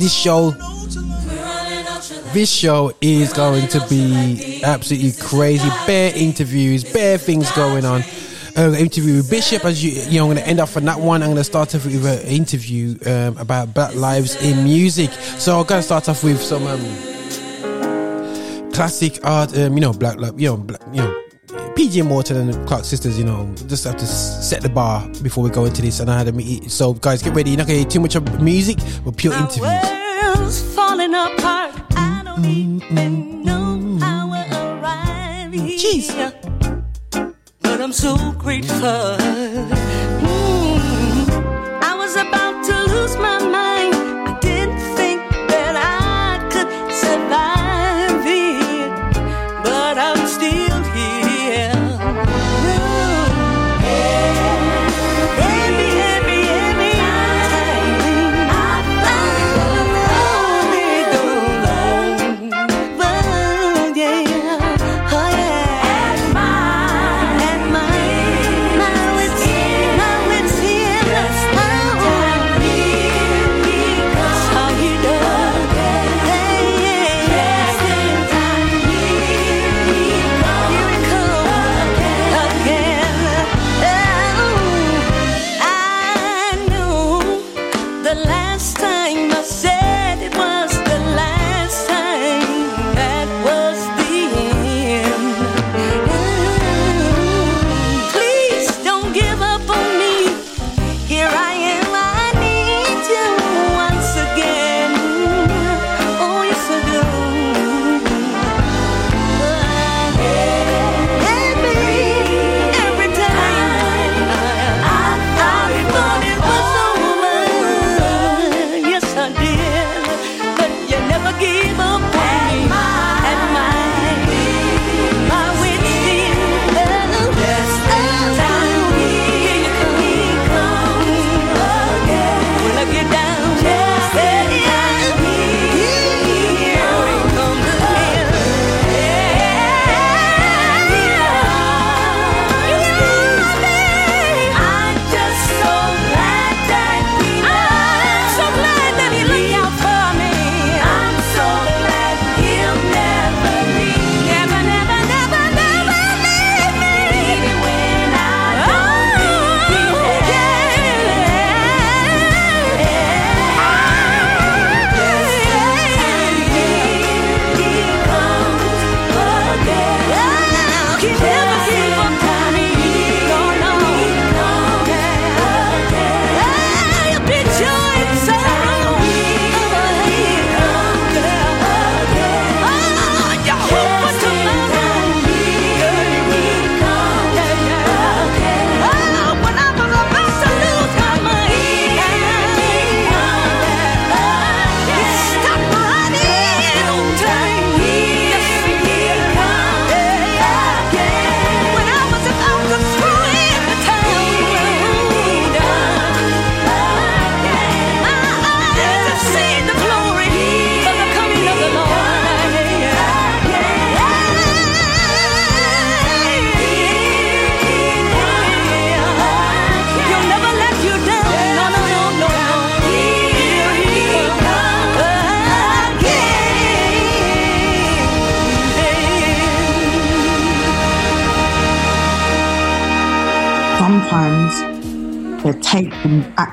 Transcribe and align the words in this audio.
this 0.00 0.14
show. 0.14 0.50
This 2.32 2.50
show 2.50 2.92
is 3.00 3.32
going 3.32 3.68
to 3.68 3.86
be 3.88 4.62
absolutely 4.64 5.12
crazy. 5.20 5.68
Bare 5.86 6.12
interviews, 6.14 6.84
bare 6.84 7.18
things 7.18 7.50
going 7.52 7.84
on. 7.84 8.02
Uh, 8.56 8.72
interview 8.72 9.16
with 9.16 9.30
Bishop, 9.30 9.64
as 9.64 9.84
you, 9.84 9.90
you 10.10 10.18
know, 10.18 10.26
I'm 10.26 10.34
going 10.34 10.42
to 10.42 10.48
end 10.48 10.60
off 10.60 10.76
on 10.76 10.84
that 10.86 10.98
one. 10.98 11.22
I'm 11.22 11.28
going 11.28 11.36
to 11.36 11.44
start 11.44 11.74
off 11.74 11.84
with 11.84 12.04
an 12.04 12.26
interview 12.26 12.96
um, 13.06 13.36
about 13.38 13.74
Black 13.74 13.94
lives 13.94 14.42
in 14.42 14.64
music. 14.64 15.10
So 15.12 15.60
I'm 15.60 15.66
going 15.66 15.80
to 15.80 15.82
start 15.82 16.08
off 16.08 16.24
with 16.24 16.40
some 16.40 16.66
um, 16.66 16.80
classic 18.72 19.24
art, 19.24 19.56
um, 19.56 19.74
you 19.74 19.80
know, 19.80 19.92
Black, 19.92 20.18
you 20.36 20.48
know, 20.48 20.56
black, 21.90 22.04
more 22.04 22.22
know. 22.22 22.30
PJ 22.30 22.30
Morton 22.30 22.36
and 22.36 22.52
the 22.52 22.64
Clark 22.66 22.84
sisters, 22.84 23.18
you 23.18 23.24
know, 23.24 23.54
just 23.66 23.84
have 23.84 23.96
to 23.96 24.06
set 24.06 24.62
the 24.62 24.68
bar 24.68 25.08
before 25.22 25.44
we 25.44 25.50
go 25.50 25.64
into 25.64 25.82
this. 25.82 26.00
And 26.00 26.10
I 26.10 26.18
had 26.18 26.28
a 26.28 26.32
meet. 26.32 26.70
So, 26.70 26.94
guys, 26.94 27.22
get 27.22 27.34
ready. 27.34 27.50
You're 27.50 27.58
not 27.58 27.66
going 27.66 27.78
to 27.78 27.82
hear 27.82 27.90
too 27.90 28.00
much 28.00 28.14
of 28.14 28.40
music, 28.40 28.78
but 29.04 29.16
pure 29.16 29.34
interviews. 29.34 30.74
falling 30.74 31.14
apart. 31.14 31.39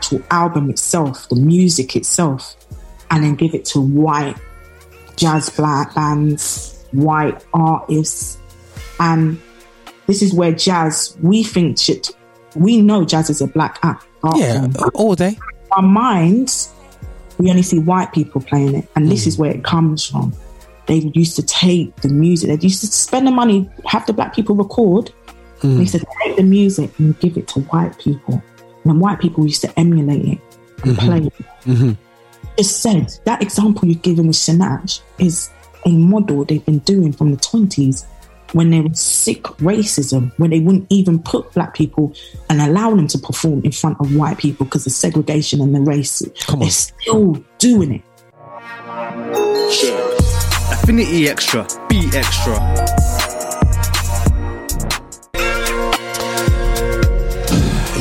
Actual 0.07 0.25
album 0.31 0.69
itself, 0.69 1.27
the 1.30 1.36
music 1.36 1.95
itself, 1.95 2.56
and 3.12 3.24
then 3.24 3.36
give 3.36 3.54
it 3.54 3.65
to 3.65 3.81
white 3.81 4.36
jazz 5.18 5.50
black 5.50 5.94
bands, 5.95 6.86
white 6.92 7.44
artists. 7.54 8.38
And 9.00 9.39
this 10.06 10.21
is 10.21 10.33
where 10.33 10.51
jazz, 10.54 11.18
we 11.21 11.44
think 11.44 11.77
shit, 11.77 12.09
we 12.56 12.81
know 12.81 13.04
jazz 13.04 13.30
is 13.30 13.42
a 13.42 13.48
black 13.48 13.80
art 13.83 14.01
Yeah, 14.36 14.62
form. 14.62 14.92
all 14.94 15.15
day. 15.15 15.38
Our 15.71 15.81
minds, 15.81 16.74
we 17.38 17.50
only 17.50 17.63
see 17.63 17.80
white 17.80 18.13
people 18.13 18.42
playing 18.42 18.75
it. 18.75 18.89
And 18.95 19.12
this 19.12 19.25
hmm. 19.25 19.30
is 19.30 19.38
where 19.38 19.51
it 19.51 19.63
comes 19.63 20.06
from. 20.06 20.33
They 20.86 21.12
used 21.13 21.36
to 21.36 21.44
take 21.44 21.94
the 21.98 22.07
music, 22.07 22.48
they 22.50 22.65
used 22.65 22.80
to 22.80 22.88
spend 22.88 23.27
the 23.27 23.31
money, 23.31 23.69
have 23.86 24.06
the 24.06 24.13
black 24.13 24.33
people 24.33 24.56
record. 24.56 25.12
Hmm. 25.62 25.75
They 25.75 25.80
used 25.81 25.94
to 25.94 26.06
take 26.24 26.38
the 26.38 26.44
music 26.44 26.98
and 26.98 27.19
give 27.19 27.36
it 27.36 27.50
to 27.50 27.60
white 27.62 27.98
people. 28.00 28.42
And 28.89 29.01
white 29.01 29.19
people 29.19 29.45
used 29.45 29.62
to 29.62 29.80
emulate 29.80 30.25
it 30.25 30.39
and 30.84 30.98
mm-hmm. 30.98 31.06
play 31.06 31.18
it. 31.19 31.34
Mm-hmm. 31.66 31.92
Just 32.57 32.81
said, 32.81 33.12
that 33.25 33.42
example 33.42 33.88
you've 33.88 34.01
given 34.01 34.28
with 34.28 34.36
Sinach 34.36 35.01
is 35.19 35.50
a 35.86 35.92
model 35.92 36.44
they've 36.45 36.66
been 36.66 36.80
doing 36.80 37.12
from 37.12 37.31
the 37.31 37.38
20s 37.38 38.06
when 38.54 38.72
there 38.72 38.84
was 38.84 39.00
sick 39.00 39.44
racism, 39.44 40.31
when 40.38 40.50
they 40.50 40.60
wouldn't 40.60 40.88
even 40.89 41.19
put 41.19 41.51
black 41.54 41.74
people 41.74 42.13
and 42.50 42.62
allow 42.62 42.95
them 42.95 43.07
to 43.07 43.18
perform 43.18 43.62
in 43.63 43.72
front 43.72 44.00
of 44.00 44.16
white 44.16 44.38
people 44.38 44.66
because 44.66 44.86
of 44.86 44.94
segregation 44.94 45.62
and 45.62 45.75
the 45.75 45.81
race. 45.81 46.24
Come 46.42 46.56
on. 46.56 46.60
They're 46.62 46.69
still 46.69 47.44
doing 47.57 47.95
it. 47.95 48.01
Affinity 50.72 51.28
Extra, 51.28 51.68
Be 51.89 52.10
Extra. 52.13 53.26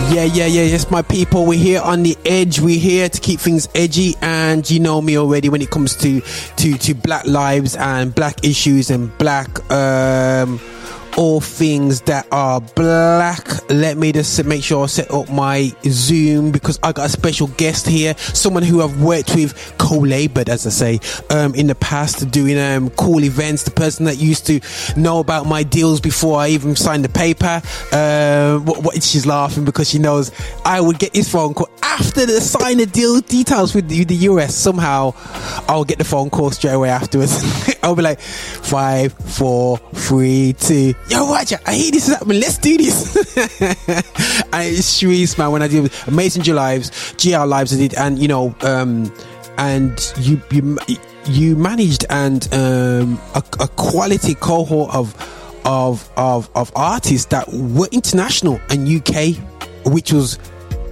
Yeah, 0.09 0.23
yeah, 0.25 0.47
yeah. 0.47 0.63
Yes, 0.63 0.91
my 0.91 1.03
people. 1.03 1.45
We're 1.47 1.59
here 1.59 1.81
on 1.83 2.03
the 2.03 2.17
edge. 2.25 2.61
We're 2.61 2.79
here 2.79 3.09
to 3.09 3.21
keep 3.21 3.41
things 3.41 3.69
edgy, 3.75 4.15
and 4.23 4.69
you 4.71 4.79
know 4.81 5.03
me 5.03 5.19
already 5.19 5.49
when 5.49 5.61
it 5.61 5.71
comes 5.71 5.97
to 5.97 6.21
to 6.21 6.79
to 6.79 6.95
black 6.95 7.27
lives 7.27 7.75
and 7.77 8.15
black 8.15 8.45
issues 8.45 8.89
and 8.91 9.17
black 9.19 9.49
um 9.71 10.61
all 11.17 11.41
things 11.41 12.03
that 12.03 12.27
are 12.31 12.61
black. 12.61 13.47
Let 13.71 13.97
me 13.97 14.13
just 14.13 14.45
make 14.45 14.63
sure 14.63 14.85
I 14.85 14.87
set 14.87 15.11
up 15.11 15.31
my 15.31 15.73
Zoom 15.85 16.53
because 16.53 16.79
I 16.83 16.93
got 16.93 17.07
a 17.07 17.09
special 17.09 17.49
guest 17.49 17.87
here, 17.87 18.15
someone 18.19 18.63
who 18.63 18.83
I've 18.83 19.01
worked 19.01 19.35
with, 19.35 19.75
co-labored, 19.79 20.49
as 20.49 20.67
I 20.67 20.71
say, 20.71 21.01
um, 21.31 21.55
in 21.55 21.67
the 21.67 21.75
past, 21.75 22.31
doing 22.31 22.59
um, 22.59 22.91
cool 22.91 23.25
events. 23.25 23.65
The 23.65 23.71
person 23.71 24.05
that 24.07 24.17
used 24.17 24.47
to 24.47 24.61
know 24.97 25.19
about 25.19 25.47
my 25.47 25.63
deals 25.63 26.01
before 26.01 26.39
I 26.39 26.49
even 26.49 26.77
signed 26.77 27.05
the 27.05 27.09
paper. 27.09 27.63
Uh, 27.93 28.59
what, 28.59 28.83
what, 28.83 29.03
she's 29.03 29.27
laughing 29.27 29.65
because 29.65 29.89
she 29.89 29.99
knows 29.99 30.31
I 30.65 30.81
would 30.81 30.99
get 30.99 31.13
this 31.13 31.31
phone 31.31 31.55
call 31.55 31.69
after 31.83 32.27
the 32.27 32.41
sign 32.41 32.79
the 32.79 32.87
deal 32.87 33.21
details 33.21 33.75
with 33.75 33.89
the, 33.89 34.05
the 34.05 34.17
US. 34.31 34.55
Somehow, 34.55 35.15
I'll 35.69 35.85
get 35.85 35.99
the 35.99 36.05
phone 36.05 36.31
call 36.31 36.51
straight 36.51 36.73
away 36.73 36.91
afterwards. 36.91 37.43
I'll 37.83 37.95
be 37.97 38.03
like, 38.03 38.21
five, 38.21 39.13
four, 39.13 39.79
three, 39.95 40.55
two. 40.55 40.95
Yo, 41.09 41.29
Roger, 41.29 41.59
I 41.65 41.75
hate 41.75 41.93
this 41.93 42.09
is 42.09 42.15
happening. 42.15 42.41
Let's 42.41 42.59
do 42.59 42.77
this. 42.77 43.17
and 44.53 44.77
it's 44.77 45.39
man. 45.39 45.53
When 45.53 45.63
I 45.63 45.69
did 45.69 45.93
Amazing 46.09 46.45
Your 46.45 46.57
Lives, 46.57 47.15
GR 47.23 47.45
Lives, 47.45 47.73
I 47.73 47.77
did, 47.77 47.95
and 47.95 48.19
you 48.19 48.27
know, 48.27 48.55
um, 48.63 49.13
and 49.57 50.13
you 50.19 50.41
you 50.51 50.77
you 51.27 51.55
managed 51.55 52.07
and 52.11 52.53
um, 52.53 53.21
a, 53.37 53.43
a 53.61 53.69
quality 53.77 54.35
cohort 54.35 54.93
of 54.95 55.15
of 55.65 56.11
of 56.17 56.51
of 56.57 56.73
artists 56.75 57.27
that 57.27 57.47
were 57.53 57.89
international 57.93 58.61
and 58.69 58.89
UK, 58.89 59.37
which 59.85 60.13
was 60.13 60.41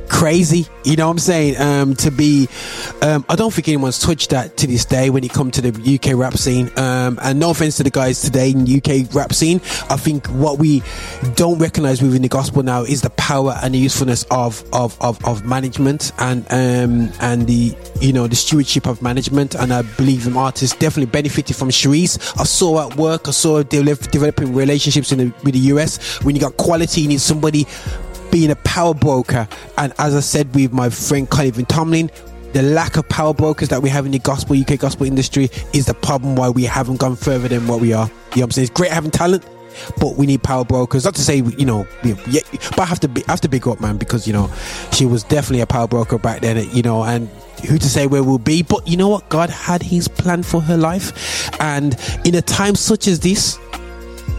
crazy. 0.09 0.67
You 0.85 0.97
know 0.97 1.07
what 1.07 1.13
I'm 1.13 1.19
saying? 1.19 1.61
Um, 1.61 1.95
to 1.97 2.11
be, 2.11 2.49
um, 3.03 3.25
I 3.29 3.37
don't 3.37 3.53
think 3.53 3.69
anyone's 3.69 4.01
touched 4.01 4.31
that 4.31 4.57
to 4.59 4.67
this 4.67 4.85
day 4.85 5.11
when 5.11 5.25
it 5.25 5.33
comes 5.33 5.53
to 5.55 5.63
the 5.63 5.95
UK 5.95 6.17
rap 6.17 6.35
scene. 6.35 6.71
Um, 6.77 7.19
and 7.23 7.39
no 7.39 7.51
offense 7.51 7.77
to 7.79 7.83
the 7.83 7.91
guys 7.91 8.21
today 8.21 8.51
in 8.51 8.63
UK 8.63 9.13
rap 9.15 9.33
scene. 9.33 9.61
I 9.91 9.97
think 9.97 10.27
what 10.29 10.59
we 10.59 10.83
don't 11.35 11.59
recognize 11.59 12.03
within 12.03 12.23
the 12.23 12.29
gospel 12.29 12.63
now 12.63 12.83
is 12.83 13.03
the 13.03 13.11
power 13.11 13.59
and 13.63 13.75
the 13.75 13.79
usefulness 13.79 14.25
of, 14.31 14.65
of, 14.73 15.01
of, 15.01 15.25
of 15.25 15.45
management 15.45 16.13
and, 16.19 16.45
um, 16.51 17.13
and 17.21 17.47
the, 17.47 17.77
you 18.01 18.13
know, 18.13 18.27
the 18.27 18.37
stewardship 18.37 18.87
of 18.87 19.03
management. 19.03 19.55
And 19.55 19.73
I 19.73 19.83
believe 19.83 20.25
them 20.25 20.37
artists 20.37 20.77
definitely 20.77 21.11
benefited 21.11 21.57
from 21.57 21.71
Charisse. 21.71 22.39
I 22.39 22.45
saw 22.45 22.89
at 22.89 22.97
work, 22.97 23.29
I 23.29 23.33
saw 23.33 23.63
developing 23.63 24.55
relationships 24.55 25.13
in 25.13 25.19
the, 25.19 25.25
with 25.43 25.55
the 25.55 25.61
US. 25.75 26.23
When 26.23 26.35
you 26.35 26.41
got 26.41 26.57
quality, 26.57 27.03
you 27.03 27.09
need 27.09 27.21
somebody 27.21 27.67
being 28.35 28.51
a 28.51 28.57
power 28.57 28.93
broker. 28.93 29.47
And 29.79 29.93
as 29.99 30.17
I 30.17 30.19
said 30.19 30.53
with 30.57 30.73
my 30.73 30.91
friend 30.91 31.31
Colin 31.31 31.67
Tomlin, 31.67 32.11
the 32.53 32.63
lack 32.63 32.97
of 32.97 33.09
power 33.09 33.33
brokers 33.33 33.69
that 33.69 33.81
we 33.81 33.89
have 33.91 34.07
in 34.07 34.11
the 34.11 34.19
gospel, 34.19 34.61
UK 34.61 34.77
gospel 34.77 35.07
industry 35.07 35.51
is 35.73 35.87
the 35.87 35.95
problem 35.95 36.35
why 36.35 36.49
we 36.49 36.65
haven't 36.65 36.97
gone 36.97 37.15
further 37.15 37.47
than 37.47 37.69
what 37.69 37.81
we 37.81 37.93
are. 37.93 38.07
You 38.07 38.11
know 38.11 38.17
what 38.33 38.43
I'm 38.43 38.51
saying? 38.51 38.65
It's 38.65 38.75
great 38.75 38.91
having 38.91 39.13
talent, 39.13 39.47
but 40.01 40.17
we 40.17 40.27
need 40.27 40.43
power 40.43 40.65
brokers. 40.65 41.05
Not 41.05 41.15
to 41.15 41.21
say, 41.21 41.37
you 41.37 41.65
know, 41.65 41.87
yeah, 42.03 42.41
but 42.71 42.81
I 42.81 42.85
have 42.87 42.99
to, 43.01 43.09
be, 43.09 43.23
I 43.29 43.31
have 43.31 43.41
to 43.43 43.49
big 43.49 43.69
up, 43.69 43.81
man, 43.81 43.99
because, 43.99 44.27
you 44.27 44.33
know, 44.33 44.53
she 44.91 45.07
was 45.07 45.23
definitely 45.23 45.61
a 45.61 45.67
power 45.67 45.87
broker 45.87 46.19
back 46.19 46.41
then, 46.41 46.69
you 46.71 46.83
know, 46.83 47.05
and 47.05 47.29
who 47.69 47.79
to 47.79 47.89
say 47.89 48.09
where 48.09 48.25
we'll 48.25 48.39
be. 48.39 48.65
But 48.65 48.89
you 48.89 48.97
know 48.97 49.11
what? 49.11 49.29
God 49.29 49.49
had 49.49 49.81
his 49.81 50.09
plan 50.09 50.43
for 50.43 50.61
her 50.61 50.77
life. 50.77 51.49
And 51.61 51.97
in 52.25 52.35
a 52.35 52.43
time 52.43 52.75
such 52.75 53.07
as 53.07 53.21
this, 53.21 53.61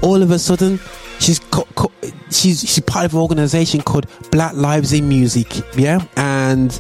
all 0.02 0.22
of 0.22 0.32
a 0.32 0.40
sudden 0.40 0.82
she's 1.20 1.40
co- 1.40 1.68
co- 1.76 1.92
she's 2.32 2.62
she's 2.62 2.80
part 2.82 3.06
of 3.06 3.14
an 3.14 3.20
organization 3.20 3.82
called 3.82 4.08
Black 4.32 4.54
Lives 4.54 4.94
in 4.94 5.08
Music, 5.08 5.48
yeah, 5.78 6.06
and 6.16 6.80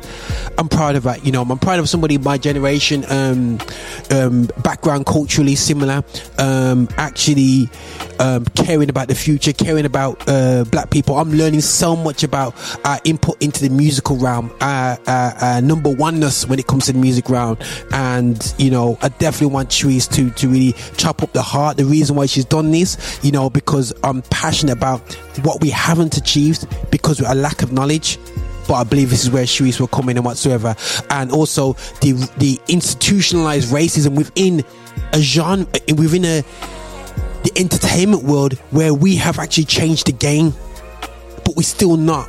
I'm 0.58 0.70
proud 0.70 0.96
of 0.96 1.04
that. 1.04 1.26
You 1.26 1.32
know, 1.32 1.42
I'm 1.42 1.60
proud 1.60 1.80
of 1.80 1.90
somebody 1.90 2.18
my 2.18 2.38
generation, 2.38 3.06
um, 3.10 3.60
um, 4.12 4.50
background 4.64 5.06
culturally 5.06 5.56
similar, 5.56 6.04
um, 6.38 6.88
actually 6.98 7.70
um, 8.20 8.46
caring 8.56 8.90
about 8.90 9.08
the 9.08 9.16
future, 9.16 9.54
caring 9.54 9.86
about 9.86 10.24
uh, 10.28 10.64
black 10.66 10.90
people. 10.90 11.18
I'm 11.18 11.32
learning 11.32 11.62
so 11.62 11.96
much 11.96 12.24
about 12.24 12.56
our 12.86 13.00
input 13.04 13.42
into 13.42 13.62
the 13.62 13.70
musical 13.70 14.18
realm, 14.18 14.52
our, 14.62 14.98
our, 15.08 15.34
our 15.42 15.62
number 15.62 15.92
oneness 15.92 16.48
when 16.48 16.60
it 16.60 16.68
comes 16.68 16.86
to 16.86 16.94
the 16.94 17.00
music 17.00 17.30
realm, 17.30 17.58
and 17.92 18.54
you 18.58 18.70
know, 18.70 18.98
I 19.02 19.10
definitely 19.10 19.54
want 19.54 19.72
Therese 19.72 20.08
to 20.10 20.30
to 20.32 20.48
really 20.48 20.74
chop 20.98 21.24
up 21.24 21.34
the 21.34 21.42
heart. 21.42 21.78
The 21.78 21.86
reason 21.86 22.16
why 22.16 22.26
she's 22.26 22.46
done 22.46 22.72
this, 22.72 23.20
you 23.24 23.32
know, 23.32 23.50
because 23.50 23.94
I'm 24.04 24.22
passionate 24.30 24.74
about 24.74 25.14
what 25.44 25.62
we 25.62 25.70
haven't 25.70 26.18
achieved 26.18 26.68
because 26.92 27.20
of 27.20 27.28
a 27.30 27.36
lack 27.36 27.62
of 27.62 27.72
knowledge. 27.72 28.18
But 28.68 28.76
I 28.76 28.84
believe 28.84 29.10
this 29.12 29.24
is 29.24 29.30
where 29.30 29.44
Charisse 29.44 29.80
will 29.80 29.88
come 29.88 30.10
in 30.10 30.18
and 30.18 30.26
whatsoever, 30.26 30.76
and 31.12 31.32
also 31.32 31.74
the 32.02 32.14
the 32.38 32.60
institutionalized 32.68 33.72
racism 33.72 34.16
within 34.16 34.64
a 35.14 35.20
genre, 35.22 35.68
within 35.96 36.26
a 36.26 36.44
the 37.44 37.52
entertainment 37.58 38.24
world 38.24 38.54
where 38.72 38.92
we 38.92 39.16
have 39.18 39.38
actually 39.38 39.66
changed 39.66 40.08
the 40.08 40.12
game, 40.12 40.52
but 41.44 41.56
we're 41.56 41.62
still 41.62 41.96
not. 41.96 42.28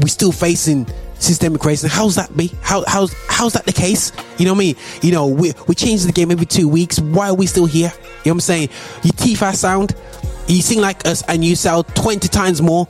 We're 0.00 0.08
still 0.08 0.32
facing 0.32 0.86
systemic 1.20 1.60
racism. 1.62 1.88
How's 1.88 2.16
that 2.16 2.36
be? 2.36 2.52
How 2.62 2.84
how's 2.86 3.14
how's 3.28 3.52
that 3.52 3.66
the 3.66 3.72
case? 3.72 4.12
You 4.38 4.46
know 4.46 4.52
what 4.52 4.58
I 4.58 4.64
mean? 4.64 4.76
You 5.02 5.12
know, 5.12 5.26
we 5.26 5.52
we 5.66 5.74
change 5.74 6.02
the 6.04 6.12
game 6.12 6.30
every 6.30 6.46
two 6.46 6.68
weeks. 6.68 6.98
Why 6.98 7.28
are 7.28 7.34
we 7.34 7.46
still 7.46 7.66
here? 7.66 7.92
You 7.94 8.00
know 8.00 8.06
what 8.22 8.30
I'm 8.32 8.40
saying? 8.40 8.68
Your 9.02 9.12
teeth 9.12 9.42
are 9.42 9.52
sound, 9.52 9.94
you 10.48 10.62
sing 10.62 10.80
like 10.80 11.06
us, 11.06 11.22
and 11.28 11.44
you 11.44 11.56
sell 11.56 11.84
twenty 11.84 12.28
times 12.28 12.60
more. 12.60 12.88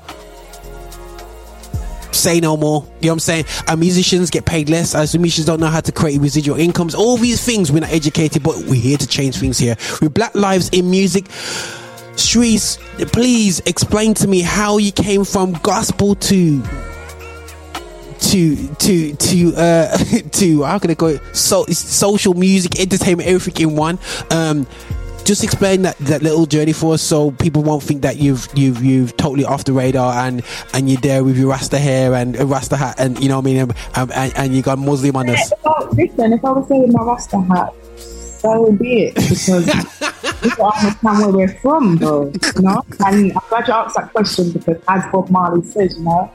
Say 2.13 2.41
no 2.41 2.57
more. 2.57 2.83
You 3.01 3.07
know 3.07 3.13
what 3.13 3.13
I'm 3.13 3.21
saying? 3.21 3.45
Our 3.69 3.77
musicians 3.77 4.31
get 4.31 4.45
paid 4.45 4.69
less. 4.69 4.95
Our 4.95 5.07
musicians 5.19 5.47
don't 5.47 5.61
know 5.61 5.69
how 5.69 5.81
to 5.81 5.93
create 5.93 6.21
residual 6.21 6.59
incomes. 6.59 6.95
All 6.95 7.17
these 7.17 7.43
things 7.45 7.71
we're 7.71 7.81
not 7.81 7.91
educated, 7.91 8.43
but 8.43 8.57
we're 8.67 8.81
here 8.81 8.99
to 8.99 9.07
change 9.07 9.39
things 9.39 9.59
here. 9.59 9.77
With 10.03 10.13
Black 10.13 10.35
Lives 10.35 10.71
in 10.71 10.91
Music, 10.91 11.25
Charisse, 12.17 12.79
please 13.13 13.61
explain 13.61 14.15
to 14.15 14.27
me 14.27 14.41
how 14.41 14.79
you 14.79 14.91
came 14.91 15.25
from 15.25 15.53
gospel 15.63 16.17
to 16.17 16.63
to 18.21 18.75
to 18.75 19.15
to 19.15 19.55
uh 19.57 19.97
to 20.33 20.63
how 20.63 20.79
can 20.79 20.91
I 20.91 20.95
go 20.95 21.09
it? 21.09 21.37
so 21.37 21.65
social 21.67 22.35
music 22.35 22.79
entertainment 22.79 23.29
everything 23.29 23.71
in 23.71 23.77
one 23.77 23.99
um 24.31 24.67
just 25.23 25.45
explain 25.45 25.83
that, 25.83 25.97
that 25.99 26.23
little 26.23 26.47
journey 26.47 26.73
for 26.73 26.95
us 26.95 27.03
so 27.03 27.31
people 27.31 27.63
won't 27.63 27.83
think 27.83 28.03
that 28.03 28.17
you've 28.17 28.49
you've 28.55 28.83
you've 28.83 29.17
totally 29.17 29.45
off 29.45 29.65
the 29.65 29.73
radar 29.73 30.27
and 30.27 30.43
and 30.73 30.91
you're 30.91 31.01
there 31.03 31.23
with 31.23 31.37
your 31.37 31.51
rasta 31.51 31.79
hair 31.79 32.15
and 32.15 32.37
a 32.37 32.47
rasta 32.47 32.77
hat 32.77 32.99
and 32.99 33.23
you 33.23 33.29
know 33.29 33.37
what 33.37 33.43
I 33.43 33.53
mean 33.53 33.57
and, 33.59 34.13
and, 34.13 34.33
and 34.37 34.55
you 34.55 34.63
got 34.63 34.79
Muslim 34.79 35.17
on 35.17 35.31
us 35.31 35.53
listen, 35.93 36.33
if 36.33 36.45
I 36.45 36.51
was 36.51 36.69
there 36.69 36.79
with 36.79 36.93
my 36.93 37.03
Rasta 37.03 37.41
hat, 37.41 37.75
so 37.97 38.73
be 38.73 39.05
it. 39.05 39.15
Because 39.15 39.67
you 40.43 40.51
don't 40.57 40.77
understand 40.77 41.19
where 41.19 41.33
we're 41.33 41.55
from, 41.61 41.97
though. 41.97 42.33
You 42.57 42.63
know? 42.63 42.83
And 43.07 43.33
I'm 43.33 43.43
glad 43.49 43.69
you 43.69 43.75
asked 43.75 43.97
that 43.97 44.13
question 44.13 44.53
because, 44.53 44.77
as 44.89 45.05
Bob 45.13 45.31
Marley 45.31 45.63
says, 45.65 45.97
you 45.97 46.05
know, 46.05 46.31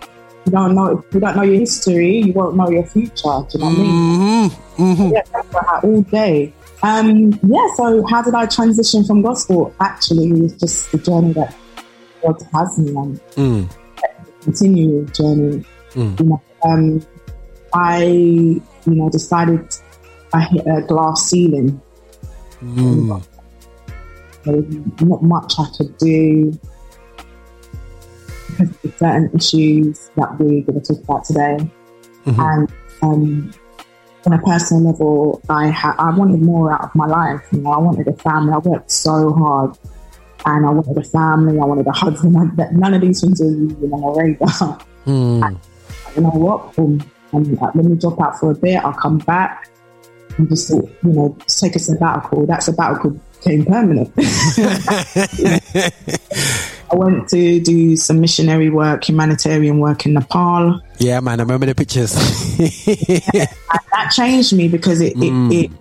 you 0.45 0.51
don't 0.51 0.75
know 0.75 0.97
if 0.97 1.13
you 1.13 1.19
don't 1.19 1.35
know 1.35 1.43
your 1.43 1.59
history, 1.59 2.21
you 2.21 2.33
won't 2.33 2.55
know 2.55 2.69
your 2.69 2.85
future. 2.85 3.13
Do 3.13 3.47
you 3.53 3.59
know 3.59 3.65
what 3.65 3.77
I 3.77 3.81
mean? 3.81 4.49
mm-hmm. 4.49 5.13
Yeah, 5.13 5.21
Rasta 5.33 5.87
all 5.87 6.01
day. 6.03 6.53
Um, 6.83 7.39
yeah, 7.43 7.67
so 7.75 8.05
how 8.07 8.21
did 8.21 8.35
I 8.35 8.45
transition 8.45 9.03
from 9.03 9.21
gospel? 9.21 9.73
Actually, 9.79 10.29
it 10.29 10.41
was 10.41 10.53
just 10.53 10.91
the 10.91 10.99
journey 10.99 11.33
that 11.33 11.55
God 12.21 12.35
has 12.53 12.77
me 12.77 12.93
on. 12.93 13.19
continual 14.41 15.05
journey. 15.05 15.65
Mm. 15.91 16.19
You 16.19 16.25
know, 16.25 16.41
um, 16.63 17.05
I, 17.73 18.03
you 18.03 18.61
know, 18.85 19.09
decided 19.09 19.67
I 20.33 20.41
hit 20.41 20.67
a 20.67 20.81
glass 20.81 21.29
ceiling. 21.29 21.81
Mm. 22.61 23.07
Was 24.45 25.01
not 25.01 25.23
much 25.23 25.53
I 25.57 25.65
could 25.75 25.97
do 25.97 26.59
certain 28.97 29.29
issues 29.33 30.09
that 30.15 30.38
we're 30.39 30.62
going 30.63 30.81
to 30.81 30.93
talk 30.93 31.03
about 31.03 31.25
today. 31.25 31.57
Mhm. 32.25 32.39
And 32.39 32.71
um, 33.01 33.51
on 34.25 34.33
a 34.33 34.41
personal 34.41 34.91
level, 34.91 35.41
I 35.50 35.69
ha- 35.69 35.95
I 36.00 36.15
wanted 36.17 36.41
more 36.41 36.74
out 36.74 36.83
of 36.85 36.95
my 36.95 37.05
life. 37.05 37.41
You 37.51 37.62
know, 37.62 37.71
I 37.71 37.77
wanted 37.77 38.07
a 38.07 38.13
family. 38.13 38.53
I 38.53 38.57
worked 38.57 38.89
so 38.91 39.31
hard, 39.33 39.77
and 40.45 40.65
I 40.65 40.69
wanted 40.71 40.97
a 40.97 41.03
family. 41.03 41.59
I 41.59 41.65
wanted 41.65 41.88
a 41.88 41.91
husband. 41.91 42.38
I, 42.38 42.45
that- 42.55 42.74
none 42.74 42.93
of 42.93 43.01
these 43.01 43.21
things 43.21 43.39
were 43.39 43.47
even 43.47 43.93
on 43.93 44.01
my 44.01 44.21
radar. 44.21 44.79
Mm. 45.05 45.57
you 46.15 46.21
know 46.24 46.29
what? 46.29 46.77
Um, 46.79 47.00
um, 47.33 47.57
uh, 47.62 47.71
let 47.75 47.85
me 47.85 47.95
drop 47.95 48.19
out 48.21 48.39
for 48.39 48.51
a 48.51 48.55
bit. 48.55 48.77
I'll 48.83 48.93
come 48.93 49.19
back 49.19 49.69
and 50.38 50.50
just, 50.50 50.69
you 50.71 50.89
know, 51.03 51.38
take 51.47 51.75
a 51.75 51.79
sabbatical. 51.79 52.45
That 52.47 52.63
sabbatical 52.63 53.12
became 53.39 53.65
permanent. 53.65 54.12
I 56.91 56.95
went 56.95 57.29
to 57.29 57.59
do 57.59 57.95
some 57.95 58.21
missionary 58.21 58.69
work, 58.69 59.07
humanitarian 59.07 59.79
work 59.79 60.05
in 60.05 60.13
Nepal. 60.13 60.81
Yeah, 60.99 61.19
man, 61.19 61.39
I 61.39 61.43
remember 61.43 61.65
the 61.65 61.75
pictures. 61.75 62.13
That 63.91 64.11
changed 64.11 64.51
me 64.53 64.67
because 64.67 64.99
it 64.99 65.13
it, 65.13 65.31
mm. 65.31 65.53
it, 65.53 65.71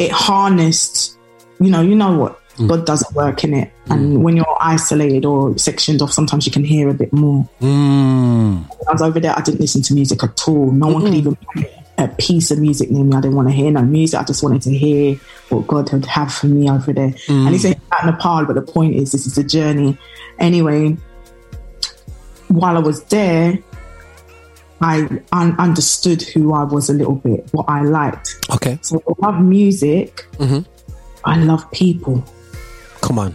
it 0.00 0.10
harnessed, 0.10 1.16
you 1.60 1.70
know, 1.70 1.82
you 1.82 1.94
know 1.94 2.18
what. 2.18 2.40
Mm. 2.56 2.68
God 2.68 2.84
doesn't 2.84 3.14
work 3.14 3.44
in 3.44 3.54
it. 3.54 3.72
And 3.86 4.18
mm. 4.18 4.22
when 4.22 4.36
you're 4.36 4.56
isolated 4.60 5.24
or 5.24 5.56
sectioned 5.56 6.02
off, 6.02 6.12
sometimes 6.12 6.46
you 6.46 6.52
can 6.52 6.64
hear 6.64 6.88
a 6.88 6.94
bit 6.94 7.12
more. 7.12 7.48
mm. 7.60 8.64
I 8.88 8.92
was 8.92 9.02
over 9.02 9.20
there, 9.20 9.38
I 9.38 9.40
didn't 9.40 9.60
listen 9.60 9.82
to 9.82 9.94
music 9.94 10.22
at 10.24 10.48
all. 10.48 10.72
No 10.72 10.88
one 10.88 11.02
could 11.02 11.14
even 11.14 11.36
play 11.36 11.80
a 11.96 12.08
piece 12.08 12.50
of 12.50 12.58
music 12.58 12.90
near 12.90 13.04
me. 13.04 13.16
I 13.16 13.20
didn't 13.20 13.36
want 13.36 13.48
to 13.48 13.54
hear 13.54 13.70
no 13.70 13.82
music. 13.82 14.20
I 14.20 14.24
just 14.24 14.42
wanted 14.42 14.62
to 14.62 14.76
hear 14.76 15.16
what 15.48 15.66
God 15.66 15.92
would 15.92 16.06
have 16.06 16.32
for 16.32 16.46
me 16.46 16.68
over 16.68 16.92
there. 16.92 17.14
And 17.28 17.48
he 17.48 17.58
said 17.58 17.80
about 17.86 18.06
Nepal, 18.06 18.46
but 18.46 18.54
the 18.54 18.62
point 18.62 18.96
is, 18.96 19.12
this 19.12 19.26
is 19.26 19.36
a 19.38 19.44
journey. 19.44 19.98
Anyway, 20.40 20.96
while 22.48 22.76
I 22.76 22.80
was 22.80 23.04
there, 23.04 23.58
I 24.80 25.06
un- 25.32 25.56
understood 25.58 26.22
who 26.22 26.54
I 26.54 26.64
was 26.64 26.88
a 26.88 26.94
little 26.94 27.16
bit, 27.16 27.46
what 27.52 27.66
I 27.68 27.82
liked. 27.82 28.36
Okay, 28.50 28.78
So 28.82 29.02
I 29.06 29.26
love 29.26 29.42
music. 29.42 30.26
Hmm. 30.38 30.60
I 31.24 31.36
love 31.36 31.70
people 31.70 32.24
come 33.02 33.18
on. 33.18 33.34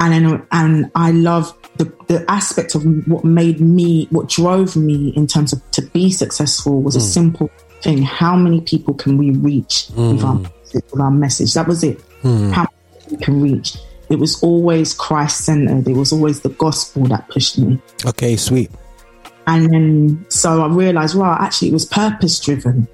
and 0.00 0.12
then, 0.12 0.46
and 0.52 0.90
I 0.94 1.12
love 1.12 1.54
the, 1.76 1.84
the 2.08 2.24
aspect 2.30 2.74
of 2.74 2.84
what 3.06 3.24
made 3.24 3.60
me, 3.60 4.06
what 4.10 4.28
drove 4.28 4.76
me 4.76 5.10
in 5.16 5.26
terms 5.26 5.52
of 5.52 5.70
to 5.72 5.82
be 5.82 6.10
successful 6.10 6.82
was 6.82 6.96
a 6.96 6.98
mm. 6.98 7.02
simple 7.02 7.50
thing. 7.82 8.02
How 8.02 8.36
many 8.36 8.60
people 8.60 8.94
can 8.94 9.16
we 9.16 9.30
reach 9.30 9.88
with, 9.96 10.22
our, 10.24 10.36
with 10.74 11.00
our 11.00 11.10
message? 11.10 11.54
That 11.54 11.66
was 11.66 11.82
it. 11.84 11.98
Mm. 12.22 12.52
How 12.52 12.66
many 13.00 13.16
we 13.16 13.24
can 13.24 13.40
reach? 13.40 13.76
It 14.10 14.18
was 14.18 14.42
always 14.42 14.92
Christ 14.92 15.44
centered. 15.44 15.88
It 15.88 15.94
was 15.94 16.12
always 16.12 16.40
the 16.40 16.48
gospel 16.50 17.04
that 17.04 17.28
pushed 17.28 17.58
me. 17.58 17.80
Okay, 18.04 18.36
sweet. 18.36 18.70
And 19.46 19.72
then, 19.72 20.26
so 20.28 20.62
I 20.62 20.68
realized, 20.68 21.16
well, 21.16 21.30
actually, 21.30 21.68
it 21.68 21.72
was 21.72 21.84
purpose 21.84 22.38
driven. 22.40 22.88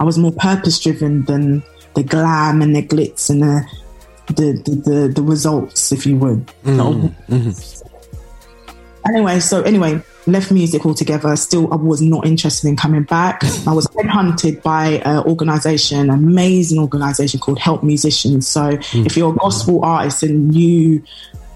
I 0.00 0.04
was 0.04 0.18
more 0.18 0.32
purpose 0.32 0.80
driven 0.80 1.24
than 1.26 1.62
the 1.94 2.02
glam 2.02 2.62
and 2.62 2.74
the 2.74 2.82
glitz 2.82 3.30
and 3.30 3.42
the 3.42 3.66
the 4.28 4.52
the, 4.64 4.90
the, 4.90 5.08
the 5.08 5.22
results, 5.22 5.92
if 5.92 6.06
you 6.06 6.16
would. 6.16 6.46
Mm-hmm. 6.64 7.34
Mm-hmm. 7.34 7.88
Anyway, 9.06 9.40
so 9.40 9.62
anyway, 9.62 10.00
left 10.26 10.50
music 10.50 10.86
altogether. 10.86 11.34
Still, 11.36 11.72
I 11.72 11.76
was 11.76 12.00
not 12.00 12.26
interested 12.26 12.68
in 12.68 12.76
coming 12.76 13.02
back. 13.02 13.42
I 13.66 13.72
was 13.72 13.86
headhunted 13.88 14.62
by 14.62 15.02
an 15.04 15.24
organization, 15.24 16.10
amazing 16.10 16.78
organization 16.78 17.40
called 17.40 17.58
Help 17.58 17.82
Musicians. 17.82 18.46
So, 18.46 18.76
hmm. 18.76 19.06
if 19.06 19.16
you're 19.16 19.32
a 19.32 19.36
gospel 19.36 19.84
artist 19.84 20.22
and 20.22 20.54
you 20.54 21.02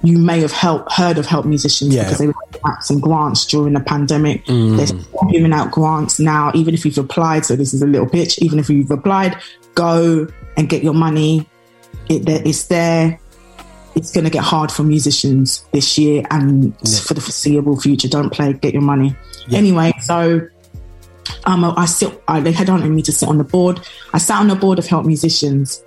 you 0.03 0.19
may 0.19 0.41
have 0.41 0.53
helped, 0.53 0.93
heard 0.93 1.19
of 1.19 1.26
Help 1.26 1.47
Musicians 1.47 1.95
Yeah. 1.95 2.05
because 2.05 2.19
they 2.19 2.26
were 2.26 2.35
giving 2.53 2.67
out 2.67 2.85
some 2.85 3.00
grants 3.00 3.45
during 3.47 3.73
the 3.73 3.81
pandemic. 3.81 4.47
Hmm. 4.47 4.76
They're 4.76 4.87
still 4.87 5.29
giving 5.31 5.53
out 5.53 5.71
grants 5.71 6.21
now, 6.21 6.53
even 6.55 6.75
if 6.75 6.85
you've 6.85 6.99
applied. 6.99 7.45
So 7.45 7.57
this 7.57 7.75
is 7.75 7.83
a 7.83 7.87
little 7.87 8.09
pitch. 8.09 8.38
Even 8.38 8.59
if 8.59 8.71
you've 8.71 8.91
applied, 8.91 9.37
go 9.75 10.29
and 10.57 10.69
get 10.69 10.83
your 10.83 10.95
money. 10.95 11.49
It, 12.09 12.29
it's 12.29 12.67
there. 12.67 13.19
It's 13.97 14.12
going 14.12 14.25
to 14.25 14.31
get 14.31 14.45
hard 14.45 14.71
for 14.71 14.83
musicians 14.83 15.67
this 15.73 15.97
year 15.99 16.23
and 16.31 16.76
for 17.07 17.15
the 17.15 17.21
foreseeable 17.21 17.81
future. 17.81 18.09
Don't 18.09 18.31
play, 18.31 18.53
get 18.53 18.75
your 18.75 18.83
money. 18.83 19.17
Anyway, 19.50 19.93
so 20.00 20.47
um, 21.45 21.65
I 21.65 21.87
sit. 21.87 22.23
I, 22.29 22.41
they 22.41 22.53
headhunted 22.53 22.91
me 22.91 23.03
to 23.03 23.12
sit 23.12 23.29
on 23.29 23.38
the 23.38 23.45
board. 23.45 23.81
I 24.12 24.19
sat 24.19 24.38
on 24.41 24.49
the 24.49 24.55
board 24.55 24.79
of 24.79 24.87
Help 24.87 25.07
Musicians. 25.07 25.83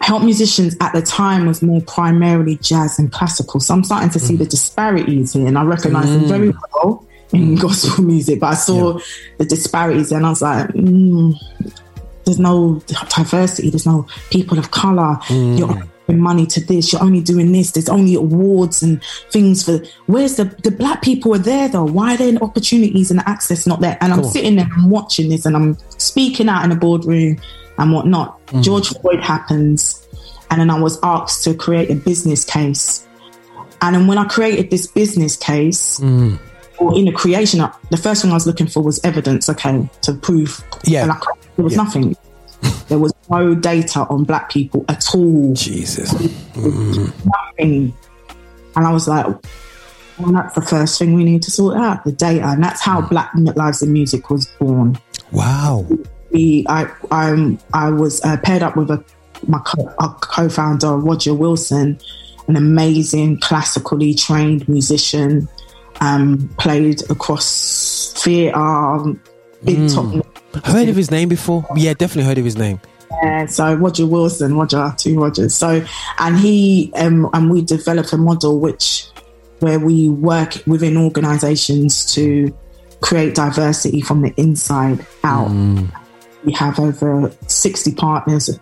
Help 0.00 0.22
Musicians 0.22 0.76
at 0.80 0.92
the 0.92 1.02
time 1.02 1.46
was 1.46 1.62
more 1.62 1.80
primarily 1.82 2.56
jazz 2.56 2.98
and 2.98 3.10
classical. 3.12 3.60
So 3.60 3.74
I'm 3.74 3.84
starting 3.84 4.10
to 4.10 4.18
see 4.18 4.36
the 4.36 4.46
disparities 4.46 5.32
here, 5.32 5.46
and 5.46 5.58
I 5.58 5.64
recognize 5.64 6.06
them 6.06 6.26
very 6.26 6.52
well 6.74 7.06
in 7.32 7.56
gospel 7.56 8.04
music. 8.12 8.40
But 8.40 8.46
I 8.46 8.54
saw 8.54 8.98
the 9.38 9.44
disparities, 9.44 10.12
and 10.12 10.26
I 10.26 10.30
was 10.30 10.42
like, 10.42 10.68
mm, 10.68 11.34
"There's 12.24 12.38
no 12.38 12.82
diversity. 13.16 13.70
There's 13.70 13.86
no 13.86 14.06
people 14.30 14.58
of 14.58 14.70
color. 14.70 15.18
You're 15.30 15.68
only 15.68 15.82
giving 15.82 15.91
money 16.08 16.46
to 16.46 16.60
this. 16.64 16.92
You're 16.92 17.02
only 17.02 17.20
doing 17.20 17.52
this. 17.52 17.72
There's 17.72 17.88
only 17.88 18.14
awards 18.14 18.82
and 18.82 19.02
things 19.30 19.64
for. 19.64 19.80
Where's 20.06 20.36
the 20.36 20.44
the 20.62 20.70
black 20.70 21.02
people 21.02 21.34
are 21.34 21.38
there 21.38 21.68
though? 21.68 21.84
Why 21.84 22.14
are 22.14 22.16
there 22.16 22.36
opportunities 22.42 23.10
and 23.10 23.20
access 23.20 23.66
not 23.66 23.80
there? 23.80 23.96
And 24.00 24.12
I'm 24.12 24.24
sitting 24.24 24.56
there 24.56 24.68
and 24.76 24.90
watching 24.90 25.28
this, 25.28 25.46
and 25.46 25.56
I'm 25.56 25.78
speaking 25.98 26.48
out 26.48 26.64
in 26.64 26.72
a 26.72 26.76
boardroom 26.76 27.38
and 27.78 27.92
whatnot. 27.92 28.44
Mm. 28.48 28.62
George 28.62 28.88
Floyd 28.88 29.20
happens, 29.20 30.06
and 30.50 30.60
then 30.60 30.70
I 30.70 30.78
was 30.78 30.98
asked 31.02 31.44
to 31.44 31.54
create 31.54 31.90
a 31.90 31.94
business 31.94 32.44
case. 32.44 33.06
And 33.80 33.96
then 33.96 34.06
when 34.06 34.18
I 34.18 34.24
created 34.24 34.70
this 34.70 34.86
business 34.86 35.36
case, 35.36 35.98
mm. 35.98 36.38
or 36.78 36.96
in 36.96 37.06
the 37.06 37.12
creation, 37.12 37.60
the 37.90 37.96
first 37.96 38.22
thing 38.22 38.30
I 38.30 38.34
was 38.34 38.46
looking 38.46 38.66
for 38.68 38.82
was 38.82 39.02
evidence, 39.04 39.48
okay, 39.50 39.88
to 40.02 40.14
prove. 40.14 40.62
Yeah. 40.84 41.06
There 41.56 41.64
was 41.64 41.72
Yeah. 41.72 41.82
nothing. 41.82 42.16
There 42.88 42.98
was 42.98 43.12
no 43.30 43.54
data 43.54 44.00
on 44.08 44.24
black 44.24 44.50
people 44.50 44.84
at 44.88 45.14
all. 45.14 45.54
Jesus. 45.54 46.12
Nothing. 46.56 47.94
And 48.74 48.86
I 48.86 48.92
was 48.92 49.08
like, 49.08 49.26
well, 50.18 50.32
that's 50.32 50.54
the 50.54 50.62
first 50.62 50.98
thing 50.98 51.14
we 51.14 51.24
need 51.24 51.42
to 51.42 51.50
sort 51.50 51.76
out 51.76 52.04
the 52.04 52.12
data. 52.12 52.46
And 52.46 52.62
that's 52.62 52.80
how 52.80 53.00
Black 53.00 53.30
Lives 53.34 53.82
in 53.82 53.92
Music 53.92 54.30
was 54.30 54.46
born. 54.58 54.98
Wow. 55.32 55.86
we 56.30 56.64
I 56.68 56.90
I 57.10 57.58
I 57.72 57.90
was 57.90 58.22
uh, 58.24 58.36
paired 58.42 58.62
up 58.62 58.76
with 58.76 58.90
a 58.90 59.02
my 59.46 59.58
co- 59.60 59.92
our 59.98 60.14
co-founder 60.20 60.96
Roger 60.96 61.34
Wilson, 61.34 61.98
an 62.46 62.56
amazing 62.56 63.40
classically 63.40 64.14
trained 64.14 64.68
musician, 64.68 65.48
um, 66.00 66.48
played 66.58 67.02
across 67.10 68.12
theatre, 68.16 69.14
big 69.64 69.88
top. 69.90 70.26
Heard 70.64 70.88
of 70.88 70.96
his 70.96 71.10
name 71.10 71.28
before? 71.28 71.66
Yeah, 71.76 71.94
definitely 71.94 72.24
heard 72.24 72.38
of 72.38 72.44
his 72.44 72.56
name. 72.56 72.80
Yeah, 73.22 73.46
so 73.46 73.74
Roger 73.74 74.06
Wilson, 74.06 74.56
Roger, 74.56 74.92
two 74.96 75.18
Rogers. 75.18 75.54
So, 75.54 75.84
and 76.18 76.38
he 76.38 76.92
um, 76.96 77.28
and 77.32 77.50
we 77.50 77.62
developed 77.62 78.12
a 78.12 78.16
model 78.16 78.58
which 78.58 79.06
where 79.60 79.78
we 79.78 80.08
work 80.08 80.54
within 80.66 80.96
organisations 80.96 82.12
to 82.14 82.52
create 83.00 83.34
diversity 83.34 84.00
from 84.00 84.22
the 84.22 84.32
inside 84.36 85.04
out. 85.24 85.50
We 86.44 86.52
have 86.54 86.80
over 86.80 87.30
sixty 87.46 87.94
partners, 87.94 88.58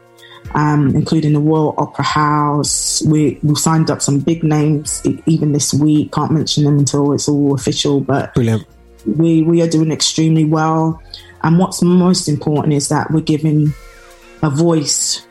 um, 0.55 0.95
including 0.95 1.33
the 1.33 1.41
Royal 1.41 1.75
Opera 1.79 2.05
House. 2.05 3.03
We 3.07 3.39
we 3.43 3.55
signed 3.55 3.91
up 3.91 4.03
some 4.03 4.19
big 4.19 4.43
names 4.43 5.01
even 5.27 5.53
this 5.53 5.73
week. 5.73 6.13
Can't 6.13 6.33
mention 6.33 6.65
them 6.65 6.79
until 6.79 7.13
it's 7.13 7.29
all 7.29 7.55
official, 7.55 8.01
but 8.01 8.35
Brilliant. 8.35 8.67
we 9.07 9.43
we 9.43 9.63
are 9.63 9.69
doing 9.69 9.93
extremely 9.93 10.45
well. 10.45 11.01
And 11.43 11.59
what's 11.59 11.83
most 11.83 12.29
important 12.29 12.75
is 12.75 12.89
that 12.89 13.11
we're 13.11 13.21
giving 13.21 13.73
a 14.43 14.51
voice 14.51 15.27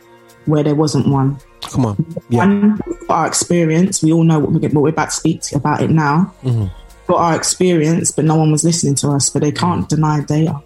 where 0.46 0.62
there 0.62 0.74
wasn't 0.74 1.08
one. 1.08 1.38
Come 1.62 1.86
on. 1.86 2.06
Yeah. 2.28 2.46
One, 2.46 2.80
our 3.08 3.26
experience, 3.26 4.02
we 4.02 4.12
all 4.12 4.24
know 4.24 4.38
what 4.38 4.52
we're, 4.52 4.68
what 4.70 4.82
we're 4.82 4.88
about 4.88 5.10
to 5.10 5.16
speak 5.16 5.52
about 5.54 5.82
it 5.82 5.90
now. 5.90 6.34
Mm-hmm. 6.42 6.66
Got 7.06 7.18
our 7.18 7.36
experience, 7.36 8.12
but 8.12 8.24
no 8.24 8.36
one 8.36 8.50
was 8.50 8.64
listening 8.64 8.94
to 8.96 9.10
us. 9.10 9.30
But 9.30 9.42
they 9.42 9.52
can't 9.52 9.88
deny 9.88 10.22
data. 10.22 10.62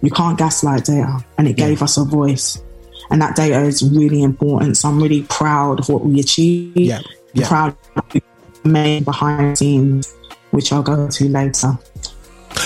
You 0.00 0.10
can't 0.10 0.38
gaslight 0.38 0.84
data, 0.84 1.24
and 1.38 1.48
it 1.48 1.56
gave 1.56 1.82
us 1.82 1.96
a 1.96 2.04
voice. 2.04 2.62
And 3.10 3.20
that 3.20 3.34
data 3.34 3.60
is 3.62 3.82
really 3.82 4.22
important. 4.22 4.76
So 4.76 4.88
I'm 4.88 5.02
really 5.02 5.22
proud 5.24 5.80
of 5.80 5.88
what 5.88 6.04
we 6.04 6.20
achieved. 6.20 6.78
Yeah, 6.78 7.00
yeah. 7.32 7.48
Proud 7.48 7.68
of 7.70 7.76
what 7.94 8.14
we 8.14 8.22
made 8.64 9.04
behind 9.04 9.52
the 9.52 9.56
scenes, 9.56 10.14
which 10.50 10.72
I'll 10.72 10.82
go 10.82 11.08
to 11.08 11.28
later. 11.28 11.78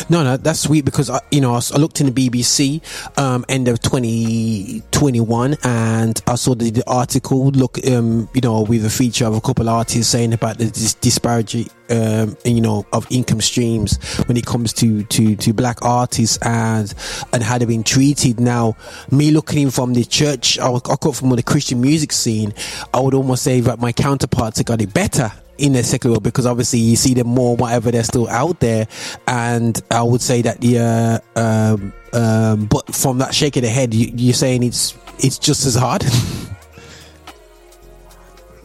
No, 0.09 0.23
no, 0.23 0.37
that's 0.37 0.61
sweet 0.61 0.85
because 0.85 1.11
I, 1.11 1.21
you 1.31 1.41
know 1.41 1.55
I 1.55 1.77
looked 1.79 2.01
in 2.01 2.13
the 2.13 2.29
BBC 2.29 2.81
um, 3.19 3.45
end 3.49 3.69
of 3.69 3.81
2021 3.81 5.57
and 5.65 6.23
I 6.27 6.35
saw 6.35 6.55
the, 6.55 6.71
the 6.71 6.89
article. 6.89 7.51
Look, 7.51 7.85
um, 7.87 8.29
you 8.35 8.41
know, 8.41 8.63
with 8.63 8.85
a 8.85 8.91
feature 8.91 9.27
of 9.27 9.35
a 9.35 9.41
couple 9.41 9.69
of 9.69 9.75
artists 9.75 10.11
saying 10.11 10.33
about 10.33 10.59
the 10.59 10.67
dis- 10.67 10.95
disparity, 10.95 11.69
um, 11.91 12.37
you 12.45 12.61
know, 12.61 12.87
of 12.93 13.07
income 13.11 13.41
streams 13.41 13.97
when 14.27 14.37
it 14.37 14.47
comes 14.47 14.73
to 14.75 15.03
to 15.05 15.37
to 15.37 15.53
black 15.53 15.83
artists 15.83 16.39
and 16.43 16.93
and 17.33 17.43
how 17.43 17.59
they've 17.59 17.69
been 17.69 17.85
treated. 17.85 18.41
Now, 18.41 18.77
me 19.11 19.31
looking 19.31 19.63
in 19.63 19.71
from 19.71 19.95
the 19.95 20.05
church, 20.05 20.59
I, 20.59 20.73
I 20.73 20.97
come 20.97 21.13
from 21.13 21.31
the 21.31 21.43
Christian 21.43 21.81
music 21.81 22.13
scene. 22.13 22.55
I 22.93 23.01
would 23.01 23.15
almost 23.15 23.43
say 23.43 23.61
that 23.61 23.79
my 23.79 23.93
counterparts 23.93 24.59
have 24.59 24.67
got 24.67 24.81
it 24.81 24.93
better 24.93 25.33
in 25.63 25.73
the 25.73 25.83
secular 25.83 26.15
world 26.15 26.23
because 26.23 26.45
obviously 26.45 26.79
you 26.79 26.97
see 26.97 27.15
them 27.15 27.29
more 27.29 27.57
whatever 27.57 27.91
they're 27.91 28.03
still 28.03 28.29
out 28.29 28.59
there 28.61 28.87
and 29.29 29.81
i 29.91 30.03
would 30.03 30.21
say 30.21 30.43
that 30.43 30.61
the 30.61 30.79
uh, 30.79 31.41
um, 31.41 31.93
um, 32.13 32.67
but 32.67 32.95
from 32.95 33.19
that 33.19 33.35
shake 33.35 33.57
of 33.57 33.63
the 33.63 33.69
head 33.69 33.95
you, 33.95 34.13
you're 34.15 34.35
saying 34.35 34.63
it's 34.63 34.99
it's 35.19 35.39
just 35.39 35.65
as 35.65 35.75
hard 35.75 36.05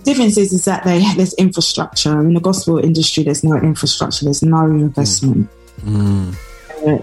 difference 0.08 0.38
is, 0.38 0.54
is 0.54 0.66
that 0.66 0.84
they, 0.86 1.04
there's 1.16 1.34
infrastructure. 1.34 2.20
In 2.22 2.34
the 2.34 2.40
gospel 2.40 2.80
industry, 2.80 3.24
there's 3.24 3.44
no 3.44 3.58
infrastructure, 3.58 4.26
there's 4.26 4.42
no 4.42 4.66
investment. 4.66 5.50
Uh, 5.86 6.32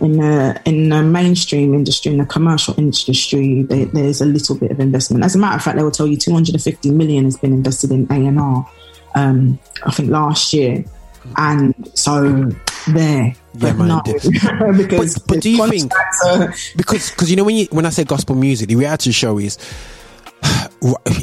In 0.00 0.16
the 0.16 0.60
in 0.64 0.88
the 0.88 1.02
mainstream 1.02 1.74
industry, 1.74 2.12
in 2.12 2.18
the 2.18 2.26
commercial 2.26 2.74
industry, 2.78 3.62
there, 3.62 3.86
there's 3.86 4.20
a 4.20 4.24
little 4.24 4.56
bit 4.56 4.70
of 4.70 4.80
investment. 4.80 5.24
As 5.24 5.34
a 5.34 5.38
matter 5.38 5.56
of 5.56 5.62
fact, 5.62 5.76
they 5.76 5.82
will 5.82 5.90
tell 5.90 6.06
you 6.06 6.16
250 6.16 6.90
million 6.92 7.24
has 7.24 7.36
been 7.36 7.52
invested 7.52 7.90
in 7.90 8.06
A 8.10 8.14
and 8.14 8.40
R. 8.40 8.66
Um, 9.14 9.58
I 9.84 9.90
think 9.92 10.10
last 10.10 10.52
year, 10.52 10.84
and 11.36 11.72
so 11.94 12.50
there, 12.88 13.34
but 13.54 13.76
man, 13.76 13.88
no, 13.88 14.02
because 14.76 15.14
But- 15.18 15.26
but 15.28 15.40
do 15.40 15.50
you 15.50 15.66
think- 15.68 15.92
are- 16.26 16.52
because 16.76 17.10
because 17.10 17.30
you 17.30 17.36
know 17.36 17.44
when 17.44 17.56
you 17.56 17.66
when 17.70 17.86
i 17.86 17.90
say 17.90 18.04
gospel 18.04 18.34
music 18.34 18.68
the 18.68 18.76
reality 18.76 19.10
show 19.12 19.38
is 19.38 19.56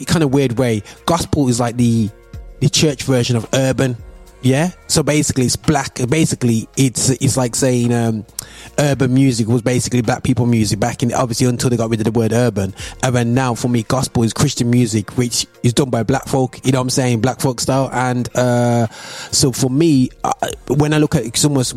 kind 0.08 0.24
of 0.24 0.34
weird 0.34 0.58
way 0.58 0.82
gospel 1.06 1.48
is 1.50 1.60
like 1.60 1.78
the 1.78 2.10
the 2.62 2.70
church 2.70 3.04
version 3.04 3.36
of 3.36 3.48
urban 3.54 3.96
yeah? 4.44 4.72
So 4.88 5.04
basically 5.04 5.46
it's 5.46 5.56
black 5.56 6.00
basically 6.10 6.68
it's 6.76 7.10
it's 7.12 7.38
like 7.38 7.54
saying 7.56 7.94
um 7.94 8.26
urban 8.80 9.14
music 9.14 9.48
was 9.48 9.62
basically 9.62 10.02
black 10.02 10.24
people 10.24 10.46
music 10.46 10.80
back 10.80 11.04
in 11.04 11.14
obviously 11.14 11.48
until 11.48 11.70
they 11.70 11.78
got 11.78 11.90
rid 11.90 12.00
of 12.00 12.06
the 12.06 12.12
word 12.12 12.32
urban 12.34 12.74
and 13.04 13.16
then 13.16 13.34
now 13.34 13.54
for 13.54 13.68
me 13.68 13.84
gospel 13.84 14.24
is 14.24 14.34
christian 14.34 14.70
music 14.70 15.18
which 15.18 15.46
is 15.64 15.74
done 15.74 15.90
by 15.90 16.04
black 16.04 16.26
folk 16.28 16.64
you 16.66 16.72
know 16.72 16.80
what 16.80 16.84
i'm 16.84 16.90
saying 16.90 17.20
black 17.22 17.40
folk 17.40 17.60
style 17.60 17.90
and 17.92 18.30
uh 18.36 18.88
so 19.32 19.52
for 19.52 19.70
me 19.70 20.10
uh, 20.24 20.32
when 20.70 20.94
i 20.94 20.98
look 20.98 21.16
at 21.16 21.24
it's 21.26 21.44
almost 21.46 21.76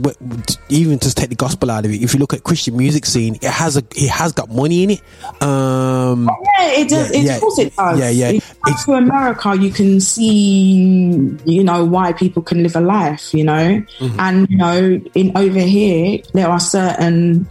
even 0.69 0.99
just 0.99 1.17
take 1.17 1.29
the 1.31 1.35
gospel 1.37 1.71
out 1.71 1.85
of 1.85 1.91
it 1.91 2.03
if 2.03 2.15
you 2.15 2.21
look 2.21 2.33
at 2.33 2.43
christian 2.45 2.77
music 2.77 3.05
scene 3.07 3.35
it 3.37 3.45
has 3.45 3.77
a 3.77 3.83
it 3.97 4.09
has 4.11 4.33
got 4.33 4.49
money 4.51 4.83
in 4.85 4.91
it 4.91 5.03
um 5.43 6.31
Yeah, 6.59 6.71
it 6.71 6.89
does. 6.89 7.11
Yeah, 7.15 7.21
yeah. 7.23 7.35
of 7.35 7.41
course 7.41 7.59
it 7.59 7.77
does. 7.77 7.99
Yeah, 7.99 8.11
yeah. 8.11 8.29
If 8.31 8.57
you 8.67 8.75
to 8.85 8.93
America, 8.95 9.57
you 9.59 9.71
can 9.71 10.01
see, 10.01 11.37
you 11.45 11.65
know, 11.65 11.85
why 11.85 12.13
people 12.13 12.43
can 12.43 12.63
live 12.63 12.77
a 12.77 12.81
life, 12.81 13.33
you 13.35 13.45
know, 13.45 13.83
Mm-hmm. 13.99 14.21
and 14.21 14.49
you 14.51 14.57
know, 14.57 15.01
in 15.15 15.33
over 15.37 15.61
here 15.61 16.21
there 16.33 16.49
are 16.55 16.61
certain 16.61 17.47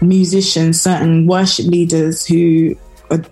musicians, 0.00 0.80
certain 0.80 1.26
worship 1.26 1.66
leaders 1.66 2.26
who, 2.26 2.74
are, 3.10 3.22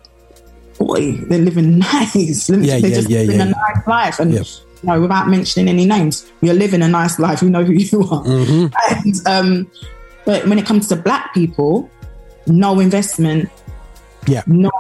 boy, 0.79 1.13
they're 1.29 1.39
living 1.39 1.79
nice. 1.93 2.47
They're 2.47 2.61
Yeah, 2.61 2.77
yeah, 2.77 2.89
just 2.89 3.09
yeah, 3.09 3.21
living 3.21 3.37
yeah. 3.39 3.47
a 3.47 3.51
nice 3.51 3.87
life, 3.87 4.19
and 4.21 4.33
Yeah. 4.33 4.41
you 4.41 4.89
know, 4.89 5.01
without 5.01 5.29
mentioning 5.29 5.69
any 5.69 5.87
names, 5.87 6.31
you're 6.41 6.55
living 6.55 6.83
a 6.83 6.89
nice 6.89 7.19
life. 7.19 7.43
You 7.43 7.51
know 7.51 7.65
who 7.65 7.73
you 7.91 8.01
are. 8.03 8.23
Mm-hmm. 8.25 8.67
And 9.07 9.27
um, 9.27 9.71
but 10.25 10.47
when 10.47 10.59
it 10.59 10.67
comes 10.67 10.89
to 10.89 10.97
black 10.97 11.33
people, 11.35 11.91
no 12.47 12.79
investment 12.81 13.49
yeah 14.29 14.43
no 14.47 14.71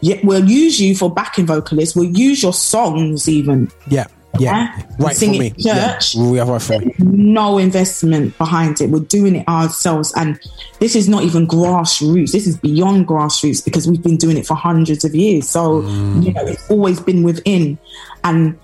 yeah, 0.00 0.18
we'll 0.22 0.48
use 0.48 0.80
you 0.80 0.94
for 0.96 1.12
backing 1.12 1.44
vocalists 1.44 1.94
we'll 1.94 2.06
use 2.16 2.42
your 2.42 2.54
songs 2.54 3.28
even 3.28 3.70
yeah 3.88 4.06
yeah. 4.38 4.76
Yeah. 4.76 4.86
right 4.98 5.16
Sing 5.16 5.34
for 5.34 5.38
me. 5.40 5.54
yeah. 5.56 5.94
church. 5.94 6.14
we 6.14 6.38
have 6.38 6.48
right 6.48 6.62
for 6.62 6.78
me 6.78 6.94
no 7.28 7.58
investment 7.58 8.36
behind 8.38 8.80
it. 8.80 8.90
We're 8.90 9.00
doing 9.00 9.36
it 9.36 9.46
ourselves. 9.46 10.12
And 10.16 10.40
this 10.80 10.96
is 10.96 11.08
not 11.08 11.22
even 11.24 11.46
grassroots. 11.46 12.32
This 12.32 12.46
is 12.46 12.56
beyond 12.56 13.06
grassroots 13.06 13.64
because 13.64 13.88
we've 13.88 14.02
been 14.02 14.16
doing 14.16 14.36
it 14.36 14.46
for 14.46 14.54
hundreds 14.54 15.04
of 15.04 15.14
years. 15.14 15.48
So 15.48 15.82
mm. 15.82 16.24
you 16.24 16.32
know 16.32 16.44
it's 16.46 16.68
always 16.70 17.00
been 17.00 17.22
within. 17.22 17.78
And 18.24 18.58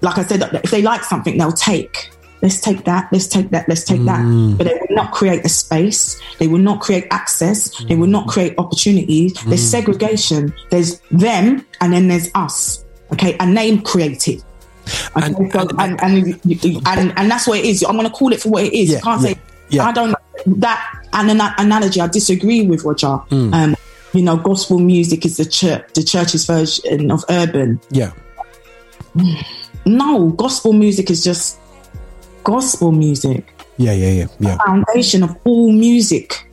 like 0.00 0.18
i 0.18 0.22
said 0.22 0.42
if 0.62 0.70
they 0.70 0.82
like 0.82 1.02
something 1.02 1.38
they'll 1.38 1.52
take. 1.52 2.10
Let's 2.42 2.60
take 2.60 2.84
that. 2.84 3.08
Let's 3.10 3.26
take 3.26 3.48
that. 3.50 3.66
Let's 3.70 3.84
take 3.84 4.04
that. 4.04 4.20
Mm. 4.20 4.58
But 4.58 4.66
they 4.66 4.74
will 4.74 4.94
not 4.94 5.12
create 5.12 5.46
a 5.46 5.48
space. 5.48 6.20
They 6.38 6.46
will 6.46 6.58
not 6.58 6.82
create 6.82 7.06
access. 7.10 7.74
They 7.84 7.96
will 7.96 8.06
not 8.06 8.28
create 8.28 8.54
opportunities. 8.58 9.32
There's 9.46 9.62
mm. 9.62 9.70
segregation. 9.70 10.54
There's 10.70 11.00
them 11.10 11.66
and 11.80 11.92
then 11.92 12.08
there's 12.08 12.30
us. 12.34 12.84
Okay? 13.12 13.34
And 13.40 13.56
they 13.56 13.78
create 13.78 14.28
it 14.28 14.44
And- 15.16 15.36
and- 15.36 15.72
and, 15.78 16.00
and, 16.02 16.86
and, 16.86 17.12
and 17.16 17.30
that's 17.30 17.46
what 17.46 17.58
it 17.58 17.64
is. 17.64 17.82
I'm 17.84 17.96
going 17.96 18.06
to 18.08 18.12
call 18.12 18.32
it 18.32 18.40
for 18.40 18.50
what 18.50 18.64
it 18.64 18.72
is. 18.72 18.90
Yeah, 18.90 18.96
you 18.96 19.02
can't 19.02 19.22
yeah, 19.22 19.28
say, 19.28 19.38
yeah. 19.70 19.86
I 19.86 19.92
don't, 19.92 20.14
that 20.60 21.04
an, 21.12 21.30
an 21.30 21.40
analogy, 21.58 22.00
I 22.00 22.06
disagree 22.08 22.62
with 22.66 22.84
Roger. 22.84 23.16
Hmm. 23.16 23.54
Um, 23.54 23.76
you 24.12 24.22
know, 24.22 24.36
gospel 24.36 24.78
music 24.78 25.24
is 25.26 25.36
the 25.38 25.44
church, 25.44 25.84
the 25.94 26.02
church's 26.02 26.44
version 26.46 27.10
of 27.10 27.24
urban. 27.28 27.80
yeah 27.90 28.12
No, 29.86 30.30
gospel 30.30 30.72
music 30.72 31.10
is 31.10 31.22
just 31.24 31.58
gospel 32.42 32.90
music. 32.92 33.52
yeah 33.76 33.92
yeah 33.92 34.10
yeah 34.10 34.26
yeah 34.40 34.56
Foundation 34.66 35.22
of 35.22 35.36
all 35.44 35.70
music. 35.72 36.48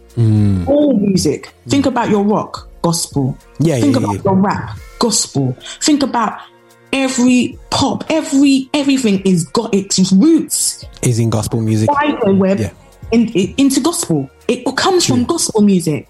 All 0.68 0.94
music. 0.98 1.54
Think 1.68 1.86
about 1.86 2.10
your 2.10 2.24
rock, 2.24 2.70
gospel. 2.82 3.38
Yeah, 3.60 3.80
Think 3.80 3.96
yeah, 3.96 4.04
about 4.04 4.16
yeah. 4.16 4.22
your 4.26 4.36
rap, 4.36 4.78
gospel. 5.00 5.56
Think 5.82 6.04
about 6.04 6.40
every 6.94 7.58
pop, 7.70 8.04
every 8.10 8.70
everything 8.74 9.22
is 9.22 9.46
got 9.46 9.74
its 9.74 10.12
roots. 10.14 10.86
is 11.02 11.20
in 11.20 11.30
gospel 11.30 11.62
music 11.62 11.90
web 12.26 12.60
Yeah. 12.60 12.72
in, 13.12 13.28
in- 13.30 13.54
into 13.58 13.80
gospel. 13.80 14.30
It 14.48 14.66
comes 14.76 15.06
from 15.06 15.24
gospel 15.26 15.62
music. 15.62 16.08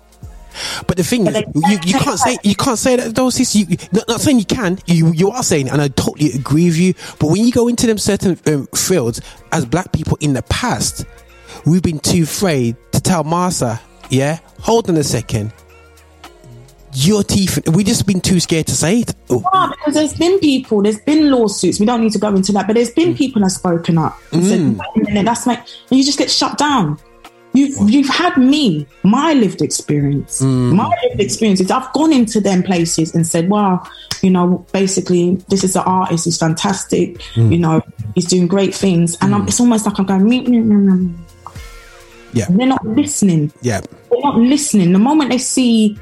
But 0.85 0.97
the 0.97 1.03
thing 1.03 1.27
is, 1.27 1.33
they- 1.33 1.45
you, 1.55 1.79
you 1.85 1.93
can't 1.99 2.19
say 2.19 2.37
you 2.43 2.55
can't 2.55 2.77
say 2.77 2.97
that 2.97 3.15
those 3.15 3.35
Sis, 3.35 3.55
you 3.55 3.65
not, 3.93 4.07
not 4.09 4.19
saying 4.21 4.39
you 4.39 4.45
can. 4.45 4.79
You 4.85 5.11
you 5.13 5.29
are 5.31 5.43
saying, 5.43 5.69
and 5.69 5.81
I 5.81 5.87
totally 5.89 6.33
agree 6.33 6.65
with 6.65 6.77
you. 6.77 6.93
But 7.19 7.27
when 7.27 7.45
you 7.45 7.51
go 7.53 7.67
into 7.69 7.87
them 7.87 7.97
certain 7.97 8.37
um, 8.47 8.67
fields, 8.75 9.21
as 9.53 9.65
black 9.65 9.93
people 9.93 10.17
in 10.19 10.33
the 10.33 10.41
past, 10.43 11.05
we've 11.65 11.81
been 11.81 11.99
too 11.99 12.23
afraid 12.23 12.75
to 12.91 12.99
tell 12.99 13.23
Martha, 13.23 13.79
yeah, 14.09 14.39
hold 14.59 14.89
on 14.89 14.97
a 14.97 15.03
second, 15.05 15.53
your 16.93 17.23
teeth. 17.23 17.59
We 17.69 17.83
just 17.83 18.05
been 18.05 18.21
too 18.21 18.39
scared 18.39 18.67
to 18.67 18.75
say 18.75 18.99
it. 18.99 19.13
Oh, 19.29 19.43
Ah, 19.53 19.69
because 19.69 19.93
there's 19.93 20.13
been 20.17 20.39
people, 20.39 20.81
there's 20.81 20.99
been 20.99 21.29
lawsuits. 21.31 21.79
We 21.79 21.85
don't 21.85 22.01
need 22.01 22.11
to 22.13 22.19
go 22.19 22.29
into 22.35 22.51
that, 22.53 22.67
but 22.67 22.73
there's 22.73 22.91
been 22.91 23.15
people 23.15 23.41
that 23.41 23.45
have 23.45 23.51
spoken 23.53 23.97
up 23.97 24.17
and 24.31 24.45
said, 24.45 24.59
"Wait 24.77 25.07
a 25.07 25.09
minute, 25.09 25.25
"That's 25.25 25.45
my," 25.45 25.55
and 25.55 25.99
you 25.99 26.03
just 26.03 26.17
get 26.17 26.29
shut 26.29 26.57
down. 26.57 26.97
You've 27.53 27.89
you've 27.89 28.07
had 28.09 28.37
me, 28.37 28.87
my 29.03 29.33
lived 29.33 29.61
experience. 29.61 30.41
Mm. 30.41 30.73
My 30.75 30.87
lived 31.03 31.19
experience 31.19 31.59
is 31.59 31.69
I've 31.69 31.91
gone 31.93 32.13
into 32.13 32.39
them 32.39 32.63
places 32.63 33.13
and 33.13 33.27
said, 33.27 33.49
"Wow, 33.49 33.83
you 34.21 34.29
know, 34.29 34.65
basically, 34.71 35.35
this 35.49 35.63
is 35.65 35.75
an 35.75 35.83
artist. 35.85 36.25
He's 36.25 36.37
fantastic. 36.37 37.17
Mm. 37.35 37.51
You 37.51 37.57
know, 37.57 37.81
he's 38.15 38.25
doing 38.25 38.47
great 38.47 38.73
things." 38.73 39.17
And 39.21 39.35
I'm, 39.35 39.47
it's 39.47 39.59
almost 39.59 39.85
like 39.85 39.99
I'm 39.99 40.05
going, 40.05 40.21
"Meep, 40.21 40.47
meep, 40.47 40.63
meep, 40.65 40.87
meep." 40.87 41.13
yeah, 42.33 42.45
they're 42.49 42.67
not 42.67 42.85
listening. 42.85 43.51
yeah, 43.61 43.81
they're 44.09 44.21
not 44.23 44.37
listening. 44.37 44.93
The 44.93 44.99
moment 44.99 45.31
they 45.31 45.37
see, 45.37 45.99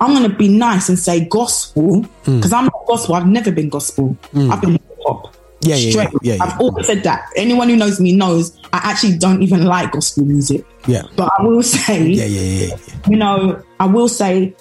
I'm 0.00 0.14
going 0.14 0.30
to 0.30 0.36
be 0.36 0.48
nice 0.48 0.88
and 0.88 0.98
say 0.98 1.24
gospel 1.26 2.02
Mm. 2.24 2.36
because 2.36 2.52
I'm 2.52 2.64
not 2.64 2.86
gospel. 2.86 3.14
I've 3.16 3.26
never 3.26 3.50
been 3.50 3.68
gospel. 3.68 4.16
I've 4.34 4.60
been 4.60 4.72
hip 4.72 4.82
hop. 5.06 5.34
Yeah, 5.60 5.74
yeah, 5.74 5.90
Straight. 5.90 6.08
yeah, 6.10 6.18
yeah, 6.22 6.34
yeah. 6.36 6.44
I've 6.44 6.60
always 6.60 6.86
said 6.86 7.02
that. 7.02 7.26
Anyone 7.34 7.68
who 7.68 7.74
knows 7.76 7.98
me 8.00 8.14
knows 8.14 8.56
I 8.72 8.78
actually 8.84 9.18
don't 9.18 9.42
even 9.42 9.64
like 9.64 9.90
gospel 9.90 10.24
music. 10.24 10.64
yeah, 10.86 11.02
But 11.16 11.30
I 11.38 11.42
will 11.42 11.62
say, 11.64 12.06
yeah, 12.06 12.24
yeah, 12.26 12.40
yeah. 12.40 12.66
yeah. 12.76 12.76
you 13.10 13.16
know, 13.16 13.60
I 13.80 13.86
will 13.86 14.08
say, 14.08 14.54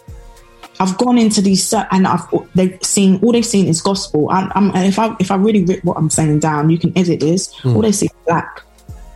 I've 0.80 0.98
gone 0.98 1.18
into 1.20 1.42
these 1.42 1.72
and 1.74 2.08
I've 2.08 2.22
they've 2.56 2.78
seen 2.84 3.20
all 3.24 3.32
they've 3.32 3.46
seen 3.46 3.68
is 3.68 3.82
gospel. 3.82 4.28
I'm, 4.32 4.52
and 4.76 4.86
if 4.88 4.98
I 5.00 5.16
if 5.20 5.32
I 5.32 5.36
really 5.36 5.64
rip 5.66 5.84
what 5.84 5.98
I'm 5.98 6.10
saying 6.10 6.40
down, 6.40 6.70
you 6.70 6.78
can 6.78 6.96
edit 6.98 7.20
this. 7.20 7.54
Hmm. 7.58 7.76
All 7.76 7.82
they 7.82 7.92
see 7.92 8.06
is 8.08 8.12
black, 8.28 8.62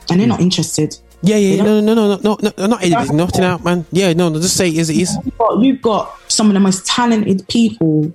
and 0.10 0.20
they're 0.20 0.28
not 0.28 0.40
interested. 0.42 0.98
Yeah, 1.24 1.38
yeah, 1.38 1.56
You 1.56 1.64
no, 1.64 1.82
no, 1.82 1.94
no, 1.94 2.16
no, 2.16 2.38
no, 2.42 2.52
no, 2.58 2.66
not 2.68 2.84
editing, 2.84 3.18
nothing 3.18 3.44
out, 3.44 3.64
man. 3.64 3.86
Yeah, 3.92 4.14
no, 4.14 4.30
no, 4.30 4.40
just 4.40 4.58
say 4.58 4.70
it 4.70 4.80
as 4.80 4.90
it 4.90 4.98
is. 4.98 5.16
you've 5.24 5.64
you've 5.64 5.82
got 5.82 6.20
some 6.32 6.48
of 6.48 6.54
the 6.54 6.60
most 6.60 6.86
talented 6.88 7.48
people, 7.48 8.12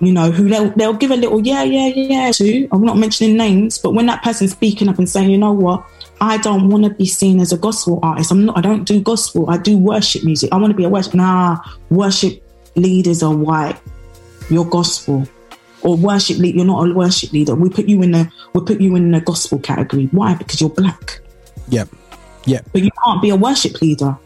you 0.00 0.12
know, 0.12 0.32
who 0.32 0.48
they'll, 0.48 0.70
they'll 0.70 0.94
give 0.94 1.12
a 1.12 1.16
little 1.16 1.40
yeah, 1.46 1.62
yeah, 1.62 1.86
yeah 1.86 2.32
to. 2.32 2.68
I'm 2.72 2.82
not 2.82 2.96
mentioning 2.96 3.36
names, 3.36 3.78
but 3.78 3.92
when 3.92 4.06
that 4.06 4.24
person's 4.24 4.50
speaking 4.50 4.88
up 4.88 4.98
and 4.98 5.08
saying, 5.08 5.30
you 5.30 5.38
know 5.38 5.52
what, 5.52 5.86
I 6.20 6.38
don't 6.38 6.68
want 6.70 6.84
to 6.84 6.90
be 6.90 7.06
seen 7.06 7.38
as 7.40 7.52
a 7.52 7.58
gospel 7.58 8.00
artist. 8.02 8.32
I'm 8.32 8.44
not. 8.44 8.58
I 8.58 8.60
don't 8.60 8.84
do 8.84 9.00
gospel. 9.00 9.48
I 9.48 9.56
do 9.56 9.78
worship 9.78 10.24
music. 10.24 10.52
I 10.52 10.56
want 10.56 10.72
to 10.72 10.76
be 10.76 10.84
a 10.84 10.88
worship. 10.88 11.14
Nah, 11.14 11.58
worship 11.90 12.42
leaders 12.74 13.22
are 13.22 13.34
white. 13.34 13.78
You're 14.50 14.64
gospel. 14.64 15.28
Or 15.82 15.96
worship 15.96 16.38
lead. 16.38 16.56
You're 16.56 16.64
not 16.64 16.88
a 16.88 16.92
worship 16.92 17.30
leader. 17.32 17.54
We 17.54 17.70
put 17.70 17.86
you 17.88 18.02
in 18.02 18.10
the. 18.10 18.32
We 18.52 18.62
put 18.62 18.80
you 18.80 18.96
in 18.96 19.12
the 19.12 19.20
gospel 19.20 19.60
category. 19.60 20.06
Why? 20.06 20.34
Because 20.34 20.60
you're 20.60 20.70
black. 20.70 21.20
Yeah, 21.68 21.84
Yeah. 22.48 22.60
but 22.72 22.82
you 22.82 22.90
can't 23.04 23.20
be 23.22 23.30
a 23.30 23.36
worship 23.36 23.80
leader. 23.80 24.16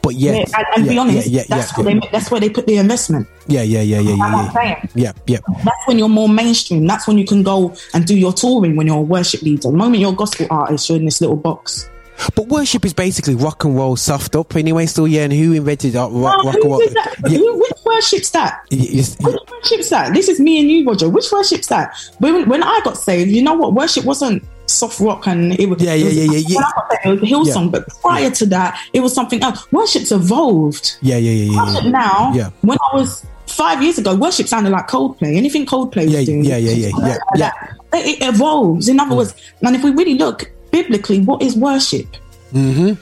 But 0.00 0.14
yet, 0.14 0.36
Yeah, 0.48 0.58
and, 0.58 0.66
and 0.76 0.84
yeah, 0.86 0.92
be 0.92 0.98
honest, 0.98 1.26
yeah, 1.28 1.40
yeah, 1.40 1.56
that's, 1.56 1.76
yeah, 1.76 1.84
Where 1.84 1.94
they, 2.00 2.08
that's 2.12 2.30
where 2.30 2.40
they 2.40 2.48
put 2.48 2.66
the 2.68 2.76
investment. 2.76 3.26
yeah, 3.48 3.62
yeah, 3.62 3.80
yeah, 3.80 3.98
yeah, 3.98 4.14
yeah, 4.14 4.52
yeah, 4.54 4.86
yeah, 4.94 5.12
yeah. 5.26 5.38
That's 5.64 5.86
when 5.86 5.98
you're 5.98 6.08
more 6.08 6.28
mainstream. 6.28 6.86
That's 6.86 7.08
when 7.08 7.18
you 7.18 7.26
can 7.26 7.42
go 7.42 7.74
and 7.92 8.06
do 8.06 8.16
your 8.16 8.32
touring 8.32 8.76
when 8.76 8.86
you're 8.86 8.98
a 8.98 9.00
worship 9.00 9.42
leader. 9.42 9.70
The 9.72 9.76
moment 9.76 9.98
you're 10.00 10.12
a 10.12 10.16
gospel 10.16 10.46
artist, 10.50 10.88
you're 10.88 10.98
in 10.98 11.04
this 11.04 11.20
little 11.20 11.34
box. 11.36 11.88
But 12.36 12.46
worship 12.46 12.84
is 12.84 12.92
basically 12.94 13.34
rock 13.34 13.64
and 13.64 13.74
roll 13.74 13.96
soft 13.96 14.36
up 14.36 14.54
anyway. 14.54 14.86
Still, 14.86 15.08
yeah. 15.08 15.22
And 15.24 15.32
who 15.32 15.52
invented 15.54 15.96
uh, 15.96 16.08
rock, 16.12 16.36
Oh, 16.38 16.44
rock 16.46 16.54
and 16.54 16.64
roll? 16.64 16.82
Yeah, 16.84 17.38
Who, 17.38 17.58
which 17.58 17.72
worship's 17.84 18.30
that? 18.30 18.64
yes, 18.70 19.16
Which 19.18 19.34
worship's 19.50 19.90
that? 19.90 20.14
This 20.14 20.28
is 20.28 20.38
me 20.38 20.60
and 20.60 20.70
you, 20.70 20.86
Roger. 20.86 21.08
Which 21.08 21.32
worship's 21.32 21.66
that? 21.68 21.96
When, 22.18 22.48
when 22.48 22.62
I 22.62 22.80
got 22.84 22.96
saved, 22.98 23.32
you 23.32 23.42
know 23.42 23.54
what? 23.54 23.74
Worship 23.74 24.04
wasn't 24.04 24.44
soft 24.66 25.00
rock 25.00 25.26
and 25.26 25.58
it 25.58 25.68
was. 25.68 25.82
Yeah, 25.82 25.94
yeah, 25.94 26.08
yeah, 26.08 26.32
yeah, 26.32 26.38
yeah. 26.48 26.56
when 26.56 26.64
I 26.64 26.70
got 26.74 26.92
saved, 27.02 27.04
It 27.04 27.20
was 27.20 27.30
Hillsong, 27.30 27.64
Yeah. 27.64 27.70
but 27.70 27.88
prior 28.00 28.30
to 28.30 28.46
that, 28.46 28.78
it 28.92 29.00
was 29.00 29.14
something 29.14 29.42
else. 29.42 29.70
Worship's 29.72 30.12
evolved. 30.12 30.96
yeah, 31.02 31.16
yeah, 31.16 31.30
yeah, 31.30 31.52
yeah, 31.52 31.64
Worship 31.64 31.84
yeah. 31.84 31.90
now, 31.90 32.32
Yeah. 32.34 32.50
when 32.62 32.78
I 32.92 32.96
was 32.96 33.24
five 33.46 33.82
years 33.82 33.98
ago, 33.98 34.14
worship 34.14 34.48
sounded 34.48 34.70
like 34.70 34.88
Coldplay. 34.88 35.36
Anything 35.36 35.66
Coldplay 35.66 36.04
was 36.04 36.12
Yeah, 36.14 36.24
doing. 36.24 36.44
yeah, 36.44 36.56
yeah, 36.56 36.72
yeah, 36.72 36.90
yeah, 37.06 37.18
yeah. 37.36 37.50
It, 37.94 38.22
evolves. 38.22 38.88
In 38.88 38.98
other 38.98 39.14
words, 39.14 39.34
and 39.60 39.76
if 39.76 39.84
we 39.84 39.90
really 39.90 40.14
look 40.14 40.50
biblically, 40.70 41.20
what 41.20 41.42
is 41.42 41.54
worship? 41.54 42.06
Mm-hmm. 42.54 42.92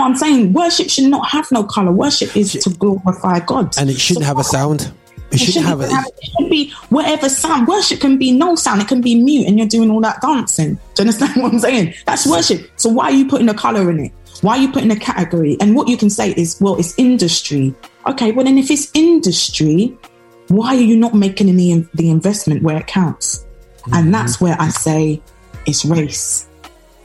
I'm 0.00 0.14
saying. 0.16 0.52
Worship 0.52 0.88
should 0.88 1.04
not 1.10 1.28
have 1.28 1.50
no 1.50 1.64
color. 1.64 1.90
Worship 1.90 2.36
is 2.36 2.52
to 2.52 2.70
glorify 2.70 3.40
God. 3.40 3.76
And 3.78 3.90
it 3.90 3.98
shouldn't 3.98 4.24
So 4.24 4.28
have 4.28 4.38
a 4.38 4.44
sound. 4.44 4.92
It 5.32 5.38
shouldn't 5.38 5.66
have 5.66 5.80
a. 5.80 5.84
it 5.84 6.30
should 6.38 6.50
be 6.50 6.72
whatever 6.88 7.28
sound. 7.28 7.68
Worship 7.68 8.00
can 8.00 8.18
be 8.18 8.32
no 8.32 8.54
sound. 8.56 8.80
It 8.82 8.88
can 8.88 9.00
be 9.00 9.14
mute, 9.14 9.46
and 9.46 9.58
you're 9.58 9.68
doing 9.68 9.90
all 9.90 10.00
that 10.00 10.20
dancing. 10.20 10.74
Do 10.74 10.80
you 10.98 11.00
understand 11.02 11.36
what 11.42 11.52
I'm 11.52 11.58
saying? 11.58 11.94
That's 12.06 12.26
worship. 12.26 12.68
So 12.76 12.88
why 12.90 13.04
are 13.06 13.12
you 13.12 13.26
putting 13.28 13.48
a 13.48 13.54
color 13.54 13.90
in 13.90 14.00
it? 14.00 14.12
Why 14.42 14.56
are 14.56 14.60
you 14.62 14.72
putting 14.72 14.90
a 14.90 14.96
category? 14.96 15.56
And 15.60 15.76
what 15.76 15.88
you 15.88 15.96
can 15.96 16.08
say 16.10 16.32
is, 16.32 16.58
well, 16.60 16.76
it's 16.78 16.98
industry. 16.98 17.74
Okay, 18.06 18.32
well 18.32 18.44
then 18.44 18.56
if 18.58 18.70
it's 18.70 18.90
industry, 18.94 19.96
why 20.48 20.74
are 20.74 20.80
you 20.80 20.96
not 20.96 21.14
making 21.14 21.54
the 21.54 21.86
the 21.94 22.10
investment 22.10 22.62
where 22.62 22.78
it 22.78 22.86
counts? 22.86 23.44
Mm-hmm. 23.82 23.94
And 23.94 24.14
that's 24.14 24.40
where 24.40 24.56
I 24.58 24.68
say 24.70 25.22
it's 25.66 25.84
race 25.84 26.46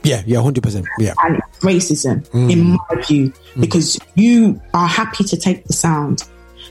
Yeah, 0.02 0.22
yeah, 0.26 0.40
hundred 0.40 0.62
percent. 0.62 0.86
Yeah, 0.98 1.14
and 1.24 1.40
racism, 1.60 2.26
Mm. 2.30 2.50
in 2.52 2.64
my 2.72 3.02
view, 3.06 3.32
because 3.60 3.98
you 4.14 4.60
are 4.72 4.86
happy 4.88 5.24
to 5.24 5.36
take 5.36 5.64
the 5.66 5.72
sound. 5.72 6.22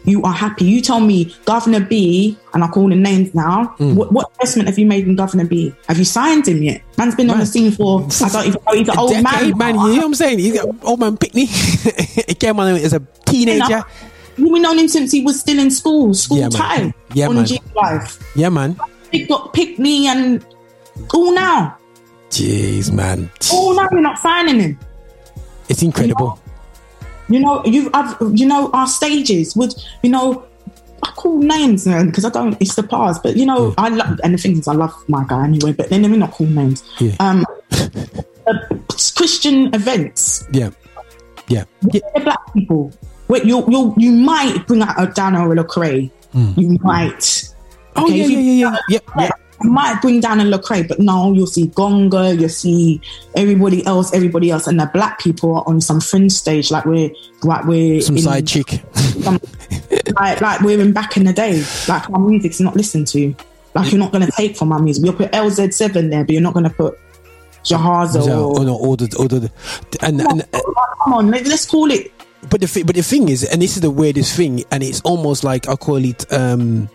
You 0.06 0.22
are 0.24 0.34
happy. 0.34 0.66
You 0.66 0.82
tell 0.82 1.00
me, 1.00 1.26
Guvna 1.46 1.88
B, 1.90 2.38
and 2.54 2.64
I 2.64 2.68
call 2.68 2.92
him 2.92 3.02
names 3.02 3.34
now. 3.34 3.76
Mm. 3.80 3.96
What, 3.96 4.12
what 4.12 4.30
investment 4.34 4.70
have 4.70 4.78
you 4.78 4.86
made 4.86 5.08
in 5.08 5.16
Guvna 5.18 5.48
B? 5.50 5.74
Have 5.88 5.98
you 5.98 6.06
signed 6.06 6.48
him 6.48 6.62
yet? 6.62 6.82
Man's 6.98 7.16
been 7.16 7.30
on 7.30 7.40
the 7.40 7.46
scene 7.46 7.72
for 7.72 8.02
I 8.22 8.30
don't 8.30 8.48
even 8.48 8.62
know. 8.66 8.74
He's 8.74 8.90
an 8.90 8.98
old 9.00 9.12
decade, 9.12 9.58
man. 9.58 9.76
man. 9.76 9.86
You 9.88 9.92
know 9.94 9.98
what 9.98 10.06
I'm 10.06 10.14
saying? 10.16 10.40
He's 10.40 10.54
got 10.62 10.76
old 10.84 11.00
man 11.00 11.18
Pickney. 11.18 11.46
he 12.28 12.34
came 12.36 12.60
on 12.60 12.76
as 12.76 12.94
a 12.94 13.00
teenager. 13.26 13.84
We've 14.38 14.62
known 14.62 14.78
him 14.80 14.88
since 14.90 15.12
he 15.12 15.22
was 15.24 15.40
still 15.40 15.58
in 15.60 15.72
school, 15.72 16.14
school 16.14 16.38
Yeah, 16.38 16.50
man. 16.50 16.52
time 16.52 16.94
Yeah, 17.14 17.28
on 17.30 17.36
man. 17.36 17.46
G 17.46 17.60
Life. 17.74 18.20
Yeah, 18.36 18.50
man. 18.50 18.78
He 19.12 19.26
got 19.26 19.54
pick 19.54 19.80
me 19.80 20.08
and 20.08 20.46
all 21.14 21.34
now, 21.34 21.78
Jeez, 22.30 22.92
man. 22.92 23.30
all 23.54 23.74
now. 23.76 23.88
You're 23.92 24.02
not 24.02 24.20
signing 24.20 24.60
him. 24.60 24.80
It's 25.70 25.82
incredible. 25.82 26.26
You 26.26 26.32
know, 26.34 26.45
you 27.30 27.40
know, 27.40 27.64
you've 27.66 27.90
you 28.34 28.46
know 28.46 28.70
our 28.74 28.88
stages 28.88 29.56
would 29.56 29.74
you 30.04 30.10
know. 30.10 30.46
I 31.04 31.12
call 31.12 31.38
names 31.38 31.84
because 31.84 32.26
I 32.26 32.30
don't. 32.30 32.60
It's 32.60 32.74
the 32.76 32.82
past, 32.82 33.22
but 33.22 33.36
you 33.36 33.46
know, 33.46 33.76
I 33.78 33.90
love 33.90 34.20
and 34.24 34.34
the 34.34 34.38
thing 34.40 34.58
is, 34.58 34.68
I 34.68 34.74
love 34.74 34.92
my 35.08 35.24
guy 35.28 35.44
anyway. 35.44 35.74
But 35.74 35.90
then 35.90 36.02
let 36.02 36.10
me 36.10 36.18
not 36.18 36.32
call 36.32 36.48
names. 36.48 36.84
Yeah. 37.00 37.14
Um, 37.20 37.46
uh, 38.48 38.54
Christian 39.16 39.74
events, 39.76 40.48
Yeah, 40.52 40.72
yeah, 41.48 41.66
yeah. 41.92 42.00
black 42.24 42.40
people. 42.54 42.92
Wait, 43.28 43.44
you 43.46 43.64
you 43.70 43.94
you 43.98 44.12
might 44.14 44.66
bring 44.68 44.82
out 44.82 44.96
a 44.98 45.12
Dana 45.14 45.46
or 45.46 45.54
a 45.54 45.58
Lecrae. 45.64 46.10
You 46.34 46.78
might. 46.82 47.54
Oh 47.98 48.06
Okay, 48.06 48.16
yeah, 48.18 48.24
if 48.26 48.32
yeah, 48.32 48.38
you- 48.40 48.52
yeah, 48.52 48.76
yeah, 48.90 49.00
yeah, 49.00 49.00
yeah. 49.20 49.32
You 49.64 49.70
might 49.72 50.02
bring 50.02 50.20
down 50.20 50.40
a 50.42 50.44
Lecrae, 50.44 50.88
but 50.88 51.00
no, 51.00 51.32
you'll 51.34 51.48
see 51.48 51.68
Gungor, 51.68 52.38
you'll 52.40 52.50
see 52.50 53.00
everybody 53.36 53.86
else, 53.86 54.14
everybody 54.14 54.52
else, 54.52 54.68
and 54.68 54.80
the 54.80 54.86
black 54.94 55.20
people 55.20 55.56
are 55.56 55.64
on 55.66 55.80
some 55.82 56.02
fringe 56.02 56.34
stage, 56.34 56.72
like 56.72 56.86
we're 56.86 57.10
like 57.44 57.64
we're 57.66 58.02
Some 58.02 58.18
in- 58.18 58.24
side 58.24 58.48
chick. 58.48 58.82
some, 58.94 59.40
like, 60.20 60.42
like 60.42 60.62
we're 60.62 60.80
in 60.82 60.92
back 60.92 61.16
in 61.18 61.24
the 61.24 61.34
day. 61.34 61.64
Like 61.88 62.10
our 62.10 62.20
music's 62.20 62.60
not 62.60 62.76
listened 62.76 63.08
to. 63.08 63.34
Like 63.76 63.92
you're 63.92 64.00
not 64.00 64.12
going 64.12 64.26
to 64.26 64.32
take 64.32 64.56
from 64.58 64.72
our 64.72 64.80
music. 64.80 65.04
You'll 65.06 65.14
put 65.16 65.32
LZ7 65.32 66.10
there, 66.10 66.24
but 66.26 66.32
you're 66.32 66.42
not 66.42 66.54
going 66.54 66.64
to 66.66 66.70
put 66.70 66.98
Jahaziel 67.64 68.24
So, 68.26 68.46
or. 68.52 68.60
oh 68.60 68.64
no, 68.64 68.74
all 68.76 68.96
the, 68.96 69.14
all 69.18 69.28
the, 69.28 69.52
and, 70.02 70.22
and 70.22 70.44
Come 71.04 71.14
on, 71.14 71.32
let, 71.32 71.46
us 71.48 71.66
call 71.66 71.92
it. 71.92 72.12
but 72.50 72.62
the 72.62 72.84
but 72.84 72.96
the 72.96 73.02
thing 73.04 73.30
is, 73.30 73.44
and 73.46 73.62
this 73.62 73.76
is 73.76 73.82
the 73.82 73.90
weirdest 73.92 74.36
thing, 74.36 74.64
and 74.72 74.84
it's 74.84 75.02
almost 75.02 75.44
like 75.44 75.68
I 75.70 75.76
call 75.76 76.04
it 76.04 76.32
um, 76.32 76.90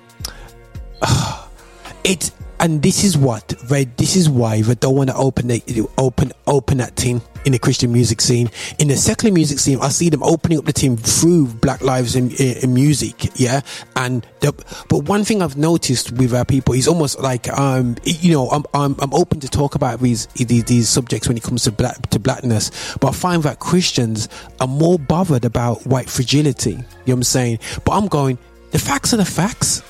it, 2.04 2.30
and 2.60 2.82
this 2.82 3.04
is 3.04 3.16
what 3.16 3.54
right. 3.70 3.96
This 3.96 4.16
is 4.16 4.28
why 4.28 4.60
they 4.60 4.74
don't 4.74 4.94
want 4.94 5.10
to 5.10 5.16
open 5.16 5.48
the 5.48 5.88
open 5.96 6.32
open 6.46 6.78
that 6.78 6.94
team 6.94 7.22
in 7.46 7.52
the 7.52 7.58
Christian 7.58 7.90
music 7.90 8.20
scene. 8.20 8.50
In 8.78 8.88
the 8.88 8.96
secular 8.96 9.32
music 9.32 9.58
scene, 9.58 9.78
I 9.80 9.88
see 9.88 10.10
them 10.10 10.22
opening 10.22 10.58
up 10.58 10.66
the 10.66 10.72
team 10.72 10.98
through 10.98 11.46
Black 11.46 11.80
Lives 11.80 12.16
in, 12.16 12.30
in, 12.32 12.58
in 12.58 12.74
music. 12.74 13.38
Yeah, 13.40 13.62
and 13.96 14.26
the, 14.40 14.52
but 14.90 15.04
one 15.04 15.24
thing 15.24 15.40
I've 15.40 15.56
noticed 15.56 16.12
with 16.12 16.34
our 16.34 16.44
people 16.44 16.74
is 16.74 16.86
almost 16.86 17.18
like 17.20 17.48
um, 17.58 17.96
you 18.04 18.32
know, 18.32 18.48
I'm 18.50 18.64
I'm, 18.74 18.94
I'm 19.00 19.14
open 19.14 19.40
to 19.40 19.48
talk 19.48 19.74
about 19.74 20.00
these, 20.00 20.26
these 20.26 20.64
these 20.64 20.88
subjects 20.88 21.28
when 21.28 21.38
it 21.38 21.42
comes 21.42 21.64
to 21.64 21.72
black 21.72 22.10
to 22.10 22.18
blackness, 22.18 22.96
but 23.00 23.08
I 23.08 23.12
find 23.12 23.42
that 23.44 23.58
Christians 23.58 24.28
are 24.60 24.68
more 24.68 24.98
bothered 24.98 25.46
about 25.46 25.86
white 25.86 26.10
fragility. 26.10 26.72
You 26.72 26.76
know 26.76 26.84
what 27.06 27.12
I'm 27.14 27.22
saying? 27.24 27.58
But 27.84 27.92
I'm 27.92 28.06
going. 28.06 28.38
The 28.72 28.78
facts 28.78 29.12
are 29.14 29.16
the 29.16 29.24
facts. 29.24 29.82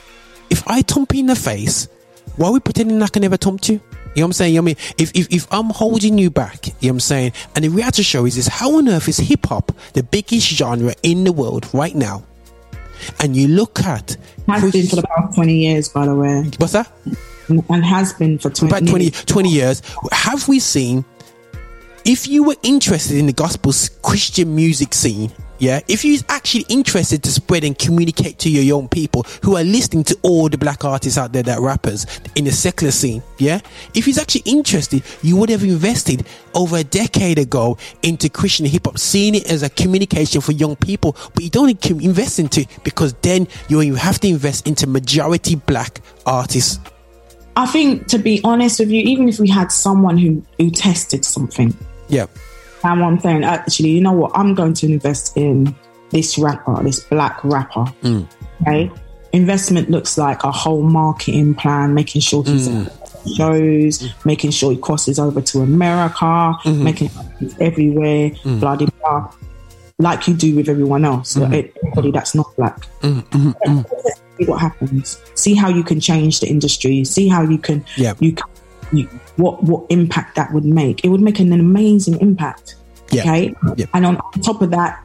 If 0.49 0.67
I 0.67 0.81
thump 0.81 1.15
in 1.15 1.27
the 1.27 1.37
face, 1.37 1.87
why 2.37 2.49
are 2.49 2.53
we 2.53 2.61
pretending 2.61 3.03
I 3.03 3.09
can 3.09 3.23
never 3.23 3.37
thump 3.37 3.69
you? 3.69 3.75
You 3.75 3.81
know 3.81 4.23
what 4.23 4.25
I'm 4.27 4.33
saying? 4.33 4.59
I 4.59 4.61
mean, 4.61 4.77
if, 4.99 5.13
if, 5.15 5.29
if 5.31 5.47
I'm 5.53 5.71
holding 5.71 6.19
you 6.19 6.31
back, 6.31 6.67
you 6.67 6.73
know 6.73 6.77
what 6.81 6.91
I'm 6.91 7.01
saying? 7.01 7.33
And 7.55 7.65
the 7.65 7.69
reality 7.69 8.03
show 8.03 8.27
is 8.27 8.35
this 8.35 8.49
how 8.49 8.77
on 8.77 8.89
earth 8.89 9.09
is 9.09 9.19
hip 9.19 9.47
hop 9.47 9.73
the 9.93 10.03
biggest 10.03 10.49
genre 10.49 10.95
in 11.03 11.25
the 11.25 11.33
world 11.33 11.69
right 11.73 11.95
now? 11.95 12.25
And 13.21 13.37
you 13.37 13.49
look 13.49 13.81
at 13.81 14.17
Has 14.49 14.73
been 14.73 14.87
for 14.87 14.97
the 14.97 15.03
past 15.03 15.37
20 15.37 15.55
years, 15.57 15.89
by 15.89 16.07
the 16.07 16.15
way. 16.15 16.51
what's 16.59 16.73
that? 16.73 16.91
And 17.49 17.85
has 17.85 18.13
been 18.13 18.39
for 18.39 18.51
20 18.51 18.73
About 18.75 18.89
20, 18.89 19.11
20 19.11 19.49
years. 19.49 19.83
Have 20.13 20.47
we 20.49 20.59
seen 20.61 21.05
if 22.05 22.27
you 22.27 22.45
were 22.45 22.57
interested 22.63 23.17
in 23.17 23.27
the 23.27 23.33
gospel 23.33 23.71
s- 23.71 23.89
Christian 24.03 24.55
music 24.55 24.95
scene, 24.95 25.33
yeah, 25.59 25.81
if 25.89 26.07
you're 26.07 26.19
actually 26.31 26.65
interested 26.71 27.23
to 27.25 27.31
spread 27.31 27.65
and 27.65 27.79
communicate 27.79 28.39
to 28.39 28.51
your 28.51 28.63
young 28.63 28.89
people 28.89 29.27
who 29.43 29.57
are 29.59 29.63
listening 29.63 30.05
to 30.05 30.19
all 30.23 30.49
the 30.49 30.57
black 30.57 30.87
artists 30.87 31.19
out 31.19 31.35
there 31.35 31.43
that 31.43 31.61
rappers 31.61 32.07
in 32.35 32.45
the 32.45 32.51
secular 32.51 32.91
scene, 32.91 33.23
yeah, 33.37 33.61
if 33.95 34.07
he's 34.07 34.17
actually 34.17 34.43
interested, 34.47 35.03
you 35.21 35.37
would 35.37 35.51
have 35.51 35.63
invested 35.63 36.27
over 36.55 36.79
a 36.79 36.85
decade 36.85 37.39
ago 37.39 37.77
into 38.03 38.31
Christian 38.31 38.65
hip 38.65 38.87
hop, 38.87 38.99
seeing 38.99 39.35
it 39.35 39.51
as 39.51 39.63
a 39.63 39.69
communication 39.69 40.41
for 40.41 40.53
young 40.53 40.77
people, 40.77 41.15
but 41.35 41.45
you 41.45 41.51
don't 41.51 41.85
invest 41.91 42.39
into 42.39 42.67
because 42.83 43.13
then 43.21 43.47
you 43.69 43.95
have 43.97 44.19
to 44.21 44.29
invest 44.29 44.67
into 44.67 44.87
majority 44.87 45.57
black 45.57 46.01
artists. 46.25 46.81
I 47.57 47.67
think, 47.67 48.07
to 48.07 48.19
be 48.19 48.41
honest 48.45 48.81
with 48.81 48.91
you, 48.91 49.03
even 49.03 49.29
if 49.29 49.39
we 49.39 49.51
had 49.51 49.71
someone 49.71 50.17
who, 50.17 50.43
who 50.57 50.71
tested 50.71 51.27
something, 51.27 51.77
Yeah. 52.11 52.27
and 52.85 53.01
what 53.01 53.07
I'm 53.09 53.21
saying, 53.21 53.45
uh, 53.45 53.49
actually, 53.49 53.91
you 53.91 54.01
know 54.01 54.13
what? 54.13 54.33
I'm 54.35 54.55
going 54.55 54.75
to 54.75 54.87
invest 54.87 55.37
in 55.37 55.75
this 56.11 56.39
rapper, 56.39 56.83
this 56.83 57.01
black 57.01 57.43
rapper. 57.45 57.85
Mm. 58.03 58.27
Okay. 58.63 58.91
Investment 59.33 59.91
looks 59.91 60.19
like 60.19 60.43
a 60.43 60.51
whole 60.51 60.83
marketing 60.83 61.55
plan, 61.55 61.95
making 61.95 62.21
sure 62.21 62.43
he's 62.43 62.69
mm. 62.69 62.87
at 62.87 63.01
shows, 63.37 64.13
making 64.25 64.51
sure 64.51 64.73
he 64.73 64.79
crosses 64.79 65.19
over 65.19 65.41
to 65.41 65.61
America, 65.61 66.25
mm-hmm. 66.25 66.85
making 66.85 67.11
sure 67.11 67.23
he's 67.39 67.59
everywhere, 67.61 68.31
mm. 68.31 68.61
blah, 68.61 68.77
blah, 68.77 68.89
blah. 69.01 69.33
Like 69.99 70.27
you 70.27 70.35
do 70.35 70.57
with 70.57 70.69
everyone 70.69 71.05
else, 71.05 71.35
mm-hmm. 71.35 71.53
like 71.53 71.77
everybody 71.85 72.11
that's 72.11 72.35
not 72.35 72.55
black. 72.57 72.81
Mm-hmm. 73.03 73.81
See 74.39 74.47
what 74.47 74.61
happens. 74.61 75.21
See 75.35 75.55
how 75.55 75.69
you 75.69 75.85
can 75.85 76.01
change 76.01 76.41
the 76.41 76.49
industry. 76.49 77.05
See 77.05 77.29
how 77.29 77.43
you 77.43 77.59
can, 77.59 77.85
Yeah. 77.97 78.15
you 78.19 78.33
can, 78.33 78.49
you, 78.93 79.07
what 79.37 79.63
what 79.63 79.87
impact 79.91 80.37
that 80.37 80.53
would 80.53 80.65
make. 80.65 81.05
It 81.05 81.09
would 81.09 81.21
make 81.21 81.39
an 81.41 81.53
amazing 81.53 82.21
impact. 82.21 82.77
Yeah. 83.11 83.23
Okay. 83.23 83.55
Yeah. 83.77 83.87
And 83.95 84.07
on 84.07 84.17
top 84.43 84.63
of 84.63 84.71
that, 84.71 85.05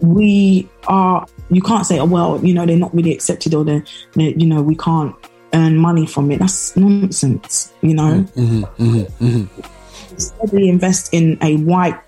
we 0.00 0.68
are. 0.86 1.26
You 1.50 1.62
can't 1.62 1.86
say, 1.86 1.98
oh 1.98 2.04
well, 2.04 2.44
you 2.44 2.54
know, 2.54 2.66
they're 2.66 2.76
not 2.76 2.94
really 2.94 3.12
accepted, 3.12 3.54
or 3.54 3.64
they're, 3.64 3.84
they 4.14 4.34
you 4.34 4.46
know, 4.46 4.62
we 4.62 4.76
can't 4.76 5.14
earn 5.52 5.76
money 5.76 6.06
from 6.06 6.30
it. 6.30 6.38
That's 6.38 6.76
nonsense. 6.76 7.72
You 7.82 7.94
know. 7.94 8.24
Mm-hmm, 8.36 9.44
Steadily 10.16 10.68
invest 10.68 11.14
in 11.14 11.38
a 11.40 11.56
white 11.58 11.98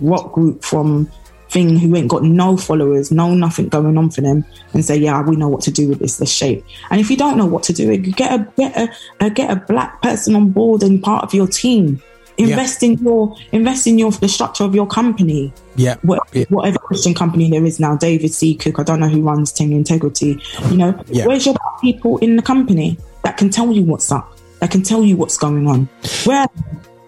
rock 0.00 0.32
group 0.32 0.64
from 0.64 1.10
thing 1.50 1.78
who 1.78 1.94
ain't 1.96 2.08
got 2.08 2.22
no 2.22 2.56
followers, 2.56 3.10
no 3.10 3.34
nothing 3.34 3.68
going 3.68 3.96
on 3.96 4.10
for 4.10 4.20
them, 4.20 4.44
and 4.74 4.84
say, 4.84 4.96
yeah, 4.96 5.22
we 5.22 5.36
know 5.36 5.48
what 5.48 5.62
to 5.62 5.70
do 5.70 5.88
with 5.88 5.98
this. 5.98 6.20
Let's 6.20 6.32
shape. 6.32 6.64
And 6.90 7.00
if 7.00 7.10
you 7.10 7.16
don't 7.16 7.36
know 7.38 7.46
what 7.46 7.62
to 7.64 7.72
do, 7.72 7.96
get 7.96 8.32
a 8.32 8.52
get 8.56 8.76
a, 8.76 8.90
a 9.24 9.30
get 9.30 9.50
a 9.50 9.56
black 9.56 10.02
person 10.02 10.34
on 10.36 10.50
board 10.50 10.82
and 10.82 11.02
part 11.02 11.24
of 11.24 11.34
your 11.34 11.46
team. 11.46 12.02
Invest 12.36 12.84
in 12.84 12.92
your 12.98 13.34
invest 13.50 13.88
in 13.88 13.98
your 13.98 14.12
the 14.12 14.28
structure 14.28 14.62
of 14.62 14.72
your 14.72 14.86
company. 14.86 15.52
Yeah. 15.74 15.96
What, 16.02 16.22
Yeah. 16.32 16.44
Whatever 16.50 16.78
Christian 16.78 17.12
company 17.12 17.50
there 17.50 17.64
is 17.64 17.80
now, 17.80 17.96
David 17.96 18.32
C. 18.32 18.54
Cook. 18.54 18.78
I 18.78 18.84
don't 18.84 19.00
know 19.00 19.08
who 19.08 19.22
runs 19.22 19.50
Ting 19.50 19.72
Integrity. 19.72 20.40
You 20.70 20.76
know, 20.76 21.04
Yeah. 21.08 21.26
where's 21.26 21.46
your 21.46 21.56
people 21.80 22.18
in 22.18 22.36
the 22.36 22.42
company 22.42 22.96
that 23.24 23.38
can 23.38 23.50
tell 23.50 23.72
you 23.72 23.82
what's 23.82 24.12
up, 24.12 24.38
that 24.60 24.70
can 24.70 24.82
tell 24.84 25.02
you 25.02 25.16
what's 25.16 25.36
going 25.36 25.66
on? 25.66 25.88
Where, 26.24 26.46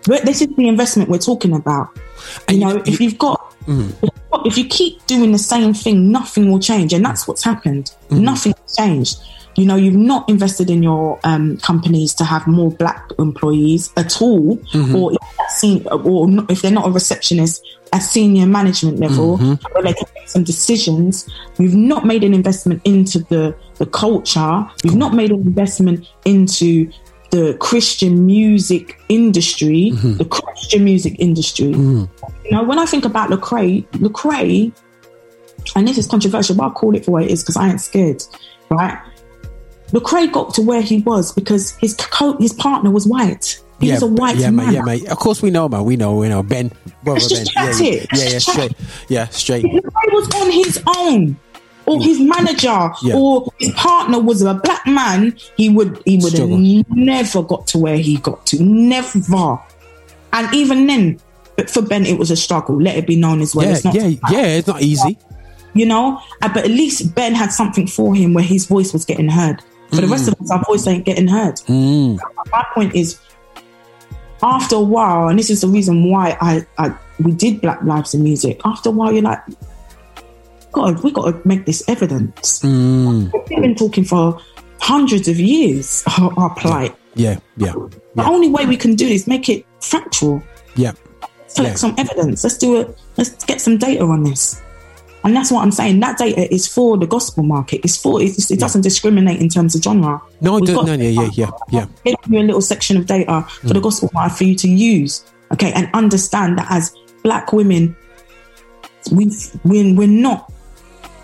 where 0.07 0.20
this 0.22 0.42
is 0.42 0.48
the 0.57 0.66
investment 0.66 1.09
we're 1.09 1.18
talking 1.18 1.53
about. 1.55 1.90
And 2.48 2.59
you- 2.59 2.64
know, 2.64 2.83
if 2.85 3.00
you've 3.00 3.18
got 3.18 3.50
Mm-hmm. 3.70 4.46
if 4.46 4.59
you 4.59 4.66
keep 4.66 5.04
doing 5.06 5.33
the 5.33 5.38
same 5.38 5.74
thing, 5.74 6.11
nothing 6.11 6.50
will 6.50 6.61
change, 6.61 6.92
and 6.92 7.04
that's 7.04 7.28
what's 7.28 7.44
happened. 7.44 7.92
Mm-hmm. 8.09 8.24
Nothing 8.24 8.54
has 8.61 8.76
changed. 8.76 9.18
You 9.56 9.66
know, 9.66 9.76
you've 9.76 9.94
not 9.94 10.28
invested 10.28 10.70
in 10.70 10.83
your 10.83 11.18
um, 11.24 11.56
companies 11.59 12.14
to 12.14 12.24
have 12.24 12.46
more 12.46 12.70
black 12.70 13.11
employees 13.18 13.92
at 13.96 14.22
all, 14.22 14.56
mm-hmm. 14.56 14.94
or 14.94 15.12
if, 15.12 15.87
or 16.04 16.28
if 16.48 16.62
they're 16.62 16.70
not 16.70 16.88
a 16.88 16.90
receptionist 16.90 17.66
at 17.92 17.98
senior 17.98 18.46
management 18.46 19.00
level, 19.00 19.37
where 19.37 19.83
they 19.83 19.92
can 19.92 20.06
make 20.14 20.28
some 20.28 20.44
decisions. 20.44 21.28
You've 21.59 21.74
not 21.74 22.06
made 22.06 22.24
an 22.24 22.35
investment 22.35 22.83
into 22.85 23.20
the 23.24 23.54
the 23.78 23.87
culture. 23.87 24.66
You've 24.85 24.96
not 24.96 25.14
made 25.14 25.30
an 25.30 25.40
investment 25.40 26.06
into 26.24 26.90
the 27.31 27.57
Christian 27.61 28.27
music 28.27 29.01
industry, 29.09 29.93
mm-hmm. 29.95 30.14
the 30.14 30.25
Christian 30.25 30.85
music 30.85 31.16
industry. 31.19 31.73
Mm. 31.73 32.09
You 32.45 32.51
know, 32.51 32.64
when 32.64 32.79
I 32.79 32.87
think 32.87 33.05
about 33.05 33.31
Lecrae, 33.31 33.87
Lecrae, 33.93 34.73
and 35.77 35.87
this 35.87 35.99
is 35.99 36.07
controversial, 36.07 36.57
but 36.57 36.64
I'll 36.64 36.71
call 36.71 36.95
it 36.95 37.05
for 37.05 37.12
what 37.12 37.25
it 37.25 37.31
is 37.31 37.43
because 37.43 37.57
I 37.57 37.69
ain't 37.69 37.81
scared, 37.81 38.23
right? 38.71 39.01
Lecrae 39.88 40.33
got 40.33 40.55
to 40.55 40.62
where 40.62 40.83
he 40.83 41.01
was 41.01 41.33
because 41.33 41.77
his 41.77 41.95
co- 41.95 42.37
his 42.38 42.53
partner 42.53 42.90
was 42.90 43.07
white. 43.07 43.61
He 43.81 43.90
was 43.90 44.03
a 44.03 44.07
white 44.07 44.37
yeah, 44.37 44.51
man. 44.51 44.66
mate, 44.66 44.75
yeah, 44.75 44.83
mate. 44.83 45.09
Of 45.09 45.19
course, 45.19 45.40
we 45.40 45.51
know, 45.51 45.69
man. 45.69 45.85
We 45.85 45.97
know, 45.97 46.16
we 46.16 46.29
know. 46.29 46.43
Ben, 46.43 46.71
brother 47.03 47.21
Ben. 47.31 47.47
yeah, 47.55 47.71
it. 47.71 47.81
yeah, 47.81 48.19
yeah, 48.19 48.29
yeah, 48.29 48.38
straight, 48.38 48.73
yeah, 49.09 49.29
straight. 49.29 49.64
Lecrae 49.64 50.12
was 50.12 50.35
on 50.35 50.51
his 50.51 50.83
own, 50.87 51.37
or 51.90 51.98
mm. 51.98 52.05
his 52.05 52.20
manager, 52.20 52.90
Yeah. 53.03 53.16
or 53.16 53.53
his 53.59 53.72
partner 53.72 54.20
was 54.20 54.42
a 54.42 54.55
black 54.55 54.87
man, 54.87 55.37
he 55.57 55.68
would 55.68 56.00
he 56.05 56.18
would 56.18 56.33
have 56.35 56.48
never 56.90 57.42
got 57.42 57.66
to 57.68 57.79
where 57.79 57.96
he 57.96 58.16
got 58.18 58.46
to. 58.46 58.62
Never. 58.62 59.59
And 60.33 60.55
even 60.55 60.87
then, 60.87 61.20
but 61.57 61.68
for 61.68 61.83
Ben, 61.83 62.07
it 62.07 62.16
was 62.18 62.31
a 62.31 62.37
struggle. 62.37 62.81
Let 62.81 62.96
it 62.96 63.07
be 63.07 63.16
known 63.16 63.40
as 63.40 63.55
well. 63.55 63.66
Yeah, 63.66 63.72
it's 63.72 63.85
not 63.85 63.94
yeah, 63.94 64.07
yeah. 64.31 64.46
It's 64.46 64.68
not 64.68 64.83
easy. 64.83 65.18
you 65.74 65.85
know. 65.85 66.20
Uh, 66.40 66.53
but 66.55 66.64
at 66.64 66.70
least 66.70 67.14
Ben 67.14 67.35
had 67.35 67.50
something 67.53 67.88
for 67.88 68.14
him 68.14 68.35
where 68.35 68.44
his 68.44 68.66
voice 68.66 68.92
was 68.92 69.05
getting 69.05 69.29
heard. 69.29 69.61
For 69.90 69.96
the 69.96 70.07
rest 70.07 70.26
mm. 70.26 70.33
of 70.33 70.40
us, 70.40 70.50
our 70.53 70.62
voice 70.62 70.87
ain't 70.87 71.05
getting 71.05 71.26
heard. 71.26 71.57
Mm. 71.66 72.20
My 72.53 72.64
point 72.72 72.94
is, 72.94 73.18
after 74.40 74.76
a 74.76 74.81
while, 74.81 75.26
and 75.26 75.37
this 75.37 75.50
is 75.50 75.62
the 75.62 75.68
reason 75.68 76.09
why 76.09 76.37
I, 76.40 76.64
I 76.79 76.94
we 77.18 77.33
did 77.33 77.61
Black 77.61 77.83
Lives 77.83 78.14
in 78.14 78.22
Music. 78.22 78.61
After 78.64 78.90
a 78.90 78.92
while, 78.92 79.12
you're 79.12 79.22
like, 79.22 79.40
God, 80.72 81.02
we 81.02 81.11
got 81.11 81.30
to 81.30 81.48
make 81.48 81.66
this 81.66 81.83
evidence. 81.88 82.62
Hmm. 82.62 83.28
We've 83.48 83.61
been 83.61 83.74
talking 83.74 84.04
for 84.04 84.40
hundreds 84.80 85.28
of 85.28 85.38
years. 85.38 86.04
Our, 86.18 86.33
our 86.38 86.54
plight. 86.54 86.94
Yeah, 87.14 87.38
yeah, 87.56 87.72
The 88.14 88.24
only 88.24 88.48
way 88.48 88.66
we 88.66 88.76
can 88.76 88.94
do 88.94 89.09
this 89.09 89.26
make 89.26 89.48
it 89.48 89.66
factual. 89.80 90.42
yeah. 90.76 90.92
collect 91.54 91.74
Yeah. 91.74 91.74
some 91.74 91.94
evidence. 91.98 92.44
Let's 92.44 92.56
do 92.56 92.80
it. 92.80 92.98
Let's 93.16 93.44
get 93.44 93.61
some 93.61 93.78
data 93.78 94.04
on 94.04 94.22
this. 94.22 94.62
And 95.24 95.37
that's 95.37 95.50
what 95.50 95.62
I'm 95.62 95.72
saying. 95.72 96.00
That 96.00 96.16
data 96.16 96.52
is 96.52 96.66
for 96.66 96.96
the 96.96 97.06
gospel 97.06 97.42
market. 97.42 97.80
It's 97.85 98.00
for 98.00 98.22
it's, 98.22 98.50
it 98.50 98.59
doesn't 98.59 98.80
discriminate 98.83 99.40
in 99.40 99.48
terms 99.48 99.74
of 99.74 99.83
genre. 99.83 100.22
No, 100.40 100.56
it 100.56 100.62
We've 100.62 100.74
got- 100.74 100.87
no, 100.87 100.94
yeah, 100.94 101.09
yeah, 101.09 101.28
yeah, 101.33 101.50
yeah. 101.70 101.87
Give 102.04 102.33
you 102.33 102.40
a 102.40 102.46
little 102.46 102.62
section 102.62 102.96
of 102.96 103.06
data 103.06 103.42
for 103.48 103.68
the 103.68 103.74
hmm. 103.74 103.80
gospel 103.80 104.11
market 104.14 104.38
for 104.38 104.44
you 104.44 104.54
to 104.54 104.68
use. 104.68 105.24
Okay, 105.52 105.72
and 105.72 105.90
understand 105.94 106.59
that 106.59 106.68
as 106.70 106.94
black 107.22 107.52
women, 107.52 107.96
we 109.12 109.30
we're, 109.64 109.94
we're 109.94 110.06
not 110.06 110.50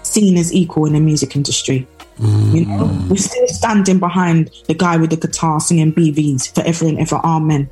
seen 0.07 0.37
as 0.37 0.53
equal 0.53 0.87
in 0.87 0.93
the 0.95 1.01
music 1.01 1.37
industry. 1.37 1.87
You 2.19 2.65
know, 2.65 2.85
mm. 2.85 3.09
we're 3.11 3.17
still 3.17 3.47
standing 3.49 3.99
behind 3.99 4.51
the 4.69 4.75
guy 4.75 4.97
with 4.97 5.11
the 5.11 5.17
guitar 5.17 5.61
singing 5.61 5.93
BVs 5.93 6.55
forever 6.55 6.87
and 6.87 6.99
ever. 6.99 7.17
Amen 7.17 7.69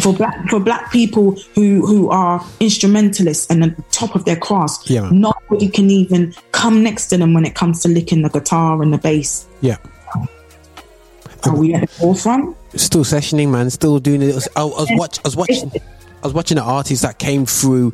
for 0.00 0.12
black 0.14 0.48
for 0.48 0.60
black 0.60 0.90
people 0.92 1.32
who 1.54 1.84
who 1.86 2.08
are 2.10 2.44
instrumentalists 2.60 3.50
and 3.50 3.64
at 3.64 3.76
the 3.76 3.82
top 3.90 4.14
of 4.14 4.24
their 4.24 4.36
craft. 4.36 4.88
Yeah. 4.88 5.10
Nobody 5.10 5.68
can 5.68 5.90
even 5.90 6.34
come 6.52 6.82
next 6.82 7.08
to 7.08 7.18
them 7.18 7.34
when 7.34 7.44
it 7.44 7.54
comes 7.54 7.82
to 7.82 7.88
licking 7.88 8.22
the 8.22 8.28
guitar 8.28 8.82
and 8.82 8.92
the 8.92 8.98
bass. 8.98 9.46
Yeah. 9.60 9.76
Are 11.44 11.56
we 11.56 11.74
at 11.74 11.80
the 11.82 11.86
forefront? 11.88 12.56
Still 12.76 13.04
sessioning, 13.04 13.50
man. 13.50 13.68
Still 13.70 13.98
doing 13.98 14.22
it. 14.22 14.46
I, 14.56 14.62
I 14.62 14.64
was 14.64 14.88
watch. 14.92 15.18
I 15.18 15.22
was 15.24 15.36
watching. 15.36 15.72
I 16.22 16.26
was 16.26 16.34
watching 16.34 16.56
an 16.56 16.64
artist 16.64 17.02
that 17.02 17.18
came 17.18 17.46
through 17.46 17.92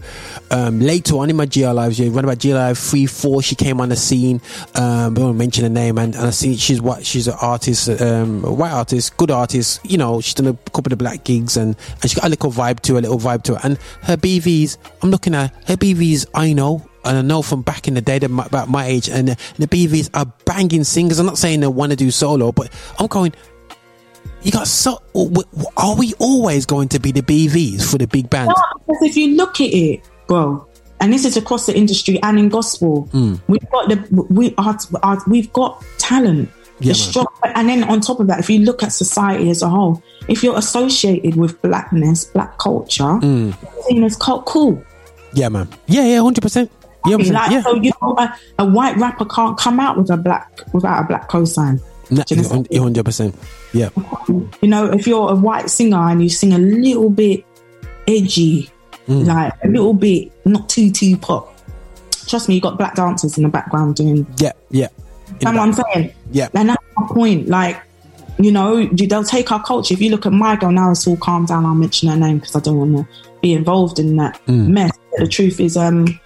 um, 0.50 0.80
later 0.80 1.16
on 1.16 1.30
in 1.30 1.36
my 1.36 1.46
GL 1.46 1.74
lives. 1.74 1.98
Yeah, 1.98 2.10
run 2.10 2.24
about 2.24 2.44
Live 2.44 2.78
three, 2.78 3.06
four. 3.06 3.42
She 3.42 3.54
came 3.54 3.80
on 3.80 3.88
the 3.88 3.96
scene. 3.96 4.42
Um, 4.74 5.16
I 5.16 5.20
won't 5.20 5.38
mention 5.38 5.64
her 5.64 5.70
name, 5.70 5.96
and, 5.96 6.14
and 6.14 6.26
I 6.26 6.30
see 6.30 6.56
she's 6.56 6.80
what 6.80 7.06
she's 7.06 7.26
an 7.26 7.36
artist, 7.40 7.88
um, 7.88 8.44
a 8.44 8.52
white 8.52 8.72
artist, 8.72 9.16
good 9.16 9.30
artist. 9.30 9.80
You 9.82 9.96
know, 9.96 10.20
she's 10.20 10.34
done 10.34 10.46
a 10.46 10.70
couple 10.70 10.92
of 10.92 10.98
black 10.98 11.24
gigs, 11.24 11.56
and, 11.56 11.74
and 12.02 12.10
she 12.10 12.16
got 12.16 12.26
a 12.26 12.28
little 12.28 12.52
vibe 12.52 12.80
to 12.80 12.98
a 12.98 13.00
little 13.00 13.18
vibe 13.18 13.44
to 13.44 13.54
her. 13.54 13.60
And 13.64 13.78
her 14.02 14.18
BVs, 14.18 14.76
I'm 15.02 15.10
looking 15.10 15.34
at 15.34 15.54
her 15.66 15.76
BVs. 15.76 16.26
I 16.34 16.52
know. 16.52 16.86
And 17.04 17.16
I 17.16 17.22
know 17.22 17.40
from 17.40 17.62
back 17.62 17.88
in 17.88 17.94
the 17.94 18.02
day, 18.02 18.18
my, 18.26 18.44
about 18.44 18.68
my 18.68 18.84
age, 18.84 19.08
and 19.08 19.28
the, 19.28 19.36
the 19.58 19.68
BVs 19.68 20.10
are 20.12 20.26
banging 20.44 20.84
singers. 20.84 21.18
I'm 21.18 21.24
not 21.24 21.38
saying 21.38 21.60
they 21.60 21.66
want 21.66 21.92
to 21.92 21.96
do 21.96 22.10
solo, 22.10 22.52
but 22.52 22.70
I'm 22.98 23.06
going, 23.06 23.32
you 24.42 24.52
got 24.52 24.66
so. 24.68 25.02
Are 25.76 25.96
we 25.96 26.14
always 26.18 26.66
going 26.66 26.88
to 26.90 26.98
be 27.00 27.12
the 27.12 27.22
BVs 27.22 27.90
for 27.90 27.98
the 27.98 28.06
big 28.06 28.30
bands? 28.30 28.54
Because 28.86 29.02
if 29.02 29.16
you 29.16 29.36
look 29.36 29.60
at 29.60 29.72
it, 29.72 30.00
bro, 30.26 30.66
and 31.00 31.12
this 31.12 31.24
is 31.24 31.36
across 31.36 31.66
the 31.66 31.76
industry 31.76 32.20
and 32.22 32.38
in 32.38 32.48
gospel, 32.48 33.02
Hmm. 33.12 33.36
we've 33.48 33.70
got 33.70 33.88
the 33.88 34.24
we 34.30 34.54
are, 34.58 34.76
are 35.02 35.18
we've 35.26 35.52
got 35.52 35.84
talent. 35.98 36.50
Yeah, 36.80 36.92
the 36.92 36.94
strong, 36.94 37.26
and 37.42 37.68
then 37.68 37.82
on 37.84 38.00
top 38.00 38.20
of 38.20 38.28
that, 38.28 38.38
if 38.38 38.48
you 38.48 38.60
look 38.60 38.84
at 38.84 38.92
society 38.92 39.50
as 39.50 39.62
a 39.62 39.68
whole, 39.68 40.00
if 40.28 40.44
you're 40.44 40.56
associated 40.56 41.34
with 41.34 41.60
blackness, 41.60 42.24
black 42.26 42.56
culture, 42.58 43.18
you're 43.20 43.52
seen 43.88 44.04
as 44.04 44.14
co- 44.16 44.42
cool. 44.42 44.80
Yeah, 45.32 45.48
man. 45.48 45.68
Yeah, 45.88 46.04
yeah, 46.04 46.20
hundred 46.20 46.42
percent. 46.42 46.70
Yeah, 47.06 47.16
Like, 47.16 47.50
yeah. 47.50 47.62
so 47.62 47.74
you 47.74 47.90
know, 48.00 48.14
a, 48.18 48.34
a 48.60 48.64
white 48.64 48.96
rapper 48.96 49.24
can't 49.24 49.58
come 49.58 49.80
out 49.80 49.98
with 49.98 50.08
a 50.10 50.16
black 50.16 50.60
without 50.72 51.02
a 51.04 51.06
black 51.08 51.28
cosign. 51.28 51.80
Do 52.08 52.14
you 52.14 52.36
know 52.42 52.48
what 52.48 52.52
I'm 52.52 52.64
saying? 52.66 52.82
hundred 52.82 53.04
percent. 53.04 53.34
Yeah, 53.72 53.90
You 54.62 54.68
know, 54.68 54.86
if 54.86 55.06
you're 55.06 55.30
a 55.30 55.34
white 55.34 55.68
singer 55.70 55.98
and 55.98 56.22
you 56.22 56.28
sing 56.30 56.52
a 56.54 56.58
little 56.58 57.10
bit 57.10 57.44
edgy, 58.06 58.70
Mm. 59.08 59.26
like 59.26 59.54
a 59.64 59.68
little 59.68 59.94
bit 59.94 60.30
not 60.46 60.68
too 60.68 60.90
too 60.90 61.16
pop, 61.16 61.54
trust 62.26 62.46
me, 62.48 62.54
you 62.56 62.60
got 62.60 62.76
black 62.76 62.94
dancers 62.94 63.36
in 63.38 63.42
the 63.42 63.48
background 63.48 63.96
doing. 63.96 64.26
yeah, 64.38 64.52
yeah. 64.70 64.88
You 65.40 65.50
know 65.52 65.58
what 65.58 65.68
I'm 65.68 65.72
saying? 65.72 66.12
Yeah. 66.32 66.48
and 66.54 66.68
that's 66.70 66.82
my 66.96 67.06
point. 67.08 67.48
Like, 67.48 67.80
you 68.38 68.52
know, 68.52 68.84
they'll 68.86 69.24
take 69.24 69.50
our 69.50 69.62
culture. 69.62 69.94
If 69.94 70.00
you 70.02 70.10
look 70.10 70.26
at 70.26 70.32
my 70.32 70.56
girl 70.56 70.72
now, 70.72 70.90
it's 70.90 71.06
all 71.06 71.16
calm 71.16 71.46
down. 71.46 71.64
I'll 71.66 71.74
mention 71.74 72.08
her 72.10 72.16
name 72.16 72.38
because 72.38 72.54
I 72.56 72.60
don't 72.60 72.78
want 72.78 72.96
to 73.06 73.08
be 73.40 73.52
involved 73.54 73.98
in 73.98 74.16
that 74.16 74.38
Mm. 74.46 74.68
mess. 74.68 74.92
But 75.10 75.20
the 75.20 75.28
truth 75.28 75.58
is, 75.60 75.76
um, 75.76 76.18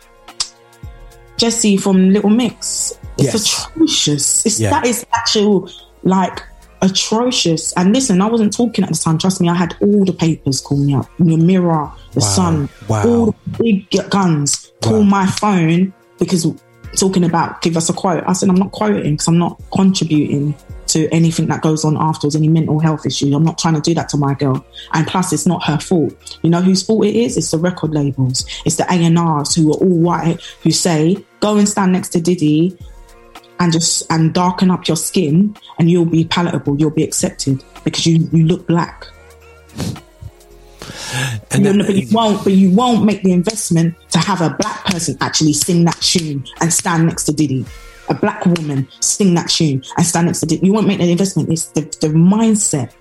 Jesy 1.36 1.76
from 1.76 2.10
Little 2.10 2.30
Mix. 2.30 2.94
It's 3.18 3.34
Yes. 3.34 3.66
atrocious. 3.66 4.46
It's 4.46 4.60
Yeah. 4.60 4.70
that 4.70 4.86
is 4.86 5.04
actual 5.14 5.68
like 6.04 6.42
atrocious. 6.80 7.72
And 7.76 7.92
listen, 7.94 8.20
I 8.20 8.26
wasn't 8.26 8.52
talking 8.52 8.84
at 8.84 8.90
the 8.90 8.96
time. 8.98 9.18
Trust 9.18 9.40
me, 9.40 9.48
I 9.48 9.54
had 9.54 9.74
all 9.80 10.04
the 10.04 10.12
papers 10.12 10.60
call 10.60 10.78
me 10.78 10.94
up. 10.94 11.06
The 11.18 11.36
Mirror, 11.36 11.90
the 12.12 12.20
Wow. 12.20 12.26
Sun, 12.26 12.68
Wow. 12.88 13.06
all 13.08 13.26
the 13.26 13.34
big 13.62 13.90
gu- 13.90 14.08
guns 14.08 14.70
call 14.82 14.98
Wow. 15.00 15.02
my 15.04 15.26
phone 15.26 15.92
because 16.18 16.46
talking 16.96 17.24
about 17.24 17.62
give 17.62 17.76
us 17.76 17.88
a 17.88 17.92
quote. 17.92 18.22
I 18.26 18.32
said 18.34 18.48
I'm 18.48 18.56
not 18.56 18.72
quoting 18.72 19.12
because 19.14 19.28
I'm 19.28 19.38
not 19.38 19.58
contributing 19.72 20.54
to 20.88 21.08
anything 21.08 21.46
that 21.46 21.62
goes 21.62 21.86
on 21.86 21.96
afterwards, 21.96 22.36
any 22.36 22.48
mental 22.48 22.78
health 22.78 23.06
issue. 23.06 23.34
I'm 23.34 23.44
not 23.44 23.56
trying 23.56 23.74
to 23.74 23.80
do 23.80 23.94
that 23.94 24.10
to 24.10 24.18
my 24.18 24.34
girl. 24.34 24.62
And 24.92 25.06
plus, 25.06 25.32
it's 25.32 25.46
not 25.46 25.64
her 25.64 25.78
fault. 25.78 26.12
You 26.42 26.50
know 26.50 26.60
whose 26.60 26.82
fault 26.82 27.06
it 27.06 27.14
is? 27.16 27.38
It's 27.38 27.50
the 27.50 27.56
record 27.58 27.94
labels. 27.94 28.44
It's 28.66 28.76
the 28.76 28.84
A&Rs 28.92 29.54
who 29.54 29.70
are 29.72 29.76
all 29.76 29.86
white 29.88 30.38
who 30.62 30.70
say, 30.70 31.16
go 31.40 31.56
and 31.56 31.66
stand 31.66 31.92
next 31.92 32.10
to 32.10 32.20
Diddy 32.20 32.76
and 33.60 33.72
just 33.72 34.02
and 34.10 34.32
darken 34.34 34.70
up 34.70 34.88
your 34.88 34.96
skin 34.96 35.56
and 35.78 35.90
you'll 35.90 36.04
be 36.04 36.24
palatable, 36.24 36.78
you'll 36.78 36.90
be 36.90 37.04
accepted 37.04 37.62
because 37.84 38.06
you, 38.06 38.28
you 38.32 38.46
look 38.46 38.66
black. 38.66 39.06
And 41.50 41.64
that- 41.66 41.86
but 41.86 41.94
you 41.94 42.08
won't 42.10 42.42
but 42.44 42.52
you 42.52 42.70
won't 42.70 43.04
make 43.04 43.22
the 43.22 43.32
investment 43.32 43.94
to 44.10 44.18
have 44.18 44.40
a 44.40 44.50
black 44.50 44.84
person 44.86 45.16
actually 45.20 45.52
sing 45.52 45.84
that 45.84 46.00
tune 46.00 46.44
and 46.60 46.72
stand 46.72 47.06
next 47.06 47.24
to 47.24 47.32
Diddy. 47.32 47.64
A 48.08 48.14
black 48.14 48.44
woman 48.44 48.88
sing 49.00 49.34
that 49.34 49.48
tune 49.48 49.82
and 49.96 50.04
stand 50.04 50.26
next 50.26 50.40
to 50.40 50.46
Diddy. 50.46 50.66
You 50.66 50.72
won't 50.72 50.86
make 50.86 50.98
that 50.98 51.08
investment. 51.08 51.50
It's 51.50 51.66
the, 51.66 51.82
the 51.82 52.08
mindset 52.08 52.92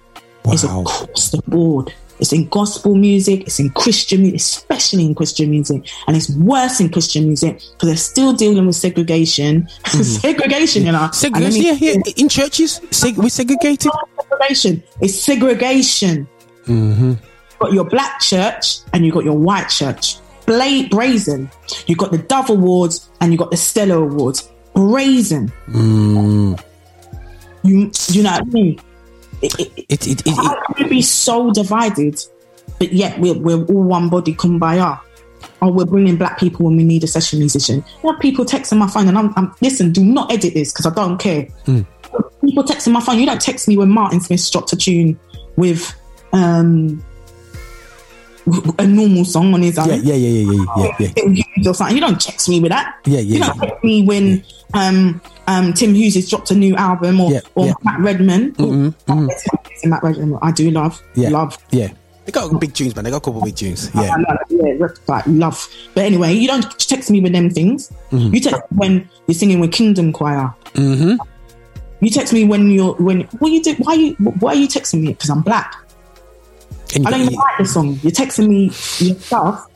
wow. 0.45 0.53
is 0.53 0.63
across 0.63 1.31
the 1.31 1.41
board. 1.47 1.93
It's 2.21 2.31
in 2.31 2.47
gospel 2.49 2.95
music, 2.95 3.41
it's 3.41 3.59
in 3.59 3.71
Christian 3.71 4.21
music, 4.21 4.39
especially 4.39 5.05
in 5.05 5.15
Christian 5.15 5.49
music, 5.49 5.89
and 6.07 6.15
it's 6.15 6.29
worse 6.29 6.79
in 6.79 6.89
Christian 6.89 7.25
music 7.25 7.55
because 7.73 7.89
they're 7.89 7.97
still 7.97 8.31
dealing 8.33 8.67
with 8.67 8.75
segregation. 8.75 9.67
Mm. 9.91 10.03
segregation, 10.21 10.85
you 10.85 10.91
know. 10.93 11.09
Segregation. 11.11 11.63
Yeah, 11.63 11.73
yeah. 11.73 12.13
In 12.15 12.29
churches, 12.29 12.79
seg- 12.91 13.17
we 13.17 13.27
segregated. 13.29 13.91
segregation. 14.21 14.81
It's 15.01 15.15
segregation. 15.19 16.27
Mm-hmm. 16.67 17.13
got 17.59 17.73
your 17.73 17.83
black 17.85 18.19
church 18.21 18.77
and 18.93 19.03
you've 19.03 19.15
got 19.15 19.25
your 19.25 19.37
white 19.37 19.67
church. 19.69 20.17
Bla- 20.45 20.87
brazen. 20.89 21.49
You've 21.87 21.97
got 21.97 22.11
the 22.11 22.19
Dove 22.19 22.51
Awards 22.51 23.09
and 23.19 23.31
you've 23.33 23.39
got 23.39 23.51
the 23.51 23.57
Stella 23.57 23.97
Awards. 24.01 24.49
Brazen. 24.75 25.51
Mm. 25.67 26.63
You, 27.63 27.91
you 28.09 28.23
know 28.23 28.31
what 28.31 28.41
I 28.41 28.45
mean? 28.45 28.79
It, 29.41 29.59
it, 29.89 30.25
it, 30.25 30.27
how 30.27 30.61
can 30.63 30.83
we 30.83 30.89
be 30.89 31.01
so 31.01 31.51
divided, 31.51 32.23
but 32.79 32.93
yet 32.93 33.19
we're, 33.19 33.37
we're 33.37 33.65
all 33.65 33.83
one 33.83 34.09
body, 34.09 34.33
come 34.33 34.59
kumbaya? 34.59 34.99
Oh, 35.63 35.71
we're 35.71 35.85
bringing 35.85 36.15
black 36.15 36.39
people 36.39 36.65
when 36.65 36.75
we 36.75 36.83
need 36.83 37.03
a 37.03 37.07
session 37.07 37.39
musician. 37.39 37.83
You 38.03 38.11
have 38.11 38.19
people 38.19 38.45
texting 38.45 38.77
my 38.77 38.87
phone, 38.87 39.07
and 39.07 39.17
I'm, 39.17 39.33
I'm 39.35 39.53
listen. 39.61 39.91
Do 39.91 40.03
not 40.03 40.31
edit 40.31 40.53
this 40.53 40.71
because 40.71 40.85
I 40.85 40.93
don't 40.93 41.17
care. 41.17 41.47
People 42.41 42.63
texting 42.63 42.91
my 42.91 43.01
phone. 43.01 43.19
You 43.19 43.25
don't 43.25 43.41
text 43.41 43.67
me 43.67 43.77
when 43.77 43.89
Martin 43.89 44.21
Smith 44.21 44.51
dropped 44.51 44.73
a 44.73 44.77
tune 44.77 45.19
with 45.57 45.93
um 46.33 47.03
a 48.79 48.87
normal 48.87 49.25
song 49.25 49.53
on 49.53 49.61
his 49.61 49.77
own. 49.77 49.87
yeah, 49.89 49.95
yeah, 49.95 50.13
yeah, 50.15 50.29
yeah, 50.29 50.51
yeah, 50.51 50.65
yeah, 50.77 50.95
yeah. 50.99 51.07
Tim 51.13 51.33
Hughes 51.33 51.67
or 51.67 51.73
something. 51.73 51.95
You 51.95 52.01
don't 52.01 52.19
text 52.19 52.49
me 52.49 52.59
with 52.59 52.71
that. 52.71 52.97
Yeah, 53.05 53.19
yeah, 53.19 53.33
You 53.35 53.39
don't 53.39 53.55
yeah. 53.57 53.69
text 53.69 53.83
me 53.83 54.03
when 54.03 54.43
um 54.73 55.21
um 55.47 55.73
Tim 55.73 55.93
Hughes 55.93 56.15
has 56.15 56.29
dropped 56.29 56.51
a 56.51 56.55
new 56.55 56.75
album 56.75 57.19
or 57.21 57.31
Yeah, 57.31 57.41
or 57.55 57.65
yeah. 57.67 57.73
Matt 57.83 57.99
Redman. 58.01 58.55
Matt 59.83 60.03
Redman, 60.03 60.37
I 60.41 60.51
do 60.51 60.69
love, 60.71 61.01
Yeah, 61.15 61.29
love. 61.29 61.57
yeah. 61.71 61.89
They 62.25 62.31
got 62.31 62.59
big 62.59 62.73
tunes, 62.75 62.95
man. 62.95 63.03
They 63.03 63.09
got 63.09 63.17
a 63.17 63.21
couple 63.21 63.39
of 63.39 63.45
big 63.45 63.55
tunes. 63.55 63.89
Yeah, 63.95 64.01
I 64.15 64.35
yeah, 64.49 64.73
like 65.07 65.25
love. 65.27 65.67
But 65.95 66.05
anyway, 66.05 66.33
you 66.33 66.47
don't 66.47 66.63
text 66.79 67.09
me 67.09 67.19
with 67.19 67.31
them 67.33 67.49
things. 67.49 67.91
Mm-hmm. 68.11 68.35
You 68.35 68.39
text 68.41 68.61
me 68.71 68.77
when 68.77 69.09
you're 69.27 69.33
singing 69.35 69.59
with 69.59 69.71
Kingdom 69.71 70.13
Choir. 70.13 70.53
Mm-hmm. 70.75 71.15
You 71.99 72.09
text 72.11 72.31
me 72.31 72.43
when 72.45 72.69
you're 72.69 72.93
when 72.93 73.21
what 73.39 73.51
you 73.51 73.61
do? 73.63 73.73
Why 73.79 73.93
you 73.95 74.13
why 74.39 74.51
are 74.51 74.55
you 74.55 74.67
texting 74.67 75.01
me? 75.01 75.13
Because 75.13 75.31
I'm 75.31 75.41
black. 75.41 75.75
And 76.95 77.03
you 77.03 77.07
I 77.07 77.11
don't 77.11 77.21
even 77.21 77.33
like 77.35 77.57
the 77.59 77.65
song. 77.65 77.99
You're 78.03 78.11
texting 78.11 78.47
me 78.49 78.71
your 79.05 79.15
stuff 79.19 79.67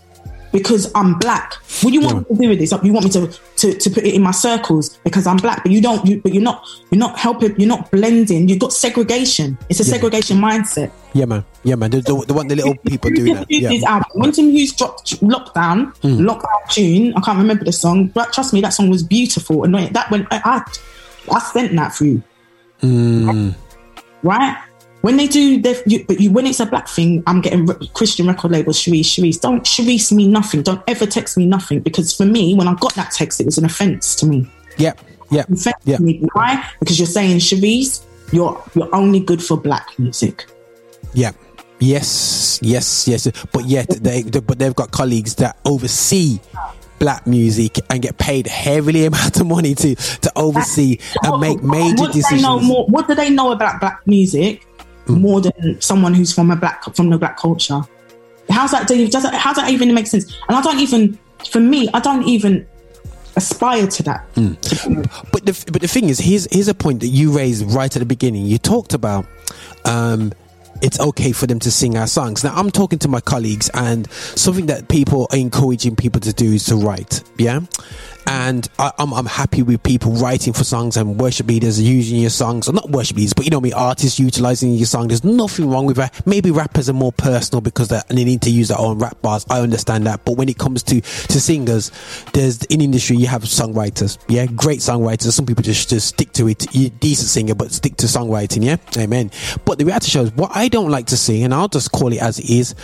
because 0.51 0.89
I'm 0.95 1.17
black. 1.19 1.53
What 1.81 1.91
do 1.91 1.93
you 1.93 2.01
want 2.01 2.29
me 2.29 2.35
to 2.35 2.41
do 2.43 2.49
with 2.49 2.59
this? 2.59 2.71
You 2.83 2.93
want 2.93 3.05
me 3.05 3.11
to, 3.11 3.27
to, 3.57 3.73
to 3.77 3.89
put 3.89 4.05
it 4.05 4.13
in 4.15 4.21
my 4.21 4.31
circles 4.31 4.97
because 5.03 5.27
I'm 5.27 5.35
black, 5.37 5.63
but 5.63 5.71
you 5.71 5.81
don't. 5.81 6.05
You, 6.05 6.21
but 6.21 6.33
you're 6.33 6.43
not. 6.43 6.65
You're 6.91 6.99
not 6.99 7.19
helping. 7.19 7.59
You're 7.59 7.67
not 7.67 7.91
blending. 7.91 8.47
You've 8.47 8.59
got 8.59 8.71
segregation. 8.71 9.57
It's 9.69 9.81
a 9.81 9.83
segregation 9.83 10.37
mindset. 10.37 10.91
yeah, 11.13 11.25
man. 11.25 11.43
Yeah, 11.63 11.75
man. 11.75 11.91
The, 11.91 12.13
one 12.33 12.47
the 12.47 12.55
little 12.55 12.75
people 12.87 13.09
doing 13.11 13.25
Tim 13.25 13.35
that. 13.35 13.51
Yeah, 13.51 13.69
Hmm. 13.77 13.85
album. 13.85 14.09
When 14.13 14.31
Tim 14.31 14.49
Hughes 14.49 14.73
dropped 14.73 15.19
Lockdown, 15.21 15.93
Lockdown 16.01 16.69
tune, 16.69 17.13
I 17.17 17.21
can't 17.21 17.37
remember 17.37 17.65
the 17.65 17.73
song, 17.73 18.07
but 18.07 18.31
trust 18.31 18.53
me, 18.53 18.61
that 18.61 18.69
song 18.69 18.89
was 18.89 19.03
beautiful. 19.03 19.63
And 19.65 19.73
that 19.75 20.09
when 20.09 20.25
I, 20.31 20.41
I, 20.45 21.35
I 21.35 21.39
sent 21.39 21.75
that 21.75 21.93
through, 21.93 22.21
Hmm. 22.79 23.49
right? 24.23 24.57
When 25.05 25.17
they 25.17 25.27
do, 25.27 25.61
their, 25.61 25.75
you, 25.85 26.03
but 26.03 26.19
you, 26.19 26.31
when 26.31 26.47
it's 26.47 26.59
a 26.59 26.65
black 26.65 26.87
thing, 26.87 27.21
I'm 27.27 27.39
getting 27.39 27.67
re- 27.67 27.75
Christian 27.93 28.25
record 28.25 28.49
label 28.49 28.73
Charisse, 28.73 29.01
Charisse. 29.01 29.39
Don't 29.39 29.63
Charisse 29.63 30.11
me 30.11 30.27
nothing. 30.27 30.63
Don't 30.63 30.81
ever 30.87 31.05
text 31.05 31.37
me 31.37 31.45
nothing 31.45 31.81
because 31.81 32.11
for 32.11 32.25
me, 32.25 32.55
when 32.55 32.67
I 32.67 32.73
got 32.73 32.95
that 32.95 33.11
text, 33.11 33.39
it 33.39 33.45
was 33.45 33.59
an 33.59 33.65
offense 33.65 34.15
to 34.15 34.25
me. 34.25 34.49
yeah, 34.77 34.93
yeah, 35.29 35.43
yeah. 35.83 35.99
me. 35.99 36.27
Why? 36.33 36.67
Because 36.79 36.97
you're 36.97 37.05
saying 37.05 37.37
Charisse, 37.37 38.03
you're 38.33 38.59
you're 38.73 38.95
only 38.95 39.19
good 39.19 39.43
for 39.43 39.57
black 39.57 39.89
music. 39.99 40.47
Yeah. 41.13 41.33
Yes, 41.77 42.57
yes, 42.63 43.07
yes. 43.07 43.29
But 43.53 43.65
yet, 43.65 43.87
they, 43.89 44.23
they 44.23 44.39
but 44.39 44.57
they've 44.57 44.73
got 44.73 44.89
colleagues 44.89 45.35
that 45.35 45.59
oversee 45.65 46.39
black 46.97 47.27
music 47.27 47.77
and 47.91 48.01
get 48.01 48.17
paid 48.17 48.47
heavily 48.47 49.05
amount 49.05 49.39
of 49.39 49.45
money 49.45 49.75
to 49.75 49.93
to 49.93 50.31
oversee 50.35 50.97
and 51.21 51.39
make 51.39 51.61
major 51.61 52.01
what 52.01 52.13
do 52.13 52.21
they 52.23 52.41
know 52.41 52.57
decisions. 52.57 52.65
more? 52.65 52.87
What 52.87 53.07
do 53.07 53.13
they 53.13 53.29
know 53.29 53.51
about 53.51 53.79
black 53.79 54.01
music. 54.07 54.65
More 55.07 55.41
than 55.41 55.79
someone 55.81 56.13
who's 56.13 56.33
from 56.33 56.51
a 56.51 56.55
black 56.55 56.83
from 56.95 57.09
the 57.09 57.17
black 57.17 57.37
culture? 57.37 57.81
How's 58.49 58.71
that? 58.71 58.87
Do 58.87 59.07
does 59.07 59.23
that, 59.23 59.33
how 59.33 59.53
does 59.53 59.63
that 59.63 59.71
even 59.71 59.93
make 59.93 60.07
sense? 60.07 60.35
And 60.47 60.57
I 60.57 60.61
don't 60.61 60.79
even, 60.79 61.17
for 61.49 61.59
me, 61.59 61.89
I 61.93 61.99
don't 61.99 62.23
even 62.23 62.67
aspire 63.35 63.87
to 63.87 64.03
that. 64.03 64.33
Mm. 64.35 65.31
But 65.31 65.45
the 65.45 65.71
but 65.71 65.81
the 65.81 65.87
thing 65.87 66.09
is, 66.09 66.19
here's 66.19 66.47
here's 66.51 66.67
a 66.67 66.73
point 66.73 66.99
that 67.01 67.07
you 67.07 67.35
raised 67.35 67.65
right 67.71 67.93
at 67.95 67.99
the 67.99 68.05
beginning. 68.05 68.45
You 68.45 68.57
talked 68.57 68.93
about 68.93 69.25
um, 69.85 70.31
it's 70.81 70.99
okay 70.99 71.31
for 71.31 71.47
them 71.47 71.59
to 71.59 71.71
sing 71.71 71.97
our 71.97 72.07
songs. 72.07 72.43
Now 72.43 72.55
I'm 72.55 72.71
talking 72.71 72.99
to 72.99 73.07
my 73.07 73.21
colleagues, 73.21 73.69
and 73.73 74.09
something 74.11 74.67
that 74.67 74.89
people 74.89 75.27
are 75.31 75.37
encouraging 75.37 75.95
people 75.95 76.21
to 76.21 76.33
do 76.33 76.53
is 76.53 76.65
to 76.65 76.75
write. 76.75 77.23
Yeah. 77.37 77.61
And 78.27 78.67
I, 78.79 78.91
I'm, 78.97 79.13
I'm 79.13 79.25
happy 79.25 79.61
with 79.61 79.83
people 79.83 80.13
writing 80.13 80.53
for 80.53 80.63
songs 80.63 80.97
and 80.97 81.19
worship 81.19 81.47
leaders 81.47 81.79
using 81.79 82.19
your 82.19 82.29
songs, 82.29 82.67
or 82.67 82.73
not 82.73 82.89
worship 82.89 83.17
leaders, 83.17 83.33
but 83.33 83.45
you 83.45 83.51
know 83.51 83.61
me, 83.61 83.71
artists 83.71 84.19
utilizing 84.19 84.73
your 84.73 84.87
song. 84.87 85.07
There's 85.07 85.23
nothing 85.23 85.69
wrong 85.69 85.85
with 85.85 85.97
that. 85.97 86.25
Maybe 86.25 86.51
rappers 86.51 86.89
are 86.89 86.93
more 86.93 87.11
personal 87.11 87.61
because 87.61 87.89
they 87.89 88.01
they 88.09 88.23
need 88.23 88.41
to 88.43 88.49
use 88.49 88.69
their 88.69 88.79
own 88.79 88.99
rap 88.99 89.21
bars. 89.21 89.45
I 89.49 89.59
understand 89.59 90.07
that. 90.07 90.25
But 90.25 90.37
when 90.37 90.49
it 90.49 90.57
comes 90.57 90.83
to, 90.83 91.01
to 91.01 91.41
singers, 91.41 91.91
there's 92.33 92.63
in 92.65 92.81
industry, 92.81 93.17
you 93.17 93.27
have 93.27 93.43
songwriters. 93.43 94.17
Yeah. 94.27 94.45
Great 94.47 94.79
songwriters. 94.79 95.31
Some 95.31 95.45
people 95.45 95.63
just, 95.63 95.89
just 95.89 96.07
stick 96.07 96.31
to 96.33 96.47
it. 96.47 96.73
You're 96.73 96.89
decent 96.89 97.29
singer, 97.29 97.55
but 97.55 97.71
stick 97.71 97.95
to 97.97 98.07
songwriting. 98.07 98.63
Yeah. 98.63 98.77
Amen. 99.01 99.31
But 99.65 99.77
the 99.77 99.85
reality 99.85 100.09
shows 100.09 100.31
what 100.33 100.51
I 100.55 100.67
don't 100.67 100.89
like 100.89 101.07
to 101.07 101.17
see, 101.17 101.43
and 101.43 101.53
I'll 101.53 101.67
just 101.67 101.91
call 101.91 102.11
it 102.11 102.21
as 102.21 102.39
it 102.39 102.49
is 102.49 102.75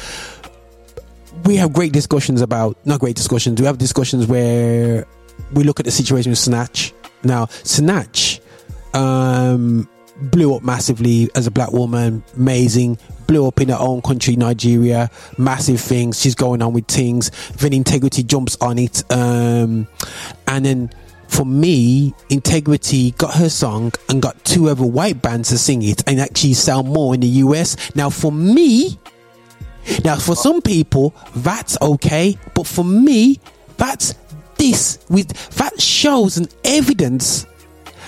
we 1.46 1.56
have 1.56 1.74
great 1.74 1.92
discussions 1.94 2.42
about 2.42 2.78
not 2.86 3.00
great 3.00 3.16
discussions. 3.16 3.60
We 3.60 3.66
have 3.66 3.78
discussions 3.78 4.28
where 4.28 5.06
we 5.54 5.64
look 5.64 5.80
at 5.80 5.86
the 5.86 5.92
situation 5.92 6.32
with 6.32 6.40
Sinach. 6.40 6.94
Now, 7.24 7.46
Sinach 7.46 8.40
um, 8.94 9.88
blew 10.18 10.56
up 10.56 10.64
massively 10.64 11.30
as 11.36 11.48
a 11.48 11.52
black 11.52 11.72
woman, 11.72 12.24
amazing. 12.36 12.98
Blew 13.28 13.48
up 13.48 13.62
in 13.62 13.70
her 13.70 13.78
own 13.80 14.02
country, 14.02 14.36
Nigeria, 14.36 15.10
massive 15.38 15.80
things. 15.80 16.20
She's 16.20 16.36
going 16.36 16.62
on 16.62 16.74
with 16.74 16.88
things. 16.88 17.32
Then 17.58 17.74
Integrity 17.74 18.24
jumps 18.24 18.58
on 18.60 18.78
it, 18.78 19.04
um, 19.12 19.88
and 20.48 20.66
then 20.66 20.90
for 21.28 21.46
me, 21.46 22.14
Integrity 22.30 23.12
got 23.12 23.36
her 23.36 23.50
song 23.50 23.94
and 24.10 24.22
got 24.22 24.44
two 24.44 24.68
other 24.68 24.86
white 24.86 25.22
bands 25.22 25.50
to 25.50 25.58
sing 25.58 25.82
it 25.82 26.04
and 26.06 26.20
actually 26.20 26.54
sell 26.54 26.84
more 26.84 27.14
in 27.14 27.22
the 27.22 27.28
US. 27.28 27.96
Now, 27.96 28.10
for 28.10 28.34
me, 28.34 29.00
now, 30.04 30.16
for 30.18 30.36
some 30.36 30.62
people, 30.62 31.16
that's 31.36 31.78
okay, 31.82 32.38
but 32.54 32.68
for 32.68 32.84
me, 32.84 33.40
that's 33.78 34.14
this 34.62 35.00
with 35.10 35.28
that 35.58 35.82
shows 35.82 36.38
an 36.38 36.48
evidence 36.64 37.46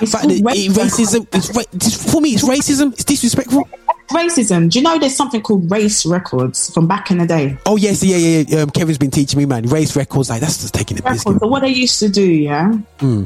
It's 0.01 0.11
that 0.13 0.25
it- 0.29 0.43
racism. 0.43 1.27
It's 1.33 1.49
ra- 1.55 2.11
for 2.13 2.21
me, 2.21 2.29
it's 2.35 2.43
racism. 2.43 2.93
It's 2.93 3.03
disrespectful. 3.05 3.67
Racism. 4.11 4.69
Do 4.69 4.77
you 4.79 4.83
know 4.83 4.99
there's 4.99 5.15
something 5.15 5.41
called 5.41 5.71
race 5.71 6.05
records 6.05 6.71
from 6.73 6.87
back 6.87 7.09
in 7.09 7.17
the 7.17 7.25
day? 7.25 7.57
Oh 7.65 7.77
yes, 7.77 8.03
yeah, 8.03 8.17
yeah, 8.17 8.43
yeah. 8.47 8.59
Um, 8.61 8.69
Kevin's 8.69 8.97
been 8.99 9.09
teaching 9.11 9.39
me, 9.39 9.45
man. 9.45 9.63
Race 9.67 9.95
records, 9.95 10.29
like 10.29 10.41
that's 10.41 10.61
just 10.61 10.73
taking 10.73 10.97
the 10.97 11.03
records. 11.03 11.23
So 11.23 11.47
what 11.47 11.61
they 11.61 11.69
used 11.69 11.97
to 11.99 12.09
do, 12.09 12.23
yeah. 12.23 12.71
Hmm. 12.99 13.23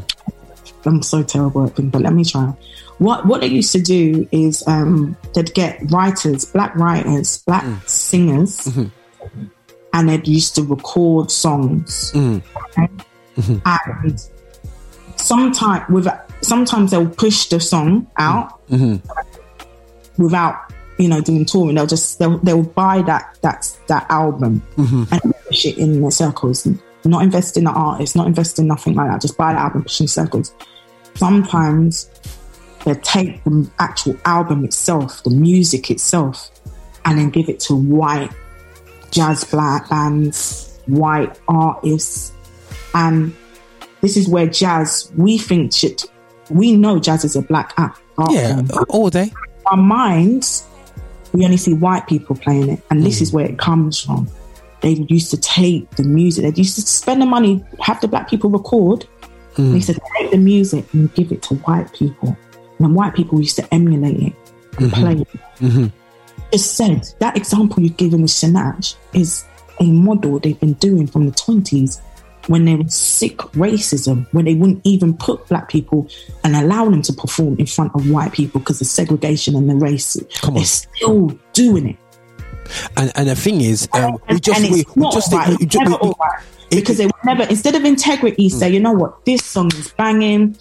I'm 0.86 1.02
so 1.04 1.24
terrible 1.24 1.66
at 1.66 1.76
things, 1.76 1.92
but 1.92 2.02
let 2.02 2.14
me 2.14 2.24
try. 2.24 2.54
What 3.00 3.26
what 3.26 3.42
they 3.42 3.48
used 3.48 3.72
to 3.74 3.82
do 3.82 4.28
is 4.32 4.64
um, 4.68 5.18
they'd 5.34 5.54
get 5.54 5.82
writers, 5.92 6.46
black 6.46 6.74
writers, 6.76 7.44
black 7.46 7.64
Hmm. 7.64 7.76
singers, 7.86 8.54
Mm-hmm. 8.68 8.88
and 9.94 10.10
they'd 10.10 10.28
used 10.28 10.56
to 10.56 10.64
record 10.64 11.32
songs. 11.32 12.12
Hmm. 12.12 12.38
Okay? 13.38 13.62
And 13.66 14.30
sometimes 15.16 15.90
with 15.90 16.08
sometimes 16.42 16.92
they'll 16.92 17.10
push 17.10 17.48
the 17.48 17.60
song 17.60 18.10
out 18.18 18.68
mm-hmm. 18.68 18.98
without 20.22 20.74
you 20.98 21.08
know 21.08 21.22
doing 21.22 21.46
touring. 21.46 21.76
They'll 21.76 21.88
just 21.88 22.20
they'll 22.20 22.38
they'll 22.40 22.64
buy 22.64 23.02
that 23.04 23.38
that 23.42 23.76
that 23.88 24.06
album 24.10 24.62
mm-hmm. 24.76 25.04
and 25.12 25.34
push 25.48 25.66
it 25.66 25.78
in 25.78 26.02
the 26.02 26.12
circles. 26.12 26.68
Not 27.06 27.24
invest 27.24 27.56
in 27.56 27.64
the 27.64 27.72
artist, 27.72 28.16
not 28.18 28.28
invest 28.28 28.60
in 28.60 28.68
nothing 28.68 28.96
like 28.96 29.10
that. 29.10 29.22
Just 29.22 29.38
buy 29.38 29.54
the 29.54 29.60
album, 29.60 29.84
push 29.84 30.02
in 30.02 30.08
circles. 30.08 30.54
Sometimes 31.16 32.10
they 32.84 32.96
take 32.96 33.44
the 33.44 33.70
actual 33.80 34.18
album 34.26 34.66
itself, 34.66 35.24
the 35.24 35.30
music 35.30 35.90
itself, 35.90 36.52
and 37.06 37.18
then 37.18 37.30
give 37.30 37.48
it 37.48 37.60
to 37.62 37.76
white 37.76 38.32
jazz 39.12 39.46
black 39.46 39.90
bands, 39.90 40.80
white 40.86 41.40
artists, 41.48 42.34
and 42.94 43.36
this 44.02 44.18
is 44.18 44.28
where 44.28 44.48
jazz 44.48 45.12
we 45.16 45.38
think 45.38 45.74
should. 45.74 46.04
We 46.50 46.76
know 46.76 47.00
jazz 47.00 47.26
is 47.26 47.36
a 47.36 47.42
black 47.42 47.74
act. 47.78 48.00
art 48.18 48.32
Yeah, 48.32 48.62
form 48.64 48.86
all 48.90 49.10
day. 49.10 49.32
our 49.66 49.78
minds, 49.78 50.66
we 51.34 51.44
only 51.46 51.58
see 51.58 51.74
white 51.74 52.08
people 52.08 52.36
playing 52.36 52.70
it, 52.70 52.82
and 52.90 53.04
this 53.06 53.22
is 53.22 53.32
mm. 53.32 53.36
where 53.36 53.46
it 53.46 53.58
comes 53.58 54.02
from. 54.02 54.28
They 54.82 54.92
used 55.10 55.32
to 55.32 55.38
take 55.38 55.90
the 55.92 56.04
music. 56.04 56.44
They 56.44 56.62
used 56.62 56.76
to 56.76 56.82
spend 56.82 57.22
the 57.22 57.26
money, 57.26 57.64
have 57.82 58.00
the 58.00 58.08
black 58.08 58.30
people 58.30 58.50
record. 58.50 59.06
Mm. 59.56 59.72
They 59.72 59.76
used 59.76 59.88
to 59.88 60.00
take 60.18 60.32
the 60.32 60.38
music 60.38 60.94
and 60.94 61.14
give 61.16 61.32
it 61.32 61.42
to 61.44 61.56
white 61.56 61.92
people, 61.94 62.38
and 62.80 62.96
white 62.96 63.16
people 63.16 63.40
used 63.40 63.56
to 63.58 63.74
emulate 63.74 64.18
it 64.18 64.34
and 64.78 64.92
mm-hmm. 64.92 65.02
play 65.02 65.14
it. 65.14 65.28
Mm-hmm. 65.60 65.88
Just 66.52 66.78
said 66.78 67.08
that 67.20 67.36
example 67.36 67.84
you've 67.84 67.98
given 67.98 68.22
with 68.22 68.32
Sinach 68.32 68.96
is 69.14 69.44
a 69.80 69.92
model 69.92 70.40
they've 70.40 70.60
been 70.60 70.74
doing 70.74 71.08
from 71.08 71.26
the 71.26 71.32
twenties 71.34 72.02
when 72.48 72.66
there 72.66 72.78
was 72.78 72.94
sick 72.96 73.38
racism, 73.54 74.26
when 74.34 74.46
they 74.46 74.56
wouldn't 74.56 74.82
even 74.86 75.16
put 75.18 75.48
black 75.48 75.70
people 75.70 76.10
and 76.44 76.56
allow 76.56 76.90
them 76.90 77.02
to 77.04 77.14
perform 77.14 77.56
in 77.60 77.66
front 77.66 77.94
of 77.96 78.10
white 78.10 78.32
people 78.34 78.60
because 78.60 78.80
of 78.82 78.88
segregation 78.88 79.56
and 79.56 79.70
the 79.70 79.76
race. 79.76 80.18
Come 80.42 80.52
on. 80.52 80.56
They're 80.56 80.66
still 80.66 81.38
doing 81.54 81.90
it. 81.90 81.98
And 82.98 83.12
and 83.16 83.30
the 83.30 83.36
thing 83.36 83.62
is, 83.62 83.88
um, 83.94 84.14
we 84.14 84.20
and, 84.28 84.44
just 84.44 84.62
we, 84.72 84.80
it's 84.82 84.96
we 84.96 85.02
not 85.02 85.14
just 85.14 85.32
right. 85.32 85.50
we, 85.50 85.56
It's 85.62 85.66
ju- 85.68 85.80
never 85.80 85.92
we- 85.92 85.98
all 85.98 86.16
right. 86.20 86.42
it- 86.72 86.76
because 86.76 86.98
they 86.98 87.06
would 87.06 87.16
never 87.26 87.44
instead 87.44 87.76
of 87.76 87.86
integrity 87.86 88.50
say 88.50 88.70
you 88.70 88.80
know 88.82 88.92
what 88.92 89.24
this 89.26 89.44
song 89.46 89.70
is 89.76 89.94
banging 89.94 90.58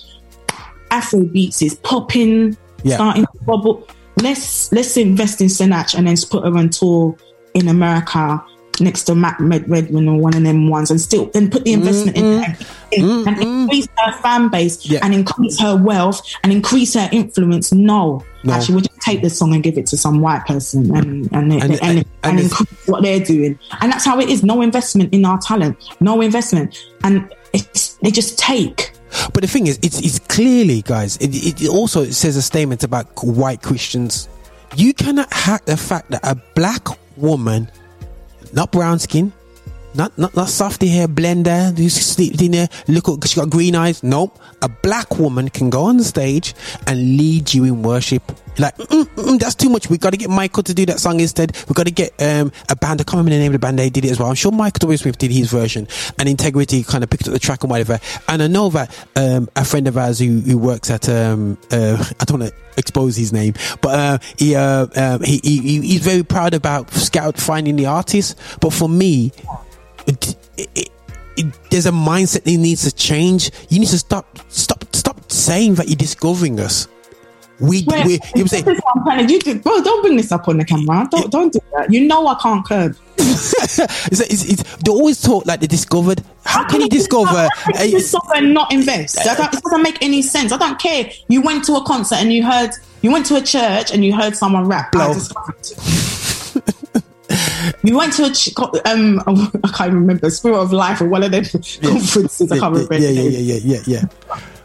afro 0.93 1.25
beats 1.25 1.63
is 1.63 1.75
popping 1.77 2.57
Yeah. 2.85 2.95
starting 2.95 3.25
to 3.27 3.45
bubble 3.45 3.89
let's 4.23 4.71
let's 4.73 4.97
invest 4.97 5.41
in 5.41 5.49
Sinach 5.49 5.97
and 5.99 6.07
then 6.07 6.17
put 6.31 6.45
her 6.45 6.57
on 6.57 6.71
tour 6.71 7.17
in 7.55 7.67
America 7.69 8.45
next 8.81 9.05
to 9.05 9.15
Matt 9.15 9.37
Red 9.39 9.69
Redwin 9.69 10.09
or 10.09 10.19
one 10.19 10.37
of 10.37 10.43
them 10.43 10.69
ones 10.69 10.91
and 10.91 11.01
still 11.01 11.31
and 11.35 11.51
put 11.51 11.65
the 11.65 11.73
investment 11.73 12.17
in 12.17 12.25
mm-hmm. 12.25 13.29
and, 13.29 13.29
and 13.29 13.43
increase 13.43 13.89
her 13.99 14.13
fan 14.21 14.49
base 14.49 14.85
Yeah. 14.89 15.01
and 15.03 15.15
increase 15.15 15.59
her 15.61 15.77
wealth 15.77 16.23
and 16.43 16.53
increase 16.53 16.95
her 16.95 17.09
influence. 17.13 17.73
No, 17.73 18.25
No. 18.45 18.53
actually 18.55 18.75
we'll 18.77 18.85
just 18.85 19.01
take 19.01 19.23
this 19.23 19.39
song 19.39 19.55
and 19.55 19.63
give 19.63 19.79
it 19.79 19.87
to 19.89 19.97
some 19.97 20.21
white 20.21 20.45
person 20.47 20.95
and 20.97 21.29
and 21.33 21.53
and, 21.53 21.53
And- 21.53 21.63
and, 21.63 21.83
and- 21.83 22.05
and 22.23 22.41
increase 22.41 22.87
what 22.87 23.03
they're 23.03 23.21
doing? 23.21 23.59
And 23.81 23.93
that's 23.93 24.05
how 24.05 24.19
it 24.21 24.29
is. 24.29 24.43
No 24.43 24.63
investment 24.63 25.13
in 25.15 25.25
our 25.25 25.39
talent. 25.39 25.77
No 26.01 26.21
investment. 26.21 26.77
And 27.05 27.33
it's 27.53 27.95
they 28.03 28.11
just 28.11 28.39
take. 28.39 28.93
But 29.33 29.43
the 29.43 29.47
thing 29.49 29.67
is, 29.67 29.79
it's, 29.83 29.99
it's 30.01 30.19
clearly, 30.19 30.83
guys, 30.83 31.17
it, 31.19 31.63
it 31.63 31.69
also 31.69 32.05
says 32.11 32.37
a 32.37 32.43
statement 32.43 32.85
about 32.85 33.07
white 33.25 33.63
Christians. 33.63 34.29
You 34.77 34.93
cannot 34.93 35.33
hack 35.33 35.65
the 35.65 35.77
fact 35.77 36.11
that 36.11 36.21
a 36.25 36.35
black 36.55 36.87
woman, 37.17 37.71
not 38.53 38.71
brown 38.73 38.99
skin, 38.99 39.33
not 39.97 40.17
not 40.19 40.35
not 40.37 40.49
softy 40.49 40.89
hair 40.89 41.09
blender 41.09 41.77
who's 41.77 41.95
sleeped 41.95 42.41
in 42.43 42.53
there, 42.53 42.69
look, 42.89 43.09
at- 43.09 43.29
she 43.29 43.37
got 43.41 43.51
green 43.51 43.75
eyes. 43.75 44.03
Nope. 44.03 44.39
A 44.63 44.69
black 44.69 45.19
woman 45.19 45.49
can 45.49 45.71
go 45.71 45.85
on 45.85 45.97
the 45.97 46.05
stage 46.05 46.55
and 46.87 47.17
lead 47.17 47.53
you 47.55 47.65
in 47.65 47.83
worship. 47.83 48.23
Like, 48.59 48.75
mm, 48.79 48.87
mm, 48.87 49.05
mm, 49.17 49.39
that's 49.39 49.55
too 49.55 49.69
much. 49.69 49.91
We 49.91 49.99
got 49.99 50.11
to 50.11 50.17
get 50.17 50.31
Michael 50.31 50.63
to 50.63 50.73
do 50.73 50.87
that 50.87 50.99
song 50.99 51.21
instead. 51.21 51.55
We 51.69 51.75
got 51.75 51.85
to 51.87 51.93
get 51.93 52.13
um, 52.23 52.51
a 52.71 52.77
band. 52.77 53.03
I 53.03 53.05
can't 53.05 53.19
remember 53.19 53.33
the 53.33 53.39
name 53.39 53.49
of 53.49 53.53
the 53.53 53.59
band. 53.59 53.79
They 53.79 53.91
did 53.91 54.07
it 54.07 54.11
as 54.13 54.19
well. 54.19 54.31
I'm 54.31 54.35
sure 54.35 54.51
Michael 54.51 54.79
W. 54.81 54.97
Smith 54.97 55.19
did 55.19 55.31
his 55.31 55.51
version, 55.51 55.87
and 56.19 56.27
Integrity 56.27 56.83
kind 56.83 57.05
of 57.05 57.11
picked 57.11 57.27
up 57.29 57.35
the 57.35 57.39
track 57.39 57.65
and 57.65 57.71
whatever. 57.71 58.01
And 58.29 58.43
I 58.43 58.47
know 58.47 58.71
that 58.71 59.07
um, 59.15 59.51
a 59.57 59.65
friend 59.65 59.87
of 59.89 59.99
ours 59.99 60.19
who, 60.21 60.41
who 60.41 60.57
works 60.57 60.91
at 60.91 61.07
um, 61.11 61.59
uh, 61.71 62.03
I 62.19 62.25
don't 62.25 62.41
want 62.41 62.51
to 62.51 62.57
expose 62.79 63.15
his 63.17 63.31
name, 63.31 63.53
but 63.83 63.89
uh, 63.95 64.19
he, 64.39 64.55
uh, 64.55 65.19
he, 65.19 65.39
he 65.45 65.59
he- 65.61 65.81
he's 65.83 66.01
very 66.05 66.23
proud 66.23 66.55
about 66.55 66.91
Scout 66.93 67.37
finding 67.39 67.77
the 67.77 67.87
artist. 67.87 68.39
But 68.61 68.73
for 68.73 68.89
me, 68.89 69.33
it, 70.07 70.37
it, 70.57 70.91
it, 71.37 71.71
there's 71.71 71.87
a 71.87 71.91
mindset 71.91 72.45
that 72.45 72.57
needs 72.57 72.83
to 72.85 72.95
change. 72.95 73.51
You 73.69 73.81
need 73.81 73.89
to 73.89 73.99
stop, 73.99 74.39
stop, 74.49 74.85
stop 74.95 75.31
saying 75.31 75.75
that 75.77 75.89
you're 75.89 75.97
discovering 75.97 76.61
us. 76.61 76.89
We, 77.59 77.85
Wait, 77.87 78.05
we, 78.05 78.21
you 78.35 78.47
say, 78.47 78.59
is 78.59 78.65
what 78.65 78.97
I'm 78.97 79.03
trying 79.03 79.27
to 79.27 79.33
you 79.33 79.41
do, 79.41 79.59
bro. 79.61 79.81
Don't 79.81 80.03
bring 80.03 80.17
this 80.17 80.31
up 80.31 80.47
on 80.47 80.59
the 80.59 80.65
camera. 80.65 81.09
Don't 81.11 81.31
don't 81.33 81.51
do 81.51 81.59
that. 81.75 81.91
You 81.91 82.07
know 82.07 82.27
I 82.27 82.35
can't 82.35 82.67
curb. 82.67 82.97
it's, 83.17 83.79
it's, 84.21 84.45
it's, 84.45 84.77
they 84.77 84.91
always 84.91 85.23
talk 85.23 85.47
like 85.47 85.61
they 85.61 85.67
discovered. 85.67 86.23
How 86.45 86.69
can 86.69 86.83
you 86.83 86.89
discover? 86.89 87.49
How 87.55 87.83
you 87.83 87.93
discover 87.93 88.35
and 88.35 88.53
not 88.53 88.73
invest? 88.73 89.17
That 89.17 89.55
it 89.55 89.63
doesn't 89.63 89.83
make 89.83 90.03
any 90.03 90.21
sense. 90.21 90.53
I 90.53 90.59
don't 90.59 90.79
care. 90.79 91.11
You 91.29 91.41
went 91.41 91.65
to 91.65 91.77
a 91.77 91.85
concert 91.85 92.17
and 92.17 92.31
you 92.31 92.45
heard. 92.45 92.73
You 93.01 93.11
went 93.11 93.25
to 93.27 93.37
a 93.37 93.43
church 93.43 93.91
and 93.91 94.05
you 94.05 94.15
heard 94.15 94.37
someone 94.37 94.67
rap. 94.67 94.93
Blow. 94.93 95.15
You 97.83 97.97
went 97.97 98.13
to 98.15 98.25
a 98.27 98.31
ch- 98.31 98.53
um 98.87 99.21
I 99.65 99.69
can't 99.75 99.93
remember 99.93 100.31
Spirit 100.31 100.59
of 100.59 100.73
Life 100.73 101.01
or 101.01 101.09
one 101.09 101.23
of 101.23 101.31
them 101.33 101.45
conferences. 101.45 102.51
I 102.53 102.59
can't 102.59 102.73
remember. 102.75 102.99
yeah, 102.99 103.09
yeah, 103.11 103.23
yeah, 103.23 103.39
yeah, 103.39 103.59
yeah, 103.65 103.81
yeah. 103.87 104.05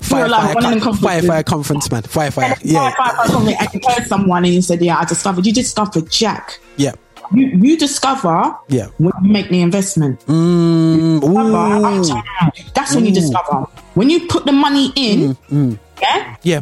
Fire, 0.01 0.27
like 0.27 0.53
fire, 0.59 0.79
con- 0.79 0.95
fire, 0.97 1.21
fire 1.21 1.43
conference, 1.43 1.89
man. 1.91 2.01
Fire, 2.03 2.31
fire. 2.31 2.55
Yeah, 2.63 2.93
five, 2.95 3.29
something, 3.29 3.55
and 3.59 3.69
you 3.73 3.79
heard 3.87 4.07
someone 4.07 4.43
and 4.45 4.53
you 4.53 4.61
said, 4.61 4.81
"Yeah, 4.81 4.97
I 4.99 5.05
discovered." 5.05 5.45
You 5.45 5.53
discovered 5.53 6.09
Jack. 6.09 6.59
yeah. 6.77 6.91
You 7.33 7.47
you 7.47 7.77
discover 7.77 8.53
Yeah. 8.67 8.87
when 8.97 9.13
you 9.23 9.31
make 9.31 9.47
the 9.49 9.61
investment. 9.61 10.19
Mm, 10.25 11.21
Discover, 11.21 12.61
That's 12.73 12.93
when 12.93 13.05
you 13.05 13.13
discover. 13.13 13.67
When 13.93 14.09
you 14.09 14.27
put 14.27 14.45
the 14.45 14.51
money 14.51 14.91
in, 14.97 15.35
Mm, 15.49 15.79
yeah, 16.01 16.35
yeah, 16.43 16.61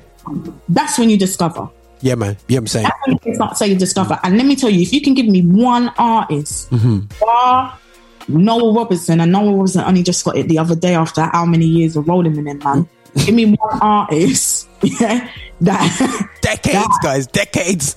that's 0.68 1.00
when 1.00 1.10
you 1.10 1.18
discover. 1.18 1.70
Yeah, 2.02 2.16
man. 2.16 2.38
Yeah, 2.48 2.60
I'm 2.60 2.68
saying. 2.68 2.84
That's 2.84 2.98
when 3.06 3.14
you 3.16 3.20
can 3.20 3.36
start 3.36 3.58
saying 3.58 3.78
discover. 3.78 4.20
And 4.24 4.38
let 4.38 4.46
me 4.46 4.56
tell 4.56 4.70
you, 4.70 4.82
if 4.82 4.94
you 4.94 5.02
can 5.02 5.14
give 5.14 5.26
me 5.28 5.42
one 5.42 5.90
artist, 5.98 6.70
Mm-hmm. 6.72 7.00
bar 7.20 7.78
Noel 8.28 8.74
Robinson, 8.76 9.20
and 9.22 9.32
Noel 9.32 9.54
Robinson 9.56 9.84
only 9.86 10.04
just 10.04 10.24
got 10.24 10.38
it 10.38 10.48
the 10.48 10.60
other 10.60 10.76
day 10.76 10.94
after 10.96 11.22
how 11.24 11.46
many 11.46 11.66
years 11.66 11.96
of 11.96 12.08
rolling 12.08 12.36
with 12.36 12.46
him, 12.48 12.60
man. 12.60 12.88
Give 13.26 13.34
me 13.34 13.56
one 13.56 13.80
artist, 13.82 14.70
yeah, 14.84 15.30
that 15.62 16.30
Decades, 16.42 16.74
that- 16.74 17.00
guys, 17.02 17.26
decades. 17.28 17.96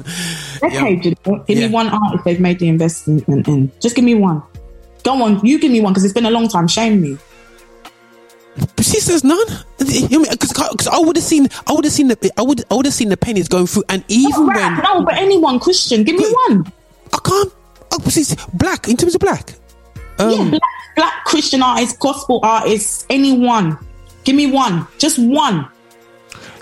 decade, 0.61 1.05
you 1.05 1.15
know, 1.27 1.45
give 1.47 1.59
Yeah. 1.59 1.69
me 1.69 1.73
one 1.75 1.89
artist 1.91 2.25
they've 2.25 2.41
made 2.41 2.59
the 2.61 2.69
investment 2.69 3.47
in. 3.47 3.71
Just 3.79 3.95
give 3.95 4.05
me 4.07 4.15
one. 4.15 4.43
Go 5.05 5.23
on, 5.23 5.45
you 5.45 5.59
give 5.59 5.71
me 5.71 5.81
one 5.83 5.93
because 5.93 6.05
it's 6.05 6.15
been 6.15 6.25
a 6.27 6.31
long 6.31 6.49
time. 6.49 6.67
Shame 6.67 7.01
me. 7.03 7.19
But 8.57 8.85
she 8.85 9.01
says 9.01 9.25
none. 9.25 9.47
Because 9.79 10.87
I 10.89 10.99
would 10.99 11.17
have 11.17 11.25
seen, 11.25 11.49
I 11.67 11.73
would 11.73 11.85
have 11.85 11.93
seen 11.93 12.09
the, 12.09 12.31
I 12.37 12.43
would, 12.43 12.65
I 12.71 12.75
would 12.75 12.85
have 12.87 12.95
seen 12.95 13.09
the 13.09 13.17
pennies 13.17 13.49
going 13.49 13.67
through, 13.67 13.85
and 13.89 14.05
even 14.09 14.47
Rap, 14.47 14.83
when 14.85 14.85
no, 14.85 15.05
but 15.05 15.15
anyone 15.15 15.59
Christian, 15.59 16.05
give 16.05 16.17
me 16.17 16.31
one. 16.49 16.71
I 17.13 17.19
can't, 17.25 17.53
oh, 17.93 18.09
she's 18.11 18.35
black 18.55 18.89
in 18.89 18.97
terms 18.97 19.15
of 19.15 19.21
black. 19.21 19.55
yeah, 20.19 20.27
Um, 20.27 20.51
black, 20.51 20.63
black 20.97 21.25
Christian 21.25 21.63
artists, 21.63 21.97
gospel 21.97 22.41
artists, 22.43 23.07
anyone. 23.11 23.79
Give 24.25 24.37
me 24.37 24.47
one, 24.53 24.87
just 24.99 25.19
one. 25.19 25.67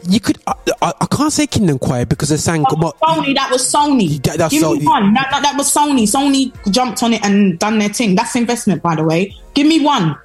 you 0.08 0.20
could, 0.20 0.38
I, 0.46 0.54
I, 0.80 0.92
I 1.00 1.06
can't 1.06 1.32
say 1.32 1.46
Kingdom 1.46 1.78
Choir 1.80 2.06
because 2.06 2.28
they 2.30 2.36
sang. 2.38 2.62
That 2.62 2.76
was 2.78 2.94
but- 3.00 3.08
Sony, 3.08 3.34
that 3.34 3.50
was 3.50 3.62
Sony. 3.74 4.22
That- 4.22 4.38
that's 4.38 4.54
Give 4.54 4.62
Sony. 4.62 4.80
me 4.80 4.86
one. 4.86 5.12
That, 5.14 5.28
that, 5.32 5.42
that 5.42 5.56
was 5.58 5.72
Sony. 5.74 6.04
Sony 6.04 6.52
jumped 6.72 7.02
on 7.02 7.12
it 7.14 7.24
and 7.24 7.58
done 7.58 7.78
their 7.80 7.88
thing. 7.90 8.14
That's 8.14 8.34
investment, 8.36 8.80
by 8.82 8.94
the 8.94 9.04
way. 9.04 9.34
Give 9.54 9.66
me 9.66 9.84
one. 9.84 10.16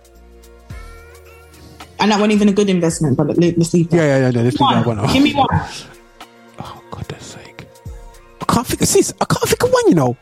And 2.00 2.12
that 2.12 2.16
wasn't 2.20 2.34
even 2.34 2.50
a 2.50 2.54
good 2.54 2.70
investment, 2.70 3.18
but 3.18 3.28
let, 3.38 3.58
let's 3.58 3.74
leave 3.74 3.90
that. 3.90 3.98
Yeah, 3.98 4.04
yeah, 4.04 4.18
yeah, 4.26 4.32
no, 4.32 4.42
let's 4.44 4.60
leave 4.60 4.70
that 4.70 4.86
one 4.86 5.00
off. 5.00 5.14
Give 5.14 5.24
me 5.24 5.34
one. 5.34 5.48
Oh, 6.60 6.84
God's 6.92 7.26
sake. 7.26 7.66
I 8.42 8.46
can't 8.46 8.68
think 8.68 8.82
of 8.82 8.88
sis. 8.88 9.14
I 9.22 9.26
can't 9.26 9.48
think 9.50 9.64
of 9.64 9.72
one, 9.72 9.88
you 9.88 9.96
know. 9.96 10.18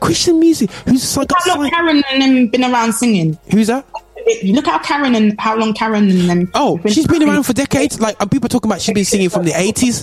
Christian 0.00 0.40
music. 0.40 0.70
Who's 0.86 1.16
like? 1.16 1.30
How 1.36 1.56
long 1.60 1.70
Karen 1.70 2.02
and 2.10 2.22
them 2.22 2.48
been 2.48 2.64
around 2.64 2.92
singing? 2.92 3.38
Who's 3.50 3.68
that? 3.68 3.86
It- 4.16 4.54
Look 4.54 4.66
how 4.66 4.78
Karen 4.78 5.14
and 5.14 5.38
how 5.40 5.56
long 5.56 5.74
Karen 5.74 6.08
and 6.10 6.28
them. 6.30 6.50
Oh, 6.54 6.76
have 6.78 6.92
she's 6.92 7.06
been 7.06 7.22
around 7.22 7.42
for 7.44 7.52
decades. 7.52 8.00
Like, 8.00 8.16
and 8.20 8.30
people 8.30 8.48
talking 8.48 8.70
about 8.70 8.80
she's 8.80 8.94
been 8.94 9.04
singing 9.04 9.28
from 9.30 9.44
the 9.44 9.50
80s. 9.52 10.02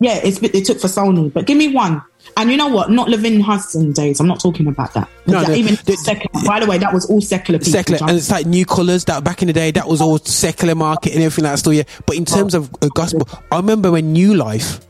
Yeah, 0.00 0.20
it's 0.22 0.42
it 0.42 0.64
took 0.64 0.80
for 0.80 0.88
Sony, 0.88 1.32
but 1.32 1.46
give 1.46 1.56
me 1.56 1.68
one. 1.72 2.02
And 2.36 2.50
you 2.50 2.56
know 2.56 2.68
what? 2.68 2.90
Not 2.90 3.08
Lavine 3.08 3.40
Hudson 3.40 3.92
days. 3.92 4.18
I'm 4.18 4.26
not 4.26 4.40
talking 4.40 4.66
about 4.66 4.92
that. 4.94 5.08
No, 5.26 5.40
That 5.40 5.48
no, 5.50 5.54
even 5.54 5.76
the- 5.84 5.96
secular. 5.96 6.44
By 6.46 6.60
the 6.60 6.66
way, 6.66 6.78
that 6.78 6.92
was 6.92 7.04
all 7.06 7.20
secular 7.20 7.58
people. 7.58 7.72
Secular. 7.72 8.00
And 8.08 8.16
it's 8.16 8.30
like 8.30 8.46
Nu 8.46 8.64
Colours 8.64 9.04
that 9.04 9.22
back 9.24 9.42
in 9.42 9.46
the 9.48 9.52
day, 9.52 9.70
that 9.72 9.86
was 9.86 10.00
all 10.00 10.18
secular 10.18 10.74
market 10.74 11.12
and 11.14 11.22
everything 11.22 11.44
like 11.44 11.52
that 11.52 11.58
still, 11.58 11.72
yeah. 11.74 11.84
But 12.06 12.16
in 12.16 12.24
terms 12.24 12.54
of 12.54 12.70
uh, 12.82 12.88
gospel, 12.94 13.28
I 13.52 13.56
remember 13.56 13.92
when 13.92 14.12
New 14.12 14.34
Life 14.34 14.80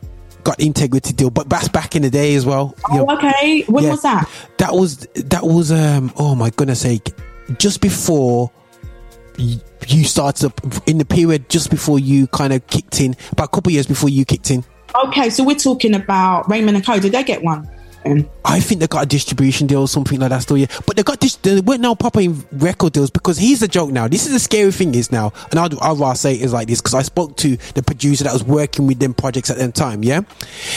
got 0.43 0.59
integrity 0.59 1.11
deal, 1.13 1.29
but 1.29 1.49
that's 1.49 1.67
back 1.67 1.95
in 1.95 2.03
the 2.03 2.09
day 2.09 2.35
as 2.35 2.45
well. 2.45 2.75
you 2.91 2.97
know. 2.99 3.05
Oh, 3.09 3.17
okay. 3.17 3.63
When 3.63 3.83
Yeah. 3.83 3.91
was 3.91 4.01
that? 4.03 4.29
That 4.57 4.73
was 4.73 4.97
that 5.15 5.43
was 5.45 5.71
um 5.71 6.13
oh 6.17 6.35
my 6.35 6.49
goodness 6.51 6.81
sake, 6.81 7.11
just 7.57 7.81
before 7.81 8.49
you 9.37 10.03
started 10.05 10.45
up 10.45 10.61
in 10.87 10.97
the 10.97 11.05
period 11.05 11.49
just 11.49 11.69
before 11.69 11.99
you 11.99 12.25
kind 12.27 12.53
of 12.53 12.65
kicked 12.67 13.01
in, 13.01 13.15
about 13.33 13.45
a 13.45 13.47
couple 13.49 13.69
of 13.69 13.73
years 13.73 13.85
before 13.87 14.09
you 14.09 14.23
kicked 14.25 14.49
in. 14.49 14.63
Okay, 15.03 15.29
so 15.29 15.43
we're 15.43 15.55
talking 15.55 15.93
about 15.93 16.49
Raymond 16.49 16.77
and 16.77 16.85
Co. 16.85 16.99
Did 16.99 17.11
they 17.11 17.23
get 17.23 17.43
one? 17.43 17.69
Um, 18.05 18.29
I 18.43 18.59
think 18.59 18.81
they 18.81 18.87
got 18.87 19.03
a 19.03 19.07
distribution 19.07 19.65
deal 19.65 19.81
or 19.81 19.87
something 19.87 20.19
like 20.19 20.29
that 20.29 20.43
still, 20.43 20.57
yeah. 20.57 20.67
But 20.85 20.95
they 20.95 21.01
got 21.01 21.19
this, 21.19 21.37
they 21.37 21.59
weren't 21.59 21.81
now 21.81 21.95
popping 21.95 22.45
record 22.51 22.93
deals 22.93 23.09
because 23.09 23.39
here's 23.39 23.61
the 23.61 23.67
joke 23.67 23.89
now. 23.89 24.07
This 24.07 24.27
is 24.27 24.31
the 24.31 24.39
scary 24.39 24.71
thing 24.71 24.93
is 24.93 25.11
now, 25.11 25.33
and 25.49 25.59
I'll, 25.59 25.69
I'll 25.81 25.95
rather 25.95 26.15
say 26.15 26.35
it 26.35 26.41
is 26.41 26.53
like 26.53 26.67
this 26.67 26.81
because 26.81 26.93
I 26.93 27.01
spoke 27.01 27.35
to 27.37 27.57
the 27.73 27.81
producer 27.81 28.23
that 28.25 28.33
was 28.33 28.43
working 28.43 28.85
with 28.85 28.99
them 28.99 29.15
projects 29.15 29.49
at 29.49 29.57
that 29.57 29.73
time, 29.73 30.03
yeah. 30.03 30.21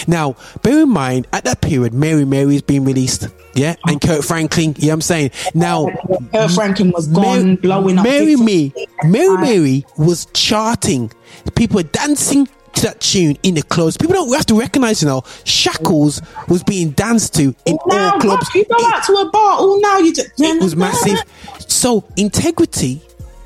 Now, 0.06 0.36
bear 0.62 0.80
in 0.80 0.88
mind, 0.88 1.26
at 1.34 1.44
that 1.44 1.60
period, 1.60 1.92
Mary 1.92 2.24
Mary's 2.24 2.62
been 2.62 2.86
released, 2.86 3.28
yeah, 3.54 3.76
and 3.86 4.00
Kirk 4.00 4.24
Franklin, 4.24 4.74
yeah, 4.78 4.94
I'm 4.94 5.02
saying 5.02 5.30
now. 5.54 5.90
Kirk 6.32 6.50
Franklin 6.52 6.92
was 6.92 7.08
gone, 7.08 7.44
Mary, 7.44 7.56
blowing 7.56 7.98
up. 7.98 8.04
Mary. 8.04 8.36
Me, 8.36 8.72
Mary 9.04 9.36
Mary 9.36 9.86
was 9.98 10.26
charting. 10.32 11.12
People 11.54 11.76
were 11.76 11.82
dancing 11.82 12.48
to 12.78 12.86
that 12.86 13.00
tune 13.00 13.36
in 13.42 13.54
the 13.54 13.62
clubs. 13.62 13.96
People 13.96 14.14
don't 14.14 14.32
have 14.34 14.46
to 14.46 14.58
recognize, 14.58 15.02
you 15.02 15.08
know, 15.08 15.22
Shackles 15.44 16.20
was 16.48 16.62
being 16.62 16.90
danced 16.90 17.34
to 17.36 17.54
in 17.66 17.78
Now, 17.86 18.12
all 18.14 18.20
clubs. 18.20 18.46
You 18.54 18.64
go 18.64 18.76
It- 18.76 18.94
out 18.94 19.04
to 19.04 19.12
a 19.14 19.30
bar. 19.30 19.56
Oh, 19.60 19.78
now 19.82 19.98
you 19.98 20.12
just. 20.14 20.30
it 20.38 20.62
was 20.62 20.74
massive. 20.76 21.18
So 21.66 22.04
integrity 22.16 23.00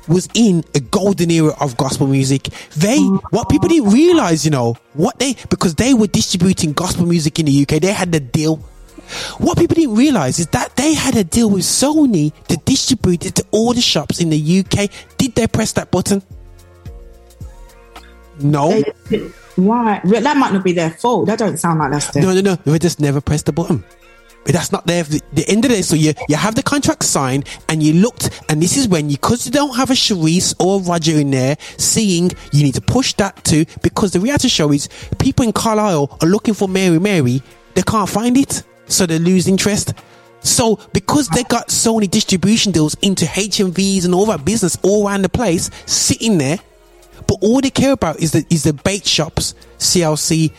was 0.07 0.27
in 0.33 0.63
a 0.75 0.79
golden 0.81 1.31
era 1.31 1.55
of 1.61 1.77
gospel 1.77 2.07
music. 2.07 2.49
They, 2.75 2.99
what 2.99 3.47
people 3.49 3.69
didn't 3.69 3.91
realize, 3.91 4.43
you 4.43 4.51
know, 4.51 4.75
what 4.93 5.17
they, 5.19 5.35
because 5.49 5.75
they 5.75 5.93
were 5.93 6.07
distributing 6.07 6.73
gospel 6.73 7.05
music 7.05 7.39
in 7.39 7.45
the 7.45 7.61
UK, 7.61 7.79
they 7.81 7.93
had 7.93 8.11
the 8.11 8.19
deal. 8.19 8.57
What 9.37 9.57
people 9.57 9.75
didn't 9.75 9.95
realize 9.95 10.39
is 10.39 10.47
that 10.47 10.75
they 10.75 10.93
had 10.93 11.15
a 11.15 11.23
deal 11.23 11.49
with 11.49 11.63
Sony 11.63 12.33
to 12.47 12.57
distribute 12.57 13.25
it 13.25 13.35
to 13.35 13.45
all 13.51 13.73
the 13.73 13.81
shops 13.81 14.19
in 14.19 14.29
the 14.29 14.59
UK. 14.59 14.89
Did 15.17 15.35
they 15.35 15.47
press 15.47 15.71
that 15.73 15.89
button? 15.91 16.21
No. 18.43 18.83
Why? 19.55 20.01
That 20.03 20.37
might 20.37 20.53
not 20.53 20.63
be 20.63 20.73
their 20.73 20.91
fault. 20.91 21.27
That 21.27 21.39
don't 21.39 21.57
sound 21.57 21.79
like 21.79 21.91
that's 21.91 22.11
their. 22.11 22.23
No, 22.23 22.33
no, 22.33 22.41
no. 22.41 22.55
They 22.55 22.79
just 22.79 22.99
never 22.99 23.21
pressed 23.21 23.45
the 23.45 23.53
button. 23.53 23.83
But 24.45 24.53
that's 24.53 24.71
not 24.71 24.85
there. 24.85 25.03
The, 25.03 25.21
the 25.31 25.47
end 25.47 25.63
of 25.63 25.69
the 25.69 25.77
day, 25.77 25.81
so 25.81 25.95
you 25.95 26.13
you 26.27 26.35
have 26.35 26.55
the 26.55 26.63
contract 26.63 27.03
signed, 27.03 27.47
and 27.69 27.81
you 27.81 27.93
looked, 27.93 28.43
and 28.49 28.61
this 28.61 28.75
is 28.75 28.87
when 28.87 29.09
you, 29.09 29.15
because 29.15 29.45
you 29.45 29.51
don't 29.51 29.75
have 29.75 29.89
a 29.89 29.93
Charisse 29.93 30.53
or 30.59 30.79
a 30.79 30.83
Roger 30.83 31.17
in 31.17 31.31
there, 31.31 31.55
seeing 31.77 32.31
you 32.51 32.63
need 32.63 32.75
to 32.75 32.81
push 32.81 33.13
that 33.13 33.41
too, 33.45 33.65
because 33.81 34.11
the 34.11 34.19
reality 34.19 34.49
show 34.49 34.71
is 34.71 34.89
people 35.19 35.45
in 35.45 35.53
Carlisle 35.53 36.17
are 36.21 36.27
looking 36.27 36.53
for 36.53 36.67
Mary 36.67 36.99
Mary, 36.99 37.41
they 37.75 37.83
can't 37.83 38.09
find 38.09 38.37
it, 38.37 38.63
so 38.87 39.05
they 39.05 39.19
lose 39.19 39.47
interest. 39.47 39.93
So 40.41 40.77
because 40.91 41.29
they 41.29 41.43
got 41.43 41.71
so 41.71 41.95
many 41.95 42.07
distribution 42.07 42.73
deals 42.73 42.95
into 43.01 43.23
HMVs 43.23 44.03
and 44.03 44.13
all 44.13 44.25
that 44.25 44.43
business 44.43 44.77
all 44.83 45.07
around 45.07 45.21
the 45.21 45.29
place, 45.29 45.69
sitting 45.85 46.37
there, 46.37 46.59
but 47.27 47.37
all 47.41 47.61
they 47.61 47.69
care 47.69 47.93
about 47.93 48.19
is 48.19 48.31
the 48.31 48.45
is 48.49 48.63
the 48.63 48.73
bait 48.73 49.05
shops, 49.05 49.55
CLC, 49.79 50.51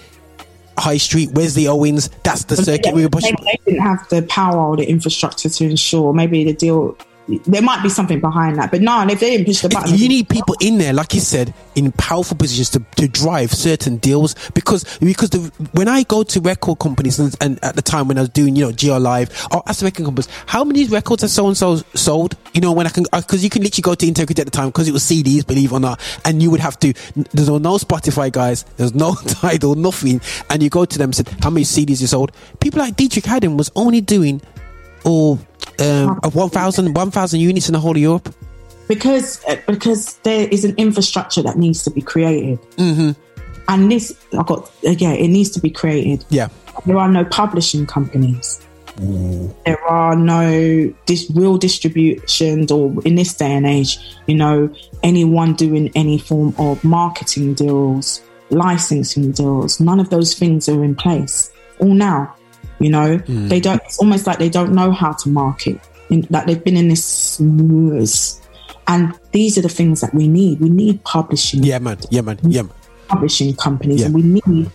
High 0.78 0.96
Street, 0.96 1.30
Wesley 1.32 1.68
Owens. 1.68 2.10
That's 2.22 2.44
the 2.44 2.56
circuit 2.56 2.94
we 2.94 3.02
were 3.02 3.10
pushing. 3.10 3.36
They 3.44 3.58
didn't 3.64 3.82
have 3.82 4.08
the 4.08 4.22
power 4.22 4.70
or 4.70 4.76
the 4.76 4.88
infrastructure 4.88 5.48
to 5.48 5.64
ensure. 5.64 6.12
Maybe 6.12 6.44
the 6.44 6.52
deal. 6.52 6.96
There 7.26 7.62
might 7.62 7.82
be 7.82 7.88
something 7.88 8.20
behind 8.20 8.58
that, 8.58 8.70
but 8.70 8.82
no, 8.82 9.06
if 9.08 9.20
they 9.20 9.30
didn't 9.30 9.46
push 9.46 9.62
the 9.62 9.70
button, 9.70 9.94
You 9.96 10.08
need 10.08 10.28
people 10.28 10.56
in 10.60 10.76
there, 10.78 10.92
like 10.92 11.14
you 11.14 11.20
said, 11.20 11.54
in 11.74 11.90
powerful 11.92 12.36
positions 12.36 12.70
to, 12.70 12.80
to 12.96 13.08
drive 13.08 13.52
certain 13.52 13.96
deals. 13.96 14.34
Because 14.50 14.84
because 14.98 15.30
the, 15.30 15.52
when 15.72 15.88
I 15.88 16.02
go 16.02 16.22
to 16.22 16.40
record 16.40 16.78
companies 16.80 17.18
and, 17.18 17.34
and 17.40 17.62
at 17.64 17.76
the 17.76 17.82
time 17.82 18.08
when 18.08 18.18
I 18.18 18.22
was 18.22 18.30
doing 18.30 18.56
you 18.56 18.66
know 18.66 18.72
GR 18.72 19.00
Live 19.00 19.30
oh, 19.50 19.58
or 19.58 19.62
ask 19.66 19.80
the 19.80 19.86
record 19.86 20.04
companies. 20.04 20.28
How 20.46 20.64
many 20.64 20.84
records 20.86 21.22
have 21.22 21.30
so 21.30 21.46
and 21.46 21.56
so 21.56 21.76
sold? 21.94 22.36
You 22.52 22.60
know 22.60 22.72
when 22.72 22.86
I 22.86 22.90
can 22.90 23.06
uh, 23.12 23.20
because 23.20 23.42
you 23.42 23.50
can 23.50 23.62
literally 23.62 23.82
go 23.82 23.94
to 23.94 24.06
Integrity 24.06 24.42
at 24.42 24.46
the 24.46 24.50
time 24.50 24.68
because 24.68 24.88
it 24.88 24.92
was 24.92 25.02
CDs 25.02 25.46
believe 25.46 25.72
it 25.72 25.74
or 25.74 25.80
not 25.80 26.00
and 26.24 26.42
you 26.42 26.50
would 26.50 26.60
have 26.60 26.78
to 26.80 26.92
there's 27.32 27.48
no 27.48 27.76
Spotify 27.78 28.30
guys. 28.30 28.64
There's 28.76 28.94
no 28.94 29.14
title 29.26 29.74
nothing. 29.74 30.20
And 30.50 30.62
you 30.62 30.70
go 30.70 30.84
to 30.84 30.98
them 30.98 31.08
and 31.08 31.14
said 31.14 31.28
how 31.40 31.50
many 31.50 31.64
CDs 31.64 32.00
you 32.00 32.06
sold? 32.06 32.32
People 32.60 32.80
like 32.80 32.96
Deitrick 32.96 33.24
Haddon 33.24 33.56
was 33.56 33.70
only 33.76 34.00
doing 34.00 34.42
or 35.04 35.38
um, 35.80 36.18
1,000 36.22 36.94
1,000 36.94 37.40
units 37.40 37.68
in 37.68 37.72
the 37.72 37.80
whole 37.80 37.92
of 37.92 37.98
Europe 37.98 38.34
because 38.88 39.42
uh, 39.48 39.56
because 39.66 40.16
there 40.18 40.48
is 40.48 40.64
an 40.64 40.74
infrastructure 40.76 41.42
that 41.42 41.56
needs 41.56 41.82
to 41.84 41.90
be 41.90 42.02
created, 42.02 42.60
mm-hmm. 42.76 43.12
and 43.68 43.90
this 43.90 44.16
I 44.38 44.42
got 44.42 44.70
again. 44.84 45.16
It 45.16 45.28
needs 45.28 45.50
to 45.50 45.60
be 45.60 45.70
created. 45.70 46.24
yeah 46.28 46.48
There 46.86 46.98
are 46.98 47.08
no 47.08 47.24
publishing 47.24 47.86
companies. 47.86 48.60
There 48.96 49.82
are 49.88 50.14
no 50.14 50.94
dis- 51.06 51.28
real 51.34 51.58
distributions, 51.58 52.70
or 52.70 52.94
in 53.04 53.16
this 53.16 53.34
day 53.34 53.52
and 53.52 53.66
age, 53.66 53.98
you 54.26 54.36
know, 54.36 54.72
anyone 55.02 55.54
doing 55.54 55.90
any 55.96 56.18
form 56.18 56.54
of 56.58 56.84
marketing 56.84 57.54
deals, 57.54 58.22
licensing 58.50 59.32
deals. 59.32 59.80
None 59.80 59.98
of 59.98 60.10
those 60.10 60.34
things 60.34 60.68
are 60.68 60.84
in 60.84 60.94
place. 60.94 61.50
All 61.80 61.92
now, 61.92 62.36
you 62.84 62.90
know, 62.96 63.08
they 63.52 63.60
don't. 63.66 63.80
It's 63.86 63.98
almost 63.98 64.26
like 64.28 64.38
they 64.44 64.50
don't 64.58 64.72
know 64.80 64.90
how 64.92 65.12
to 65.22 65.26
market. 65.42 65.76
In, 66.10 66.20
that 66.30 66.46
they've 66.46 66.62
been 66.68 66.76
in 66.76 66.88
this, 66.88 67.40
and 67.40 69.02
these 69.32 69.56
are 69.58 69.62
the 69.62 69.68
things 69.80 70.00
that 70.02 70.12
we 70.14 70.28
need. 70.28 70.60
We 70.60 70.68
need 70.68 71.02
publishing 71.04 71.62
yeah 71.64 71.78
man 71.86 71.98
yeah 72.10 72.20
man 72.20 72.38
yeah 72.42 72.62
man. 72.62 72.72
publishing 73.08 73.54
companies 73.56 74.00
Yeah. 74.00 74.06
and 74.06 74.14
we 74.14 74.22
need 74.22 74.70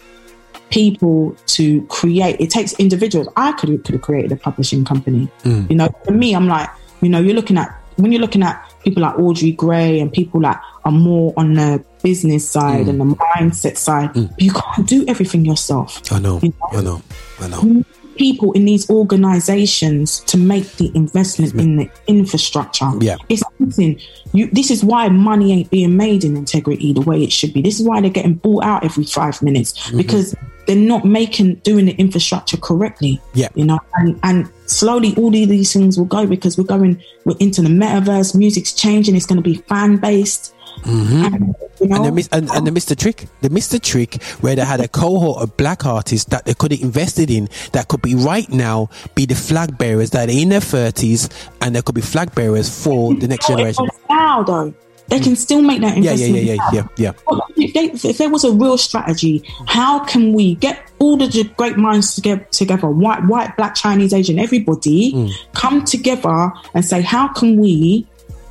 people 0.70 1.36
to 1.58 1.82
create 1.88 2.36
it 2.40 2.50
takes 2.52 2.74
individuals 2.74 3.28
i 3.36 3.52
could 3.54 3.70
have, 3.70 3.84
could 3.84 3.94
have 3.96 4.02
created 4.04 4.32
a 4.32 4.36
publishing 4.36 4.86
company 4.86 5.28
Mm. 5.44 5.68
you 5.70 5.76
know 5.76 5.90
for 6.06 6.12
me 6.12 6.36
i'm 6.36 6.48
like 6.48 6.70
you 7.02 7.10
know 7.10 7.20
you're 7.20 7.34
looking 7.36 7.58
at 7.58 7.70
when 7.96 8.12
you're 8.12 8.22
looking 8.22 8.44
at 8.44 8.56
people 8.84 9.02
like 9.02 9.18
audrey 9.18 9.52
gray 9.52 10.00
and 10.00 10.14
people 10.14 10.40
that 10.42 10.62
are 10.86 10.92
more 10.92 11.34
on 11.38 11.54
the 11.56 11.84
business 12.04 12.48
side 12.48 12.86
Mm. 12.86 12.90
and 12.90 12.98
the 13.02 13.06
mindset 13.16 13.78
side 13.78 14.12
you 14.38 14.52
can't 14.54 14.88
do 14.88 15.04
everything 15.08 15.44
yourself 15.44 15.90
I 16.12 16.20
know, 16.20 16.40
You 16.44 16.54
I 16.72 16.82
know, 16.82 17.02
I 17.42 17.48
know. 17.48 17.84
People 18.20 18.52
in 18.52 18.66
these 18.66 18.88
organizations 18.90 20.20
to 20.22 20.38
make 20.38 20.74
the 20.74 20.92
investment 20.94 21.56
in 21.56 21.78
the 21.78 21.90
infrastructure. 22.06 22.92
Yeah. 23.00 23.16
It's 23.30 23.42
listen, 23.60 23.98
you 24.34 24.50
this 24.52 24.70
is 24.70 24.84
why 24.84 25.10
money 25.10 25.54
ain't 25.54 25.72
being 25.72 25.98
made 25.98 26.24
in 26.24 26.38
integrity 26.38 26.94
the 26.94 27.02
way 27.02 27.24
it 27.24 27.32
should 27.32 27.54
be. 27.54 27.62
This 27.62 27.80
is 27.80 27.88
why 27.88 28.02
they're 28.02 28.10
getting 28.12 28.36
bought 28.36 28.66
out 28.66 28.84
every 28.84 29.06
five 29.06 29.42
minutes 29.42 29.70
Mm-hmm. 29.80 29.98
because 29.98 30.36
they're 30.66 30.76
not 30.76 31.06
making 31.06 31.56
doing 31.56 31.86
the 31.86 31.94
infrastructure 31.94 32.58
correctly. 32.58 33.22
Yeah. 33.34 33.48
You 33.56 33.66
know, 33.66 33.80
and, 33.96 34.20
and 34.24 34.52
slowly 34.66 35.16
all 35.16 35.28
of 35.28 35.34
these 35.50 35.72
things 35.72 35.98
will 35.98 36.06
go 36.06 36.28
because 36.28 36.58
we're 36.58 36.66
going 36.66 37.02
we're 37.26 37.38
into 37.40 37.62
the 37.62 37.70
metaverse, 37.70 38.36
music's 38.36 38.74
changing, 38.74 39.16
it's 39.16 39.26
gonna 39.26 39.42
be 39.42 39.56
fan 39.56 39.98
based. 39.98 40.54
And, 40.86 40.86
you 41.26 41.32
know, 41.32 41.56
Mm-hmm. 41.80 41.94
And 41.94 42.06
they, 42.06 42.12
miss, 42.12 42.28
and, 42.34 42.50
and 42.50 42.68
they 42.68 42.72
missed 42.72 42.90
the 42.90 42.96
trick. 42.96 43.28
They 43.40 43.48
missed 43.48 43.72
the 43.72 43.80
trick 43.80 44.22
where 44.42 44.54
they 44.54 44.66
had 44.66 44.82
a 44.82 44.88
cohort 44.90 45.42
of 45.42 45.56
black 45.56 45.86
artists 45.86 46.30
that 46.30 46.44
they 46.44 46.54
could 46.54 46.72
have 46.74 46.82
invested 46.82 47.32
in 47.32 47.48
that 47.72 47.88
could 47.88 48.02
be 48.02 48.16
right 48.16 48.50
now 48.50 48.90
be 49.16 49.26
the 49.26 49.34
flag 49.36 49.78
bearers 49.78 50.10
that 50.10 50.28
are 50.28 50.32
in 50.32 50.50
their 50.50 50.60
thirties 50.60 51.30
and 51.62 51.74
they 51.76 51.82
could 51.82 51.96
be 51.96 52.02
flag 52.02 52.36
bearers 52.36 52.68
for 52.84 53.14
the 53.16 53.28
next 53.30 53.48
generation. 53.48 53.88
now 54.10 54.44
though. 54.44 54.74
They 55.08 55.20
can 55.22 55.36
still 55.38 55.62
make 55.62 55.80
that 55.82 55.98
Yeah, 55.98 56.12
yeah, 56.12 56.28
yeah, 56.28 56.54
yeah, 56.54 56.70
yeah, 56.72 56.88
yeah. 56.98 57.12
If, 57.58 57.74
they, 57.74 58.10
if 58.10 58.18
there 58.18 58.30
was 58.30 58.44
a 58.44 58.52
real 58.52 58.78
strategy, 58.78 59.42
how 59.66 60.04
can 60.04 60.34
we 60.34 60.56
get 60.56 60.92
all 61.00 61.18
the 61.18 61.50
great 61.58 61.78
minds 61.78 62.14
together, 62.14 62.46
together 62.52 62.90
white, 62.90 63.24
white, 63.26 63.56
black, 63.58 63.74
Chinese, 63.76 64.14
Asian, 64.14 64.38
everybody, 64.38 65.14
Mm. 65.14 65.32
come 65.54 65.84
together 65.86 66.52
and 66.76 66.86
say, 66.86 67.02
how 67.02 67.28
can 67.30 67.58
we 67.58 68.06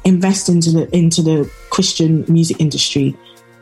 invest 0.09 0.49
into 0.49 0.71
the 0.71 0.97
into 0.97 1.23
the 1.23 1.51
Christian 1.71 2.25
music 2.29 2.57
industry 2.61 3.15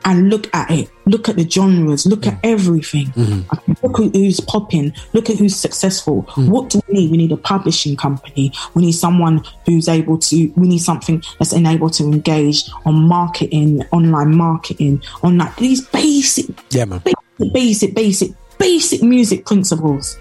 and 0.05 0.31
look 0.31 0.49
at 0.55 0.71
it, 0.71 0.89
look 1.07 1.29
at 1.29 1.35
the 1.35 1.49
genres, 1.51 2.07
look 2.07 2.21
Mm. 2.21 2.33
at 2.33 2.39
everything, 2.45 3.07
Mm-hmm. 3.17 3.41
look 3.83 3.99
at 3.99 4.15
who's 4.15 4.39
popping, 4.39 4.93
look 5.13 5.29
at 5.31 5.37
who's 5.37 5.57
successful. 5.57 6.23
Mm. 6.37 6.49
What 6.49 6.71
do 6.71 6.81
we 6.87 6.95
need? 6.95 7.11
We 7.11 7.17
need 7.17 7.33
a 7.33 7.37
publishing 7.37 7.97
company. 7.97 8.53
We 8.75 8.83
need 8.87 8.93
someone 8.93 9.43
who's 9.67 9.89
able 9.89 10.19
to. 10.31 10.37
We 10.57 10.69
need 10.69 10.79
something 10.91 11.23
that's 11.41 11.53
enabled 11.53 11.95
to 11.95 12.05
engage 12.05 12.63
on 12.85 12.95
marketing, 13.09 13.83
online 13.91 14.37
marketing, 14.37 15.03
on 15.25 15.39
like 15.39 15.57
these 15.57 15.81
basic, 15.89 16.47
Yeah, 16.71 16.85
man. 16.85 17.03
basic, 17.05 17.53
basic, 17.53 17.95
basic, 17.95 18.31
basic 18.59 19.03
music 19.03 19.45
principles. 19.45 20.17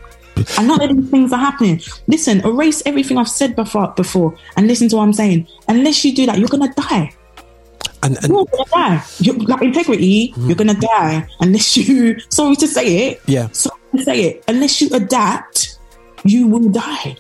And 0.57 0.67
none 0.67 0.81
of 0.81 0.95
these 0.95 1.09
things 1.09 1.33
are 1.33 1.39
happening. 1.39 1.81
Listen, 2.07 2.41
erase 2.41 2.83
everything 2.86 3.17
I've 3.17 3.29
said 3.29 3.55
before, 3.55 3.93
before, 3.95 4.36
and 4.57 4.67
listen 4.67 4.89
to 4.89 4.97
what 4.97 5.03
I'm 5.03 5.13
saying. 5.13 5.47
Unless 5.67 6.03
you 6.05 6.13
do 6.13 6.25
that, 6.25 6.39
you're 6.39 6.49
gonna 6.49 6.73
die. 6.73 7.13
And, 8.03 8.17
and 8.17 8.27
You're 8.27 8.45
gonna 8.45 8.69
die. 8.71 9.03
You're, 9.19 9.36
like 9.36 9.61
integrity, 9.61 10.31
mm-hmm. 10.31 10.47
you're 10.47 10.55
gonna 10.55 10.79
die 10.79 11.27
unless 11.39 11.77
you. 11.77 12.19
Sorry 12.29 12.55
to 12.57 12.67
say 12.67 13.09
it. 13.09 13.21
Yeah. 13.25 13.49
Sorry 13.51 13.79
to 13.95 14.03
say 14.03 14.21
it. 14.23 14.43
Unless 14.47 14.81
you 14.81 14.89
adapt, 14.93 15.79
you 16.23 16.47
will 16.47 16.69
die, 16.69 17.17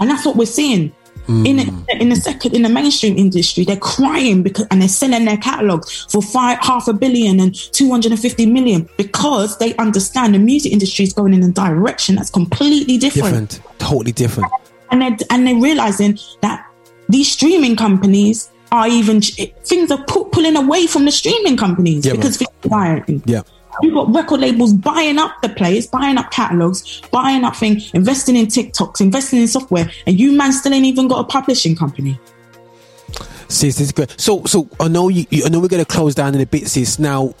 and 0.00 0.10
that's 0.10 0.26
what 0.26 0.36
we're 0.36 0.46
seeing. 0.46 0.92
In 1.28 1.56
the, 1.58 1.96
in 2.00 2.08
the 2.08 2.16
second 2.16 2.54
in 2.54 2.62
the 2.62 2.70
mainstream 2.70 3.18
industry, 3.18 3.62
they're 3.64 3.76
crying 3.76 4.42
because 4.42 4.66
and 4.70 4.80
they're 4.80 4.88
selling 4.88 5.26
their 5.26 5.36
catalogs 5.36 6.06
for 6.10 6.22
five 6.22 6.58
half 6.62 6.88
a 6.88 6.94
billion 6.94 7.38
and 7.38 7.54
two 7.54 7.90
hundred 7.90 8.12
and 8.12 8.20
fifty 8.20 8.46
million 8.46 8.88
because 8.96 9.58
they 9.58 9.76
understand 9.76 10.34
the 10.34 10.38
music 10.38 10.72
industry 10.72 11.04
is 11.04 11.12
going 11.12 11.34
in 11.34 11.42
a 11.42 11.50
direction 11.50 12.14
that's 12.14 12.30
completely 12.30 12.96
different, 12.96 13.60
totally 13.78 14.12
different. 14.12 14.50
and 14.90 15.02
they're, 15.02 15.16
and 15.28 15.46
they're 15.46 15.60
realizing 15.60 16.18
that 16.40 16.66
these 17.10 17.30
streaming 17.30 17.76
companies 17.76 18.50
are 18.72 18.88
even 18.88 19.20
things 19.20 19.90
are 19.90 20.02
pu- 20.06 20.24
pulling 20.30 20.56
away 20.56 20.86
from 20.86 21.04
the 21.04 21.10
streaming 21.12 21.58
companies 21.58 22.06
Yeah, 22.06 22.12
because 22.14 22.40
man. 22.40 22.48
are 22.64 22.68
dying. 23.04 23.22
Yeah. 23.26 23.42
You've 23.82 23.94
got 23.94 24.12
record 24.12 24.40
labels 24.40 24.72
buying 24.72 25.18
up 25.18 25.40
the 25.42 25.48
players, 25.48 25.86
buying 25.86 26.18
up 26.18 26.30
catalogs, 26.30 27.00
buying 27.12 27.44
up 27.44 27.56
things, 27.56 27.92
investing 27.94 28.36
in 28.36 28.46
TikToks, 28.46 29.00
investing 29.00 29.40
in 29.40 29.48
software, 29.48 29.90
and 30.06 30.18
you 30.18 30.32
man 30.32 30.52
still 30.52 30.74
ain't 30.74 30.86
even 30.86 31.08
got 31.08 31.20
a 31.20 31.24
publishing 31.24 31.76
company. 31.76 32.18
Sis, 33.48 33.76
this 33.76 33.80
is 33.80 33.92
good. 33.92 34.12
So, 34.20 34.44
so 34.44 34.68
I 34.78 34.88
know 34.88 35.08
you. 35.08 35.26
I 35.44 35.48
know 35.48 35.60
we're 35.60 35.68
gonna 35.68 35.84
close 35.84 36.14
down 36.14 36.34
in 36.34 36.40
a 36.40 36.46
bit, 36.46 36.68
sis. 36.68 36.98
Now, 36.98 37.34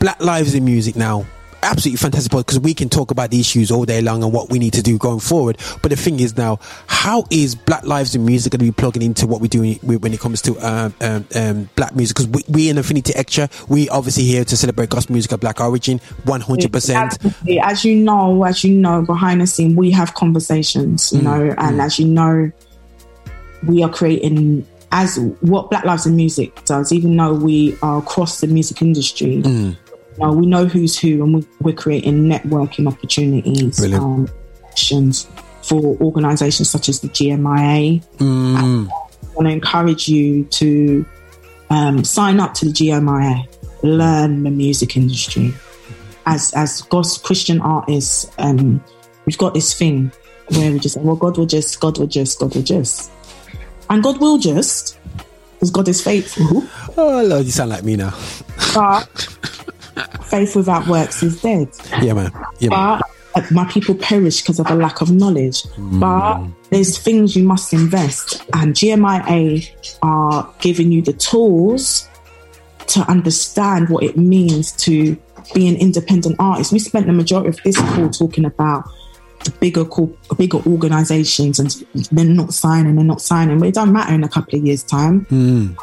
Black 0.00 0.20
Lives 0.20 0.54
in 0.54 0.64
Music. 0.64 0.96
Now, 0.96 1.26
absolutely 1.64 1.96
fantastic 1.96 2.30
because 2.30 2.60
we 2.60 2.74
can 2.74 2.88
talk 2.88 3.10
about 3.10 3.30
the 3.30 3.40
issues 3.40 3.70
all 3.70 3.84
day 3.84 4.00
long 4.00 4.22
and 4.22 4.32
what 4.32 4.50
we 4.50 4.58
need 4.58 4.72
to 4.74 4.82
do 4.82 4.98
going 4.98 5.20
forward. 5.20 5.58
But 5.82 5.90
the 5.90 5.96
thing 5.96 6.20
is 6.20 6.36
now, 6.36 6.58
how 6.86 7.24
is 7.30 7.54
Black 7.54 7.84
Lives 7.84 8.14
in 8.14 8.24
Music 8.24 8.52
going 8.52 8.60
to 8.60 8.64
be 8.64 8.72
plugging 8.72 9.02
into 9.02 9.26
what 9.26 9.40
we 9.40 9.48
do 9.48 9.74
when 9.82 10.12
it 10.12 10.20
comes 10.20 10.42
to 10.42 10.58
um, 10.60 10.94
um, 11.00 11.26
um, 11.34 11.68
black 11.74 11.96
music? 11.96 12.16
Because 12.16 12.28
we, 12.28 12.42
we 12.48 12.68
in 12.68 12.78
Affinity 12.78 13.14
Extra, 13.14 13.48
we 13.68 13.88
obviously 13.88 14.24
here 14.24 14.44
to 14.44 14.56
celebrate 14.56 14.90
gospel 14.90 15.14
music 15.14 15.32
of 15.32 15.40
black 15.40 15.60
origin, 15.60 16.00
one 16.24 16.40
hundred 16.40 16.72
percent. 16.72 17.18
As 17.62 17.84
you 17.84 17.96
know, 17.96 18.44
as 18.44 18.62
you 18.62 18.74
know, 18.74 19.02
behind 19.02 19.40
the 19.40 19.46
scene, 19.46 19.76
we 19.76 19.90
have 19.90 20.14
conversations, 20.14 21.10
Mm, 21.10 21.16
you 21.16 21.22
know, 21.22 21.54
and 21.58 21.80
as 21.80 21.98
you 21.98 22.06
know, 22.06 22.50
we 23.66 23.82
are 23.82 23.90
creating 23.90 24.66
as 24.92 25.18
what 25.40 25.70
Black 25.70 25.84
Lives 25.84 26.06
in 26.06 26.14
Music 26.14 26.64
does, 26.66 26.92
even 26.92 27.16
though 27.16 27.34
we 27.34 27.76
are 27.82 27.98
across 27.98 28.40
the 28.40 28.46
music 28.46 28.80
industry. 28.80 29.42
Mm. 29.42 29.76
Know, 30.18 30.32
we 30.32 30.46
know 30.46 30.66
who's 30.66 30.98
who, 30.98 31.22
and 31.24 31.34
we, 31.34 31.46
we're 31.60 31.74
creating 31.74 32.24
networking 32.24 32.86
opportunities, 32.86 33.82
um, 33.94 34.28
actions 34.68 35.26
for 35.62 35.96
organisations 36.00 36.70
such 36.70 36.88
as 36.88 37.00
the 37.00 37.08
GMIA. 37.08 38.04
Mm. 38.18 38.88
I 38.88 39.26
want 39.34 39.48
to 39.48 39.52
encourage 39.52 40.08
you 40.08 40.44
to 40.44 41.04
um, 41.70 42.04
sign 42.04 42.38
up 42.38 42.54
to 42.54 42.66
the 42.66 42.72
GMIA, 42.72 43.48
learn 43.82 44.44
the 44.44 44.50
music 44.50 44.96
industry. 44.96 45.52
As 46.26 46.52
as 46.54 46.82
God's 46.82 47.18
Christian 47.18 47.60
artists, 47.60 48.30
um, 48.38 48.82
we've 49.26 49.36
got 49.38 49.52
this 49.52 49.74
thing 49.74 50.12
where 50.48 50.72
we 50.72 50.78
just 50.78 50.94
say, 50.94 51.00
well, 51.00 51.16
God 51.16 51.36
will 51.36 51.46
just, 51.46 51.80
God 51.80 51.98
will 51.98 52.06
just, 52.06 52.38
God 52.38 52.54
will 52.54 52.62
just. 52.62 53.10
And 53.90 54.02
God 54.02 54.18
will 54.20 54.38
just, 54.38 54.98
because 55.54 55.70
God 55.70 55.88
is 55.88 56.02
faithful, 56.02 56.64
Oh 56.96 57.22
Lord, 57.24 57.44
you 57.44 57.50
sound 57.50 57.70
like 57.70 57.84
me 57.84 57.96
now. 57.96 58.14
but 58.74 59.28
faith 60.24 60.56
without 60.56 60.86
works 60.86 61.22
is 61.22 61.40
dead. 61.40 61.68
Yeah, 62.02 62.14
man. 62.14 62.32
Yeah. 62.58 63.00
But 63.34 63.50
my 63.50 63.64
people 63.64 63.96
perish 63.96 64.42
because 64.42 64.60
of 64.60 64.70
a 64.70 64.74
lack 64.74 65.00
of 65.00 65.10
knowledge. 65.10 65.62
Mm. 65.62 66.00
But 66.00 66.70
there's 66.70 66.98
things 66.98 67.34
you 67.34 67.44
must 67.44 67.72
invest, 67.72 68.44
and 68.54 68.74
GMIA 68.74 69.96
are 70.02 70.54
giving 70.60 70.92
you 70.92 71.02
the 71.02 71.12
tools 71.12 72.08
to 72.86 73.00
understand 73.10 73.88
what 73.88 74.04
it 74.04 74.16
means 74.16 74.72
to 74.72 75.16
be 75.52 75.68
an 75.68 75.76
independent 75.76 76.36
artist. 76.38 76.72
We 76.72 76.78
spent 76.78 77.06
the 77.06 77.12
majority 77.12 77.48
of 77.48 77.62
this 77.64 77.76
call 77.76 78.08
talking 78.10 78.44
about 78.44 78.84
the 79.44 79.50
bigger 79.52 79.84
call, 79.84 80.16
bigger 80.36 80.58
organizations 80.66 81.58
and 81.58 81.70
they're 82.12 82.24
not 82.24 82.54
signing, 82.54 82.96
they're 82.96 83.04
not 83.04 83.20
signing. 83.20 83.58
But 83.58 83.68
it 83.68 83.74
doesn't 83.74 83.92
matter 83.92 84.14
in 84.14 84.24
a 84.24 84.28
couple 84.28 84.58
of 84.58 84.64
years' 84.64 84.82
time. 84.82 85.26
Mm. 85.26 85.76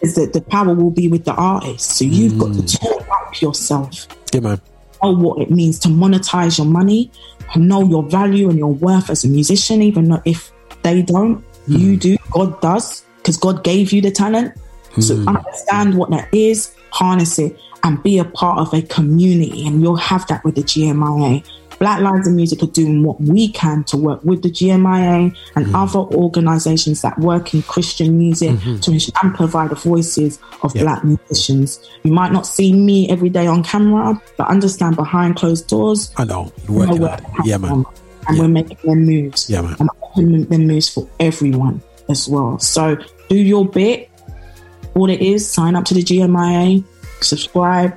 Is 0.00 0.14
that 0.14 0.32
the 0.32 0.40
power 0.40 0.74
will 0.74 0.90
be 0.90 1.08
with 1.08 1.24
the 1.24 1.34
artist. 1.34 1.96
So 1.96 2.04
you've 2.04 2.38
got 2.38 2.54
to 2.54 2.60
mm. 2.60 2.80
talk 2.80 3.08
up 3.28 3.40
yourself 3.40 4.06
Yeah, 4.32 4.40
man. 4.40 4.60
know 5.02 5.12
what 5.12 5.40
it 5.40 5.50
means 5.50 5.78
to 5.80 5.88
monetize 5.88 6.58
your 6.58 6.66
money, 6.66 7.10
know 7.56 7.84
your 7.88 8.02
value 8.02 8.48
and 8.48 8.58
your 8.58 8.72
worth 8.72 9.10
as 9.10 9.24
a 9.24 9.28
musician, 9.28 9.82
even 9.82 10.08
though 10.08 10.22
if 10.24 10.50
they 10.82 11.02
don't, 11.02 11.44
you 11.66 11.96
mm. 11.96 12.00
do, 12.00 12.16
God 12.30 12.60
does, 12.60 13.04
because 13.16 13.36
God 13.36 13.64
gave 13.64 13.92
you 13.92 14.00
the 14.00 14.10
talent. 14.10 14.54
So 15.00 15.14
mm. 15.14 15.28
understand 15.28 15.96
what 15.96 16.10
that 16.10 16.32
is, 16.32 16.74
harness 16.90 17.38
it, 17.38 17.58
and 17.84 18.02
be 18.02 18.18
a 18.18 18.24
part 18.24 18.58
of 18.58 18.74
a 18.74 18.82
community. 18.82 19.66
And 19.66 19.80
you'll 19.80 19.96
have 19.96 20.26
that 20.26 20.44
with 20.44 20.56
the 20.56 20.62
GMIA. 20.62 21.46
Black 21.78 22.00
Lives 22.00 22.26
in 22.26 22.36
Music 22.36 22.62
are 22.62 22.66
doing 22.66 23.02
what 23.02 23.20
we 23.20 23.48
can 23.48 23.84
to 23.84 23.96
work 23.96 24.22
with 24.24 24.42
the 24.42 24.50
GMIA 24.50 25.36
and 25.54 25.66
mm. 25.66 25.74
other 25.74 26.00
organizations 26.16 27.02
that 27.02 27.18
work 27.18 27.54
in 27.54 27.62
Christian 27.62 28.18
music 28.18 28.50
mm-hmm. 28.50 28.80
to 28.80 28.90
ensure 28.90 29.14
and 29.22 29.34
provide 29.34 29.70
the 29.70 29.76
voices 29.76 30.38
of 30.62 30.72
black 30.74 31.04
musicians. 31.04 31.88
You 32.02 32.12
might 32.12 32.32
not 32.32 32.46
see 32.46 32.72
me 32.72 33.08
every 33.08 33.28
day 33.28 33.46
on 33.46 33.62
camera, 33.62 34.20
but 34.36 34.48
understand 34.48 34.96
behind 34.96 35.36
closed 35.36 35.68
doors, 35.68 36.12
I 36.16 36.24
know. 36.24 36.52
You're 36.68 36.78
working 36.78 37.02
hard. 37.02 37.20
it 37.20 37.26
Yeah, 37.44 37.58
man. 37.58 37.84
And 38.26 38.36
Yeah. 38.36 38.42
we're 38.42 38.48
making 38.48 38.78
them 38.84 39.06
moves. 39.06 39.48
Yeah, 39.48 39.62
man. 39.62 39.76
And 39.78 39.90
making 40.16 40.44
them 40.46 40.66
moves 40.66 40.88
for 40.88 41.08
everyone 41.20 41.80
as 42.08 42.28
well. 42.28 42.58
So 42.58 42.96
do 43.28 43.36
your 43.36 43.66
bit. 43.66 44.10
All 44.94 45.08
it 45.08 45.20
is, 45.20 45.48
sign 45.48 45.76
up 45.76 45.84
to 45.86 45.94
the 45.94 46.02
GMIA, 46.02 46.82
subscribe, 47.20 47.96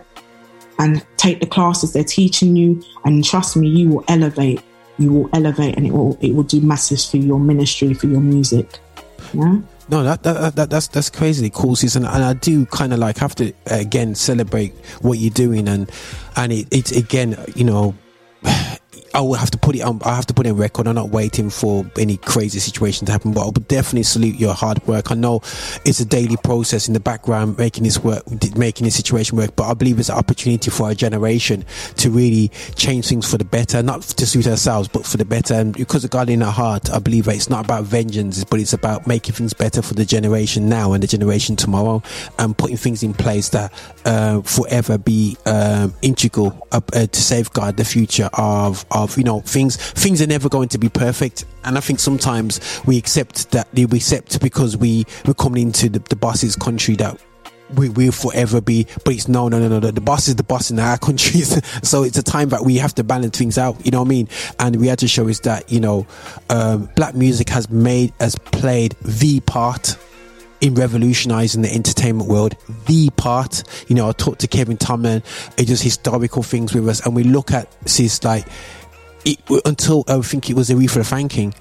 and 0.82 1.05
take 1.17 1.39
the 1.39 1.45
classes 1.45 1.93
they're 1.93 2.03
teaching 2.03 2.55
you. 2.55 2.82
And 3.05 3.23
trust 3.23 3.55
me, 3.55 3.67
you 3.69 3.89
will 3.89 4.05
elevate. 4.07 4.61
You 4.97 5.13
will 5.13 5.29
elevate, 5.34 5.77
and 5.77 5.88
it 5.88 5.93
will 5.93 6.17
it 6.21 6.36
will 6.36 6.43
do 6.43 6.59
masses 6.61 7.09
for 7.09 7.17
your 7.17 7.39
ministry, 7.39 7.93
for 7.93 8.07
your 8.07 8.19
music. 8.19 8.79
Yeah. 9.34 9.59
No, 9.89 10.03
that, 10.03 10.23
that, 10.23 10.55
that 10.55 10.69
that's 10.69 10.88
that's 10.88 11.09
crazy 11.09 11.49
cool 11.49 11.75
season, 11.75 12.05
and 12.05 12.23
I 12.23 12.34
do 12.34 12.65
kind 12.65 12.93
of 12.93 12.99
like 12.99 13.17
have 13.17 13.36
to 13.36 13.53
again 13.67 14.15
celebrate 14.15 14.73
what 15.01 15.17
you're 15.17 15.32
doing, 15.32 15.67
and 15.67 15.89
and 16.36 16.51
it, 16.51 16.67
it's 16.71 16.91
again, 16.91 17.38
you 17.55 17.63
know. 17.63 17.95
I 19.14 19.22
will 19.22 19.34
have 19.34 19.52
to 19.52 19.58
put 19.58 19.76
it 19.76 19.82
on. 19.82 20.02
I 20.04 20.16
have 20.16 20.26
to 20.28 20.34
put 20.34 20.46
it 20.46 20.50
on 20.50 20.58
record. 20.58 20.88
I'm 20.88 20.96
not 20.96 21.10
waiting 21.10 21.50
for 21.50 21.86
any 21.98 22.18
crazy 22.18 22.60
situation 22.60 23.06
to 23.06 23.12
happen, 23.12 23.34
but 23.34 23.42
I 23.42 23.46
would 23.46 23.68
definitely 23.68 24.04
salute 24.04 24.36
your 24.36 24.54
hard 24.54 24.86
work. 24.88 25.12
I 25.12 25.16
know 25.16 25.42
it's 25.86 26.00
a 26.00 26.06
daily 26.06 26.38
process 26.38 26.88
in 26.88 26.94
the 26.94 27.00
background 27.00 27.58
making 27.58 27.84
this 27.84 28.02
work, 28.02 28.24
making 28.56 28.86
this 28.86 28.96
situation 28.96 29.38
work. 29.38 29.56
But 29.56 29.70
I 29.70 29.74
believe 29.74 30.00
it's 30.00 30.10
an 30.10 30.18
opportunity 30.18 30.72
for 30.72 30.88
our 30.88 30.94
generation 30.94 31.66
to 31.98 32.10
really 32.10 32.50
change 32.76 33.08
things 33.08 33.30
for 33.30 33.38
the 33.38 33.46
better, 33.46 33.84
not 33.84 34.02
to 34.02 34.26
suit 34.26 34.48
ourselves, 34.48 34.88
but 34.88 35.06
for 35.06 35.18
the 35.18 35.26
better. 35.26 35.56
And 35.56 35.74
because 35.74 36.04
of 36.04 36.10
God 36.10 36.30
in 36.30 36.42
our 36.42 36.52
heart, 36.52 36.89
I 36.92 37.00
believe 37.00 37.26
that 37.26 37.36
it's 37.36 37.50
not 37.50 37.66
about 37.66 37.84
vengeance, 37.84 38.44
but 38.44 38.60
it's 38.60 38.74
about 38.74 39.08
making 39.08 39.36
things 39.36 39.54
better 39.54 39.82
for 39.82 39.94
the 39.94 40.06
generation 40.06 40.70
now 40.70 40.94
and 40.94 41.04
the 41.04 41.08
generation 41.08 41.56
tomorrow, 41.56 42.02
and 42.39 42.58
putting 42.58 42.78
things 42.78 43.04
in 43.04 43.14
place 43.14 43.50
that 43.50 43.74
uh, 44.06 44.42
forever 44.42 44.98
be 44.98 45.38
um, 45.46 45.94
integral 46.02 46.68
uh, 46.72 46.82
uh, 46.94 47.08
to 47.08 47.22
safeguard 47.22 47.78
the 47.78 47.86
future 47.86 48.30
of 48.34 48.80
of 48.91 49.17
you 49.17 49.23
know 49.23 49.41
things. 49.41 49.77
Things 49.77 50.21
are 50.21 50.27
never 50.27 50.49
going 50.49 50.69
to 50.69 50.77
be 50.77 50.89
perfect, 50.89 51.45
and 51.63 51.77
I 51.77 51.82
think 51.82 51.99
sometimes 51.99 52.59
we 52.86 52.97
accept 52.97 53.51
that 53.51 53.67
we 53.73 53.84
accept 53.84 54.39
because 54.41 54.77
we 54.77 55.05
we're 55.25 55.34
coming 55.34 55.63
into 55.63 55.89
the, 55.89 55.99
the 55.99 56.15
boss's 56.15 56.55
country 56.55 56.95
that 56.95 57.19
we 57.75 57.89
will 57.89 58.11
forever 58.11 58.61
be. 58.61 58.86
But 59.05 59.13
it's 59.13 59.27
no 59.27 59.47
no 59.47 59.59
no 59.59 59.79
no 59.79 59.91
the 59.91 60.01
boss 60.01 60.27
is 60.27 60.36
the 60.36 60.43
boss 60.43 60.71
in 60.71 60.79
our 60.79 60.97
countries 61.07 61.59
so 61.88 62.03
it's 62.03 62.17
a 62.17 62.23
time 62.23 62.49
that 62.49 62.63
we 62.63 62.77
have 62.77 62.95
to 62.95 63.03
balance 63.03 63.38
things 63.38 63.57
out 63.57 63.84
you 63.86 63.91
know 63.91 63.99
what 63.99 64.07
i 64.07 64.09
mean? 64.09 64.27
And 64.59 64.75
we 64.77 64.88
had 64.88 64.99
to 64.99 65.07
show 65.07 65.27
is 65.27 65.39
that 65.41 65.71
you 65.71 65.79
know 65.79 66.05
um, 66.49 66.89
black 66.95 67.15
music 67.15 67.49
has 67.49 67.69
made 67.69 68.13
has 68.19 68.36
played 68.36 68.95
the 69.01 69.39
part 69.41 69.97
in 70.62 70.76
revolutionizing 70.76 71.64
the 71.64 71.74
entertainment 71.74 72.30
world, 72.30 72.55
the 72.86 73.09
part, 73.12 73.64
you 73.88 73.95
know, 73.95 74.07
I 74.09 74.12
talked 74.14 74.39
to 74.41 74.47
Kevin 74.47 74.78
Tomlin, 74.78 75.24
it 75.57 75.68
does 75.68 75.82
historical 75.82 76.43
things 76.43 76.74
with 76.74 76.88
us, 76.88 77.05
and 77.05 77.16
we 77.16 77.24
look 77.24 77.51
at 77.51 77.70
this 77.82 78.24
like 78.24 78.45
it, 79.26 79.39
until 79.66 80.03
I 80.07 80.20
think 80.22 80.49
it 80.49 80.55
was 80.55 80.70
Aretha 80.70 81.05
Franklin, 81.05 81.53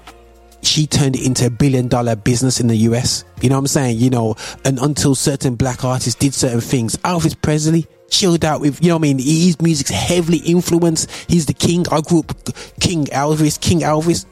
she 0.63 0.85
turned 0.85 1.15
it 1.15 1.25
into 1.25 1.47
a 1.47 1.49
billion 1.49 1.87
dollar 1.87 2.15
business 2.15 2.59
in 2.59 2.67
the 2.67 2.75
US. 2.77 3.23
You 3.41 3.49
know 3.49 3.55
what 3.55 3.61
I'm 3.61 3.67
saying? 3.67 3.97
You 3.97 4.09
know, 4.09 4.35
and 4.63 4.79
until 4.79 5.15
certain 5.15 5.55
black 5.55 5.83
artists 5.83 6.19
did 6.19 6.33
certain 6.33 6.61
things, 6.61 6.95
Elvis 6.97 7.39
Presley 7.39 7.87
chilled 8.09 8.45
out 8.45 8.61
with, 8.61 8.83
you 8.83 8.89
know 8.89 8.95
what 8.95 9.07
I 9.07 9.13
mean? 9.13 9.19
His 9.19 9.59
music's 9.61 9.89
heavily 9.89 10.39
influenced. 10.39 11.09
He's 11.27 11.45
the 11.45 11.53
king. 11.53 11.85
I 11.91 12.01
grew 12.01 12.19
up 12.19 12.35
King 12.79 13.05
Elvis, 13.05 13.59
King 13.59 13.79
Elvis. 13.79 14.25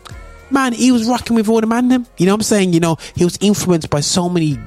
Man, 0.51 0.73
he 0.73 0.91
was 0.91 1.07
rocking 1.07 1.35
with 1.35 1.47
all 1.47 1.61
the 1.61 1.67
man 1.67 1.89
them. 1.89 2.07
You 2.17 2.25
know 2.25 2.33
what 2.33 2.39
I'm 2.39 2.43
saying? 2.43 2.73
You 2.73 2.79
know, 2.79 2.97
he 3.15 3.23
was 3.23 3.37
influenced 3.41 3.89
by 3.89 3.99
so 3.99 4.29
many 4.29 4.57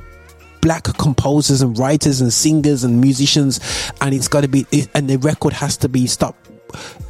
black 0.63 0.85
composers 0.97 1.61
and 1.61 1.77
writers 1.77 2.21
and 2.21 2.33
singers 2.33 2.85
and 2.85 3.01
musicians 3.01 3.61
and 4.01 4.15
it's 4.15 4.29
got 4.29 4.43
to 4.43 4.49
be 4.49 4.65
it, 4.71 4.89
and 4.95 5.11
the 5.11 5.19
record 5.19 5.53
has 5.53 5.77
to 5.77 5.89
be 5.89 6.07
stopped 6.07 6.49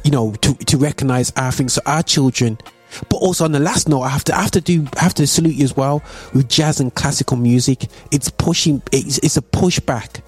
you 0.03 0.09
know 0.11 0.33
to 0.41 0.55
to 0.65 0.75
recognize 0.75 1.31
our 1.37 1.51
things 1.51 1.73
so 1.73 1.81
our 1.85 2.01
children 2.01 2.57
but 3.09 3.17
also 3.17 3.45
on 3.45 3.51
the 3.51 3.59
last 3.59 3.87
note 3.87 4.01
i 4.01 4.09
have 4.09 4.23
to 4.23 4.35
I 4.35 4.41
have 4.41 4.51
to 4.51 4.61
do 4.61 4.87
I 4.97 5.03
have 5.03 5.13
to 5.15 5.27
salute 5.27 5.53
you 5.53 5.63
as 5.63 5.77
well 5.77 6.01
with 6.33 6.49
jazz 6.49 6.79
and 6.79 6.93
classical 6.95 7.37
music 7.37 7.85
it's 8.11 8.29
pushing 8.29 8.81
it's, 8.91 9.19
it's 9.19 9.37
a 9.37 9.41
pushback 9.41 10.21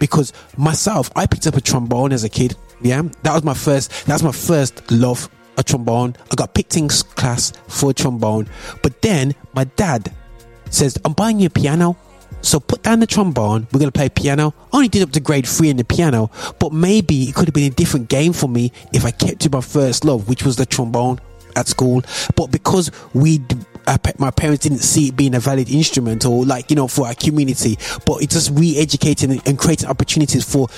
because 0.00 0.32
myself 0.56 1.08
i 1.14 1.24
picked 1.24 1.46
up 1.46 1.56
a 1.56 1.60
trombone 1.60 2.12
as 2.12 2.24
a 2.24 2.28
kid 2.28 2.56
yeah 2.82 3.02
that 3.22 3.32
was 3.32 3.44
my 3.44 3.54
first 3.54 4.06
that's 4.06 4.24
my 4.24 4.32
first 4.32 4.90
love 4.90 5.30
a 5.56 5.62
trombone 5.62 6.14
i 6.30 6.34
got 6.34 6.54
picked 6.54 6.76
in 6.76 6.88
class 6.88 7.52
for 7.68 7.90
a 7.90 7.94
trombone 7.94 8.48
but 8.82 9.02
then 9.02 9.34
my 9.54 9.64
dad 9.64 10.12
says 10.70 10.98
i'm 11.04 11.12
buying 11.12 11.38
you 11.40 11.46
a 11.46 11.50
piano 11.50 11.96
so 12.42 12.58
put 12.60 12.82
down 12.82 13.00
the 13.00 13.06
trombone. 13.06 13.66
We're 13.72 13.80
gonna 13.80 13.92
play 13.92 14.08
piano. 14.08 14.54
I 14.72 14.76
only 14.76 14.88
did 14.88 15.02
up 15.02 15.12
to 15.12 15.20
grade 15.20 15.46
three 15.46 15.70
in 15.70 15.76
the 15.76 15.84
piano, 15.84 16.30
but 16.58 16.72
maybe 16.72 17.22
it 17.24 17.34
could 17.34 17.46
have 17.46 17.54
been 17.54 17.70
a 17.70 17.74
different 17.74 18.08
game 18.08 18.32
for 18.32 18.48
me 18.48 18.72
if 18.92 19.04
I 19.04 19.12
kept 19.12 19.40
to 19.40 19.50
my 19.50 19.60
first 19.60 20.04
love, 20.04 20.28
which 20.28 20.42
was 20.42 20.56
the 20.56 20.66
trombone 20.66 21.20
at 21.56 21.68
school. 21.68 22.02
But 22.34 22.48
because 22.48 22.90
we, 23.14 23.40
uh, 23.86 23.98
my 24.18 24.30
parents 24.30 24.64
didn't 24.64 24.80
see 24.80 25.08
it 25.08 25.16
being 25.16 25.34
a 25.34 25.40
valid 25.40 25.70
instrument 25.70 26.24
or 26.24 26.44
like 26.44 26.68
you 26.68 26.76
know 26.76 26.88
for 26.88 27.06
our 27.06 27.14
community, 27.14 27.78
but 28.04 28.22
it's 28.22 28.34
just 28.34 28.50
re-educating 28.58 29.40
and 29.46 29.58
creating 29.58 29.88
opportunities 29.88 30.44
for. 30.44 30.68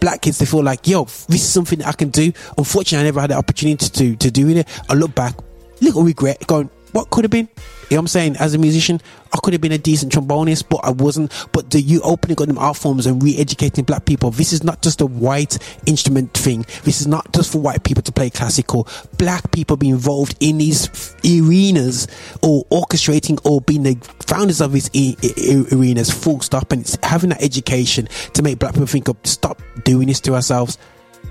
Black 0.00 0.22
kids 0.22 0.38
to 0.38 0.46
feel 0.46 0.62
like 0.62 0.86
yo 0.86 1.04
this 1.04 1.42
is 1.42 1.48
something 1.48 1.82
i 1.82 1.92
can 1.92 2.10
do. 2.10 2.32
Unfortunately 2.58 3.02
i 3.02 3.04
never 3.04 3.20
had 3.20 3.30
the 3.30 3.36
opportunity 3.36 3.88
to 3.88 4.16
to 4.16 4.30
do 4.30 4.48
it. 4.48 4.68
I 4.88 4.94
look 4.94 5.14
back 5.14 5.34
little 5.80 6.02
regret 6.02 6.46
going 6.46 6.70
what 6.92 7.10
could 7.10 7.24
have 7.24 7.30
been 7.30 7.48
you 7.88 7.94
know 7.94 8.00
what 8.00 8.02
I'm 8.02 8.08
saying? 8.08 8.36
As 8.38 8.52
a 8.52 8.58
musician, 8.58 9.00
I 9.32 9.38
could 9.42 9.52
have 9.52 9.60
been 9.60 9.72
a 9.72 9.78
decent 9.78 10.12
trombonist, 10.12 10.68
but 10.68 10.80
I 10.82 10.90
wasn't. 10.90 11.30
But 11.52 11.70
the 11.70 11.80
you 11.80 12.00
opening 12.02 12.40
up 12.40 12.48
them 12.48 12.58
art 12.58 12.76
forms 12.76 13.06
and 13.06 13.22
re-educating 13.22 13.84
black 13.84 14.06
people, 14.06 14.30
this 14.30 14.52
is 14.52 14.64
not 14.64 14.82
just 14.82 15.00
a 15.00 15.06
white 15.06 15.58
instrument 15.86 16.34
thing. 16.34 16.66
This 16.82 17.00
is 17.00 17.06
not 17.06 17.32
just 17.32 17.52
for 17.52 17.58
white 17.58 17.84
people 17.84 18.02
to 18.02 18.12
play 18.12 18.28
classical. 18.30 18.88
Black 19.18 19.52
people 19.52 19.76
be 19.76 19.88
involved 19.88 20.36
in 20.40 20.58
these 20.58 21.14
arenas 21.24 22.08
or 22.42 22.64
orchestrating 22.66 23.38
or 23.44 23.60
being 23.60 23.84
the 23.84 23.94
founders 24.26 24.60
of 24.60 24.72
these 24.72 24.90
e- 24.92 25.16
e- 25.22 25.64
arenas. 25.70 26.10
Full 26.10 26.40
stop. 26.40 26.72
And 26.72 26.82
it's 26.82 26.98
having 27.04 27.30
that 27.30 27.42
education 27.42 28.08
to 28.34 28.42
make 28.42 28.58
black 28.58 28.72
people 28.72 28.86
think 28.86 29.06
of 29.08 29.16
stop 29.22 29.62
doing 29.84 30.08
this 30.08 30.20
to 30.20 30.34
ourselves. 30.34 30.76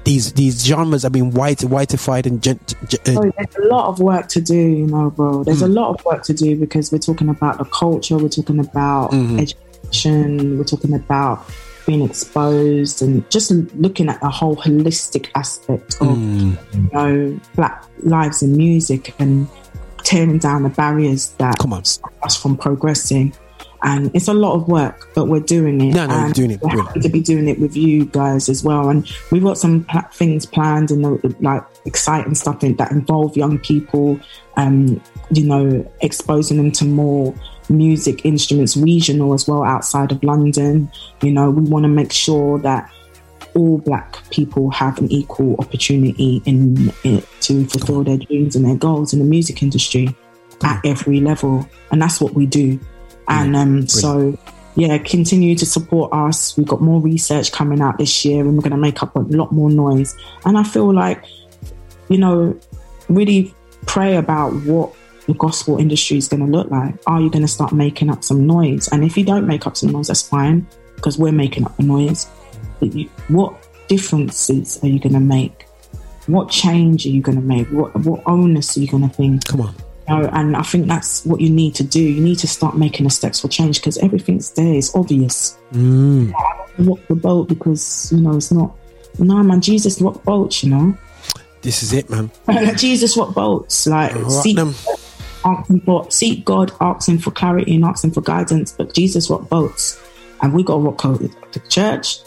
These 0.06 0.34
these 0.34 0.64
genres 0.64 1.02
have 1.04 1.12
been 1.12 1.32
white 1.32 1.60
whiteified 1.60 2.26
and 2.28 2.42
gent, 2.42 2.76
gen- 2.88 3.00
uh, 3.18 3.22
So 3.22 3.32
there's 3.38 3.56
a 3.66 3.68
lot 3.68 3.88
of 3.88 4.00
work 4.00 4.28
to 4.30 4.40
do, 4.42 4.56
you 4.56 4.86
know, 4.86 5.10
bro. 5.10 5.44
There's 5.44 5.60
Hmm. 5.60 5.66
a 5.66 5.68
lot 5.80 5.90
of 6.00 6.06
work 6.06 6.22
to 6.26 6.34
do 6.34 6.56
because 6.56 6.92
we're 6.92 7.00
talking 7.00 7.28
about 7.30 7.58
the 7.58 7.66
culture, 7.66 8.18
we're 8.18 8.30
talking 8.30 8.60
about 8.60 9.12
Mm-hmm. 9.12 9.40
education, 9.40 10.58
we're 10.60 10.64
talking 10.64 10.94
about 10.94 11.44
being 11.88 12.04
exposed 12.04 13.02
and 13.02 13.28
just 13.30 13.50
looking 13.76 14.08
at 14.10 14.20
the 14.22 14.30
whole 14.30 14.56
holistic 14.56 15.28
aspect 15.36 15.96
of, 16.02 16.16
Mm. 16.18 16.58
you 16.74 16.90
know, 16.94 17.40
black 17.56 17.84
lives 18.04 18.42
in 18.44 18.56
music 18.58 19.14
and 19.20 19.48
tearing 20.04 20.38
down 20.38 20.64
the 20.64 20.70
barriers 20.70 21.30
that 21.40 21.58
Come 21.60 21.74
on. 21.74 21.84
stop 21.84 22.14
us 22.24 22.36
from 22.36 22.58
progressing. 22.58 23.34
And 23.84 24.16
it's 24.16 24.28
a 24.28 24.34
lot 24.34 24.56
of 24.56 24.68
work, 24.68 25.10
but 25.14 25.28
we're 25.28 25.40
doing 25.40 25.80
it. 25.82 25.94
No, 25.94 26.06
no, 26.08 26.14
and 26.14 26.34
doing 26.34 26.52
it. 26.52 26.62
We're 26.62 26.82
happy 26.82 27.00
to 27.02 27.10
be 27.10 27.22
doing 27.22 27.48
it 27.48 27.60
with 27.60 27.76
you 27.76 28.06
guys 28.06 28.50
as 28.50 28.64
well. 28.64 28.90
And 28.90 29.10
we've 29.32 29.44
got 29.44 29.58
some 29.58 29.84
pla- 29.84 30.08
things 30.14 30.46
planned 30.46 30.92
and 30.92 31.42
like 31.42 31.64
exciting 31.86 32.36
stuff 32.36 32.62
that 32.62 32.92
involve 32.92 33.38
young 33.38 33.60
people. 33.60 34.20
Um, 34.58 35.02
you 35.32 35.46
know, 35.46 35.92
exposing 36.02 36.58
them 36.58 36.72
to 36.74 36.86
more 36.86 37.36
music 37.70 38.26
instruments, 38.26 38.78
regional 38.78 39.34
as 39.34 39.48
well, 39.48 39.64
outside 39.64 40.12
of 40.12 40.24
London. 40.24 40.92
You 41.22 41.32
know, 41.32 41.50
we 41.50 41.70
want 41.70 41.84
to 41.84 41.90
make 41.90 42.12
sure 42.12 42.60
that 42.60 42.90
all 43.56 43.78
black 43.80 44.18
people 44.30 44.70
have 44.70 44.98
an 45.00 45.12
equal 45.12 45.56
opportunity 45.60 46.42
in, 46.46 46.92
in 47.04 47.24
to 47.40 47.66
fulfill 47.68 48.04
their 48.04 48.18
dreams 48.18 48.56
and 48.56 48.66
their 48.66 48.76
goals 48.76 49.14
in 49.14 49.20
the 49.20 49.26
music 49.26 49.64
industry 49.64 50.16
at 50.64 50.80
every 50.86 51.20
level 51.20 51.68
and 51.92 52.02
that's 52.02 52.22
what 52.22 52.34
we 52.34 52.46
do 52.46 52.80
and 53.28 53.56
um 53.56 53.88
so 53.88 54.38
yeah 54.76 54.98
continue 54.98 55.56
to 55.56 55.66
support 55.66 56.12
us 56.14 56.58
we've 56.58 56.68
got 56.68 56.82
more 56.82 57.02
research 57.02 57.52
coming 57.52 57.82
out 57.82 57.98
this 57.98 58.26
year 58.26 58.42
and 58.42 58.56
we're 58.56 58.62
going 58.62 58.72
to 58.72 58.78
make 58.78 59.02
up 59.02 59.16
a 59.16 59.20
lot 59.20 59.52
more 59.52 59.70
noise 59.70 60.16
and 60.46 60.58
i 60.58 60.64
feel 60.64 60.94
like 60.94 61.24
you 62.10 62.18
know 62.18 62.58
really 63.10 63.54
pray 63.86 64.16
about 64.16 64.52
what 64.64 64.94
the 65.28 65.34
gospel 65.36 65.78
industry 65.78 66.18
is 66.18 66.28
going 66.28 66.46
to 66.46 66.52
look 66.52 66.70
like 66.70 66.96
are 67.08 67.22
you 67.22 67.30
going 67.30 67.42
to 67.42 67.48
start 67.48 67.72
making 67.72 68.10
up 68.10 68.24
some 68.24 68.46
noise 68.46 68.88
and 68.90 69.04
if 69.04 69.18
you 69.18 69.24
don't 69.24 69.48
make 69.48 69.66
up 69.66 69.76
some 69.76 69.92
noise 69.92 70.08
that's 70.08 70.28
fine 70.28 70.68
because 70.96 71.18
we're 71.18 71.32
making 71.32 71.66
up 71.66 71.76
the 71.78 71.84
noise 71.84 72.28
but 72.80 72.94
you, 72.94 73.10
what 73.28 73.56
differences 73.88 74.80
are 74.84 74.88
you 74.88 75.00
going 75.00 75.14
to 75.14 75.20
make? 75.20 75.68
What 76.28 76.50
change 76.50 77.06
are 77.06 77.10
you 77.10 77.22
going 77.22 77.38
to 77.40 77.44
make? 77.44 77.68
What 77.68 77.96
what 78.04 78.24
onus 78.26 78.78
are 78.78 78.80
you 78.80 78.88
going 78.88 79.08
to 79.08 79.16
think? 79.16 79.46
Come 79.46 79.62
on. 79.62 79.76
You 80.08 80.16
know, 80.16 80.30
and 80.34 80.56
I 80.56 80.62
think 80.62 80.88
that's 80.88 81.26
what 81.26 81.42
you 81.42 81.50
need 81.50 81.74
to 81.76 81.84
do. 81.84 82.00
You 82.00 82.22
need 82.22 82.38
to 82.40 82.48
start 82.48 82.78
making 82.78 83.06
the 83.06 83.10
steps 83.10 83.40
for 83.42 83.48
change 83.48 83.80
because 83.80 83.98
everything's 83.98 84.52
there. 84.52 84.76
It's 84.76 84.94
obvious. 84.96 85.58
Mm. 85.72 86.32
Rock 86.78 87.00
the 87.08 87.16
boat 87.16 87.48
because 87.48 88.12
you 88.12 88.22
know 88.22 88.36
it's 88.36 88.52
not. 88.52 88.76
No 89.18 89.42
man, 89.42 89.62
Jesus 89.62 90.02
rock 90.02 90.24
boats. 90.24 90.64
You 90.64 90.70
know, 90.72 90.98
This 91.62 91.82
is 91.82 91.94
it, 91.94 92.10
man. 92.10 92.30
Jesus 92.78 93.18
rock 93.18 93.34
boats. 93.34 93.88
Like 93.88 94.14
Rock 94.14 94.44
seek, 94.44 94.56
them. 94.58 94.76
asking 95.44 95.82
for 95.82 96.12
seek 96.12 96.46
God, 96.46 96.72
asking 96.82 97.20
for 97.20 97.32
clarity 97.32 97.76
and 97.76 97.86
asking 97.86 98.12
for 98.12 98.22
guidance. 98.22 98.74
But 98.74 98.94
Jesus 98.94 99.30
rock 99.30 99.50
boats, 99.50 100.00
and 100.42 100.54
we 100.54 100.64
got 100.64 100.76
to 100.76 100.82
rock 100.82 101.02
the 101.02 101.60
church. 101.70 102.20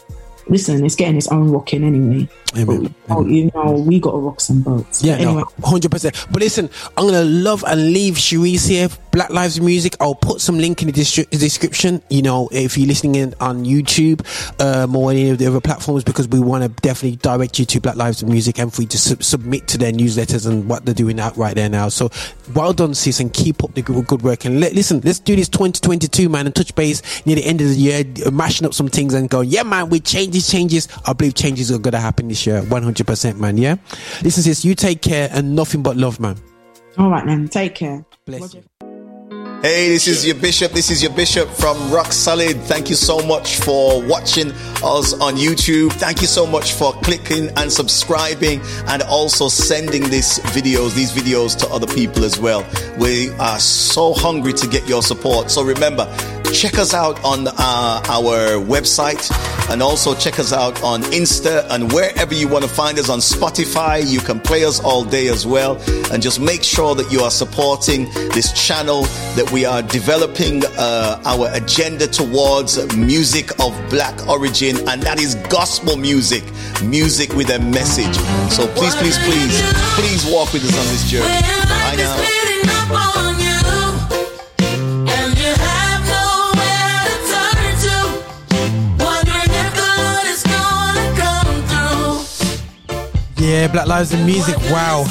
Listen, 0.49 0.83
it's 0.83 0.95
getting 0.95 1.17
its 1.17 1.27
own 1.27 1.51
rocking 1.51 1.83
anyway. 1.83 2.27
Amen. 2.57 2.93
But, 3.07 3.15
oh, 3.15 3.25
you 3.25 3.51
know, 3.53 3.73
we 3.73 3.99
got 3.99 4.11
to 4.11 4.17
rock 4.17 4.41
some 4.41 4.61
boats. 4.61 5.03
Yeah, 5.03 5.13
anyway, 5.13 5.43
no, 5.59 5.67
hundred 5.67 5.91
percent. 5.91 6.25
But 6.31 6.41
listen, 6.41 6.69
I'm 6.97 7.05
gonna 7.05 7.23
love 7.23 7.63
and 7.67 7.93
leave 7.93 8.15
Charisse 8.15 8.67
here. 8.67 8.89
Black 9.11 9.29
Lives 9.29 9.59
Music. 9.59 9.95
I'll 9.99 10.15
put 10.15 10.41
some 10.41 10.57
link 10.57 10.81
in 10.81 10.87
the 10.87 11.27
description. 11.31 12.01
You 12.09 12.21
know, 12.21 12.49
if 12.51 12.77
you're 12.77 12.87
listening 12.87 13.15
in 13.15 13.35
on 13.39 13.65
YouTube 13.65 14.21
um, 14.61 14.95
or 14.95 15.11
any 15.11 15.29
of 15.29 15.37
the 15.37 15.47
other 15.47 15.61
platforms, 15.61 16.03
because 16.03 16.27
we 16.27 16.39
want 16.39 16.63
to 16.63 16.69
definitely 16.81 17.17
direct 17.17 17.59
you 17.59 17.65
to 17.65 17.81
Black 17.81 17.95
Lives 17.95 18.23
Music 18.23 18.59
and 18.59 18.73
for 18.73 18.81
you 18.81 18.87
to 18.87 18.97
sub- 18.97 19.23
submit 19.23 19.67
to 19.69 19.77
their 19.77 19.91
newsletters 19.91 20.47
and 20.47 20.67
what 20.67 20.85
they're 20.85 20.93
doing 20.93 21.19
out 21.19 21.37
right 21.37 21.55
there 21.55 21.69
now. 21.69 21.89
So, 21.89 22.09
well 22.55 22.73
done, 22.73 22.93
sis, 22.93 23.19
and 23.19 23.33
keep 23.33 23.63
up 23.63 23.73
the 23.73 23.81
good, 23.81 24.07
good 24.07 24.21
work. 24.21 24.45
And 24.45 24.59
let, 24.59 24.73
listen, 24.73 25.01
let's 25.01 25.19
do 25.19 25.35
this 25.35 25.49
2022, 25.49 26.29
man, 26.29 26.45
and 26.45 26.55
touch 26.55 26.73
base 26.75 27.25
near 27.25 27.35
the 27.35 27.45
end 27.45 27.61
of 27.61 27.69
the 27.69 27.75
year, 27.75 28.31
mashing 28.31 28.65
up 28.65 28.73
some 28.73 28.87
things 28.87 29.13
and 29.13 29.29
going, 29.29 29.49
yeah, 29.49 29.63
man, 29.63 29.89
with 29.89 30.03
changes, 30.47 30.69
changes. 30.69 30.87
I 31.05 31.13
believe 31.13 31.33
changes 31.35 31.71
are 31.71 31.79
gonna 31.79 31.99
happen 31.99 32.27
this 32.27 32.45
year, 32.45 32.61
100%, 32.61 33.39
man. 33.39 33.57
Yeah. 33.57 33.75
Listen, 34.23 34.43
sis, 34.43 34.65
you 34.65 34.75
take 34.75 35.01
care 35.01 35.29
and 35.31 35.55
nothing 35.55 35.83
but 35.83 35.97
love, 35.97 36.19
man. 36.19 36.35
all 36.97 37.09
right 37.09 37.25
then, 37.25 37.47
take 37.47 37.75
care. 37.75 38.05
Bless 38.25 38.53
you. 38.53 38.63
Hey, 39.61 39.89
this 39.89 40.07
is 40.07 40.25
your 40.25 40.35
bishop. 40.35 40.71
This 40.71 40.89
is 40.89 41.03
your 41.03 41.11
bishop 41.11 41.49
from 41.49 41.91
Rock 41.91 42.13
Solid. 42.13 42.55
Thank 42.61 42.89
you 42.89 42.95
so 42.95 43.19
much 43.19 43.57
for 43.59 44.01
watching 44.07 44.53
us 44.81 45.11
on 45.19 45.35
YouTube. 45.35 45.91
Thank 45.91 46.21
you 46.21 46.27
so 46.27 46.47
much 46.47 46.71
for 46.71 46.93
clicking 47.01 47.49
and 47.57 47.69
subscribing 47.69 48.61
and 48.87 49.01
also 49.01 49.49
sending 49.49 50.09
these 50.09 50.39
videos, 50.55 50.95
these 50.95 51.11
videos 51.11 51.59
to 51.59 51.67
other 51.67 51.87
people 51.87 52.23
as 52.23 52.39
well. 52.39 52.65
We 52.97 53.31
are 53.31 53.59
so 53.59 54.13
hungry 54.13 54.53
to 54.53 54.65
get 54.65 54.87
your 54.87 55.03
support. 55.03 55.51
So 55.51 55.61
remember, 55.61 56.05
check 56.53 56.79
us 56.79 56.93
out 56.93 57.21
on 57.25 57.47
uh, 57.49 58.01
our 58.07 58.63
website 58.63 59.29
and 59.69 59.83
also 59.83 60.15
check 60.15 60.39
us 60.39 60.51
out 60.51 60.81
on 60.83 61.03
Insta 61.03 61.67
and 61.69 61.91
wherever 61.91 62.33
you 62.33 62.47
want 62.47 62.63
to 62.63 62.69
find 62.69 62.97
us 62.97 63.09
on 63.09 63.19
Spotify. 63.19 64.09
You 64.09 64.19
can 64.19 64.39
play 64.39 64.65
us 64.65 64.79
all 64.79 65.03
day 65.03 65.27
as 65.27 65.45
well. 65.45 65.77
And 66.11 66.23
just 66.23 66.39
make 66.39 66.63
sure 66.63 66.95
that 66.95 67.11
you 67.11 67.21
are 67.21 67.29
supporting 67.29 68.05
this 68.33 68.51
channel 68.53 69.03
that 69.35 69.48
we 69.51 69.65
are 69.65 69.81
developing 69.81 70.63
uh, 70.77 71.21
our 71.25 71.49
agenda 71.53 72.07
towards 72.07 72.77
music 72.95 73.51
of 73.59 73.73
black 73.89 74.27
origin, 74.27 74.77
and 74.87 75.01
that 75.01 75.19
is 75.19 75.35
gospel 75.49 75.97
music, 75.97 76.43
music 76.83 77.33
with 77.33 77.49
a 77.49 77.59
message. 77.59 78.15
So 78.51 78.67
please, 78.75 78.95
please, 78.95 79.17
please, 79.19 79.61
please 79.95 80.25
walk 80.31 80.53
with 80.53 80.63
us 80.63 80.77
on 80.77 80.85
this 80.93 81.09
journey. 81.09 81.27
Bye 81.27 81.95
now. 81.97 82.39
Yeah, 93.37 93.67
Black 93.67 93.87
Lives 93.87 94.13
and 94.13 94.25
Music. 94.25 94.55
Wow. 94.69 95.05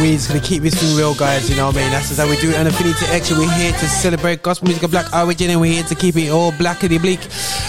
We're 0.00 0.12
just 0.12 0.28
gonna 0.28 0.40
keep 0.40 0.62
this 0.62 0.74
thing 0.74 0.96
real, 0.96 1.14
guys. 1.14 1.48
You 1.48 1.56
know 1.56 1.66
what 1.66 1.76
I 1.76 1.82
mean? 1.82 1.90
That's 1.90 2.08
just 2.08 2.20
how 2.20 2.28
we 2.28 2.36
do 2.38 2.50
it 2.50 2.56
on 2.56 2.66
Affinity 2.66 3.06
Extra. 3.06 3.38
We're 3.38 3.50
here 3.52 3.70
to 3.72 3.86
celebrate 3.86 4.42
gospel 4.42 4.66
music 4.66 4.82
of 4.82 4.90
black 4.90 5.12
origin 5.14 5.50
and 5.50 5.60
we're 5.60 5.72
here 5.72 5.84
to 5.84 5.94
keep 5.94 6.16
it 6.16 6.30
all 6.30 6.50
black 6.58 6.78
blackity 6.78 7.00
bleak. 7.00 7.20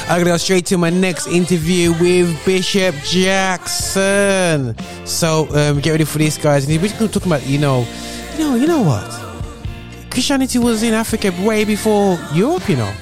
I'm 0.10 0.20
gonna 0.20 0.32
go 0.32 0.38
straight 0.38 0.66
to 0.68 0.78
my 0.78 0.90
next 0.90 1.28
interview 1.28 1.92
with 1.94 2.44
Bishop 2.44 2.96
Jackson. 3.04 4.76
So 5.06 5.48
um, 5.56 5.80
get 5.82 5.92
ready 5.92 6.04
for 6.04 6.18
this, 6.18 6.38
guys. 6.38 6.66
And 6.68 6.76
we're 6.76 6.88
just 6.88 7.00
gonna 7.00 7.12
talk 7.12 7.26
about, 7.26 7.46
you 7.46 7.60
know, 7.60 7.86
you 8.34 8.40
know, 8.40 8.56
you 8.56 8.68
know 8.68 8.82
what? 8.82 9.06
Christianity 10.10 10.58
was 10.58 10.82
in 10.82 10.94
Africa 10.94 11.32
way 11.46 11.64
before 11.64 12.18
Europe, 12.34 12.68
you 12.68 12.78
know. 12.78 12.94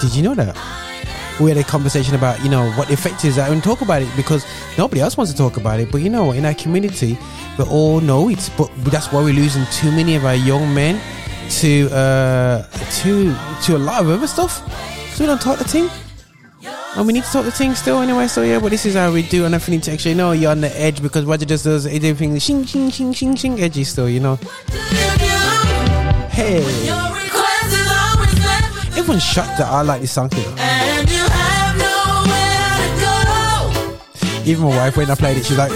Did 0.00 0.14
you 0.14 0.22
know 0.22 0.34
that? 0.34 0.54
We 1.40 1.50
had 1.50 1.58
a 1.58 1.64
conversation 1.64 2.14
about 2.14 2.42
you 2.42 2.48
know 2.48 2.70
what 2.72 2.88
the 2.88 2.94
effect 2.94 3.24
is. 3.24 3.36
That 3.36 3.50
and 3.50 3.62
talk 3.62 3.80
about 3.82 4.02
it 4.02 4.08
because 4.16 4.46
nobody 4.78 5.00
else 5.00 5.16
wants 5.16 5.32
to 5.32 5.38
talk 5.38 5.56
about 5.56 5.80
it. 5.80 5.90
But 5.90 5.98
you 5.98 6.10
know 6.10 6.32
in 6.32 6.44
our 6.44 6.54
community 6.54 7.18
we 7.58 7.64
all 7.64 8.00
know 8.00 8.28
it 8.28 8.50
but 8.56 8.70
that's 8.86 9.12
why 9.12 9.22
we're 9.22 9.34
losing 9.34 9.64
too 9.72 9.90
many 9.90 10.14
of 10.14 10.24
our 10.24 10.34
young 10.34 10.72
men 10.74 11.00
to 11.48 11.88
uh 11.92 12.62
to 13.00 13.34
to 13.64 13.76
a 13.76 13.78
lot 13.78 14.02
of 14.02 14.08
other 14.08 14.26
stuff. 14.26 14.62
So 15.14 15.24
we 15.24 15.26
don't 15.26 15.40
talk 15.40 15.58
the 15.58 15.64
thing. 15.64 15.88
And 16.96 17.06
we 17.06 17.12
need 17.12 17.24
to 17.24 17.30
talk 17.30 17.44
the 17.44 17.50
thing 17.50 17.74
still 17.74 18.00
anyway. 18.00 18.26
So 18.26 18.42
yeah 18.42 18.58
but 18.58 18.70
this 18.70 18.86
is 18.86 18.94
how 18.94 19.12
we 19.12 19.22
do. 19.22 19.44
And 19.44 19.54
I 19.54 19.58
think 19.58 19.82
to 19.84 19.92
actually 19.92 20.14
know 20.14 20.32
you're 20.32 20.50
on 20.50 20.62
the 20.62 20.80
edge 20.80 21.02
because 21.02 21.24
Roger 21.24 21.44
just 21.44 21.64
does 21.64 21.86
everything 21.86 22.38
shing 22.38 22.64
shing 22.64 22.90
shing 22.90 23.12
shing 23.12 23.36
shing. 23.36 23.60
Edgy 23.60 23.84
still 23.84 24.08
you 24.08 24.20
know. 24.20 24.36
Hey. 26.30 26.64
Everyone's 28.96 29.22
shocked 29.22 29.58
that 29.58 29.68
I 29.68 29.82
like 29.82 30.00
this 30.00 30.12
song 30.12 30.30
Even 34.46 34.62
my 34.62 34.76
wife, 34.76 34.96
when 34.96 35.10
I 35.10 35.16
played 35.16 35.38
it, 35.38 35.44
she's 35.44 35.58
like, 35.58 35.72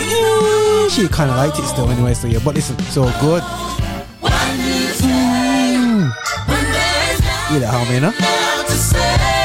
she 0.90 1.08
kind 1.08 1.28
of 1.28 1.36
liked 1.36 1.58
it 1.58 1.66
still 1.66 1.90
anyway. 1.90 2.14
So 2.14 2.28
yeah, 2.28 2.38
but 2.44 2.54
listen, 2.54 2.76
it's 2.78 2.96
all 2.96 3.10
good. 3.20 3.42
Mm. 5.02 6.12
You 7.52 7.60
know 7.60 7.66
how 7.66 7.80
I 7.80 7.90
mean, 7.90 8.02
huh? 8.04 9.39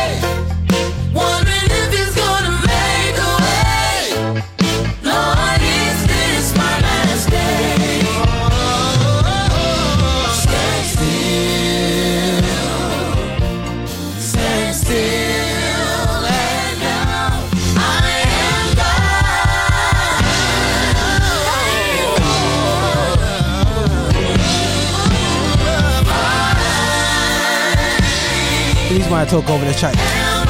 To 29.16 29.22
talk 29.24 29.50
over 29.50 29.64
the 29.64 29.74
track 29.74 29.96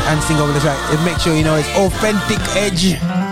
and 0.09 0.23
sing 0.23 0.37
over 0.37 0.51
the 0.51 0.59
track. 0.59 0.79
And 0.91 1.05
make 1.05 1.19
sure 1.19 1.35
you 1.35 1.43
know 1.43 1.55
it's 1.55 1.69
authentic 1.77 2.39
edge. 2.55 3.24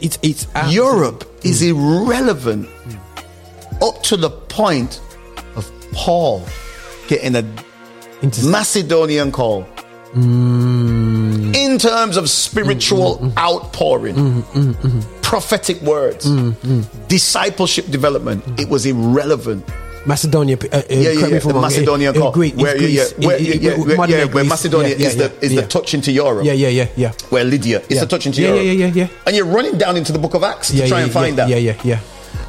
It's 0.00 0.18
it's 0.22 0.46
Europe 0.68 1.24
is 1.44 1.62
irrelevant 1.62 2.68
up 3.82 4.02
to 4.04 4.16
the 4.16 4.30
point 4.30 5.00
of 5.56 5.70
Paul 5.92 6.44
getting 7.08 7.34
a 7.36 7.44
Macedonian 8.44 9.32
call. 9.32 9.66
In 10.14 11.78
terms 11.78 12.16
of 12.16 12.28
spiritual 12.28 13.32
outpouring, 13.38 14.42
prophetic 15.22 15.80
words, 15.82 16.26
discipleship 17.08 17.86
development, 17.90 18.44
it 18.60 18.68
was 18.68 18.84
irrelevant. 18.86 19.64
Macedonia. 20.06 20.56
Uh, 20.56 20.76
uh, 20.76 20.82
Yeah, 20.88 21.10
yeah, 21.10 21.26
yeah. 21.26 21.38
The 21.38 21.54
Macedonian 21.60 22.10
in- 22.10 22.16
in 22.16 22.22
call. 22.22 22.32
Greece- 22.32 22.54
where, 22.54 22.76
yeah, 22.76 22.88
yeah, 22.88 23.26
where, 23.26 23.36
in- 23.36 23.44
yeah, 23.44 23.52
in- 23.52 23.62
yeah, 23.62 23.96
where, 23.96 24.08
yeah, 24.10 24.24
where 24.24 24.44
Macedonia 24.44 24.96
Yeah, 24.96 25.06
is 25.08 25.14
yeah, 25.16 25.28
the 25.28 25.46
is 25.46 25.52
yeah. 25.52 25.60
the 25.60 25.66
touch 25.68 25.94
into 25.94 26.10
Europe. 26.12 26.44
Yeah, 26.44 26.52
yeah, 26.54 26.68
yeah, 26.68 26.86
yeah. 26.96 27.12
Where 27.30 27.44
Lydia 27.44 27.80
is 27.88 27.96
Yeah. 27.96 28.00
the 28.00 28.06
touch 28.06 28.26
into 28.26 28.40
Yeah, 28.42 28.48
Europe. 28.48 28.64
yeah, 28.64 28.72
yeah, 28.72 28.86
yeah, 28.86 28.92
yeah. 29.02 29.08
And 29.26 29.36
you're 29.36 29.46
running 29.46 29.78
down 29.78 29.96
into 29.96 30.12
the 30.12 30.18
book 30.18 30.34
of 30.34 30.42
Acts 30.42 30.68
to 30.70 30.76
try 30.78 30.86
yeah, 30.86 30.96
and 31.04 31.06
yeah, 31.14 31.20
find 31.20 31.36
that. 31.38 31.48
Yeah, 31.48 31.56
yeah, 31.56 31.74
yeah. 31.84 31.98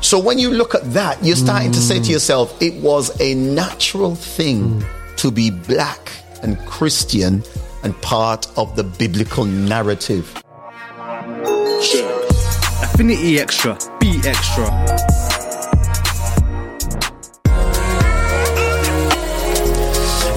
So 0.01 0.17
when 0.19 0.39
you 0.39 0.49
look 0.51 0.73
at 0.75 0.93
that, 0.93 1.23
you're 1.23 1.35
starting 1.35 1.71
to 1.71 1.79
say 1.79 1.99
to 1.99 2.11
yourself, 2.11 2.53
it 2.61 2.73
was 2.81 3.11
a 3.21 3.35
natural 3.35 4.15
thing 4.15 4.83
to 5.17 5.31
be 5.31 5.49
black 5.51 6.11
and 6.41 6.57
Christian 6.65 7.43
and 7.83 7.93
part 8.01 8.47
of 8.57 8.75
the 8.75 8.83
biblical 8.83 9.45
narrative. 9.45 10.25
Affinity 12.83 13.39
Extra, 13.39 13.77
Be 13.99 14.19
Extra. 14.25 14.67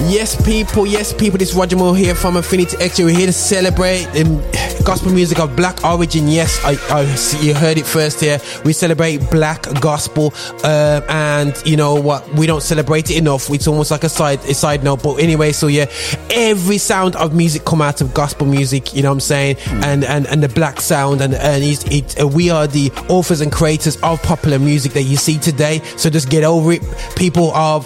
Yes, 0.09 0.41
people. 0.45 0.87
Yes, 0.87 1.11
people. 1.11 1.37
This 1.37 1.49
is 1.49 1.55
Roger 1.55 1.75
Moore 1.75 1.93
here 1.93 2.15
from 2.15 2.37
Affinity 2.37 2.77
X. 2.79 2.97
We're 2.97 3.09
here 3.09 3.25
to 3.25 3.33
celebrate 3.33 4.05
um, 4.15 4.41
gospel 4.85 5.11
music 5.11 5.37
of 5.37 5.53
black 5.57 5.83
origin. 5.83 6.29
Yes, 6.29 6.63
I, 6.63 6.77
I 6.95 7.05
see 7.15 7.45
you 7.45 7.53
heard 7.53 7.77
it 7.77 7.85
first 7.85 8.21
here. 8.21 8.39
We 8.63 8.71
celebrate 8.71 9.17
black 9.29 9.63
gospel, 9.81 10.33
um, 10.63 11.03
and 11.09 11.61
you 11.65 11.75
know 11.75 11.95
what? 11.95 12.25
We 12.35 12.47
don't 12.47 12.63
celebrate 12.63 13.11
it 13.11 13.17
enough. 13.17 13.49
It's 13.49 13.67
almost 13.67 13.91
like 13.91 14.05
a 14.05 14.09
side 14.09 14.39
a 14.45 14.53
side 14.53 14.81
note. 14.81 15.03
But 15.03 15.15
anyway, 15.15 15.51
so 15.51 15.67
yeah, 15.67 15.91
every 16.29 16.77
sound 16.77 17.17
of 17.17 17.35
music 17.35 17.65
come 17.65 17.81
out 17.81 17.99
of 17.99 18.13
gospel 18.13 18.47
music. 18.47 18.95
You 18.95 19.03
know 19.03 19.09
what 19.09 19.15
I'm 19.15 19.19
saying? 19.19 19.57
And 19.83 20.05
and 20.05 20.25
and 20.27 20.41
the 20.41 20.47
black 20.47 20.79
sound, 20.79 21.19
and 21.19 21.33
and 21.33 21.61
it's, 21.61 21.83
it 21.91 22.21
uh, 22.21 22.25
we 22.25 22.49
are 22.49 22.65
the 22.65 22.91
authors 23.09 23.41
and 23.41 23.51
creators 23.51 23.97
of 23.97 24.23
popular 24.23 24.57
music 24.57 24.93
that 24.93 25.03
you 25.03 25.17
see 25.17 25.37
today. 25.37 25.79
So 25.97 26.09
just 26.09 26.29
get 26.29 26.45
over 26.45 26.71
it, 26.71 26.81
people 27.17 27.53
of 27.53 27.85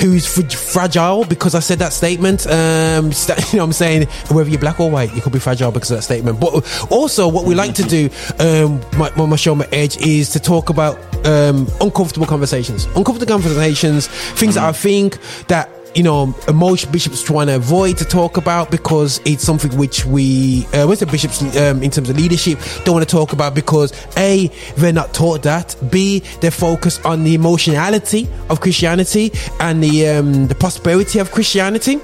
who's 0.00 0.26
fr- 0.26 0.48
fragile 0.48 1.24
because 1.24 1.54
I 1.54 1.60
said 1.60 1.78
that 1.80 1.92
statement. 1.92 2.46
Um, 2.46 3.12
st- 3.12 3.38
you 3.52 3.58
know 3.58 3.64
what 3.64 3.68
I'm 3.68 3.72
saying? 3.72 4.08
Whether 4.30 4.50
you're 4.50 4.60
black 4.60 4.80
or 4.80 4.90
white, 4.90 5.14
you 5.14 5.20
could 5.22 5.32
be 5.32 5.38
fragile 5.38 5.70
because 5.72 5.90
of 5.90 5.98
that 5.98 6.02
statement. 6.02 6.40
But 6.40 6.88
also, 6.90 7.28
what 7.28 7.44
we 7.44 7.54
like 7.54 7.74
to 7.74 7.82
do, 7.82 8.08
um, 8.38 8.80
my, 8.96 9.10
my, 9.14 9.36
show, 9.36 9.54
my 9.54 9.68
edge, 9.72 9.96
is 9.98 10.30
to 10.30 10.40
talk 10.40 10.70
about 10.70 10.96
um, 11.26 11.68
uncomfortable 11.80 12.26
conversations. 12.26 12.86
Uncomfortable 12.96 13.26
conversations, 13.26 14.08
things 14.08 14.54
that 14.54 14.64
I 14.64 14.72
think 14.72 15.18
that 15.48 15.68
you 15.94 16.02
know, 16.02 16.34
most 16.52 16.90
bishops 16.90 17.22
trying 17.22 17.48
to 17.48 17.56
avoid 17.56 17.98
to 17.98 18.04
talk 18.04 18.36
about 18.36 18.70
because 18.70 19.20
it's 19.24 19.42
something 19.42 19.76
which 19.76 20.04
we, 20.04 20.66
uh, 20.72 20.86
with 20.88 21.00
the 21.00 21.06
bishops 21.06 21.42
um, 21.56 21.82
in 21.82 21.90
terms 21.90 22.08
of 22.08 22.16
leadership, 22.16 22.58
don't 22.84 22.94
want 22.94 23.08
to 23.08 23.10
talk 23.10 23.32
about 23.32 23.54
because 23.54 23.92
A, 24.16 24.48
they're 24.76 24.92
not 24.92 25.12
taught 25.12 25.42
that. 25.42 25.76
B, 25.90 26.20
they're 26.40 26.50
focused 26.50 27.04
on 27.04 27.24
the 27.24 27.34
emotionality 27.34 28.28
of 28.48 28.60
Christianity 28.60 29.32
and 29.60 29.82
the 29.82 30.08
um, 30.08 30.46
the 30.46 30.54
prosperity 30.54 31.18
of 31.18 31.30
Christianity 31.30 32.00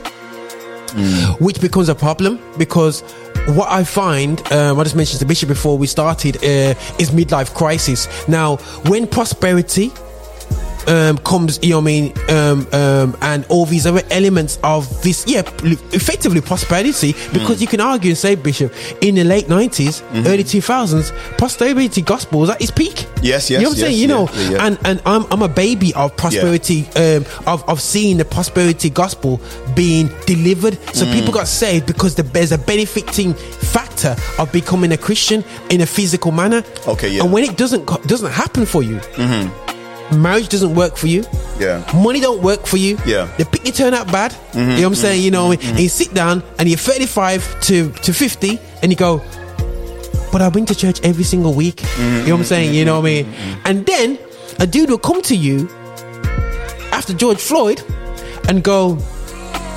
which 1.38 1.60
becomes 1.60 1.88
a 1.88 1.94
problem 1.94 2.40
because 2.56 3.02
what 3.48 3.68
I 3.70 3.84
find, 3.84 4.40
um, 4.52 4.78
I 4.78 4.84
just 4.84 4.96
mentioned 4.96 5.18
to 5.18 5.24
the 5.24 5.28
bishop 5.28 5.48
before 5.48 5.78
we 5.78 5.86
started, 5.86 6.36
uh, 6.38 6.74
is 6.98 7.10
midlife 7.10 7.54
crisis. 7.54 8.08
Now, 8.28 8.56
when 8.86 9.06
prosperity 9.06 9.92
um, 10.86 11.18
comes, 11.18 11.58
you 11.62 11.70
know 11.70 11.76
what 11.80 11.82
I 11.82 11.84
mean, 11.84 12.12
um, 12.28 12.66
um, 12.72 13.16
and 13.22 13.44
all 13.48 13.66
these 13.66 13.86
other 13.86 14.02
elements 14.10 14.58
of 14.62 14.86
this, 15.02 15.24
yeah, 15.26 15.40
effectively 15.92 16.40
prosperity, 16.40 17.14
because 17.32 17.60
you 17.60 17.66
can 17.66 17.80
argue 17.80 18.10
and 18.10 18.18
say, 18.18 18.34
Bishop, 18.34 18.72
in 19.00 19.16
the 19.16 19.24
late 19.24 19.46
90s, 19.46 20.02
early 20.26 20.44
2000s, 20.44 21.12
prosperity 21.38 22.02
gospel 22.02 22.40
was 22.40 22.50
at 22.50 22.60
its 22.60 22.70
peak. 22.70 23.06
Yes, 23.22 23.50
yes, 23.50 23.50
You 23.50 23.58
know 23.60 23.68
what 23.70 23.78
I'm 23.78 23.78
yes, 23.78 23.86
saying? 23.88 23.94
You 23.94 24.00
yeah, 24.00 24.06
know, 24.06 24.28
yeah, 24.34 24.50
yeah. 24.50 24.66
and 24.66 24.78
and 24.84 25.02
I'm, 25.04 25.26
I'm 25.32 25.42
a 25.42 25.48
baby 25.48 25.92
of 25.94 26.16
prosperity, 26.16 26.86
um, 26.96 27.24
of, 27.46 27.68
of 27.68 27.80
seeing 27.80 28.16
the 28.16 28.24
prosperity 28.24 28.90
gospel 28.90 29.40
being 29.74 30.08
delivered. 30.26 30.78
So 30.94 31.04
Mm. 31.06 31.12
people 31.14 31.32
got 31.32 31.48
saved 31.48 31.86
because 31.86 32.14
the, 32.14 32.22
there's 32.22 32.52
a 32.52 32.58
benefiting 32.58 33.34
factor 33.34 34.14
of 34.38 34.52
becoming 34.52 34.92
a 34.92 34.96
Christian 34.96 35.42
in 35.70 35.80
a 35.80 35.86
physical 35.86 36.32
manner. 36.32 36.62
Okay, 36.86 37.08
yeah. 37.08 37.22
And 37.22 37.32
when 37.32 37.44
it 37.44 37.56
doesn't 37.56 37.86
doesn't 38.06 38.30
happen 38.32 38.66
for 38.66 38.82
you, 38.82 39.00
marriage 40.16 40.48
doesn't 40.48 40.74
work 40.74 40.96
for 40.96 41.06
you. 41.06 41.24
Yeah. 41.58 41.84
Money 41.94 42.20
don't 42.20 42.42
work 42.42 42.66
for 42.66 42.76
you. 42.76 42.96
Yeah. 43.04 43.26
Mm-hmm, 43.26 43.36
The 43.38 43.44
picnic 43.46 43.74
turn 43.74 43.94
out 43.94 44.06
bad. 44.10 44.32
Mm-hmm, 44.32 44.58
you 44.58 44.66
know 44.66 44.74
what 44.74 44.86
I'm 44.86 44.94
saying? 44.94 45.22
You 45.22 45.30
know, 45.30 45.46
what 45.48 45.58
I 45.58 45.62
mean? 45.62 45.66
Mm-hmm. 45.66 45.70
and 45.76 45.80
you 45.80 45.88
sit 45.88 46.14
down 46.14 46.42
and 46.58 46.68
you're 46.68 46.78
35 46.78 47.60
to, 47.62 47.90
to 47.92 48.12
50 48.12 48.58
and 48.82 48.90
you 48.92 48.96
go, 48.96 49.18
but 50.32 50.42
I've 50.42 50.52
been 50.52 50.66
to 50.66 50.74
church 50.74 51.00
every 51.04 51.24
single 51.24 51.54
week. 51.54 51.80
You 51.80 51.86
know 51.88 51.94
what 51.94 52.04
I'm 52.04 52.24
mm-hmm, 52.34 52.42
saying? 52.44 52.74
You 52.74 52.84
know 52.84 53.00
what 53.00 53.08
I 53.08 53.22
mean? 53.22 53.34
And 53.64 53.86
then 53.86 54.18
a 54.60 54.66
dude 54.66 54.90
will 54.90 54.98
come 54.98 55.22
to 55.22 55.34
you 55.36 55.68
after 56.92 57.12
George 57.14 57.40
Floyd 57.40 57.82
and 58.48 58.62
go, 58.62 58.98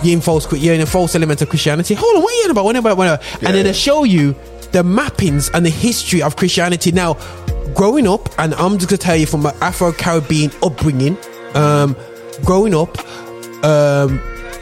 you're 0.04 0.14
in 0.16 0.22
false, 0.22 0.52
you're 0.54 0.74
in 0.74 0.82
a 0.82 0.86
false 0.86 1.14
element 1.16 1.42
of 1.42 1.50
Christianity. 1.50 1.94
Hold 1.94 2.16
on, 2.18 2.24
what 2.24 2.34
are 2.34 2.38
you 2.38 2.44
on 2.46 2.52
about? 2.52 2.66
What 2.66 2.76
about, 2.76 2.98
what 2.98 3.08
about? 3.08 3.42
Yeah, 3.42 3.50
and 3.50 3.58
then 3.58 3.66
they 3.66 3.74
show 3.74 4.04
you 4.04 4.34
the 4.72 4.84
mappings 4.84 5.52
and 5.54 5.66
the 5.66 5.70
history 5.70 6.22
of 6.22 6.36
Christianity. 6.36 6.92
Now, 6.92 7.14
growing 7.74 8.08
up, 8.08 8.30
and 8.38 8.54
I'm 8.56 8.78
just 8.78 8.90
gonna 8.90 8.98
tell 8.98 9.16
you 9.16 9.26
from 9.26 9.42
my 9.42 9.54
Afro 9.62 9.92
Caribbean 9.92 10.52
upbringing, 10.64 11.18
um, 11.56 11.96
growing 12.46 12.74
up, 12.74 12.98
um, 13.64 14.20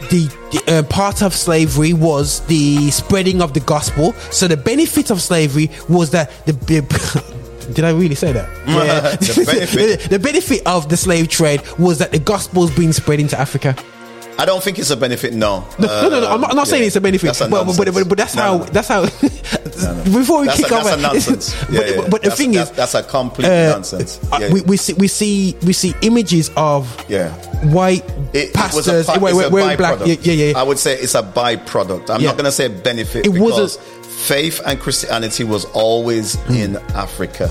the, 0.10 0.28
the, 0.52 0.64
uh, 0.68 0.84
part 0.84 1.22
of 1.22 1.34
slavery 1.34 1.94
was 1.94 2.46
the 2.48 2.90
spreading 2.92 3.42
of 3.42 3.54
the 3.54 3.60
gospel. 3.60 4.14
So 4.32 4.48
the 4.48 4.58
benefit 4.58 5.12
of 5.12 5.22
slavery 5.22 5.70
was 5.88 6.12
that 6.12 6.32
the. 6.46 6.54
the 6.54 7.36
did 7.74 7.86
I 7.86 7.92
really 7.92 8.16
say 8.16 8.32
that? 8.34 8.50
The 9.20 9.46
benefit. 9.46 10.00
the 10.10 10.20
benefit 10.20 10.62
of 10.66 10.90
the 10.90 10.98
slave 10.98 11.28
trade 11.30 11.62
was 11.78 12.00
that 12.00 12.12
the 12.12 12.20
gospel's 12.20 12.76
being 12.76 12.94
spread 12.94 13.20
into 13.20 13.40
Africa. 13.40 13.76
I 14.40 14.46
don't 14.46 14.64
think 14.64 14.80
it's 14.80 14.90
a 14.90 14.96
benefit, 14.98 15.34
no. 15.34 15.68
No, 15.78 15.88
no, 15.88 16.10
no, 16.10 16.20
no. 16.22 16.32
I'm 16.32 16.40
not, 16.42 16.50
I'm 16.52 16.56
not 16.56 16.64
Uh, 16.64 16.66
saying 16.66 16.84
it's 16.86 16.96
a 16.96 17.02
benefit, 17.02 17.28
That's 17.28 17.42
a 17.42 17.48
but, 17.50 17.66
but, 17.66 17.94
but, 17.94 18.08
but 18.10 18.18
that's 18.18 18.36
No, 18.36 18.42
how 18.42 18.58
no. 18.58 18.64
that's 18.66 18.88
how. 18.88 19.02
Before 20.12 20.42
we 20.42 20.48
That's 20.48 20.62
kick 20.62 20.72
a, 20.72 20.76
off, 20.76 20.84
that's 20.86 20.98
a 20.98 21.02
nonsense. 21.02 21.56
but, 21.66 21.72
Yeah, 21.74 21.82
yeah. 22.02 22.08
but, 22.10 22.22
the 22.24 22.32
thing 22.32 22.52
that's, 22.52 22.70
is, 22.72 22.76
that's 22.76 22.96
a 22.96 23.04
complete 23.04 23.48
uh, 23.48 23.70
nonsense. 23.72 24.20
uh, 24.32 24.38
Yeah. 24.42 24.52
we, 24.54 24.62
we 24.62 24.78
see 24.78 24.94
we 24.94 25.08
see 25.08 25.56
we 25.64 25.72
see 25.74 25.94
images 26.02 26.52
of 26.58 26.88
Yeah. 27.10 27.30
white 27.72 28.04
It- 28.34 28.50
it 28.50 28.74
was 28.74 28.88
a 28.88 29.04
pastors 29.04 29.08
wearing, 29.22 29.38
it's 29.40 29.48
a 29.48 29.50
wearing 29.50 29.78
black. 29.78 30.00
Yeah, 30.06 30.16
yeah, 30.22 30.34
yeah. 30.34 30.58
I 30.60 30.64
would 30.64 30.80
say 30.80 30.96
it's 30.98 31.16
a 31.16 31.24
byproduct. 31.24 32.10
I'm 32.10 32.20
Yeah. 32.22 32.28
not 32.28 32.38
going 32.38 32.46
to 32.46 32.52
say 32.52 32.68
benefit 32.68 33.26
It 33.26 33.32
because 33.34 33.78
wasn't- 33.78 33.84
faith 34.06 34.62
and 34.66 34.80
Christianity 34.80 35.44
was 35.46 35.64
always 35.66 36.36
in 36.50 36.76
Africa, 36.94 37.50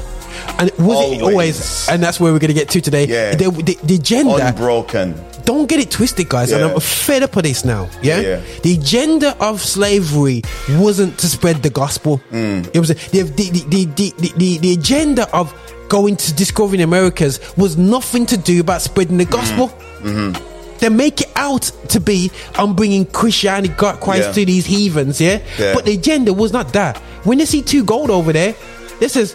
and 0.58 0.70
was 0.78 0.98
it 0.98 1.22
always. 1.22 1.22
always? 1.22 1.88
And 1.88 2.02
that's 2.02 2.18
where 2.18 2.32
we're 2.32 2.38
going 2.38 2.48
to 2.48 2.54
get 2.54 2.68
to 2.70 2.80
today. 2.80 3.06
Yeah. 3.06 3.34
The, 3.34 3.50
the, 3.50 3.78
the 3.84 3.94
agenda. 3.96 4.48
unbroken. 4.48 5.14
don't 5.44 5.66
get 5.66 5.80
it 5.80 5.90
twisted, 5.90 6.28
guys. 6.28 6.50
Yeah. 6.50 6.58
And 6.58 6.72
I'm 6.72 6.80
fed 6.80 7.22
up 7.22 7.36
of 7.36 7.42
this 7.42 7.64
now. 7.64 7.88
Yeah? 8.02 8.20
Yeah, 8.20 8.40
the 8.62 8.74
agenda 8.74 9.36
of 9.42 9.62
slavery 9.62 10.42
wasn't 10.70 11.18
to 11.20 11.26
spread 11.26 11.62
the 11.62 11.70
gospel. 11.70 12.20
Mm. 12.30 12.70
It 12.74 12.80
was 12.80 12.88
the 12.88 12.94
the, 13.22 13.50
the, 13.50 13.84
the, 13.86 14.32
the, 14.36 14.58
the, 14.58 14.72
agenda 14.72 15.28
of 15.34 15.54
going 15.88 16.16
to 16.16 16.34
discovering 16.34 16.82
Americas 16.82 17.40
was 17.56 17.76
nothing 17.76 18.26
to 18.26 18.36
do 18.36 18.60
about 18.60 18.82
spreading 18.82 19.16
the 19.16 19.24
gospel. 19.24 19.68
Mm-hmm. 20.00 20.76
They 20.78 20.88
make 20.90 21.22
it 21.22 21.32
out 21.34 21.62
to 21.88 22.00
be 22.00 22.30
I'm 22.54 22.74
bringing 22.74 23.06
Christianity, 23.06 23.74
God, 23.76 24.00
Christ 24.00 24.28
Yeah. 24.28 24.32
to 24.32 24.44
these 24.46 24.66
heathens, 24.66 25.20
yeah? 25.20 25.40
Yeah. 25.58 25.74
But 25.74 25.86
the 25.86 25.94
agenda 25.94 26.32
was 26.32 26.52
not 26.52 26.72
that. 26.74 26.98
When 27.24 27.38
they 27.38 27.46
see 27.46 27.62
two 27.62 27.84
gold 27.84 28.10
over 28.10 28.32
there, 28.32 28.54
this 29.00 29.16
is, 29.16 29.34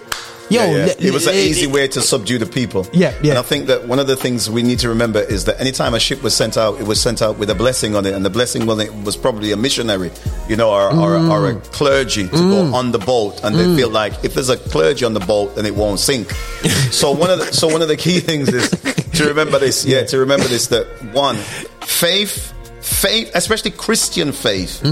yo, 0.54 0.62
Yeah, 0.72 0.86
yeah. 0.86 0.93
it 1.08 1.14
was 1.14 1.28
an 1.28 1.36
easy 1.36 1.68
way 1.68 1.88
to 1.89 2.01
subdue 2.01 2.38
the 2.38 2.45
people. 2.45 2.88
Yeah, 2.93 3.14
yeah. 3.22 3.32
And 3.32 3.39
I 3.39 3.41
think 3.41 3.68
that 3.68 3.88
one 3.88 3.99
of 3.99 4.08
the 4.08 4.16
things 4.16 4.49
we 4.49 4.64
need 4.64 4.80
to 4.80 4.89
remember 4.89 5.20
is 5.20 5.45
that 5.45 5.60
anytime 5.60 5.93
a 5.93 5.99
ship 5.99 6.22
was 6.24 6.36
sent 6.36 6.58
out, 6.58 6.80
it 6.80 6.88
was 6.88 7.01
sent 7.01 7.22
out 7.22 7.38
with 7.38 7.49
a 7.49 7.56
blessing 7.56 7.95
on 7.95 8.06
it, 8.06 8.14
and 8.14 8.24
the 8.26 8.30
blessing 8.30 8.70
on 8.70 8.80
it 8.80 8.93
was 9.04 9.16
probably 9.18 9.51
a 9.51 9.58
missionary, 9.58 10.12
you 10.47 10.56
know, 10.56 10.70
or, 10.72 10.93
or, 10.95 11.18
or 11.18 11.49
a 11.51 11.56
clergy 11.72 12.28
to 12.28 12.38
go 12.38 12.74
on 12.74 12.91
the 12.91 12.99
boat, 12.99 13.43
and 13.43 13.56
they 13.56 13.76
feel 13.76 13.89
like 13.89 14.14
if 14.24 14.34
there's 14.34 14.49
a 14.49 14.58
clergy 14.58 15.06
on 15.06 15.14
the 15.14 15.20
boat, 15.20 15.56
then 15.56 15.66
it 15.66 15.76
won't 15.76 15.99
sink. 15.99 16.30
so 16.91 17.12
one 17.12 17.30
of 17.30 17.39
the 17.39 17.45
so 17.54 17.68
one 17.68 17.82
of 17.82 17.88
the 17.88 17.97
key 17.97 18.20
things 18.20 18.49
is 18.49 18.70
to 19.14 19.26
remember 19.26 19.60
this. 19.60 19.86
Yeah, 19.86 20.04
to 20.04 20.20
remember 20.20 20.47
this 20.47 20.68
that 20.68 20.86
one, 21.14 21.36
faith, 21.82 22.54
faith, 22.82 23.32
especially 23.36 23.72
Christian 23.72 24.32
faith, 24.32 24.84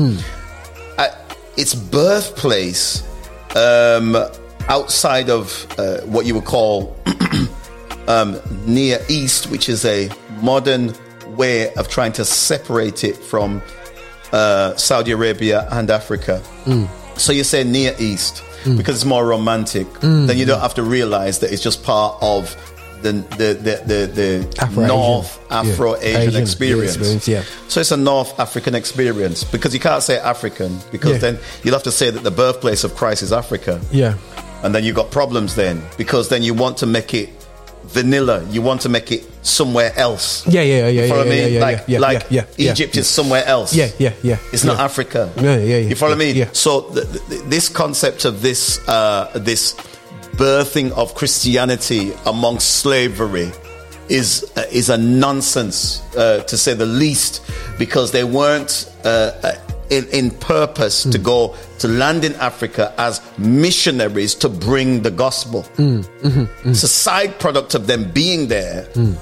at 0.97 1.17
its 1.57 1.73
birthplace 1.75 3.03
um, 3.55 4.13
outside 4.69 5.29
of 5.29 5.65
uh, 5.77 6.01
what 6.01 6.25
you 6.25 6.35
would 6.35 6.45
call 6.45 6.95
um, 8.07 8.39
Near 8.65 8.99
East, 9.09 9.47
which 9.49 9.69
is 9.69 9.85
a 9.85 10.09
modern 10.41 10.93
way 11.35 11.73
of 11.75 11.87
trying 11.89 12.11
to 12.13 12.25
separate 12.25 13.03
it 13.03 13.15
from 13.17 13.61
uh, 14.31 14.75
Saudi 14.75 15.11
Arabia 15.11 15.67
and 15.71 15.89
Africa. 15.89 16.41
So 17.17 17.31
you 17.33 17.43
say 17.43 17.63
Near 17.63 17.95
East 17.99 18.43
Mm. 18.61 18.77
because 18.77 18.93
it's 18.97 19.05
more 19.05 19.25
romantic. 19.25 19.91
Then 20.01 20.37
you 20.37 20.45
don't 20.45 20.59
have 20.61 20.75
to 20.75 20.83
realize 20.83 21.39
that 21.39 21.51
it's 21.51 21.63
just 21.63 21.83
part 21.83 22.15
of 22.21 22.55
the 23.01 23.13
the 23.13 23.53
the 23.55 23.81
the, 23.87 24.05
the 24.13 24.61
Afro-Asian. 24.61 24.87
North 24.87 25.39
Yeah. 25.49 25.61
Afro 25.61 25.95
Asian 25.95 26.15
Asian, 26.21 26.33
yeah, 26.33 26.39
experience. 26.41 26.95
experience, 26.95 27.27
yeah. 27.27 27.43
So 27.69 27.79
it's 27.79 27.89
a 27.89 27.97
North 27.97 28.39
African 28.39 28.75
experience 28.75 29.43
because 29.43 29.73
you 29.73 29.79
can't 29.79 30.03
say 30.03 30.19
African 30.19 30.77
because 30.91 31.13
Yeah. 31.13 31.17
then 31.31 31.39
you'll 31.63 31.73
have 31.73 31.81
to 31.85 31.91
say 31.91 32.11
that 32.11 32.21
the 32.21 32.29
birthplace 32.29 32.83
of 32.83 32.93
Christ 32.95 33.23
is 33.23 33.33
Africa. 33.33 33.81
Yeah. 33.91 34.13
And 34.63 34.73
then 34.75 34.83
you've 34.83 34.95
got 34.95 35.11
problems 35.11 35.55
then 35.55 35.81
because 35.97 36.29
then 36.29 36.43
you 36.43 36.53
want 36.53 36.77
to 36.77 36.85
make 36.85 37.13
it 37.13 37.29
vanilla. 37.85 38.43
You 38.49 38.61
want 38.61 38.81
to 38.81 38.89
make 38.89 39.11
it 39.11 39.23
somewhere 39.43 39.91
else. 39.97 40.45
Yeah, 40.47 40.61
yeah, 40.61 40.77
yeah, 40.79 40.87
yeah, 40.87 41.01
You 41.03 41.09
follow 41.09 41.23
yeah, 41.23 41.29
me? 41.29 41.39
yeah, 41.39 41.47
yeah, 41.47 41.59
like 41.61 41.83
yeah, 41.87 41.99
like 41.99 42.25
yeah, 42.29 42.45
yeah, 42.57 42.71
Egypt 42.71 42.95
is 42.97 43.07
somewhere 43.07 43.43
else. 43.45 43.73
Yeah, 43.75 43.89
yeah, 43.97 44.13
yeah. 44.23 44.37
It's 44.53 44.63
not. 44.63 44.79
Africa. 44.79 45.31
Yeah, 45.37 45.57
yeah, 45.57 45.77
yeah, 45.77 45.89
You 45.89 45.95
follow 45.95 46.15
me? 46.15 46.31
yeah. 46.31 46.49
So 46.53 46.81
th- 46.93 47.07
th- 47.27 47.41
this 47.49 47.69
concept 47.69 48.25
of 48.25 48.41
this 48.41 48.79
uh, 48.87 49.31
this 49.35 49.73
birthing 50.37 50.91
of 50.91 51.13
Christianity 51.15 52.13
amongst 52.25 52.77
slavery 52.77 53.51
is 54.09 54.43
uh, 54.57 54.63
is 54.71 54.89
a 54.89 54.97
nonsense 54.97 56.01
uh, 56.15 56.43
to 56.43 56.57
say 56.57 56.73
the 56.73 56.85
least 56.85 57.41
because 57.79 58.11
they 58.11 58.23
weren't 58.23 58.91
uh, 59.03 59.31
uh, 59.43 59.53
in, 59.91 60.07
in 60.07 60.31
purpose 60.31 61.03
to 61.03 61.17
hmm. 61.17 61.23
go 61.23 61.55
to 61.79 61.87
land 61.87 62.23
in 62.23 62.33
Africa 62.35 62.93
as 62.97 63.21
missionaries 63.37 64.33
to 64.35 64.49
bring 64.49 65.01
the 65.01 65.11
gospel. 65.11 65.63
Hmm. 65.63 65.99
Mm-hmm. 65.99 66.27
Mm-hmm. 66.27 66.69
It's 66.69 66.83
a 66.83 66.87
side 66.87 67.39
product 67.39 67.75
of 67.75 67.85
them 67.85 68.09
being 68.11 68.47
there 68.47 68.85
hmm. 68.93 69.13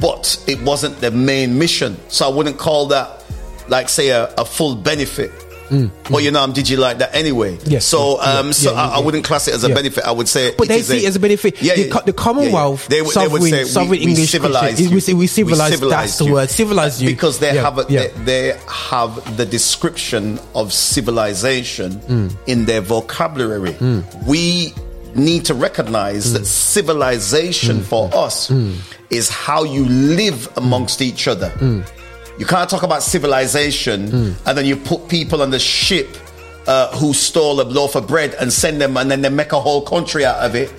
but 0.00 0.42
it 0.48 0.60
wasn't 0.62 0.96
the 1.00 1.10
main 1.10 1.58
mission. 1.58 1.96
So 2.08 2.28
I 2.28 2.34
wouldn't 2.34 2.58
call 2.58 2.86
that, 2.86 3.24
like, 3.68 3.88
say, 3.88 4.08
a, 4.08 4.32
a 4.34 4.44
full 4.44 4.74
benefit. 4.74 5.30
Mm, 5.68 5.90
mm. 5.90 5.90
But 6.10 6.22
you 6.22 6.30
know, 6.30 6.42
I'm 6.42 6.52
digi 6.52 6.76
like 6.78 6.98
that 6.98 7.14
anyway. 7.14 7.58
Yes, 7.64 7.84
So, 7.84 8.16
yeah, 8.22 8.38
um, 8.38 8.46
yeah, 8.46 8.52
so 8.52 8.72
yeah, 8.72 8.80
I, 8.82 8.96
I 8.96 8.98
wouldn't 9.00 9.24
class 9.24 9.48
it 9.48 9.54
as 9.54 9.64
a 9.64 9.68
Yeah. 9.68 9.74
benefit. 9.74 10.04
I 10.04 10.12
would 10.12 10.28
say, 10.28 10.54
But 10.56 10.68
they 10.68 10.78
is 10.78 10.86
see 10.88 11.04
it 11.04 11.08
as 11.08 11.16
a 11.16 11.20
benefit. 11.20 11.60
Yeah, 11.62 11.74
The 11.74 11.86
yeah, 11.88 12.00
the 12.06 12.12
Commonwealth, 12.12 12.88
They, 12.88 13.02
would- 13.02 13.14
they 13.14 13.28
would 13.28 13.42
say, 13.42 13.64
sovereign 13.64 13.90
we, 14.00 14.06
we 14.06 14.12
English 14.12 14.30
civilized 14.30 14.80
you. 14.80 14.90
We 14.90 15.14
we 15.14 15.26
civilized- 15.26 15.82
that's 15.82 16.18
the 16.18 16.26
word, 16.32 16.50
civilized 16.50 17.00
you. 17.00 17.08
because 17.08 17.38
they 17.38 17.54
Yeah, 17.54 17.62
have 17.62 17.78
a, 17.78 17.86
yeah. 17.88 18.08
they, 18.24 18.24
they 18.50 18.58
have 18.68 19.36
the 19.36 19.46
description 19.46 20.38
of 20.54 20.72
civilization 20.72 21.92
Hmm. 21.92 22.28
in 22.46 22.64
their 22.66 22.80
vocabulary. 22.80 23.72
Mm. 23.74 24.04
We 24.26 24.72
need 25.14 25.44
to 25.46 25.54
recognize 25.54 26.32
that 26.34 26.46
civilization 26.46 27.82
for 27.82 28.10
us 28.14 28.50
is 29.10 29.28
how 29.28 29.64
you 29.64 29.84
live 29.86 30.48
amongst 30.56 31.00
each 31.00 31.26
other. 31.28 31.50
You 32.38 32.46
can't 32.46 32.68
talk 32.68 32.82
about 32.82 33.02
civilization 33.02 34.34
and 34.46 34.58
then 34.58 34.66
you 34.66 34.76
put 34.76 35.08
people 35.08 35.42
on 35.42 35.50
the 35.50 35.58
ship 35.58 36.16
uh, 36.66 36.94
who 36.96 37.12
stole 37.12 37.60
a 37.60 37.62
loaf 37.64 37.94
of 37.94 38.06
bread 38.06 38.34
and 38.40 38.52
send 38.52 38.80
them 38.80 38.96
and 38.96 39.10
then 39.10 39.22
they 39.22 39.28
make 39.28 39.52
a 39.52 39.60
whole 39.60 39.82
country 39.82 40.24
out 40.24 40.38
of 40.44 40.54
it. 40.54 40.72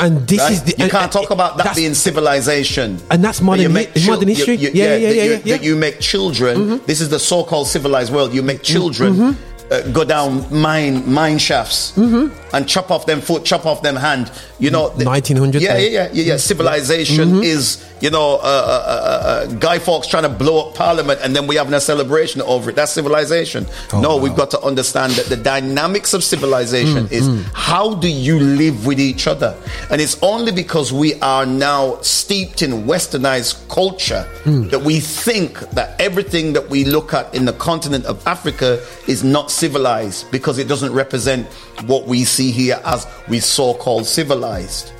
And 0.00 0.26
this 0.28 0.38
right? 0.38 0.52
is 0.52 0.62
the, 0.62 0.74
you 0.78 0.84
and- 0.84 0.92
can't 0.92 1.10
talk 1.10 1.30
about 1.30 1.56
that 1.58 1.74
being 1.74 1.92
civilization. 1.94 2.98
And 3.10 3.22
that's 3.22 3.40
modern 3.40 3.62
You 3.62 3.68
make 3.68 3.90
modern 4.06 4.28
history? 4.28 4.54
you- 4.54 4.70
Yeah, 4.72 4.94
yeah, 4.94 4.96
yeah, 4.96 5.08
that 5.08 5.16
yeah, 5.16 5.22
you, 5.24 5.30
yeah. 5.30 5.36
Mm-hmm. 5.38 5.48
that 5.48 5.62
you 5.64 5.76
make 5.76 6.00
children. 6.00 6.80
This 6.86 7.00
is 7.00 7.08
the 7.08 7.18
so-called 7.18 7.66
civilized 7.66 8.12
world. 8.12 8.32
You 8.32 8.42
make 8.42 8.62
children 8.62 9.36
uh, 9.70 9.82
go 9.92 10.04
down 10.04 10.46
mine 10.54 11.10
mine 11.12 11.38
shafts 11.38 11.92
Mm-hmm. 11.96 12.54
and 12.54 12.66
chop 12.68 12.90
off 12.90 13.04
them 13.06 13.20
foot, 13.20 13.44
chop 13.44 13.66
off 13.66 13.82
them 13.82 13.96
hand. 13.96 14.30
You 14.58 14.70
know, 14.70 14.88
1900 14.90 15.62
Yeah, 15.62 15.76
yeah, 15.78 15.88
yeah, 15.88 16.08
yeah. 16.12 16.24
yeah. 16.24 16.36
Civilization 16.36 17.28
Mm-hmm. 17.28 17.42
is 17.42 17.84
you 18.00 18.10
know 18.10 18.36
uh, 18.36 18.38
uh, 18.42 18.42
uh, 18.42 19.28
uh, 19.28 19.46
Guy 19.58 19.78
Fawkes 19.78 20.06
trying 20.08 20.22
to 20.22 20.28
blow 20.28 20.68
up 20.68 20.74
Parliament, 20.74 21.20
and 21.22 21.34
then 21.34 21.46
we 21.46 21.56
having 21.56 21.74
a 21.74 21.80
celebration 21.80 22.42
over 22.42 22.70
it. 22.70 22.76
That's 22.76 22.92
civilization. 22.92 23.66
Oh, 23.92 24.00
no, 24.00 24.16
we've 24.16 24.36
got 24.36 24.50
to 24.52 24.60
understand 24.60 25.12
that 25.14 25.26
the 25.26 25.36
dynamics 25.36 26.14
of 26.14 26.22
civilization 26.24 27.06
Mm, 27.08 27.12
is 27.12 27.46
how 27.54 27.94
do 27.94 28.08
you 28.08 28.38
live 28.40 28.86
with 28.86 28.98
each 29.00 29.26
other, 29.26 29.54
and 29.90 30.00
it's 30.00 30.16
only 30.22 30.52
because 30.52 30.92
we 30.92 31.14
are 31.20 31.44
now 31.46 31.98
steeped 32.02 32.62
in 32.62 32.84
westernized 32.84 33.68
culture 33.68 34.26
Mm. 34.44 34.70
that 34.70 34.82
we 34.82 35.00
think 35.00 35.58
that 35.70 36.00
everything 36.00 36.52
that 36.54 36.70
we 36.70 36.84
look 36.84 37.12
at 37.12 37.34
in 37.34 37.44
the 37.44 37.52
continent 37.52 38.04
of 38.06 38.24
Africa 38.26 38.80
is 39.06 39.22
not 39.24 39.50
civilized 39.58 40.30
because 40.30 40.58
it 40.58 40.68
doesn't 40.68 40.92
represent 40.92 41.46
what 41.86 42.06
we 42.06 42.24
see 42.24 42.50
here 42.52 42.80
as 42.84 43.06
we 43.28 43.40
so-called 43.40 44.06
civilized. 44.06 44.92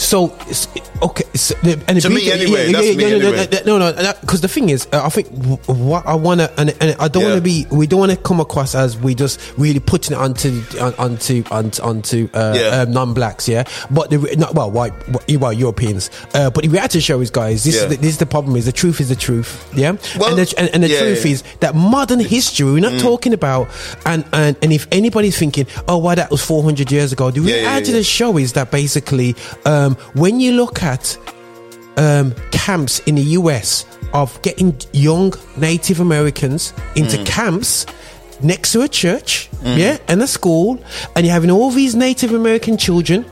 So 0.00 0.32
okay, 1.02 1.24
so 1.34 1.54
and 1.86 2.00
To 2.00 2.08
me 2.08 2.32
anyway, 2.32 2.72
that's 2.72 2.96
me 2.96 2.96
no, 2.96 3.18
no, 3.18 3.32
anyway. 3.32 3.60
no, 3.66 3.78
no, 3.78 3.92
no, 3.92 4.12
because 4.22 4.40
the 4.40 4.48
thing 4.48 4.70
is, 4.70 4.88
uh, 4.94 5.04
I 5.04 5.10
think 5.10 5.28
what 5.66 6.06
I 6.06 6.14
want 6.14 6.40
to, 6.40 6.50
and, 6.58 6.74
and 6.80 6.96
I 6.98 7.06
don't 7.08 7.22
want 7.24 7.34
to 7.36 7.42
be, 7.42 7.66
we 7.70 7.86
don't 7.86 8.00
want 8.00 8.10
to 8.10 8.16
come 8.16 8.40
across 8.40 8.74
as 8.74 8.96
we 8.96 9.14
just 9.14 9.38
really 9.58 9.78
putting 9.78 10.16
it 10.16 10.18
onto 10.20 10.62
onto 10.98 11.44
onto, 11.50 11.82
onto 11.82 12.28
uh, 12.32 12.54
Yeah. 12.56 12.80
um, 12.80 12.92
non-blacks, 12.92 13.46
yeah. 13.46 13.64
But 13.90 14.08
the 14.08 14.16
not 14.38 14.54
well, 14.54 14.70
white, 14.70 14.94
well, 15.38 15.52
Europeans. 15.52 16.08
Uh, 16.32 16.48
but 16.48 16.64
the 16.64 16.68
reality 16.70 17.00
show 17.00 17.20
is, 17.20 17.30
guys, 17.30 17.64
this 17.64 17.76
Yeah. 17.76 17.82
is 17.82 17.88
the, 17.90 17.96
this 17.96 18.10
is 18.12 18.18
the 18.18 18.26
problem: 18.26 18.56
is 18.56 18.64
the 18.64 18.72
truth 18.72 19.02
is 19.02 19.10
the 19.10 19.16
truth, 19.16 19.70
yeah. 19.76 19.92
Well, 20.18 20.30
and 20.30 20.38
the, 20.38 20.54
and, 20.58 20.70
and 20.74 20.82
the 20.82 20.88
yeah, 20.88 21.00
truth 21.00 21.26
yeah. 21.26 21.32
is 21.32 21.44
that 21.60 21.74
modern 21.74 22.20
history 22.20 22.64
we're 22.64 22.78
Mm. 22.80 22.92
not 22.92 23.00
talking 23.00 23.34
about, 23.34 23.68
and 24.06 24.24
and 24.32 24.56
and 24.62 24.72
if 24.72 24.88
anybody's 24.92 25.38
thinking, 25.38 25.66
oh, 25.88 25.98
why 25.98 26.14
that 26.14 26.30
was 26.30 26.42
four 26.42 26.62
hundred 26.62 26.90
years 26.90 27.12
ago, 27.12 27.30
the 27.30 27.40
Yeah, 27.42 27.54
yeah, 27.56 27.60
reality 27.68 27.90
yeah. 27.90 27.96
of 27.98 28.00
the 28.00 28.04
show 28.04 28.38
is 28.38 28.54
that 28.54 28.70
basically, 28.70 29.36
um, 29.66 29.89
when 30.14 30.40
you 30.40 30.52
look 30.52 30.82
at 30.82 31.16
um, 31.96 32.34
camps 32.52 33.00
in 33.00 33.14
the 33.16 33.22
US 33.38 33.84
of 34.12 34.40
getting 34.42 34.76
young 34.92 35.32
Native 35.56 36.00
Americans 36.00 36.72
into 36.96 37.16
Mm. 37.18 37.26
camps 37.26 37.86
next 38.42 38.72
to 38.72 38.82
a 38.82 38.88
church, 38.88 39.48
yeah, 39.62 39.98
and 40.08 40.22
a 40.22 40.26
school, 40.26 40.78
and 41.14 41.26
you're 41.26 41.32
having 41.34 41.50
all 41.50 41.70
these 41.70 41.94
Native 41.94 42.32
American 42.32 42.76
children 42.78 43.24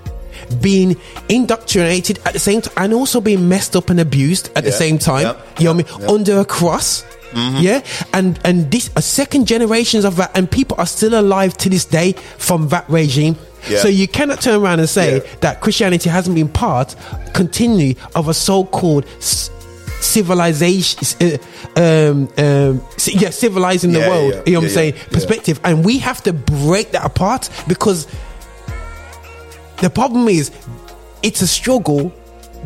being 0.61 0.97
indoctrinated 1.29 2.19
at 2.25 2.33
the 2.33 2.39
same 2.39 2.61
time 2.61 2.73
and 2.85 2.95
also 2.95 3.21
being 3.21 3.49
messed 3.49 3.75
up 3.77 3.91
and 3.91 4.01
abused 4.01 4.51
at 4.55 4.65
the 4.65 4.73
same 4.73 4.99
time. 4.99 5.23
yeah, 5.23 5.35
you 5.59 5.65
know 5.65 5.73
what 5.73 5.75
I 5.75 5.77
mean? 5.77 5.87
yeah. 5.89 6.07
Mm-hmm. 6.07 6.15
Under 6.15 6.41
a 6.41 6.45
cross. 6.45 7.05
Yeah, 7.35 7.83
and 8.15 8.39
and 8.45 8.71
this 8.71 8.89
a 8.97 9.03
second 9.03 9.47
generations 9.47 10.05
of 10.07 10.17
that, 10.17 10.31
and 10.37 10.51
people 10.51 10.77
are 10.79 10.87
still 10.87 11.19
alive 11.19 11.57
to 11.59 11.69
this 11.69 11.85
day 11.85 12.13
from 12.39 12.69
that 12.69 12.89
regime. 12.89 13.37
Yeah. 13.69 13.79
So 13.79 13.89
you 13.89 14.07
cannot 14.09 14.41
turn 14.41 14.61
around 14.63 14.81
and 14.81 14.89
say 14.89 15.17
Yeah. 15.17 15.23
that 15.41 15.61
Christianity 15.61 16.09
hasn't 16.11 16.35
been 16.37 16.49
part, 16.49 16.95
continually, 17.35 17.97
of 18.15 18.29
a 18.29 18.35
so-called 18.35 19.05
civilization, 20.01 20.99
uh, 21.77 21.81
um, 21.81 22.29
um, 22.39 22.83
yeah, 23.07 23.31
civilizing 23.31 23.93
the 23.93 24.01
Yeah, 24.01 24.09
world. 24.09 24.43
you 24.47 24.53
know 24.55 24.61
what 24.61 24.67
I'm 24.69 24.73
saying? 24.75 24.95
Perspective, 25.11 25.61
and 25.65 25.85
we 25.85 25.99
have 25.99 26.23
to 26.23 26.33
break 26.33 26.93
that 26.93 27.05
apart 27.05 27.49
because 27.67 28.07
the 29.81 29.91
problem 29.91 30.29
is 30.29 30.51
it's 31.23 31.43
a 31.43 31.47
struggle 31.47 32.13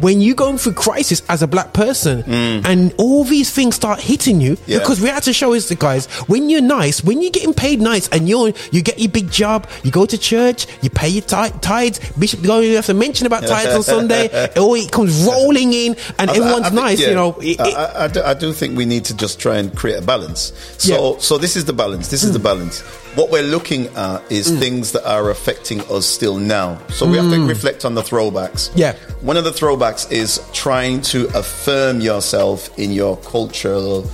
when 0.00 0.20
you're 0.20 0.34
going 0.34 0.58
through 0.58 0.72
crisis 0.74 1.22
as 1.28 1.42
a 1.42 1.46
black 1.46 1.72
person 1.72 2.22
and 2.64 2.92
all 2.98 3.24
these 3.24 3.50
things 3.50 3.74
start 3.76 4.00
hitting 4.00 4.40
you 4.40 4.52
Mm. 4.56 4.58
Yeah. 4.66 4.78
because 4.78 5.00
we 5.00 5.08
had 5.08 5.22
to 5.24 5.32
show 5.32 5.52
is 5.54 5.68
the 5.68 5.74
guys 5.74 6.06
when 6.28 6.50
you're 6.50 6.60
nice 6.60 7.02
when 7.04 7.22
you're 7.22 7.30
getting 7.30 7.54
paid 7.54 7.80
nice 7.80 8.08
and 8.08 8.28
you're 8.28 8.52
you 8.70 8.82
get 8.82 8.98
your 8.98 9.10
big 9.10 9.30
job 9.30 9.68
you 9.82 9.90
go 9.90 10.04
to 10.06 10.18
church 10.18 10.66
you 10.82 10.90
pay 10.90 11.08
your 11.08 11.22
ti- 11.22 11.56
tithes 11.60 11.98
bishop 12.18 12.40
don't 12.42 12.62
even 12.64 12.76
have 12.76 12.86
to 12.86 12.94
mention 12.94 13.26
about 13.26 13.42
tithes 13.46 13.74
on 13.74 13.82
sunday 13.82 14.28
oh 14.56 14.74
it 14.74 14.90
comes 14.92 15.24
rolling 15.24 15.72
in 15.72 15.96
and 16.18 16.30
I- 16.30 16.34
I- 16.34 16.36
everyone's 16.36 16.66
I 16.66 16.70
think, 16.70 16.74
nice 16.82 17.00
yeah, 17.00 17.08
you 17.08 17.14
know 17.14 17.36
it- 17.40 17.60
I, 17.60 17.70
I- 17.70 18.04
I 18.04 18.08
do, 18.08 18.22
I 18.22 18.34
do 18.34 18.52
think 18.52 18.76
we 18.76 18.84
need 18.84 19.04
to 19.06 19.16
just 19.16 19.38
try 19.40 19.56
and 19.58 19.74
create 19.76 19.98
a 19.98 20.02
balance. 20.02 20.52
So, 20.78 21.12
Yeah. 21.14 21.18
so 21.20 21.38
this 21.38 21.56
is 21.56 21.64
the 21.66 21.72
balance. 21.72 22.08
This 22.08 22.22
is 22.24 22.32
the 22.32 22.38
balance. 22.38 22.82
What 23.14 23.30
we're 23.30 23.42
looking 23.42 23.88
at 23.94 24.22
is 24.30 24.50
Mm. 24.50 24.58
things 24.60 24.92
that 24.92 25.04
are 25.06 25.28
affecting 25.30 25.80
us 25.90 26.06
still 26.06 26.36
now. 26.38 26.78
So 26.94 27.04
we 27.06 27.18
have 27.18 27.30
to 27.30 27.44
reflect 27.46 27.84
on 27.84 27.94
the 27.94 28.02
throwbacks. 28.02 28.70
Yeah. 28.74 28.94
One 29.20 29.36
of 29.36 29.44
the 29.44 29.50
throwbacks 29.50 30.10
is 30.10 30.40
trying 30.54 31.02
to 31.12 31.28
affirm 31.36 32.00
yourself 32.00 32.70
in 32.78 32.90
your 32.92 33.16
cultural 33.18 34.04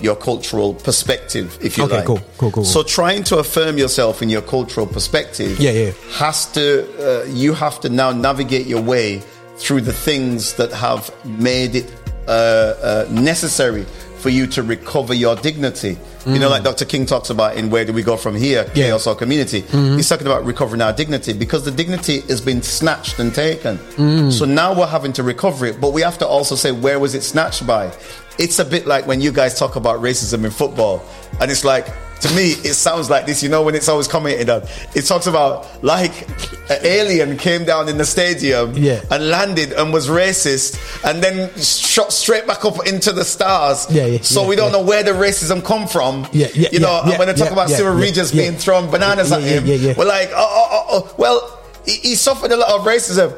your 0.00 0.14
cultural 0.14 0.74
perspective, 0.74 1.58
if 1.60 1.76
you 1.76 1.82
Okay, 1.82 1.96
like. 1.96 2.04
cool, 2.06 2.20
cool, 2.38 2.52
cool, 2.52 2.64
So 2.64 2.84
trying 2.84 3.24
to 3.24 3.38
affirm 3.38 3.78
yourself 3.78 4.22
in 4.22 4.28
your 4.30 4.42
cultural 4.42 4.86
perspective 4.86 5.58
Yeah, 5.58 5.72
yeah. 5.72 5.90
has 6.12 6.46
to 6.52 6.64
uh, 7.00 7.24
you 7.26 7.52
have 7.52 7.80
to 7.80 7.88
now 7.88 8.12
navigate 8.12 8.66
your 8.68 8.80
way 8.80 9.20
through 9.56 9.80
the 9.80 9.92
things 9.92 10.52
that 10.54 10.70
have 10.72 11.10
made 11.24 11.74
it 11.74 11.90
uh, 12.28 12.30
uh, 12.30 13.06
necessary 13.10 13.84
for 14.18 14.28
you 14.30 14.46
to 14.48 14.62
recover 14.62 15.14
your 15.14 15.36
dignity. 15.36 15.96
You 16.26 16.38
know, 16.38 16.50
like 16.50 16.62
Dr. 16.62 16.84
King 16.84 17.06
talks 17.06 17.30
about 17.30 17.56
in 17.56 17.70
Where 17.70 17.86
Do 17.86 17.92
We 17.94 18.02
Go 18.02 18.16
From 18.18 18.34
Here, 18.36 18.64
Mm. 18.64 18.76
Yeah. 18.76 18.84
Chaos 18.88 19.06
or 19.06 19.14
Community. 19.14 19.60
He's 19.96 20.08
talking 20.08 20.26
about 20.26 20.44
recovering 20.44 20.82
our 20.82 20.92
dignity 20.92 21.32
because 21.32 21.64
the 21.64 21.70
dignity 21.70 22.20
has 22.22 22.40
been 22.42 22.60
snatched 22.62 23.18
and 23.18 23.34
taken. 23.34 23.78
Mm. 23.96 24.30
So 24.32 24.44
now 24.44 24.74
we're 24.78 24.86
having 24.86 25.12
to 25.14 25.22
recover 25.22 25.64
it, 25.66 25.80
but 25.80 25.92
we 25.94 26.02
have 26.02 26.18
to 26.18 26.26
also 26.26 26.54
say, 26.54 26.70
where 26.72 26.98
was 26.98 27.14
it 27.14 27.22
snatched 27.22 27.66
by? 27.66 27.90
It's 28.38 28.58
a 28.58 28.64
bit 28.64 28.86
like 28.86 29.06
when 29.06 29.20
you 29.22 29.32
guys 29.32 29.58
talk 29.58 29.76
about 29.76 30.00
racism 30.02 30.44
in 30.44 30.50
football, 30.50 31.02
and 31.40 31.50
it's 31.50 31.64
like, 31.64 31.86
to 32.20 32.34
me, 32.34 32.50
it 32.50 32.74
sounds 32.74 33.08
like 33.10 33.26
this. 33.26 33.42
You 33.42 33.48
know, 33.48 33.62
when 33.62 33.74
it's 33.74 33.88
always 33.88 34.08
commented 34.08 34.50
on, 34.50 34.62
it 34.94 35.02
talks 35.02 35.26
about 35.26 35.66
like 35.84 36.28
an 36.70 36.78
alien 36.84 37.36
came 37.36 37.64
down 37.64 37.88
in 37.88 37.96
the 37.98 38.04
stadium 38.04 38.74
Yeah. 38.76 39.00
and 39.10 39.28
landed 39.28 39.72
and 39.72 39.92
was 39.92 40.08
racist, 40.08 40.76
and 41.04 41.22
then 41.22 41.48
shot 41.58 42.12
straight 42.12 42.46
back 42.46 42.64
up 42.64 42.86
into 42.86 43.12
the 43.12 43.24
stars. 43.24 43.86
Yeah, 43.90 44.06
yeah, 44.06 44.20
so 44.22 44.42
yeah, 44.42 44.48
we 44.48 44.56
don't 44.56 44.72
know 44.72 44.82
where 44.82 45.02
the 45.02 45.12
racism 45.12 45.64
come 45.64 45.86
from. 45.86 46.26
Yeah, 46.32 46.48
yeah, 46.54 46.68
You 46.72 46.80
know, 46.80 46.90
yeah, 46.90 47.00
and 47.02 47.10
yeah, 47.12 47.18
when 47.18 47.28
they 47.28 47.34
talk 47.34 47.52
about 47.52 47.70
Cyril 47.70 47.94
Regis 47.96 48.32
being 48.32 48.54
thrown 48.56 48.90
bananas 48.90 49.30
at 49.32 49.42
him, 49.42 49.66
yeah, 49.66 49.74
yeah. 49.76 49.94
we're 49.96 50.04
like, 50.06 50.30
oh, 50.32 50.36
oh, 50.36 50.68
oh, 50.70 50.84
oh. 50.90 51.14
well. 51.18 51.54
He, 51.86 51.94
he 52.10 52.14
suffered 52.16 52.52
a 52.52 52.56
lot 52.58 52.68
of 52.68 52.84
racism. 52.86 53.32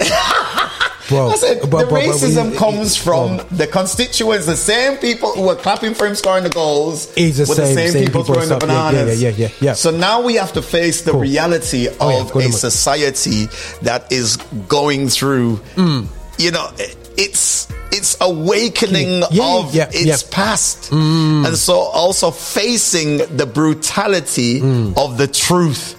Bro, 1.12 1.28
I 1.30 1.34
said 1.36 1.60
but- 1.70 1.70
the 1.70 1.86
but 1.86 1.90
racism 2.02 2.56
comes 2.56 2.96
from 2.96 3.36
bro. 3.38 3.46
the 3.52 3.66
constituents, 3.66 4.46
the 4.46 4.56
same 4.56 4.96
people 4.98 5.30
who 5.32 5.42
were 5.42 5.54
clapping 5.56 5.94
for 5.94 6.06
him 6.06 6.14
scoring 6.14 6.44
the 6.44 6.50
goals. 6.50 7.06
Is 7.16 7.36
the 7.38 7.46
same- 7.46 7.56
the 7.56 7.74
same, 7.74 7.90
same 7.92 8.04
people, 8.06 8.24
throwing 8.24 8.48
the 8.48 8.56
stuff. 8.58 8.62
Yeah, 8.68 8.68
yeah, 8.90 8.90
bananas. 8.92 9.22
yeah, 9.22 9.32
yeah, 9.36 9.48
yeah. 9.60 9.72
So 9.74 9.90
now 9.90 10.20
we 10.22 10.34
have 10.34 10.52
to 10.54 10.62
face 10.62 11.02
the 11.02 11.12
Cool. 11.12 11.20
reality 11.20 11.88
Oh, 12.00 12.10
yeah, 12.10 12.20
of 12.22 12.36
a 12.36 12.52
society 12.52 13.48
that 13.82 14.10
is 14.10 14.36
going 14.68 15.08
through. 15.08 15.60
Mm. 15.76 16.06
You 16.38 16.50
know, 16.50 16.68
it's 17.16 17.68
it's 17.92 18.16
awakening 18.22 19.22
Yeah, 19.30 19.56
of 19.58 19.74
yeah, 19.74 19.88
its 19.92 20.06
yeah. 20.06 20.14
Mm. 20.14 20.30
past, 20.30 20.90
and 20.92 21.56
so 21.58 21.74
also 21.74 22.30
facing 22.30 23.18
the 23.36 23.44
brutality 23.46 24.60
Mm. 24.60 24.96
of 24.96 25.18
the 25.18 25.26
truth. 25.26 25.94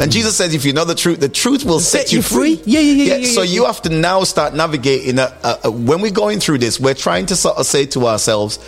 And 0.00 0.10
Jesus 0.10 0.34
says, 0.36 0.54
if 0.54 0.64
you 0.64 0.72
know 0.72 0.84
the 0.86 0.94
truth, 0.94 1.20
the 1.20 1.28
truth 1.28 1.64
will 1.64 1.78
set, 1.78 2.08
Set 2.08 2.12
you 2.14 2.22
free. 2.22 2.56
free. 2.56 2.62
Yeah, 2.72 2.80
yeah, 2.80 3.04
yeah, 3.04 3.16
yeah, 3.16 3.26
so 3.32 3.42
yeah, 3.42 3.52
you 3.52 3.66
have 3.66 3.82
to 3.82 3.90
now 3.90 4.24
start 4.24 4.54
navigating. 4.54 5.18
A, 5.18 5.36
a, 5.44 5.58
a- 5.64 5.70
when 5.70 6.00
we're 6.00 6.10
going 6.10 6.40
through 6.40 6.58
this, 6.58 6.80
we're 6.80 6.94
trying 6.94 7.26
to 7.26 7.36
sort 7.36 7.58
of 7.58 7.66
say 7.66 7.84
to 7.86 8.06
ourselves, 8.06 8.58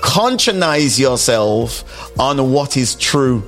conscientize 0.00 0.98
yourself 0.98 2.18
on 2.18 2.52
what 2.52 2.76
is 2.76 2.94
true. 2.94 3.42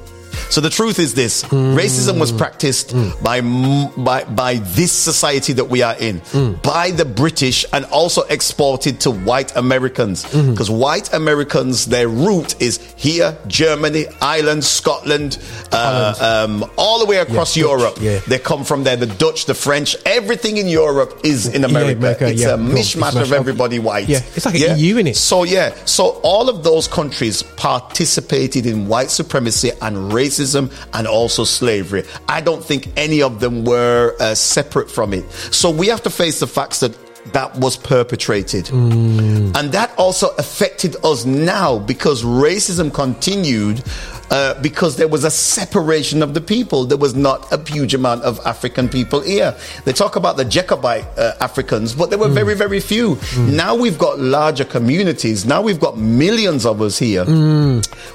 So 0.50 0.60
the 0.60 0.70
truth 0.70 0.98
is 0.98 1.14
this: 1.14 1.42
racism 1.44 2.18
was 2.20 2.30
practiced 2.32 2.94
by 3.22 3.40
by 3.40 4.24
by 4.24 4.54
this 4.74 4.92
society 4.92 5.52
that 5.54 5.64
we 5.66 5.82
are 5.82 5.96
in, 5.98 6.20
by 6.62 6.90
the 6.90 7.04
British, 7.04 7.64
and 7.72 7.84
also 7.86 8.22
exported 8.22 9.00
to 9.00 9.10
white 9.10 9.54
Americans. 9.56 10.24
Because 10.24 10.70
white 10.70 11.12
Americans, 11.12 11.86
their 11.86 12.08
root 12.08 12.60
is 12.60 12.78
here, 12.96 13.36
Germany, 13.48 14.06
Ireland, 14.20 14.64
Scotland, 14.64 15.38
uh, 15.72 16.44
um, 16.46 16.70
all 16.76 16.98
the 17.00 17.06
way 17.06 17.16
across 17.18 17.54
Dutch, 17.54 17.62
Europe. 17.62 17.96
yeah. 18.00 18.20
They 18.28 18.38
come 18.38 18.64
from 18.64 18.84
there. 18.84 18.96
The 18.96 19.06
Dutch, 19.06 19.46
the 19.46 19.54
French, 19.54 19.96
everything 20.06 20.56
in 20.58 20.68
Europe 20.68 21.20
is 21.24 21.46
in 21.46 21.62
Yeah, 21.62 21.68
America. 21.68 21.98
America, 21.98 22.26
it's 22.28 22.42
yeah. 22.42 22.54
a 22.54 22.58
mishmash 22.58 23.20
of 23.20 23.32
everybody 23.32 23.78
white. 23.78 24.08
Yeah, 24.08 24.20
it's 24.36 24.46
like 24.46 24.54
an 24.60 24.78
EU, 24.78 24.96
innit? 24.96 25.16
So 25.16 25.44
yeah, 25.44 25.74
so 25.84 26.20
all 26.22 26.48
of 26.48 26.62
those 26.62 26.86
countries 26.86 27.42
participated 27.42 28.66
in 28.66 28.86
white 28.88 29.10
supremacy 29.10 29.70
and 29.82 30.12
racism 30.12 30.33
and 30.38 31.06
also 31.06 31.44
slavery. 31.44 32.04
I 32.28 32.40
don't 32.40 32.64
think 32.64 32.88
any 32.96 33.22
of 33.22 33.40
them 33.40 33.64
were 33.64 34.16
uh, 34.20 34.34
separate 34.34 34.90
from 34.90 35.12
it. 35.14 35.30
So 35.30 35.70
we 35.70 35.86
have 35.88 36.02
to 36.02 36.10
face 36.10 36.40
the 36.40 36.46
facts 36.46 36.80
that 36.80 36.96
that 37.32 37.56
was 37.56 37.76
perpetrated. 37.76 38.70
And 38.70 39.72
that 39.72 39.94
also 39.96 40.28
affected 40.36 40.96
us 41.02 41.24
now 41.24 41.78
because 41.78 42.22
racism 42.22 42.92
continued 42.92 43.82
uh, 44.30 44.60
because 44.62 44.96
there 44.96 45.08
was 45.08 45.24
a 45.24 45.30
separation 45.30 46.22
of 46.22 46.34
the 46.34 46.40
people. 46.40 46.84
There 46.84 46.98
was 46.98 47.14
not 47.14 47.50
a 47.52 47.58
huge 47.70 47.94
amount 47.94 48.22
of 48.22 48.40
African 48.46 48.88
people 48.88 49.20
here. 49.20 49.54
They 49.84 49.92
talk 49.92 50.16
about 50.16 50.36
the 50.36 50.44
Jacobite 50.44 51.04
uh, 51.18 51.34
Africans, 51.40 51.94
but 51.94 52.10
there 52.10 52.18
were 52.18 52.28
very, 52.28 52.54
very 52.54 52.80
few. 52.80 53.18
Now 53.38 53.74
we've 53.74 53.98
got 53.98 54.18
larger 54.18 54.64
communities. 54.64 55.44
Now 55.44 55.62
we've 55.62 55.80
got 55.80 55.98
millions 55.98 56.64
of 56.66 56.80
us 56.80 56.98
here. 56.98 57.24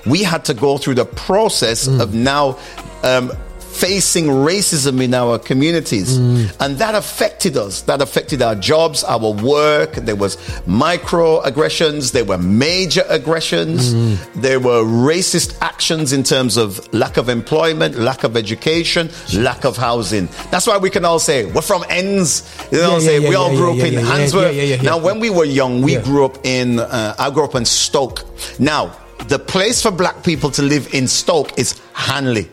We 0.06 0.24
had 0.24 0.46
to 0.46 0.54
go 0.54 0.78
through 0.78 0.96
the 0.96 1.06
process 1.06 1.88
of 1.88 2.14
now. 2.14 2.58
Um, 3.04 3.32
facing 3.72 4.26
racism 4.28 5.02
in 5.02 5.14
our 5.14 5.40
communities. 5.40 6.18
And 6.60 6.78
that 6.80 6.96
affected 6.96 7.56
us. 7.58 7.82
That 7.84 8.02
affected 8.02 8.42
our 8.42 8.56
jobs 8.56 9.04
our 9.04 9.32
work. 9.34 9.94
There 9.94 10.16
was 10.16 10.36
microaggressions. 10.68 12.12
There 12.12 12.26
were 12.26 12.38
major 12.38 13.04
aggressions. 13.10 13.94
There 14.34 14.60
were 14.60 14.84
racist 14.84 15.58
actions 15.62 16.14
in 16.14 16.24
terms 16.24 16.58
of 16.58 16.92
lack 16.94 17.18
of 17.18 17.30
employment 17.30 17.96
lack 17.96 18.24
of 18.24 18.36
education 18.36 19.10
lack 19.36 19.64
of 19.66 19.78
housing. 19.78 20.28
That's 20.52 20.68
why 20.68 20.78
we 20.78 20.90
can 20.90 21.06
all 21.06 21.20
say 21.20 21.46
we're 21.46 21.62
from 21.62 21.84
ends. 21.90 22.44
You 22.72 22.80
know 22.80 22.94
Yeah, 22.94 23.00
saying? 23.00 23.22
yeah, 23.24 23.30
we 23.30 23.36
all 23.36 23.50
grew 23.56 23.74
yeah, 23.74 23.82
up 23.84 23.88
in 23.88 23.94
yeah, 23.94 24.00
yeah, 24.02 24.06
Handsworth. 24.18 24.56
yeah, 24.56 24.64
yeah, 24.64 24.76
yeah, 24.76 24.82
now 24.82 24.98
yeah. 24.98 25.04
when 25.04 25.20
we 25.20 25.30
were 25.30 25.46
young 25.46 25.82
we 25.82 25.94
Yeah. 25.94 26.02
grew 26.04 26.26
up 26.26 26.38
in 26.46 26.80
uh, 26.80 27.16
i 27.20 27.30
grew 27.30 27.44
up 27.46 27.56
in 27.56 27.66
stoke. 27.66 28.24
Now 28.60 28.96
the 29.28 29.40
place 29.40 29.82
for 29.82 29.92
black 29.92 30.24
people 30.24 30.50
to 30.52 30.62
live 30.62 30.94
in 30.94 31.08
stoke 31.08 31.58
is 31.60 31.80
hanley 31.94 32.48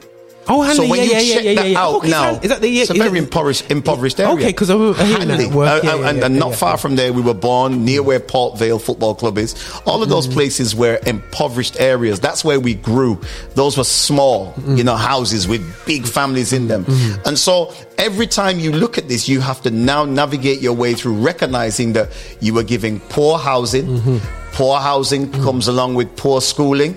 Oh, 0.48 0.62
Hanley, 0.62 0.86
so 0.86 0.90
when 0.90 1.00
yeah, 1.00 1.18
you 1.18 1.26
yeah, 1.26 1.34
check 1.34 1.44
yeah, 1.44 1.54
that 1.54 1.76
out 1.76 1.94
Okay, 1.96 2.08
now, 2.10 2.30
is 2.40 2.48
that 2.50 2.60
the- 2.60 2.80
it's 2.80 2.90
a 2.90 2.94
very 2.94 3.18
impoverished, 3.18 3.70
impoverished 3.70 4.20
area. 4.20 4.34
Okay, 4.34 4.52
'cause 4.52 4.70
I'm 4.70 4.94
Hanley, 4.94 5.46
work. 5.48 5.82
uh, 5.84 6.02
and, 6.04 6.22
and 6.22 6.38
not 6.38 6.54
far 6.54 6.76
from 6.78 6.94
there, 6.96 7.12
we 7.12 7.20
were 7.22 7.34
born 7.34 7.84
near 7.84 8.02
where 8.02 8.20
Port 8.20 8.58
Vale 8.58 8.78
Football 8.78 9.14
Club 9.16 9.38
is. 9.38 9.54
All 9.86 10.02
of 10.02 10.08
Mm. 10.08 10.12
those 10.12 10.26
places 10.28 10.74
were 10.74 11.00
impoverished 11.04 11.76
areas. 11.80 12.20
That's 12.20 12.44
where 12.44 12.60
we 12.60 12.74
grew. 12.74 13.20
Those 13.54 13.76
were 13.76 13.84
small, 13.84 14.54
Mm. 14.60 14.78
you 14.78 14.84
know, 14.84 14.94
houses 14.96 15.48
with 15.48 15.62
big 15.84 16.06
families 16.06 16.52
in 16.52 16.68
them. 16.68 16.84
Mm-hmm. 16.84 17.28
And 17.28 17.38
so 17.38 17.72
every 17.98 18.26
time 18.28 18.60
you 18.60 18.70
look 18.70 18.98
at 18.98 19.08
this, 19.08 19.28
you 19.28 19.40
have 19.40 19.60
to 19.62 19.70
now 19.70 20.04
navigate 20.04 20.60
your 20.60 20.74
way 20.74 20.94
through 20.94 21.14
recognizing 21.14 21.92
that 21.94 22.10
you 22.40 22.54
were 22.54 22.62
giving 22.62 23.00
poor 23.08 23.36
housing. 23.38 23.86
Mm-hmm. 23.86 24.16
Poor 24.52 24.78
housing 24.78 25.30
comes 25.42 25.66
along 25.68 25.94
with 25.96 26.14
poor 26.16 26.40
schooling. 26.40 26.94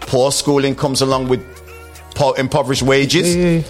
Poor 0.00 0.30
schooling 0.32 0.74
comes 0.74 1.02
along 1.02 1.28
with 1.28 1.40
poor, 2.14 2.34
impoverished 2.38 2.82
wages 2.82 3.36
Yeah, 3.36 3.44
yeah, 3.44 3.62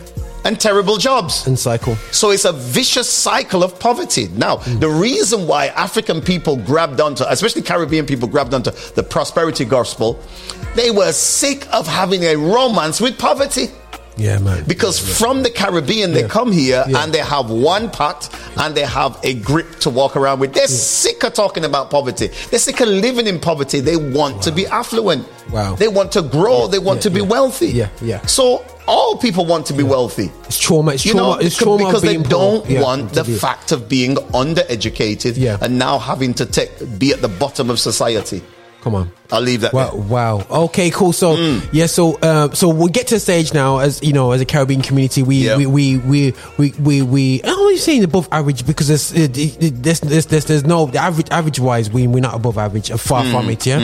and 0.44 0.60
terrible 0.60 0.98
jobs. 0.98 1.46
And 1.46 1.58
cycle. 1.58 1.96
So 2.12 2.30
it's 2.30 2.44
a 2.44 2.52
vicious 2.52 3.08
cycle 3.08 3.64
of 3.64 3.78
poverty. 3.80 4.28
Now, 4.34 4.58
mm. 4.58 4.78
the 4.78 4.88
reason 4.88 5.46
why 5.46 5.66
African 5.68 6.20
people 6.20 6.56
grabbed 6.56 7.00
onto, 7.00 7.24
especially 7.28 7.62
Caribbean 7.62 8.06
people 8.06 8.28
grabbed 8.28 8.54
onto 8.54 8.70
the 8.94 9.02
prosperity 9.02 9.64
gospel, 9.64 10.20
they 10.74 10.90
were 10.90 11.12
sick 11.12 11.66
of 11.72 11.86
having 11.86 12.24
a 12.24 12.36
romance 12.36 13.00
with 13.00 13.18
poverty. 13.18 13.68
Yeah, 14.16 14.38
man. 14.38 14.64
Because 14.66 14.98
from 14.98 15.42
the 15.42 15.50
Caribbean, 15.50 16.12
they 16.12 16.22
Yeah. 16.22 16.28
come 16.28 16.52
here 16.52 16.84
Yeah. 16.88 17.02
and 17.02 17.12
they 17.12 17.18
have 17.18 17.50
one 17.50 17.90
pot 17.90 18.28
and 18.56 18.74
they 18.74 18.82
have 18.84 19.18
a 19.24 19.34
grip 19.34 19.80
to 19.80 19.90
walk 19.90 20.16
around 20.16 20.38
with. 20.38 20.52
They're 20.54 20.68
sick 20.68 21.24
of 21.24 21.34
talking 21.34 21.64
about 21.64 21.90
poverty. 21.90 22.30
They're 22.50 22.60
sick 22.60 22.80
of 22.80 22.88
living 22.88 23.26
in 23.26 23.40
poverty. 23.40 23.80
They 23.80 23.96
want 23.96 24.42
to 24.42 24.52
be 24.52 24.66
affluent. 24.66 25.26
Wow. 25.50 25.74
They 25.74 25.88
want 25.88 26.12
to 26.12 26.22
grow. 26.22 26.62
Oh, 26.62 26.66
they 26.68 26.78
want 26.78 26.98
Yeah, 26.98 27.02
to 27.02 27.10
be 27.10 27.20
yeah. 27.20 27.26
wealthy. 27.26 27.66
Yeah, 27.68 27.88
yeah. 28.00 28.24
So 28.26 28.64
all 28.86 29.16
people 29.16 29.46
want 29.46 29.66
to 29.66 29.72
be 29.72 29.82
wealthy. 29.82 30.30
It's 30.46 30.58
trauma. 30.58 30.92
It's 30.92 31.04
You 31.04 31.12
trauma. 31.12 31.26
know, 31.26 31.32
it's 31.40 31.56
because, 31.58 31.78
trauma 31.78 31.84
because 31.86 32.02
they 32.02 32.16
don't 32.16 32.68
Yeah, 32.70 32.82
want 32.82 33.12
the 33.14 33.24
fact 33.24 33.72
of 33.72 33.88
being 33.88 34.14
undereducated 34.32 35.36
Yeah. 35.36 35.56
and 35.60 35.78
now 35.78 35.98
having 35.98 36.34
to 36.34 36.46
take, 36.46 36.70
be 36.98 37.12
at 37.12 37.20
the 37.20 37.28
bottom 37.28 37.68
of 37.70 37.78
society. 37.80 38.42
Come 38.84 38.94
on. 38.96 39.10
I'll 39.32 39.40
leave 39.40 39.62
that 39.62 39.72
Wow, 39.72 39.90
there. 39.92 40.00
wow. 40.02 40.46
Okay, 40.68 40.90
cool. 40.90 41.14
So 41.14 41.34
Mm. 41.36 41.66
yeah, 41.72 41.86
so 41.86 42.18
uh, 42.20 42.52
so 42.52 42.68
we'll 42.68 42.88
get 42.88 43.06
to 43.08 43.14
the 43.14 43.20
stage 43.20 43.54
now 43.54 43.78
as 43.78 44.00
you 44.02 44.12
know, 44.12 44.32
as 44.32 44.42
a 44.42 44.44
Caribbean 44.44 44.82
community, 44.82 45.22
we 45.22 45.36
Yeah. 45.46 45.56
we, 45.56 45.64
we 45.66 45.96
we 45.96 46.34
we 46.58 46.70
we 46.78 47.00
we 47.02 47.40
I'm 47.42 47.58
only 47.58 47.78
saying 47.78 48.04
above 48.04 48.28
average 48.30 48.66
because 48.66 48.88
there's 48.88 49.08
there's, 49.10 50.00
there's 50.00 50.26
there's 50.26 50.44
there's 50.44 50.64
no 50.66 50.84
the 50.86 50.98
average 50.98 51.28
average 51.30 51.58
wise 51.58 51.90
we 51.90 52.06
we're 52.06 52.20
not 52.20 52.34
above 52.34 52.58
average, 52.58 52.90
uh, 52.90 52.98
far 52.98 53.24
Mm. 53.24 53.30
from 53.32 53.48
it. 53.50 53.64
Yeah. 53.66 53.78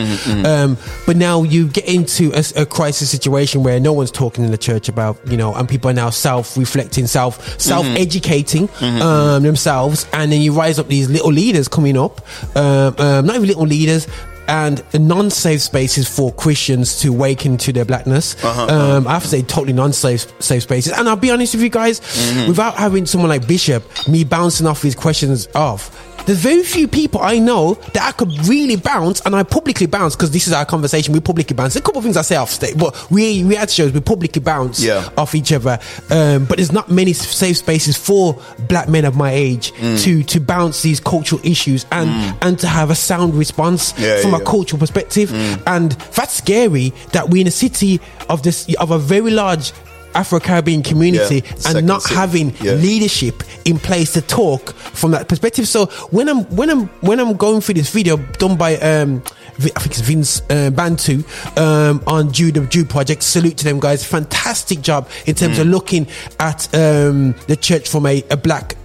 Um, 0.45 0.77
but 1.07 1.17
now 1.17 1.43
you 1.45 1.67
get 1.69 1.87
into 1.89 2.31
a, 2.35 2.63
a 2.63 2.67
crisis 2.67 3.09
situation 3.11 3.63
where 3.63 3.81
no 3.81 3.95
one's 3.95 4.11
talking 4.11 4.45
in 4.45 4.51
the 4.51 4.59
church 4.59 4.91
about 4.91 5.17
you 5.27 5.39
know, 5.39 5.55
and 5.55 5.67
people 5.67 5.89
are 5.91 5.95
now 5.95 6.11
self 6.11 6.59
reflecting, 6.59 7.07
self 7.07 7.59
self 7.59 7.87
educating 7.97 8.69
um, 8.83 9.43
themselves, 9.43 10.07
and 10.13 10.31
then 10.31 10.43
you 10.43 10.53
rise 10.53 10.79
up 10.79 10.89
these 10.89 11.09
little 11.09 11.33
leaders 11.33 11.67
coming 11.69 11.97
up, 11.97 12.21
um, 12.55 12.95
um, 12.99 13.25
not 13.27 13.37
even 13.37 13.49
little 13.49 13.67
leaders 13.67 14.07
and 14.51 14.83
non-safe 14.93 15.63
spaces 15.63 16.09
for 16.09 16.33
Christians 16.33 16.99
to 17.01 17.09
awaken 17.09 17.57
to 17.59 17.73
their 17.73 17.85
blackness. 17.85 18.35
Um, 18.45 19.07
I 19.07 19.13
have 19.13 19.23
to 19.23 19.29
say, 19.29 19.43
totally 19.43 19.73
non-safe 19.73 20.27
safe 20.43 20.65
spaces. 20.65 20.93
And 20.93 21.09
I'll 21.09 21.15
be 21.17 21.31
honest 21.31 21.55
with 21.55 21.63
you 21.63 21.71
guys, 21.71 22.01
without 22.49 22.75
having 22.75 23.07
someone 23.07 23.31
like 23.31 23.47
Bishop, 23.47 23.85
me 24.09 24.25
bouncing 24.25 24.67
off 24.67 24.83
his 24.83 24.95
questions 24.97 25.47
off. 25.55 25.97
There's 26.27 26.39
very 26.39 26.63
few 26.63 26.87
people 26.87 27.21
I 27.23 27.39
know 27.39 27.75
that 27.95 28.03
I 28.03 28.13
could 28.13 28.31
really 28.47 28.77
bounce, 28.77 29.21
and 29.27 29.35
I 29.35 29.43
publicly 29.43 29.87
bounce 29.87 30.15
because 30.15 30.31
this 30.31 30.47
is 30.47 30.53
our 30.53 30.65
conversation. 30.65 31.13
We 31.13 31.21
publicly 31.21 31.55
bounce. 31.57 31.75
There's 31.75 31.83
a 31.83 31.85
couple 31.85 31.99
of 31.99 32.05
things 32.05 32.17
I 32.17 32.23
say 32.23 32.37
off 32.37 32.51
stage, 32.51 32.77
but 32.79 33.11
we 33.11 33.43
we 33.45 33.55
had 33.55 33.71
shows. 33.71 33.93
We 33.93 34.01
publicly 34.01 34.41
bounce 34.41 34.81
Yeah. 34.81 35.09
off 35.17 35.35
each 35.35 35.53
other. 35.53 35.79
Um, 36.11 36.45
but 36.45 36.57
there's 36.59 36.73
not 36.73 36.91
many 36.91 37.13
safe 37.15 37.57
spaces 37.57 37.97
for 37.97 38.41
black 38.69 38.89
men 38.89 39.05
of 39.05 39.17
my 39.17 39.33
age 39.33 39.73
Mm. 39.81 40.01
to 40.05 40.23
to 40.25 40.41
bounce 40.41 40.83
these 40.83 41.01
cultural 41.01 41.41
issues 41.45 41.87
and 41.91 42.11
and 42.43 42.59
to 42.61 42.67
have 42.69 42.91
a 42.91 42.95
sound 42.95 43.35
response 43.35 43.95
Yeah, 43.99 44.21
from 44.21 44.33
yeah, 44.33 44.39
a 44.39 44.45
cultural 44.45 44.79
perspective. 44.79 45.33
And 45.67 45.93
that's 46.15 46.35
scary 46.35 46.93
that 47.13 47.31
we're 47.31 47.41
in 47.41 47.47
a 47.49 47.51
city 47.51 48.01
of 48.29 48.43
this 48.43 48.73
of 48.79 48.91
a 48.91 48.99
very 48.99 49.31
large 49.31 49.73
Afro 50.15 50.41
Caribbean 50.41 50.82
community 50.82 51.37
Yeah, 51.37 51.53
and 51.53 51.61
second 51.62 51.87
not 51.87 52.05
having 52.09 52.55
Yeah. 52.61 52.73
leadership 52.74 53.43
in 53.65 53.78
place 53.78 54.12
to 54.15 54.20
talk 54.23 54.73
from 54.74 55.11
that 55.12 55.28
perspective. 55.28 55.69
So 55.69 55.87
when 56.11 56.28
I'm 56.28 56.45
when 56.57 56.70
I'm 56.70 56.87
when 57.01 57.20
I'm 57.20 57.37
going 57.37 57.61
through 57.61 57.74
this 57.74 57.91
video 57.91 58.16
done 58.39 58.57
by 58.57 58.77
um 58.78 59.23
I 59.59 59.69
think 59.81 59.87
it's 59.87 60.01
Vince 60.01 60.41
uh, 60.49 60.70
Bantu 60.70 61.23
um, 61.59 62.03
on 62.07 62.32
Jude 62.32 62.55
the 62.55 62.61
Jude 62.66 62.89
project. 62.89 63.23
Salute 63.23 63.59
to 63.59 63.65
them 63.65 63.78
guys, 63.78 64.03
fantastic 64.05 64.81
job 64.81 65.07
in 65.27 65.35
terms 65.35 65.59
Mm. 65.59 65.61
of 65.61 65.66
looking 65.66 66.07
at 66.39 66.66
um, 66.74 67.35
the 67.47 67.57
church 67.57 67.87
from 67.89 68.07
a, 68.07 68.24
a 68.31 68.37
black 68.39 68.77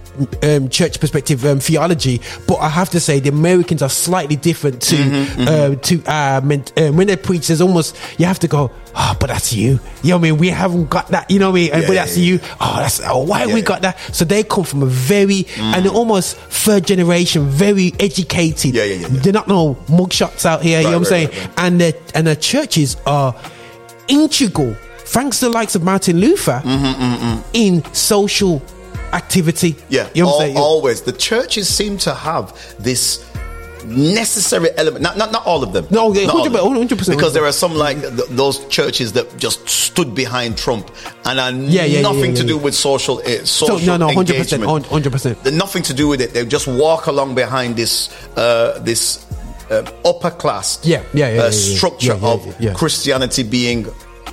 um, 0.42 0.68
church 0.68 1.00
perspective 1.00 1.44
um, 1.44 1.60
theology, 1.60 2.20
but 2.46 2.56
I 2.56 2.68
have 2.68 2.90
to 2.90 3.00
say 3.00 3.20
the 3.20 3.28
Americans 3.30 3.82
are 3.82 3.88
slightly 3.88 4.36
different 4.36 4.82
to 4.82 4.96
Mm-hmm, 4.96 5.42
uh, 5.48 5.74
to 5.76 6.02
uh, 6.06 6.40
ment- 6.42 6.72
uh, 6.76 6.90
when 6.92 7.06
they 7.06 7.16
preach. 7.16 7.48
There's 7.48 7.60
almost 7.60 7.96
you 8.18 8.26
have 8.26 8.38
to 8.40 8.48
go, 8.48 8.70
oh, 8.94 9.16
but 9.20 9.28
that's 9.28 9.52
you. 9.52 9.78
You 10.02 10.10
know 10.10 10.16
what 10.16 10.20
I 10.26 10.30
mean? 10.30 10.38
We 10.38 10.48
haven't 10.50 10.88
got 10.90 11.08
that. 11.08 11.30
You 11.30 11.38
know 11.38 11.50
what 11.50 11.58
I 11.58 11.60
mean? 11.62 11.68
Yeah, 11.68 11.86
but 11.86 11.94
that's 11.94 12.16
yeah. 12.16 12.24
you. 12.24 12.40
Oh, 12.60 12.76
that's 12.78 13.00
oh, 13.04 13.18
why 13.24 13.44
Yeah, 13.44 13.54
we 13.54 13.62
got 13.62 13.82
that? 13.82 13.98
So 14.12 14.24
they 14.24 14.42
come 14.42 14.64
from 14.64 14.82
a 14.82 14.86
very 14.86 15.44
Mm. 15.56 15.74
and 15.74 15.84
they're 15.84 15.92
almost 15.92 16.36
third 16.36 16.86
generation, 16.86 17.46
very 17.48 17.92
educated. 18.00 18.74
Yeah, 18.74 18.84
yeah, 18.84 18.94
yeah. 18.96 19.08
They're 19.10 19.32
not 19.32 19.48
no 19.48 19.74
mugshots 19.88 20.44
out 20.44 20.62
here. 20.62 20.78
you 20.80 20.84
know 20.84 20.90
what 20.90 20.96
I'm 20.96 21.02
right, 21.02 21.08
saying? 21.08 21.28
right, 21.28 21.38
right. 21.46 21.58
And 21.58 21.80
the 21.80 21.96
and 22.14 22.26
the 22.26 22.36
churches 22.36 22.96
are 23.06 23.34
integral. 24.08 24.74
Thanks 25.08 25.38
to 25.40 25.46
the 25.46 25.52
likes 25.52 25.74
of 25.76 25.82
Martin 25.84 26.18
Luther 26.18 26.60
in 27.52 27.84
social 27.94 28.60
activity. 29.16 29.74
Yeah, 29.88 30.08
you 30.14 30.22
know 30.22 30.28
what 30.28 30.34
al- 30.34 30.40
saying? 30.40 30.56
always. 30.56 31.02
The 31.02 31.12
churches 31.30 31.68
seem 31.68 31.98
to 32.06 32.14
have 32.14 32.44
this 32.78 33.24
necessary 33.86 34.68
element. 34.76 35.02
Not 35.02 35.16
not, 35.16 35.32
not 35.32 35.46
all 35.46 35.62
of 35.62 35.72
them. 35.72 35.86
No, 35.90 36.12
yeah, 36.12 36.26
Not 36.26 36.36
all 36.56 36.70
100%, 36.70 36.88
100%. 36.88 37.10
Because 37.16 37.32
there 37.34 37.44
are 37.44 37.52
some 37.52 37.74
like 37.74 38.00
th- 38.00 38.28
those 38.30 38.66
churches 38.68 39.12
that 39.12 39.26
just 39.38 39.68
stood 39.68 40.14
behind 40.14 40.58
Trump 40.58 40.90
and 41.24 41.38
are 41.40 41.52
Yeah, 41.52 41.84
yeah, 41.84 42.00
nothing 42.02 42.34
to 42.34 42.44
do 42.44 42.56
with 42.58 42.74
social 42.74 43.18
uh, 43.18 43.44
social 43.44 43.98
no, 43.98 44.08
no, 44.08 44.08
100%, 44.08 44.18
engagement. 44.18 44.86
100%. 44.86 45.42
They're 45.42 45.52
nothing 45.52 45.82
to 45.84 45.94
do 45.94 46.08
with 46.08 46.20
it. 46.20 46.32
They 46.34 46.44
just 46.44 46.66
walk 46.66 47.06
along 47.06 47.34
behind 47.34 47.76
this 47.76 48.10
uh, 48.36 48.78
this 48.80 49.24
uh, 49.70 49.82
upper 50.04 50.30
class 50.30 50.78
Yeah, 50.84 51.02
yeah, 51.14 51.30
yeah, 51.34 51.42
uh, 51.42 51.50
structure 51.50 52.18
of. 52.22 52.40
Christianity 52.74 53.42
being 53.42 53.86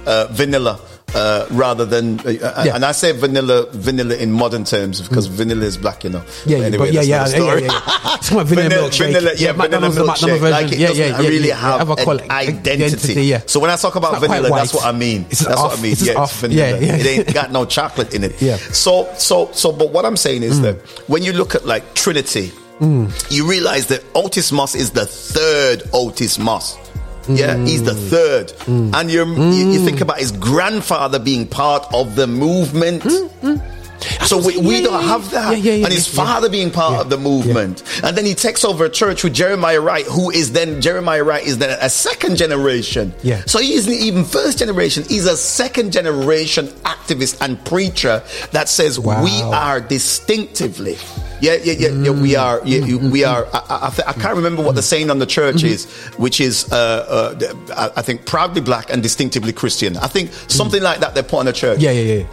uh, 0.05 0.27
vanilla. 0.31 0.79
Uh, 1.15 1.45
rather 1.51 1.85
than, 1.85 2.19
uh, 2.21 2.23
uh, 2.23 2.63
Yeah. 2.65 2.75
and 2.75 2.83
I 2.83 2.91
say 2.91 3.11
vanilla, 3.11 3.67
vanilla 3.71 4.15
in 4.15 4.31
modern 4.31 4.63
terms 4.63 4.99
because 4.99 5.27
vanilla 5.27 5.63
is 5.65 5.77
black, 5.77 6.03
you 6.03 6.09
know. 6.09 6.23
Yeah, 6.45 6.57
yeah, 6.57 6.65
Anyway, 6.65 6.77
but 6.87 6.93
yeah, 6.93 7.01
that's 7.01 7.07
yeah, 7.07 7.17
yeah, 7.17 7.25
story. 7.45 7.61
yeah, 7.65 7.71
yeah. 7.71 8.15
It's 8.15 8.29
vanilla 8.29 8.45
vanilla, 8.47 8.89
milkshake. 8.89 8.97
vanilla, 9.13 9.31
yeah, 9.35 9.45
Yeah, 9.47 9.51
vanilla 9.51 9.89
milkshake. 9.89 10.51
Like 10.51 10.71
it. 10.71 10.79
Yeah, 10.79 10.87
doesn't 10.87 11.03
yeah, 11.05 11.21
yeah, 11.21 11.27
really 11.29 11.47
yeah. 11.49 11.55
have 11.55 11.87
Have 11.87 12.07
an 12.07 12.31
identity. 12.31 12.71
identity, 12.83 13.23
yeah. 13.25 13.41
So 13.45 13.59
when 13.59 13.69
I 13.69 13.75
talk 13.75 13.95
about 13.95 14.13
It's 14.13 14.21
not 14.21 14.27
quite 14.27 14.37
vanilla, 14.41 14.55
that's 14.57 14.73
what 14.73 14.85
I 14.85 14.91
mean. 14.91 15.25
It's 15.29 15.39
that's 15.41 15.51
just 15.51 15.63
what 15.63 15.77
I 15.77 15.81
mean. 15.83 15.91
It's 15.91 16.01
yeah, 16.07 16.13
off. 16.15 16.31
it's 16.31 16.39
vanilla. 16.41 16.79
Yeah, 16.79 16.79
yeah. 16.79 16.95
It 16.95 17.05
ain't 17.27 17.33
got 17.33 17.51
no 17.51 17.65
chocolate 17.65 18.13
in 18.15 18.23
it. 18.23 18.41
Yeah. 18.41 18.57
So, 18.57 19.07
so, 19.17 19.49
so, 19.53 19.71
but 19.71 19.91
what 19.91 20.05
I'm 20.05 20.17
saying 20.17 20.41
is 20.41 20.61
that 20.61 20.77
when 21.07 21.21
you 21.21 21.33
look 21.33 21.53
at 21.53 21.65
like 21.67 21.93
Trinity, 21.93 22.51
you 23.29 23.47
realize 23.47 23.85
that 23.87 24.03
Otis 24.15 24.51
Moss 24.51 24.73
is 24.73 24.91
the 24.91 25.05
third 25.05 25.83
Otis 25.93 26.39
Moss. 26.39 26.75
Yeah, 27.27 27.57
he's 27.57 27.83
the 27.83 27.93
third, 27.95 28.51
hmm. 28.51 28.91
and 28.93 29.09
you're, 29.11 29.25
you, 29.27 29.71
you 29.71 29.79
think 29.85 30.01
about 30.01 30.19
his 30.19 30.31
grandfather 30.31 31.19
being 31.19 31.47
part 31.47 31.85
of 31.93 32.15
the 32.15 32.27
movement. 32.27 33.03
Hmm, 33.03 33.27
hmm. 33.27 33.55
So 34.25 34.37
we, 34.37 34.57
we 34.57 34.75
Yeah, 34.79 34.83
don't 34.83 35.01
yeah, 35.01 35.07
have 35.07 35.31
that, 35.31 35.57
yeah, 35.59 35.73
and 35.85 35.87
his 35.93 36.07
father 36.07 36.49
being 36.49 36.71
part 36.71 36.99
of 36.99 37.09
the 37.09 37.17
movement, 37.17 37.83
and 38.03 38.17
then 38.17 38.25
he 38.25 38.33
takes 38.35 38.65
over 38.65 38.83
a 38.83 38.89
church 38.89 39.23
with 39.23 39.33
Jeremiah 39.33 39.79
Wright, 39.79 40.05
who 40.05 40.29
is 40.29 40.51
then 40.51 40.81
Jeremiah 40.81 41.23
Wright 41.23 41.45
is 41.45 41.57
then 41.59 41.77
a 41.81 41.89
second 41.89 42.35
generation. 42.35 43.13
Yeah. 43.23 43.43
So 43.45 43.59
he 43.59 43.73
isn't 43.75 43.93
even 43.93 44.25
first 44.25 44.59
generation; 44.59 45.03
he's 45.07 45.25
a 45.25 45.37
second 45.37 45.93
generation 45.93 46.67
activist 46.83 47.37
and 47.39 47.63
preacher 47.65 48.21
that 48.51 48.67
says 48.67 48.99
Wow. 48.99 49.23
we 49.23 49.41
are 49.41 49.79
distinctively. 49.79 50.97
Yeah, 51.43 51.55
yeah, 51.61 51.73
yeah, 51.73 51.89
yeah 51.89 52.11
we 52.11 52.37
are. 52.37 52.61
Yeah, 52.63 52.95
we 52.95 53.25
are. 53.25 53.45
I, 53.51 53.59
I, 53.69 53.93
I 54.07 54.13
can't 54.13 54.37
remember 54.37 54.63
what 54.63 54.75
the 54.75 54.81
saying 54.81 55.09
on 55.09 55.19
the 55.19 55.25
church 55.25 55.61
is, 55.61 55.91
which 56.15 56.39
is, 56.39 56.71
uh, 56.71 57.35
uh, 57.35 57.53
I, 57.75 57.99
I 57.99 58.01
think, 58.01 58.25
proudly 58.25 58.61
black 58.61 58.89
and 58.89 59.03
distinctively 59.03 59.51
Christian. 59.51 59.97
I 59.97 60.07
think 60.07 60.31
something 60.47 60.81
like 60.81 61.01
that 61.01 61.15
they 61.15 61.21
put 61.21 61.39
on 61.39 61.45
the 61.45 61.51
church. 61.51 61.81
Yeah, 61.81 61.91
yeah, 61.91 62.13
yeah. 62.13 62.27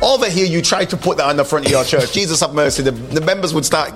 Over 0.00 0.30
here, 0.30 0.46
you 0.46 0.62
try 0.62 0.84
to 0.84 0.96
put 0.96 1.16
that 1.16 1.26
on 1.26 1.38
the 1.38 1.44
front 1.44 1.66
of 1.66 1.72
your 1.72 1.84
church. 1.84 2.12
Jesus 2.20 2.38
have 2.38 2.54
mercy. 2.54 2.84
The, 2.84 2.92
the 2.92 3.20
members 3.20 3.52
would 3.52 3.64
start 3.64 3.92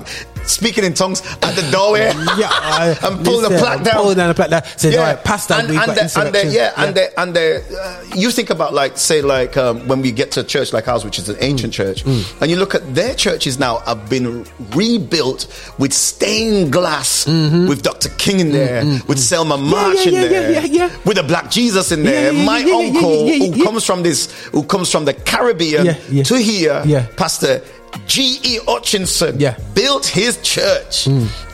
speaking 0.47 0.85
in 0.85 0.95
tongues 0.95 1.21
at 1.43 1.55
the 1.55 1.69
doorway 1.71 2.07
Yeah, 2.39 2.49
I- 2.51 2.97
and 3.05 3.25
pull 3.25 3.41
the 3.41 3.49
plaque 3.59 3.83
down. 3.83 3.95
Pull 4.03 4.15
down 4.15 4.29
the 4.29 4.35
plaque 4.35 4.51
down. 4.51 4.63
Said, 4.77 4.95
all 4.95 5.03
right, 5.05 5.23
pastor, 5.23 5.55
and, 5.55 5.69
and 5.71 5.77
the, 5.77 5.83
and 5.83 5.97
the, 5.97 6.03
insurrection. 6.03 6.51
yeah, 6.53 6.73
and 6.77 6.95
the, 6.95 7.21
and 7.21 7.35
the, 7.37 7.65
uh, 7.83 8.15
you 8.17 8.31
think 8.31 8.51
about 8.51 8.73
like 8.75 8.97
say 8.99 9.23
like 9.23 9.57
um, 9.57 9.87
when 9.89 10.01
we 10.03 10.13
get 10.13 10.31
to 10.33 10.41
a 10.41 10.45
church 10.45 10.73
like 10.73 10.89
ours, 10.89 11.05
which 11.05 11.19
is 11.19 11.29
an 11.29 11.37
ancient 11.41 11.67
Mm. 11.67 11.77
church, 11.77 12.05
and 12.41 12.51
you 12.51 12.57
look 12.57 12.75
at 12.75 12.95
their 12.95 13.15
churches 13.15 13.59
now 13.59 13.79
have 13.79 14.09
been 14.09 14.47
rebuilt 14.75 15.47
with 15.79 15.93
stained 15.93 16.73
glass, 16.73 17.27
with 17.27 17.83
Dr. 17.83 18.09
King 18.11 18.41
in 18.41 18.53
there, 18.53 18.85
with 19.09 19.19
Selma 19.19 19.57
March 19.57 19.97
Mm-hmm. 19.99 20.11
yeah, 20.11 20.23
in 20.23 20.23
yeah, 20.23 20.29
there, 20.29 20.51
yeah, 20.53 20.61
yeah, 20.61 20.87
yeah. 20.89 20.97
with 21.05 21.19
a 21.19 21.23
black 21.23 21.51
Jesus 21.51 21.91
in 21.93 22.03
there. 22.05 22.33
Yeah, 22.33 22.39
yeah, 22.39 22.45
My 22.45 22.59
yeah, 22.59 22.67
yeah, 22.67 22.81
yeah, 22.81 22.87
uncle 22.97 23.27
yeah, 23.27 23.35
yeah, 23.35 23.55
who 23.55 23.65
comes 23.65 23.85
from 23.85 24.03
this, 24.03 24.31
who 24.53 24.63
comes 24.63 24.91
from 24.93 25.05
the 25.05 25.15
Caribbean 25.15 25.87
Yeah, 25.87 25.97
yeah. 26.11 26.23
to 26.25 26.37
here, 26.39 26.83
Yeah. 26.87 27.07
Pastor. 27.17 27.63
G.E. 28.07 28.59
Hutchinson 28.67 29.39
Yeah. 29.41 29.57
built 29.75 30.07
his 30.07 30.39
church 30.43 31.07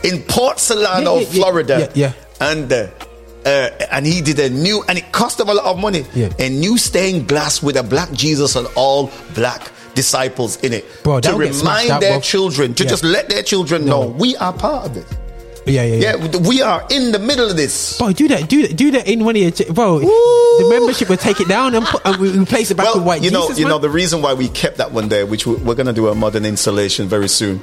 in 0.03 0.21
Port 0.27 0.59
Solano, 0.59 1.15
Yeah, 1.15 1.19
yeah, 1.21 1.33
Florida. 1.33 1.91
yeah. 1.95 2.13
And 2.39 2.71
uh, 2.71 2.87
uh, 3.45 3.69
and 3.91 4.05
he 4.05 4.21
did 4.21 4.39
a 4.39 4.49
new, 4.49 4.83
and 4.87 4.97
it 4.97 5.11
cost 5.11 5.39
him 5.39 5.49
a 5.49 5.53
lot 5.53 5.65
of 5.65 5.77
money. 5.77 6.05
Yeah. 6.15 6.29
A 6.39 6.49
new 6.49 6.77
stained 6.77 7.27
glass 7.27 7.61
with 7.61 7.75
a 7.77 7.83
black 7.83 8.11
Jesus 8.13 8.55
and 8.55 8.67
all 8.75 9.11
black 9.35 9.69
disciples 9.95 10.57
in 10.63 10.73
it 10.73 10.85
Bro, 11.03 11.19
to 11.21 11.29
smashed 11.31 11.59
remind 11.61 11.89
out, 11.91 12.01
their 12.01 12.13
bro. 12.13 12.21
children, 12.21 12.73
to 12.75 12.85
just 12.85 13.03
let 13.03 13.29
their 13.29 13.43
children 13.43 13.85
No. 13.85 14.03
know 14.03 14.07
we 14.09 14.35
are 14.37 14.51
part 14.53 14.85
of 14.89 14.97
it. 14.97 15.05
Yeah, 15.65 15.83
yeah, 15.83 15.95
yeah. 15.95 16.15
Yeah, 16.17 16.37
we 16.47 16.61
are 16.61 16.85
in 16.89 17.11
the 17.11 17.19
middle 17.19 17.49
of 17.49 17.55
this. 17.55 17.97
Bro, 17.97 18.13
do 18.13 18.27
that, 18.27 18.49
do 18.49 18.67
that, 18.67 18.75
do 18.75 18.91
that 18.91 19.07
in 19.07 19.23
one 19.23 19.35
of 19.37 19.41
your, 19.41 19.73
bro. 19.73 19.99
The 19.99 20.67
membership 20.69 21.09
will 21.09 21.17
take 21.17 21.39
it 21.39 21.47
down 21.47 21.73
and, 21.75 21.85
put, 21.85 22.01
and 22.05 22.17
we 22.17 22.37
replace 22.37 22.69
it 22.71 22.75
back 22.77 22.93
with 22.93 23.03
white 23.03 23.23
you 23.23 23.31
know, 23.31 23.41
Jesus, 23.43 23.59
you 23.59 23.65
man. 23.65 23.71
know 23.71 23.79
the 23.79 23.89
reason 23.89 24.21
why 24.21 24.33
we 24.33 24.49
kept 24.49 24.77
that 24.77 24.91
one 24.91 25.07
there, 25.09 25.25
which 25.25 25.45
we- 25.47 25.55
we're 25.55 25.75
going 25.75 25.87
to 25.87 25.93
do 25.93 26.07
a 26.09 26.15
modern 26.15 26.45
installation 26.45 27.07
very 27.07 27.29
soon. 27.29 27.61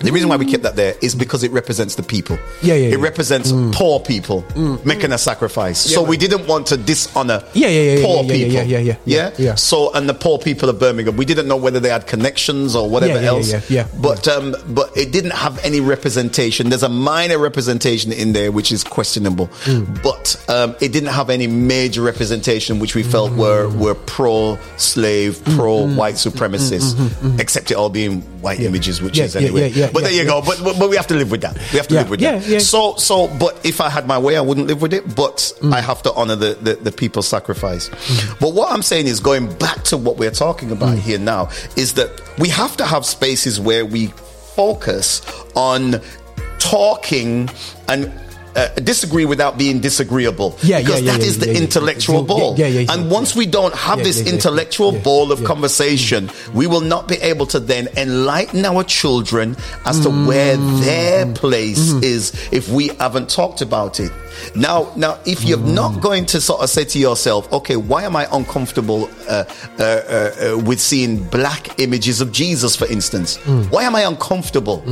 The 0.00 0.10
reason 0.12 0.28
why 0.28 0.36
we 0.36 0.46
kept 0.46 0.62
that 0.64 0.76
there 0.76 0.94
is 1.00 1.14
because 1.14 1.42
it 1.42 1.50
represents 1.52 1.94
the 1.94 2.02
people. 2.02 2.38
Yeah, 2.62 2.74
yeah, 2.74 2.86
It 2.86 2.90
yeah. 2.90 2.96
Mm. 2.96 3.02
represents 3.02 3.52
poor 3.78 4.00
people 4.00 4.44
making 4.84 5.12
a 5.12 5.18
sacrifice. 5.18 5.78
so 5.78 6.02
we 6.02 6.16
didn't 6.16 6.46
want 6.46 6.66
to 6.68 6.76
dishonor 6.76 7.42
Yeah, 7.54 7.68
yeah, 7.68 7.80
yeah, 7.80 7.92
yeah, 7.98 8.04
poor 8.04 8.16
yeah, 8.16 8.22
yeah, 8.22 8.32
people. 8.34 8.52
yeah, 8.54 8.62
yeah, 8.62 8.78
yeah, 8.78 8.96
yeah, 9.04 9.30
yeah. 9.38 9.54
So 9.54 9.92
and 9.94 10.08
the 10.08 10.14
poor 10.14 10.38
people 10.38 10.68
of 10.68 10.78
Birmingham, 10.78 11.16
we 11.16 11.24
didn't 11.24 11.48
know 11.48 11.56
whether 11.56 11.80
they 11.80 11.88
had 11.90 12.06
connections 12.06 12.74
or 12.74 12.88
whatever 12.88 13.14
Yeah, 13.14 13.20
yeah, 13.20 13.28
else. 13.28 13.48
yeah, 13.50 13.60
yeah, 13.68 13.86
yeah. 13.92 14.00
But 14.00 14.26
um, 14.28 14.54
but 14.68 14.96
it 14.96 15.12
didn't 15.12 15.32
have 15.32 15.58
any 15.64 15.80
representation. 15.80 16.68
There's 16.70 16.82
a 16.82 16.88
minor 16.88 17.38
representation 17.38 18.12
in 18.12 18.32
there 18.32 18.50
which 18.52 18.72
is 18.72 18.82
questionable, 18.84 19.48
Mm. 19.64 20.02
but 20.02 20.36
um, 20.48 20.74
it 20.80 20.92
didn't 20.92 21.10
have 21.12 21.30
any 21.30 21.46
major 21.46 22.02
representation 22.02 22.78
which 22.78 22.94
we 22.94 23.02
felt 23.02 23.32
were 23.32 23.68
Mm. 23.68 23.78
were 23.78 23.94
pro 23.94 24.58
slave, 24.76 25.42
pro 25.56 25.86
white 25.86 26.14
supremacists, 26.16 26.94
except 27.38 27.70
it 27.70 27.74
all 27.76 27.90
being 27.90 28.22
white 28.40 28.60
images, 28.60 29.00
which 29.02 29.14
Mm, 29.14 29.18
Yeah, 29.18 29.24
is 29.24 29.34
yeah, 29.34 29.40
anyway. 29.42 29.69
Yeah, 29.70 29.86
yeah, 29.86 29.90
but 29.92 30.02
there 30.02 30.12
yeah, 30.12 30.22
you 30.22 30.28
go. 30.28 30.42
But, 30.42 30.60
but 30.62 30.78
but 30.78 30.90
we 30.90 30.96
have 30.96 31.06
to 31.08 31.14
live 31.14 31.30
with 31.30 31.40
that. 31.42 31.54
We 31.72 31.78
have 31.78 31.88
to 31.88 31.94
Yeah, 31.94 32.00
live 32.00 32.10
with 32.10 32.20
yeah, 32.20 32.38
that. 32.38 32.46
yeah. 32.48 32.58
So 32.58 32.94
so 32.96 33.28
but 33.38 33.58
if 33.64 33.80
I 33.80 33.88
had 33.90 34.06
my 34.06 34.18
way, 34.18 34.36
I 34.36 34.40
wouldn't 34.40 34.66
live 34.66 34.82
with 34.82 34.92
it. 34.94 35.04
But 35.14 35.38
Mm. 35.60 35.72
I 35.74 35.80
have 35.80 36.02
to 36.02 36.12
honor 36.14 36.36
the, 36.36 36.54
the 36.60 36.74
the 36.76 36.92
people's 36.92 37.28
sacrifice. 37.28 37.90
But 38.40 38.54
what 38.54 38.70
I'm 38.72 38.82
saying 38.82 39.06
is 39.06 39.20
going 39.20 39.52
back 39.58 39.82
to 39.84 39.96
what 39.96 40.16
we're 40.16 40.30
talking 40.46 40.70
about 40.72 40.96
Mm. 40.96 41.00
here 41.00 41.18
now 41.18 41.48
is 41.76 41.94
that 41.94 42.10
we 42.38 42.48
have 42.50 42.76
to 42.78 42.84
have 42.86 43.04
spaces 43.06 43.58
where 43.60 43.84
we 43.86 44.06
focus 44.56 45.22
on 45.54 46.00
talking 46.58 47.48
and 47.88 48.12
uh, 48.56 48.68
disagree 48.76 49.24
without 49.24 49.56
being 49.58 49.80
disagreeable. 49.80 50.56
Yeah, 50.62 50.78
yeah, 50.78 50.84
because 50.84 51.02
yeah, 51.02 51.12
that 51.12 51.20
yeah, 51.20 51.26
is 51.26 51.38
the 51.38 51.56
intellectual 51.56 52.22
ball. 52.22 52.56
yeah, 52.58 52.66
yeah, 52.66 52.80
yeah, 52.80 52.92
and 52.92 53.10
once 53.10 53.34
we 53.36 53.46
don't 53.46 53.74
have 53.74 53.98
this 53.98 54.20
intellectual 54.26 54.92
ball 54.92 55.32
of 55.32 55.42
conversation, 55.44 56.30
we 56.54 56.66
will 56.66 56.80
not 56.80 57.08
be 57.08 57.16
able 57.16 57.46
to 57.46 57.60
then 57.60 57.88
enlighten 57.96 58.64
our 58.64 58.82
children 58.84 59.56
as 59.84 60.00
to 60.00 60.10
where 60.10 60.56
Mm. 60.56 60.80
their 60.84 61.26
place 61.34 61.92
Mm-hmm. 61.92 62.04
is 62.04 62.32
if 62.50 62.68
we 62.68 62.88
haven't 62.98 63.28
talked 63.28 63.60
about 63.62 64.00
it. 64.00 64.10
Now, 64.54 64.92
now, 64.96 65.18
if 65.26 65.44
you're 65.44 65.58
Mm. 65.58 65.74
not 65.74 66.00
going 66.00 66.26
to 66.26 66.40
sort 66.40 66.62
of 66.62 66.70
say 66.70 66.84
to 66.84 66.98
yourself, 66.98 67.52
okay, 67.52 67.76
why 67.76 68.04
am 68.04 68.16
I 68.16 68.26
uncomfortable 68.32 69.08
uh, 69.28 69.44
uh, 69.78 69.82
uh, 69.82 69.84
uh, 69.84 70.58
with 70.58 70.80
seeing 70.80 71.22
black 71.24 71.78
images 71.78 72.20
of 72.20 72.32
Jesus, 72.32 72.74
for 72.76 72.86
instance? 72.86 73.38
Mm. 73.44 73.70
Why 73.70 73.82
am 73.84 73.94
I 73.94 74.02
uncomfortable? 74.02 74.82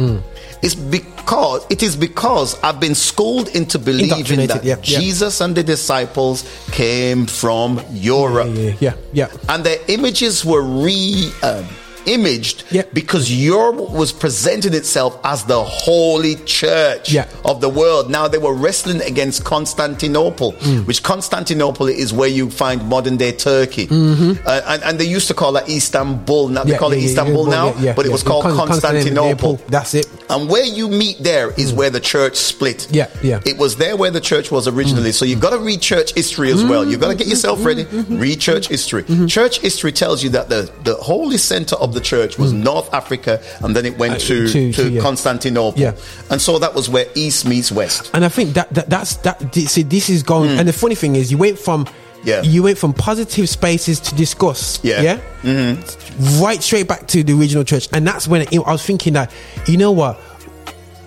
It's 0.63 0.75
because 0.75 1.67
it 1.71 1.83
is 1.83 1.97
because 1.97 2.61
I've 2.63 2.81
been 2.81 2.95
schooled 2.95 3.49
into 3.49 3.79
believing 3.79 4.47
that 4.49 4.65
yeah, 4.65 4.77
yeah. 4.77 4.99
Jesus 5.01 5.41
and 5.41 5.55
the 5.55 5.63
disciples 5.63 6.45
came 6.73 7.27
from 7.27 7.81
Europe 7.91 8.49
yeah, 8.53 8.63
yeah, 8.63 8.75
yeah, 8.81 8.95
yeah. 9.13 9.29
and 9.49 9.65
their 9.65 9.79
images 9.89 10.45
were 10.45 10.63
re 10.63 11.31
um, 11.43 11.67
imaged 12.07 12.65
Yep. 12.71 12.95
because 12.95 13.31
Europe 13.33 13.77
was 13.91 14.13
presenting 14.13 14.75
itself 14.75 15.19
as 15.25 15.45
the 15.45 15.63
holy 15.63 16.37
church 16.47 17.13
Yeah. 17.13 17.27
of 17.45 17.61
the 17.61 17.69
world. 17.69 18.11
Now 18.11 18.29
they 18.29 18.39
were 18.39 18.55
wrestling 18.55 19.01
against 19.03 19.45
Constantinople, 19.45 20.53
Mm. 20.53 20.87
which 20.87 21.03
Constantinople 21.03 21.89
is 21.89 22.13
where 22.13 22.29
you 22.29 22.51
find 22.51 22.85
modern 22.89 23.17
day 23.17 23.33
Turkey. 23.33 23.89
Uh, 23.91 24.61
and, 24.67 24.83
and 24.83 24.99
they 24.99 25.05
used 25.05 25.29
to 25.29 25.35
call 25.35 25.57
it 25.57 25.69
Istanbul. 25.69 26.49
Now 26.49 26.65
they 26.65 26.69
Mm-hmm. 26.69 26.73
Yeah, 26.73 26.79
call 26.79 26.93
it 26.93 26.97
yeah, 26.97 27.03
yeah, 27.03 27.09
Istanbul 27.09 27.45
yeah, 27.49 27.51
now, 27.55 27.67
yeah, 27.67 27.81
yeah, 27.81 27.93
but 27.95 28.05
it 28.05 28.09
yeah. 28.09 28.13
was 28.13 28.23
called 28.23 28.43
Con- 28.45 28.57
Constantinople. 28.69 29.61
That's 29.69 29.95
it. 29.95 30.07
And 30.31 30.49
where 30.49 30.65
you 30.65 30.89
meet 30.89 31.17
there 31.23 31.53
is 31.57 31.73
where 31.73 31.91
the 31.91 32.01
church 32.01 32.37
split. 32.37 32.87
Mm. 32.91 32.95
Yeah, 32.95 33.07
yeah. 33.23 33.41
It 33.47 33.57
was 33.59 33.77
there 33.77 33.97
where 33.97 34.11
the 34.11 34.21
church 34.21 34.51
was 34.51 34.69
originally. 34.69 35.13
So 35.13 35.25
you've 35.25 35.41
got 35.41 35.51
to 35.51 35.59
read 35.59 35.81
church 35.81 36.13
history 36.15 36.53
as 36.53 36.63
well. 36.65 36.85
You've 36.87 37.01
got 37.01 37.09
to 37.09 37.15
get 37.15 37.27
yourself 37.27 37.65
ready. 37.65 37.85
Mm-hmm. 37.85 38.19
Read 38.19 38.41
church 38.41 38.69
history. 38.69 39.05
Church 39.27 39.61
history 39.61 39.93
tells 39.93 40.23
you 40.23 40.31
that 40.31 40.49
the, 40.49 40.71
the 40.85 40.95
holy 40.97 41.39
center 41.39 41.77
of 41.77 41.88
the 41.93 42.01
church 42.01 42.39
was 42.39 42.53
North 42.53 42.93
Africa 42.95 43.41
and 43.61 43.75
then 43.75 43.85
it 43.87 43.99
went 43.99 44.15
Uh, 44.15 44.19
to, 44.19 44.47
to- 44.49 44.73
to, 44.73 44.73
to, 44.73 44.91
yeah. 44.91 45.01
Constantinople. 45.03 45.81
Yeah. 45.81 45.93
And 46.31 46.41
so 46.41 46.59
that 46.59 46.75
was 46.75 46.89
where 46.89 47.07
East 47.15 47.47
meets 47.47 47.71
West. 47.73 48.11
And 48.15 48.25
I 48.25 48.29
think 48.29 48.55
that, 48.55 48.73
that 48.75 48.89
that's 48.89 49.17
that. 49.19 49.55
See, 49.55 49.83
this 49.83 50.09
is 50.11 50.23
going. 50.23 50.59
And 50.59 50.69
the 50.69 50.73
funny 50.73 50.95
thing 50.95 51.17
is, 51.17 51.31
you 51.31 51.39
went 51.39 51.59
from. 51.59 51.87
Yeah. 52.25 52.43
you 52.43 52.65
went 52.65 52.79
from 52.79 52.93
positive 52.93 53.49
spaces 53.49 54.01
to 54.01 54.15
discuss. 54.17 54.83
Yeah. 54.83 55.03
yeah, 55.03 55.21
mm-hmm. 55.43 56.43
right 56.43 56.61
straight 56.61 56.89
back 56.89 57.07
to 57.09 57.23
the 57.23 57.33
original 57.39 57.63
church, 57.63 57.89
and 57.93 58.05
that's 58.05 58.27
when 58.27 58.45
I 58.53 58.59
was 58.59 58.83
thinking 58.85 59.13
that 59.13 59.31
you 59.67 59.77
know 59.77 59.93
what. 59.93 60.21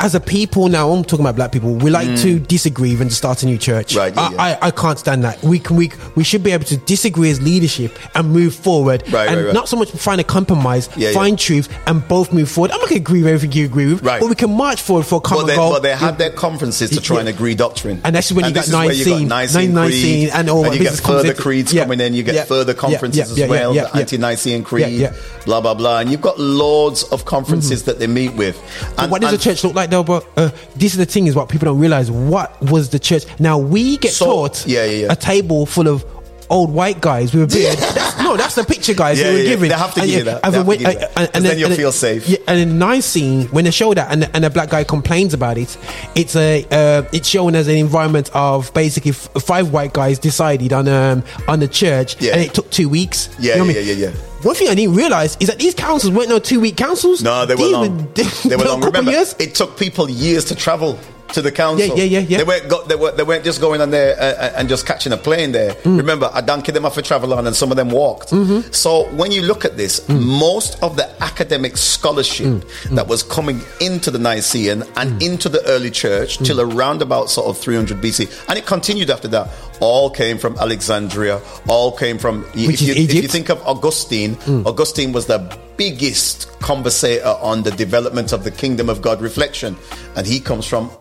As 0.01 0.15
a 0.15 0.19
people 0.19 0.67
now, 0.67 0.89
I'm 0.89 1.03
talking 1.03 1.23
about 1.23 1.35
black 1.35 1.51
people. 1.51 1.75
We 1.75 1.91
like 1.91 2.07
mm. 2.07 2.21
to 2.23 2.39
disagree 2.39 2.91
and 2.99 3.09
to 3.09 3.15
start 3.15 3.43
a 3.43 3.45
new 3.45 3.59
church. 3.59 3.95
Right, 3.95 4.13
yeah, 4.15 4.21
I, 4.21 4.31
yeah. 4.49 4.57
I, 4.61 4.67
I 4.67 4.71
can't 4.71 4.97
stand 4.97 5.23
that. 5.23 5.43
We 5.43 5.59
can 5.59 5.75
we 5.75 5.91
we 6.15 6.23
should 6.23 6.43
be 6.43 6.51
able 6.51 6.65
to 6.65 6.77
disagree 6.77 7.29
as 7.29 7.39
leadership 7.39 7.95
and 8.15 8.31
move 8.31 8.55
forward, 8.55 9.03
Right, 9.11 9.29
and 9.29 9.45
right, 9.45 9.53
not 9.53 9.69
so 9.69 9.77
much 9.77 9.91
find 9.91 10.19
a 10.19 10.23
compromise, 10.23 10.89
Yeah, 10.97 11.11
find 11.11 11.37
truth, 11.37 11.69
and 11.85 12.05
both 12.07 12.33
move 12.33 12.49
forward. 12.49 12.71
I'm 12.71 12.79
not 12.79 12.89
going 12.89 13.03
to 13.03 13.09
agree 13.09 13.19
with 13.19 13.31
everything 13.31 13.51
you 13.57 13.65
agree 13.65 13.93
with, 13.93 14.01
Right. 14.01 14.19
but 14.19 14.27
we 14.27 14.35
can 14.35 14.51
march 14.57 14.81
forward 14.81 15.05
for 15.05 15.17
a 15.17 15.21
common 15.21 15.43
But 15.43 15.47
they, 15.47 15.55
goal. 15.55 15.71
but 15.71 15.83
they 15.83 15.95
had 15.95 16.17
their 16.17 16.31
conferences 16.31 16.89
to 16.89 16.99
try 17.01 17.19
and 17.19 17.29
agree 17.29 17.53
doctrine. 17.53 18.01
And 18.03 18.15
that's 18.15 18.31
when 18.31 18.45
you 18.45 18.51
this 18.51 18.71
got 18.71 18.85
is 18.85 18.87
where 18.87 18.95
you 18.95 19.05
Nicene, 19.05 19.27
Nicene, 19.27 19.73
Nicene, 19.75 20.01
Creed, 20.01 20.29
and 20.33 20.49
all 20.49 20.73
you 20.73 20.79
get 20.79 20.93
further 20.93 21.35
creeds 21.35 21.73
coming 21.73 21.99
in, 21.99 22.15
you 22.15 22.23
get 22.23 22.47
further 22.47 22.73
conferences 22.73 23.37
as 23.37 23.47
well, 23.47 23.73
the 23.73 23.95
anti-Nicene 23.95 24.63
Creed, 24.63 25.11
blah, 25.45 25.61
blah, 25.61 25.75
blah. 25.75 25.99
And 25.99 26.09
you've 26.09 26.21
got 26.21 26.39
loads 26.39 27.03
of 27.03 27.25
conferences 27.25 27.81
mm-hmm. 27.81 27.91
that 27.91 27.99
they 27.99 28.07
meet 28.07 28.33
with. 28.33 28.57
And, 28.97 29.11
what 29.11 29.21
does 29.21 29.31
and 29.31 29.39
the 29.39 29.43
church 29.43 29.63
look 29.63 29.75
like 29.75 29.90
though? 29.91 30.03
But 30.03 30.25
uh, 30.35 30.49
this 30.75 30.93
is 30.93 30.97
the 30.97 31.05
thing: 31.05 31.27
is 31.27 31.35
what 31.35 31.47
people 31.49 31.65
don't 31.67 31.79
realize. 31.79 32.09
What 32.09 32.59
was 32.61 32.89
the 32.89 32.99
church? 32.99 33.23
Now 33.39 33.57
we 33.59 33.97
get 33.97 34.11
So- 34.13 34.25
taught 34.25 34.65
yeah, 34.67 34.85
yeah, 34.85 35.05
yeah. 35.05 35.11
a 35.11 35.15
table 35.15 35.65
full 35.65 35.87
of 35.87 36.03
old 36.49 36.69
white 36.73 36.99
guys 36.99 37.33
with 37.33 37.43
a 37.43 37.47
beard. 37.55 37.77
That's, 37.95 38.19
no, 38.19 38.35
that's 38.35 38.55
the 38.55 38.63
picture, 38.65 38.93
guys. 38.93 39.17
Yeah, 39.17 39.27
they 39.27 39.31
were 39.31 39.37
yeah, 39.37 39.43
yeah. 39.43 39.49
giving. 39.51 39.69
They 39.69 39.75
have 39.77 39.93
to 39.93 40.01
And, 40.01 40.09
give 40.09 40.19
you 40.19 40.25
yeah, 40.25 40.33
that. 40.33 40.45
and 40.45 40.53
They 40.53 40.57
have 40.57 40.67
to 40.67 40.75
give 40.77 40.83
that. 40.83 41.01
and- 41.01 41.17
and 41.17 41.33
'Cause 41.33 41.43
then 41.43 41.59
you'll 41.59 41.69
feel 41.71 41.91
safe. 41.93 42.27
Yeah, 42.27 42.37
and 42.47 42.59
in 42.59 42.77
Nicene, 42.77 43.47
when 43.47 43.63
they 43.65 43.71
show 43.71 43.93
that, 43.93 44.11
and, 44.11 44.29
and 44.33 44.43
a 44.43 44.49
black 44.49 44.69
guy 44.69 44.83
complains 44.83 45.33
about 45.33 45.57
it, 45.57 45.77
it's 46.13 46.35
a 46.35 46.65
uh, 46.69 47.03
it's 47.13 47.29
shown 47.29 47.55
as 47.55 47.69
an 47.69 47.75
environment 47.77 48.29
of 48.33 48.73
basically 48.73 49.11
f- 49.11 49.29
five 49.41 49.71
white 49.71 49.93
guys 49.93 50.19
decided 50.19 50.73
on 50.73 50.89
um 50.89 51.23
on 51.47 51.59
the 51.61 51.69
church, 51.69 52.21
Yeah. 52.21 52.33
and 52.33 52.41
it 52.41 52.53
took 52.53 52.69
two 52.69 52.89
weeks. 52.89 53.29
Yeah, 53.39 53.53
You 53.53 53.59
know 53.59 53.65
what 53.67 53.75
I 53.77 53.79
yeah, 53.79 53.93
yeah, 53.93 54.07
yeah. 54.09 54.15
One 54.43 54.55
thing 54.55 54.69
I 54.69 54.75
didn't 54.75 54.95
realize 54.95 55.37
is 55.39 55.47
that 55.47 55.59
these 55.59 55.73
councils 55.75 56.13
weren't 56.13 56.29
no 56.29 56.39
two 56.39 56.59
week 56.59 56.77
councils. 56.77 57.21
No, 57.21 57.45
they 57.45 57.55
were 57.55 57.63
These 57.63 57.71
long. 57.71 58.11
they 58.45 58.55
were 58.55 58.63
long. 58.71 58.81
Remember, 58.81 59.11
years. 59.11 59.35
it 59.39 59.55
took 59.55 59.77
people 59.77 60.09
years 60.09 60.45
to 60.45 60.55
travel 60.55 60.99
to 61.33 61.41
the 61.41 61.51
council. 61.51 61.87
Yeah, 61.97 62.03
yeah, 62.03 62.19
yeah, 62.19 62.27
yeah. 62.27 62.37
They 62.39 62.43
weren't, 62.43 62.67
go, 62.69 62.83
they, 62.85 62.95
were, 62.97 63.11
they 63.13 63.23
weren't 63.23 63.45
just 63.45 63.61
going 63.61 63.79
on 63.79 63.89
there 63.89 64.17
uh, 64.19 64.51
and 64.57 64.67
just 64.67 64.85
catching 64.85 65.13
a 65.13 65.17
plane 65.17 65.53
there. 65.53 65.71
Mm. 65.75 65.97
Remember, 65.97 66.29
a 66.33 66.41
donkey 66.41 66.73
them 66.73 66.85
off 66.85 66.97
a 66.97 67.01
travel 67.01 67.33
on 67.33 67.47
and 67.47 67.55
some 67.55 67.71
of 67.71 67.77
them 67.77 67.89
walked. 67.89 68.31
Mm-hmm. 68.31 68.69
So 68.73 69.09
when 69.11 69.31
you 69.31 69.41
look 69.41 69.63
at 69.63 69.77
this, 69.77 70.01
Mm. 70.01 70.21
most 70.39 70.81
of 70.83 70.97
the 70.97 71.07
academic 71.23 71.77
scholarship 71.77 72.65
that 72.91 73.07
was 73.07 73.23
coming 73.23 73.61
into 73.79 74.11
the 74.11 74.19
Nicene 74.19 74.83
and 74.97 75.21
Mm. 75.21 75.21
into 75.21 75.47
the 75.47 75.63
early 75.67 75.89
church 75.91 76.37
till 76.39 76.59
around 76.59 77.01
about 77.01 77.29
sort 77.29 77.47
of 77.47 77.57
300 77.57 78.01
BC, 78.01 78.27
and 78.49 78.57
it 78.57 78.65
continued 78.65 79.09
after 79.09 79.29
that, 79.29 79.47
all 79.81 80.09
came 80.09 80.37
from 80.37 80.57
Alexandria, 80.59 81.41
all 81.67 81.91
came 81.91 82.17
from, 82.17 82.43
Which 82.53 82.55
if, 82.55 82.81
is 82.81 82.87
you, 82.87 82.93
if 82.93 83.13
you 83.13 83.23
Mm. 83.23 83.31
think 83.31 83.49
of 83.49 83.61
Augustine, 83.67 84.37
Augustine 84.65 85.11
was 85.11 85.25
the 85.25 85.39
biggest 85.75 86.47
conversator 86.59 87.35
on 87.41 87.63
the 87.63 87.71
development 87.71 88.31
of 88.31 88.43
the 88.43 88.51
kingdom 88.51 88.89
of 88.89 89.01
God 89.01 89.21
reflection. 89.21 89.75
And 90.15 90.25
he 90.27 90.39
comes 90.39 90.65
from 90.67 90.91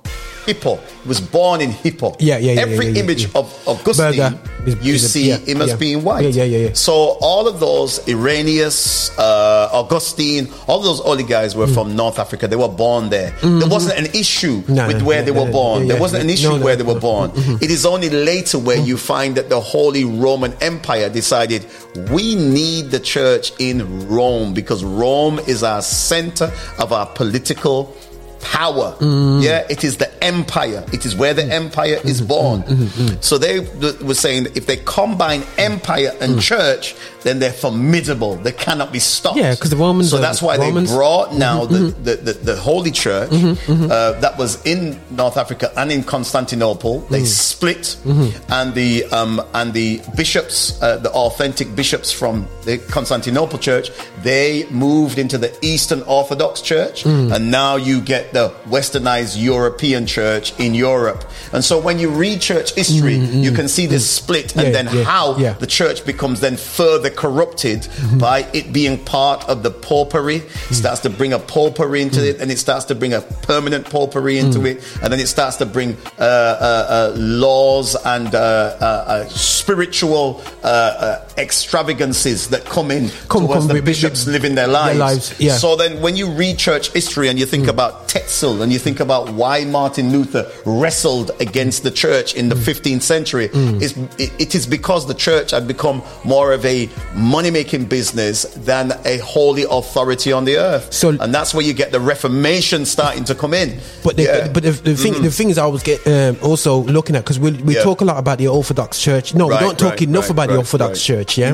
Hippo. 0.46 0.76
He 0.76 1.08
was 1.08 1.20
born 1.20 1.60
in 1.60 1.70
Hippo. 1.70 2.16
Yeah, 2.18 2.38
yeah, 2.38 2.52
yeah, 2.52 2.60
Every 2.60 2.86
yeah, 2.86 2.92
yeah, 2.92 3.02
image 3.02 3.22
yeah. 3.24 3.40
of 3.40 3.68
Augustine, 3.68 4.16
Burger 4.16 4.50
you 4.66 4.94
is 4.94 5.12
see 5.12 5.30
him 5.30 5.62
as 5.62 5.74
being 5.76 6.02
white. 6.04 6.24
Yeah, 6.34 6.44
yeah, 6.44 6.68
yeah. 6.68 6.72
So 6.74 6.92
all 7.20 7.48
of 7.48 7.60
those, 7.60 8.06
Irenaeus, 8.08 9.16
uh, 9.18 9.68
Augustine, 9.72 10.48
all 10.66 10.80
those 10.80 11.04
early 11.06 11.24
guys 11.24 11.56
were 11.56 11.66
mm. 11.66 11.74
from 11.74 11.96
North 11.96 12.18
Africa. 12.18 12.48
They 12.48 12.56
were 12.56 12.68
born 12.68 13.08
there. 13.08 13.30
There 13.30 13.50
mm-hmm. 13.50 13.70
wasn't 13.70 13.98
an 13.98 14.14
issue 14.14 14.62
No, 14.68 14.86
with 14.86 14.98
no, 14.98 15.04
where 15.04 15.20
no, 15.20 15.24
they 15.26 15.30
were 15.32 15.50
born. 15.50 15.88
there 15.88 16.00
wasn't 16.00 16.24
an 16.24 16.30
issue 16.30 16.62
where 16.62 16.76
they 16.76 16.82
were 16.82 17.00
born. 17.00 17.30
Mm-hmm. 17.30 17.64
It 17.64 17.70
is 17.70 17.86
only 17.86 18.10
later 18.10 18.58
where 18.58 18.76
mm-hmm. 18.76 18.86
you 18.86 18.96
find 18.96 19.36
that 19.36 19.48
the 19.48 19.60
Holy 19.60 20.04
Roman 20.04 20.54
Empire 20.60 21.08
decided 21.08 21.66
we 22.10 22.34
need 22.34 22.90
the 22.90 23.00
church 23.00 23.52
in 23.58 24.08
Rome 24.08 24.54
because 24.54 24.84
Rome 24.84 25.38
is 25.40 25.62
our 25.62 25.82
center 25.82 26.52
of 26.78 26.92
our 26.92 27.06
political 27.06 27.94
power. 28.40 28.96
Yeah, 29.00 29.66
it 29.68 29.84
is 29.84 29.96
the 29.98 30.10
empire. 30.22 30.84
It 30.92 31.06
is 31.06 31.14
where 31.16 31.34
the 31.34 31.44
empire 31.44 31.98
is 32.04 32.20
born. 32.20 32.62
Mm-hmm, 32.62 32.72
mm-hmm, 32.72 33.02
mm-hmm, 33.02 33.20
so 33.20 33.38
they 33.38 33.60
were 34.04 34.14
saying 34.14 34.44
that 34.44 34.56
if 34.56 34.66
they 34.66 34.76
combine 34.78 35.42
empire 35.58 36.12
and 36.20 36.36
mm. 36.36 36.42
church, 36.42 36.94
then 37.22 37.38
they're 37.38 37.52
formidable. 37.52 38.36
They 38.36 38.52
cannot 38.52 38.92
be 38.92 38.98
stopped. 38.98 39.36
Yeah, 39.36 39.54
'cause 39.54 39.70
the 39.70 39.76
Romans 39.76 40.10
So 40.10 40.18
that's 40.18 40.42
why 40.42 40.56
Romans- 40.56 40.90
they 40.90 40.96
brought 40.96 41.28
mm-hmm, 41.30 41.38
now 41.38 41.64
the, 41.66 41.78
mm-hmm. 41.78 42.04
the, 42.04 42.14
the, 42.16 42.32
the 42.32 42.56
Holy 42.56 42.90
Church 42.90 43.30
mm-hmm, 43.30 43.90
uh, 43.90 44.12
that 44.20 44.38
was 44.38 44.64
in 44.64 44.98
North 45.10 45.36
Africa 45.36 45.72
and 45.76 45.92
in 45.92 46.02
Constantinople. 46.02 47.00
They 47.10 47.22
mm. 47.22 47.26
split, 47.26 47.96
and 48.48 48.74
the 48.74 49.04
um, 49.12 49.42
and 49.54 49.72
the 49.72 50.00
bishops, 50.16 50.80
uh, 50.82 50.96
the 50.98 51.10
authentic 51.10 51.74
bishops 51.76 52.10
from 52.12 52.46
the 52.64 52.78
Constantinople 52.78 53.58
Church, 53.58 53.90
they 54.22 54.66
moved 54.70 55.18
into 55.18 55.38
the 55.38 55.50
Eastern 55.62 56.02
Orthodox 56.02 56.60
Church, 56.62 57.04
mm. 57.04 57.34
and 57.34 57.50
now 57.50 57.76
you 57.76 58.00
get 58.00 58.32
the 58.32 58.50
Westernized 58.68 59.40
European 59.42 60.06
Church 60.06 60.52
in 60.58 60.74
Europe. 60.74 61.24
And 61.52 61.64
so 61.64 61.78
when 61.78 61.98
you 61.98 62.08
read 62.10 62.40
church 62.40 62.74
history, 62.74 63.18
mm, 63.18 63.42
you 63.42 63.52
can 63.52 63.68
see 63.68 63.86
this 63.86 64.08
split, 64.08 64.56
and 64.56 64.66
Yeah, 64.68 64.82
then 64.82 64.86
yeah, 64.94 65.04
how 65.04 65.36
yeah. 65.36 65.52
the 65.54 65.66
church 65.66 66.04
becomes 66.06 66.40
then 66.40 66.56
further 66.56 67.09
corrupted 67.10 67.86
by 68.18 68.46
it 68.52 68.72
being 68.72 69.02
part 69.04 69.48
of 69.48 69.62
the 69.62 69.70
popery. 69.70 70.36
It 70.70 70.74
starts 70.74 71.00
to 71.02 71.10
bring 71.10 71.32
a 71.32 71.38
popery 71.38 72.02
into 72.02 72.26
it, 72.28 72.40
and 72.40 72.50
it 72.50 72.58
starts 72.58 72.84
to 72.86 72.94
bring 72.94 73.12
a 73.12 73.20
permanent 73.20 73.88
popery 73.90 74.38
into 74.38 74.64
it, 74.66 74.82
and 75.02 75.12
then 75.12 75.20
it 75.20 75.26
starts 75.28 75.56
to 75.56 75.66
bring 75.66 75.96
uh, 76.18 76.22
uh, 76.22 76.86
uh, 77.14 77.14
laws 77.16 77.96
and 78.04 78.34
uh, 78.34 78.38
uh, 78.38 78.84
uh, 78.84 79.24
spiritual 79.28 80.42
uh, 80.62 80.66
uh, 80.66 81.28
extravagances 81.36 82.48
that 82.48 82.64
come 82.64 82.90
in 82.90 83.08
Come- 83.28 83.46
towards 83.46 83.66
come 83.66 83.76
the 83.76 83.82
bishops 83.82 84.26
living 84.26 84.54
their 84.54 84.60
their 84.66 84.72
lives. 84.74 84.98
lives, 84.98 85.40
yeah. 85.40 85.56
So 85.56 85.76
then, 85.76 86.00
when 86.02 86.16
you 86.16 86.30
read 86.32 86.58
church 86.58 86.92
history 86.92 87.28
and 87.28 87.38
you 87.38 87.46
think 87.46 87.66
about 87.68 88.08
Tetzel 88.08 88.60
and 88.62 88.70
you 88.72 88.78
think 88.78 89.00
about 89.00 89.30
why 89.30 89.64
Martin 89.64 90.12
Luther 90.12 90.50
wrestled 90.66 91.30
against 91.40 91.82
the 91.82 91.90
church 91.90 92.34
in 92.34 92.48
the 92.50 92.54
15th 92.54 93.02
century, 93.02 93.48
is 93.54 93.96
it, 94.18 94.32
it 94.38 94.54
is 94.54 94.66
because 94.66 95.06
the 95.06 95.14
church 95.14 95.52
had 95.52 95.66
become 95.66 96.02
more 96.24 96.52
of 96.52 96.64
a 96.66 96.88
money 97.14 97.50
making 97.50 97.84
business 97.86 98.42
than 98.56 98.92
a 99.04 99.18
holy 99.18 99.64
authority 99.70 100.32
on 100.32 100.44
the 100.44 100.56
earth. 100.56 100.92
So- 100.92 101.10
and 101.10 101.34
that's 101.34 101.52
where 101.54 101.64
you 101.64 101.72
get 101.72 101.92
the 101.92 102.00
Reformation 102.00 102.84
starting 102.86 103.24
to 103.24 103.34
come 103.34 103.54
in. 103.54 103.78
But 104.02 104.16
the, 104.16 104.22
Yeah. 104.24 104.48
but 104.48 104.62
the, 104.62 104.70
the 104.72 104.96
thing 104.96 105.20
the 105.22 105.30
things 105.30 105.58
I 105.58 105.66
was 105.66 105.82
get 105.82 106.06
um, 106.06 106.36
also 106.42 106.82
looking 106.84 107.16
at 107.16 107.24
because 107.24 107.38
we 107.38 107.50
we 107.52 107.74
Yeah. 107.74 107.82
talk 107.82 108.00
a 108.00 108.04
lot 108.04 108.18
about 108.18 108.38
the 108.38 108.48
Orthodox 108.48 109.00
Church. 109.00 109.34
No, 109.34 109.48
Right, 109.48 109.60
we 109.60 109.66
don't 109.66 109.78
talk 109.78 109.90
right, 109.92 110.02
enough 110.02 110.24
right, 110.24 110.30
about 110.30 110.48
the 110.50 110.56
Orthodox. 110.56 110.98
Mm-hmm, 111.00 111.06
Church. 111.18 111.38
Yeah, 111.38 111.52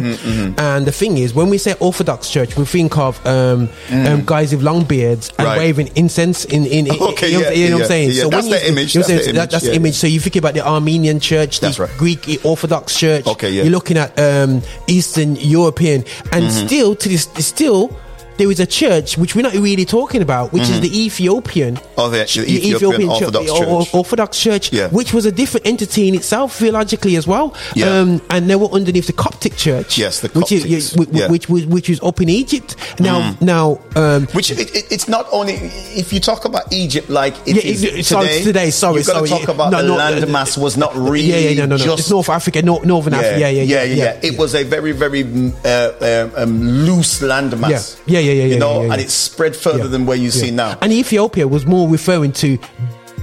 and 0.59 0.87
the 0.87 0.93
thing 0.93 1.19
is, 1.19 1.35
when 1.35 1.49
we 1.51 1.59
say 1.59 1.75
Orthodox 1.81 2.31
Church, 2.31 2.57
we 2.57 2.65
think 2.65 2.97
of 2.99 3.25
um, 3.27 3.69
um, 3.91 4.23
guys 4.25 4.53
with 4.53 4.63
long 4.63 4.85
beards 4.85 5.33
and 5.39 5.47
Mm. 5.49 5.57
Waving 5.59 5.91
incense 5.95 6.45
in 6.45 6.67
in. 6.67 6.87
in 6.87 6.97
Okay, 7.13 7.29
you 7.31 7.41
know, 7.41 7.45
yeah, 7.45 7.51
you 7.53 7.71
know 7.71 7.77
what 7.77 7.83
I'm 7.85 7.89
saying? 7.89 8.13
So 8.13 8.29
That's 8.29 8.45
when 8.49 8.53
you, 8.53 8.59
the 8.61 8.69
image, 8.69 8.95
you 8.95 9.01
know 9.01 9.07
that's 9.07 9.27
the 9.27 9.33
That- 9.33 9.51
that's 9.51 9.65
image, 9.65 9.77
image. 9.77 9.95
So 9.97 10.07
you 10.07 10.21
think 10.21 10.37
about 10.37 10.55
the 10.55 10.67
Armenian 10.67 11.21
Church, 11.21 11.61
the 11.61 11.67
That's 11.67 11.79
right. 11.79 11.91
Greek 11.97 12.41
Orthodox 12.45 12.95
Church. 12.99 13.27
Okay, 13.27 13.51
yeah. 13.51 13.63
You're 13.63 13.73
looking 13.73 13.97
at 13.97 14.19
um, 14.19 14.63
Eastern 14.87 15.36
European, 15.41 16.05
and 16.33 16.45
Mm-hmm. 16.45 16.67
still 16.67 16.95
to 16.97 17.09
this 17.09 17.29
still. 17.47 17.91
There 18.39 18.51
is 18.51 18.61
a 18.61 18.67
church 18.67 19.17
which 19.17 19.35
we're 19.35 19.43
not 19.43 19.55
really 19.55 19.85
talking 19.85 20.21
about, 20.23 20.53
which 20.53 20.65
is 20.69 20.81
the 20.81 21.05
Ethiopian, 21.07 21.79
Oh, 21.97 22.11
the- 22.11 22.19
the 22.19 22.25
Ch- 22.27 22.39
Ethiopian 22.39 23.09
Orthodox 23.09 23.47
Church, 23.51 23.59
Church. 23.59 23.95
Orthodox 23.95 24.39
Church, 24.39 24.73
Yeah. 24.73 24.89
which 24.89 25.15
was 25.15 25.25
a 25.27 25.33
different 25.33 25.67
entity 25.67 26.09
in 26.09 26.15
itself 26.15 26.55
theologically 26.57 27.17
as 27.17 27.27
well. 27.27 27.55
Yeah. 27.75 27.87
Um, 28.01 28.21
and 28.31 28.51
they 28.51 28.57
were 28.57 28.69
underneath 28.73 29.07
the 29.07 29.13
Coptic 29.15 29.57
Church, 29.57 29.97
Yes, 29.99 30.21
the 30.21 30.29
which 30.29 30.53
is 30.53 30.65
which, 30.95 31.09
yeah. 31.13 31.27
Mm. 31.27 31.31
which, 31.31 31.49
which, 31.49 31.65
which 31.65 31.89
was 31.89 32.01
up 32.03 32.21
in 32.21 32.29
Egypt. 32.29 32.77
Now, 33.01 33.35
now, 33.41 33.79
um, 33.95 34.27
Which 34.33 34.51
it, 34.51 34.59
it, 34.75 34.87
it's 34.91 35.09
not 35.09 35.27
only 35.33 35.55
if 35.55 36.13
you 36.13 36.21
talk 36.21 36.45
about 36.45 36.71
Egypt 36.73 37.09
like 37.09 37.35
it 37.47 37.57
is 37.65 37.83
it- 37.85 38.05
today. 38.05 38.43
today, 38.43 38.71
sorry, 38.71 38.99
you've 38.99 39.07
got 39.07 39.15
sorry. 39.27 39.29
to 39.29 39.35
talk 39.35 39.49
about 39.49 39.73
No, 39.73 39.83
the 39.83 39.89
no, 39.89 39.97
land 39.97 40.23
uh, 40.25 40.27
mass 40.27 40.59
was 40.59 40.77
not 40.77 40.95
really. 40.95 41.23
yeah, 41.31 41.39
yeah, 41.39 41.61
no, 41.61 41.67
no, 41.67 41.77
no, 41.77 41.85
just 41.85 42.01
it's 42.01 42.11
North 42.11 42.29
Africa, 42.29 42.61
no, 42.63 42.79
Northern 42.85 43.15
Africa, 43.15 43.41
yeah, 43.41 43.49
yeah, 43.49 43.63
yeah, 43.63 43.83
yeah, 43.85 44.17
It 44.23 44.39
was 44.39 44.55
a 44.55 44.63
very, 44.63 44.93
very 44.93 45.25
mm, 45.25 45.53
uh, 45.65 46.27
um, 46.27 46.33
um, 46.37 46.69
loose 46.87 47.21
landmass. 47.21 47.97
Yeah, 48.07 48.19
yeah, 48.21 48.26
yeah, 48.27 48.33
yeah, 48.33 48.45
You 48.45 48.53
yeah, 48.55 48.59
know, 48.59 48.81
yeah, 48.81 48.87
yeah. 48.87 48.93
and 48.93 49.03
it's 49.03 49.13
spread 49.15 49.55
further 49.57 49.79
Yeah. 49.85 49.87
than 49.87 50.07
where 50.07 50.17
you 50.17 50.31
see 50.31 50.51
now. 50.51 50.79
And 50.81 50.93
Ethiopia 50.93 51.47
was 51.49 51.67
more 51.67 51.89
referring 51.89 52.33
to 52.45 52.59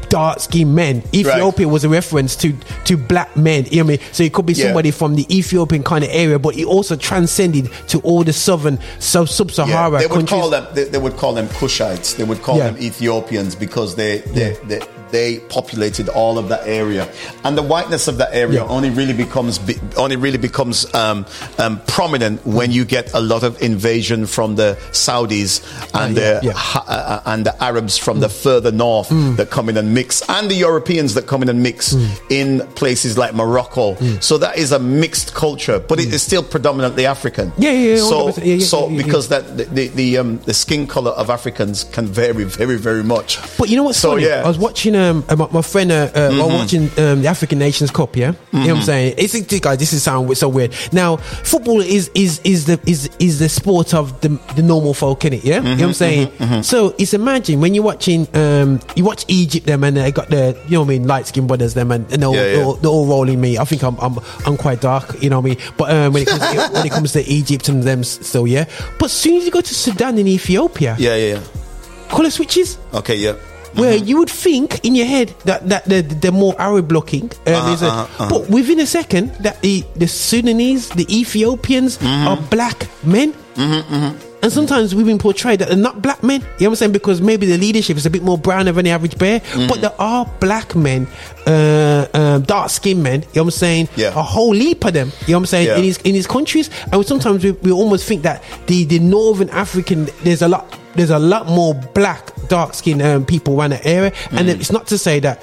dark 0.10 0.40
skinned 0.40 0.76
men. 0.76 1.02
Ethiopia 1.14 1.68
was 1.68 1.84
a 1.84 1.90
reference 1.90 2.36
to 2.36 2.54
to 2.86 2.98
black 2.98 3.36
men. 3.36 3.66
You 3.72 3.78
know 3.78 3.86
what 3.86 3.94
I 3.94 4.04
mean? 4.04 4.08
So 4.12 4.24
it 4.24 4.34
could 4.34 4.46
be 4.46 4.54
Yeah. 4.54 4.66
somebody 4.66 4.92
from 4.92 5.16
the 5.16 5.26
Ethiopian 5.36 5.82
kind 5.84 6.04
of 6.04 6.10
area, 6.14 6.38
but 6.38 6.56
it 6.56 6.66
also 6.66 6.96
transcended 6.96 7.70
to 7.88 8.00
all 8.02 8.24
the 8.24 8.34
southern 8.34 8.78
sub 9.00 9.28
Yeah, 9.28 9.34
sub-Sahara 9.34 10.00
they 10.00 10.06
would 10.06 10.12
countries. 10.28 10.30
call 10.42 10.50
them. 10.52 10.68
They, 10.76 10.84
they 10.84 11.00
would 11.00 11.18
call 11.18 11.34
them 11.34 11.48
Kushites. 11.50 12.16
They 12.16 12.24
would 12.26 12.42
call 12.44 12.58
Yeah. 12.58 12.70
them 12.72 12.78
Ethiopians 12.82 13.56
because 13.56 13.96
they 13.96 14.20
they, 14.36 14.52
Yeah. 14.52 14.56
they 14.68 14.80
they 15.14 15.40
populated 15.58 16.10
all 16.10 16.38
of 16.38 16.50
that 16.50 16.64
area, 16.68 17.08
and 17.46 17.56
the 17.58 17.62
whiteness 17.74 18.08
of 18.12 18.18
that 18.18 18.32
area 18.34 18.60
Yeah. 18.62 18.76
only 18.76 18.90
really 18.90 19.14
becomes 19.26 19.60
be- 19.60 19.80
only 19.96 20.18
really 20.26 20.40
becomes 20.50 20.78
um, 20.94 21.26
um, 21.64 21.80
prominent 21.88 22.46
when 22.46 22.70
you 22.78 22.84
get 22.84 23.14
a 23.14 23.20
lot 23.22 23.44
of 23.44 23.52
invasion 23.62 24.26
from 24.26 24.56
the 24.62 24.70
Saudis 24.92 25.62
and 25.94 26.18
Uh, 26.18 26.22
yeah, 26.22 26.40
the 26.40 26.46
yeah. 26.48 26.54
ha- 26.56 26.86
uh, 26.88 27.32
and 27.32 27.46
the 27.46 27.54
Arabs 27.64 27.98
from 28.06 28.20
the 28.20 28.30
further 28.30 28.72
north 28.72 29.10
Mm. 29.10 29.36
that 29.38 29.50
come 29.52 29.70
in 29.70 29.78
and 29.78 29.94
mix, 29.94 30.22
and 30.36 30.50
the 30.50 30.56
Europeans 30.70 31.14
that 31.14 31.26
come 31.28 31.42
in 31.44 31.50
and 31.50 31.62
mix 31.62 31.96
in 32.30 32.62
places 32.76 33.18
like 33.18 33.34
Morocco. 33.36 33.86
Mm. 33.96 34.22
So 34.24 34.38
that 34.40 34.58
is 34.58 34.72
a 34.72 34.80
mixed 34.80 35.34
culture, 35.34 35.78
but 35.90 36.00
it 36.00 36.12
is 36.14 36.22
still 36.24 36.44
predominantly 36.44 37.06
African. 37.06 37.52
Yeah, 37.58 37.72
yeah, 37.72 37.96
yeah, 37.96 38.10
So 38.10 38.18
100%. 38.32 38.46
Yeah, 38.46 38.56
yeah, 38.56 38.66
so 38.74 38.90
because 38.90 39.28
that 39.34 39.44
the 39.58 39.66
the, 39.78 39.86
the, 40.00 40.18
um, 40.22 40.40
the 40.50 40.54
skin 40.54 40.88
color 40.88 41.12
of 41.22 41.30
Africans 41.30 41.86
can 41.96 42.06
vary 42.08 42.46
very 42.60 42.78
very 42.78 43.04
much. 43.04 43.30
But 43.60 43.70
you 43.70 43.76
know 43.78 43.84
what's 43.84 44.00
So, 44.00 44.12
funny? 44.12 44.26
yeah. 44.26 44.44
I 44.46 44.48
was 44.48 44.58
watching 44.58 44.96
um 45.04 45.24
uh, 45.30 45.36
my, 45.36 45.48
my 45.52 45.62
friend 45.62 45.92
uh, 45.92 46.10
uh 46.16 46.20
I 46.34 46.38
was 46.46 46.54
watching 46.54 46.84
um 46.98 47.22
the 47.22 47.28
African 47.28 47.60
Nations 47.60 47.92
Cup. 47.92 48.16
Yeah, 48.16 48.34
you 48.52 48.60
know 48.60 48.68
what 48.74 48.78
I'm 48.78 48.82
saying? 48.84 49.16
It's 49.18 49.36
it- 49.36 49.62
guys. 49.62 49.78
This 49.78 49.94
is 49.94 50.02
sound 50.04 50.36
so 50.38 50.50
weird. 50.50 50.74
Now, 50.92 51.18
football 51.18 51.82
is 51.82 52.10
is 52.16 52.40
is 52.44 52.66
the 52.66 52.80
is 52.88 53.10
is 53.20 53.40
the 53.40 53.50
sport 53.50 53.94
of 53.94 54.20
the 54.22 54.30
the 54.56 54.62
normal 54.64 54.94
folk 54.94 55.26
in 55.26 55.34
it. 55.34 55.44
Yeah, 55.44 55.58
you 55.58 55.62
know 55.62 55.70
what 55.70 55.78
Mm-hmm, 55.78 55.84
I'm 55.86 55.94
saying? 55.94 56.64
So 56.64 56.96
it's 56.98 57.14
imagine 57.14 57.60
when 57.62 57.76
you're 57.76 57.84
watching 57.84 58.28
um 58.36 58.80
you 58.96 59.04
watch 59.04 59.26
Egypt 59.28 59.66
them 59.68 59.84
and 59.84 59.98
they 59.98 60.12
got 60.12 60.30
the 60.30 60.58
you 60.66 60.72
know 60.72 60.80
what 60.82 60.86
I 60.86 60.90
mean 60.90 61.08
light 61.08 61.28
skinned 61.28 61.48
brothers 61.48 61.74
them 61.74 61.92
and, 61.92 62.12
and 62.12 62.22
they're, 62.22 62.30
all, 62.30 62.36
Yeah, 62.36 62.46
yeah. 62.46 62.54
they're 62.56 62.66
all- 62.66 62.76
they're 62.76 62.92
all 62.92 63.06
rolling 63.06 63.40
me. 63.42 63.58
I 63.58 63.66
think 63.66 63.84
I'm 63.84 63.98
I'm 64.00 64.18
I'm 64.46 64.58
quite 64.58 64.82
dark. 64.82 65.22
You 65.22 65.30
know 65.30 65.40
what 65.40 65.52
I 65.52 65.56
mean? 65.56 65.58
But 65.78 65.92
um, 65.92 66.14
when 66.14 66.24
it 66.24 66.28
comes 66.30 66.42
to, 66.42 66.70
when 66.74 66.86
it 66.86 66.92
comes 66.92 67.12
to 67.14 67.22
Egypt 67.22 67.70
and 67.70 67.84
them 67.84 68.04
still 68.04 68.48
yeah. 68.48 68.66
But 69.00 69.06
as 69.06 69.14
soon 69.14 69.36
as 69.38 69.46
you 69.46 69.52
go 69.52 69.62
to 69.62 69.74
Sudan 69.76 70.18
and 70.18 70.28
Ethiopia, 70.28 70.96
Yeah, 71.00 71.16
yeah, 71.16 71.36
yeah. 71.36 72.08
color 72.10 72.30
switches 72.30 72.78
Okay, 72.94 73.16
yeah. 73.16 73.34
Where 73.76 73.96
you 73.96 74.18
would 74.20 74.30
think 74.30 74.84
in 74.86 74.96
your 74.96 75.06
head 75.06 75.30
that, 75.46 75.68
that 75.70 75.86
they're, 75.86 76.02
they're 76.02 76.32
more 76.32 76.56
Arab 76.60 76.88
blocking. 76.88 77.32
there's 77.46 77.82
a- 77.82 77.88
uh-huh, 77.88 78.28
but 78.30 78.50
within 78.50 78.80
a 78.80 78.86
second 78.86 79.32
that 79.42 79.62
the, 79.62 79.84
the 79.96 80.08
Sudanese, 80.08 80.90
the 80.90 81.06
Ethiopians 81.10 81.98
Mm-hmm. 81.98 82.28
are 82.28 82.38
black 82.50 82.88
men. 83.06 83.34
And 83.56 84.52
sometimes 84.52 84.94
we've 84.94 85.06
been 85.06 85.20
portrayed 85.20 85.60
that 85.60 85.70
they're 85.70 85.78
not 85.78 86.02
black 86.02 86.22
men. 86.22 86.42
You 86.42 86.46
know 86.48 86.50
what 86.50 86.68
I'm 86.68 86.76
saying? 86.76 86.92
Because 86.92 87.22
maybe 87.22 87.46
the 87.46 87.58
leadership 87.58 87.96
is 87.96 88.06
a 88.06 88.10
bit 88.10 88.24
more 88.24 88.38
brown 88.38 88.66
than 88.66 88.76
the 88.76 88.90
average 88.92 89.18
bear. 89.18 89.40
Mm-hmm. 89.40 89.68
But 89.68 89.80
there 89.80 89.94
are 89.98 90.26
black 90.42 90.76
men, 90.76 91.08
uh, 91.48 92.08
um, 92.14 92.42
dark 92.42 92.70
skinned 92.70 93.02
men. 93.02 93.22
You 93.22 93.28
know 93.36 93.44
what 93.44 93.48
I'm 93.48 93.52
saying? 93.52 93.90
Yeah. 93.96 94.10
A 94.10 94.22
whole 94.22 94.52
heap 94.54 94.84
of 94.84 94.94
them. 94.94 95.12
You 95.28 95.34
know 95.34 95.38
what 95.38 95.42
I'm 95.44 95.46
saying? 95.46 95.68
Yeah. 95.68 95.76
In 95.78 95.82
these 95.84 95.98
in 96.00 96.12
these 96.14 96.28
countries, 96.28 96.70
and 96.92 97.06
sometimes 97.06 97.44
we, 97.44 97.52
we 97.52 97.72
almost 97.72 98.06
think 98.06 98.24
that 98.24 98.44
the 98.68 98.84
the 98.84 99.00
northern 99.00 99.50
African 99.50 100.10
there's 100.24 100.42
a 100.42 100.50
lot 100.50 100.78
there's 100.96 101.10
a 101.12 101.20
lot 101.20 101.48
more 101.48 101.74
black 101.74 102.32
dark 102.48 102.74
skinned 102.74 103.02
um, 103.02 103.26
people 103.26 103.60
around 103.60 103.72
that 103.72 103.86
area, 103.86 104.12
and 104.32 104.48
Mm. 104.48 104.60
it's 104.60 104.72
not 104.72 104.88
to 104.88 104.98
say 104.98 105.20
that. 105.22 105.42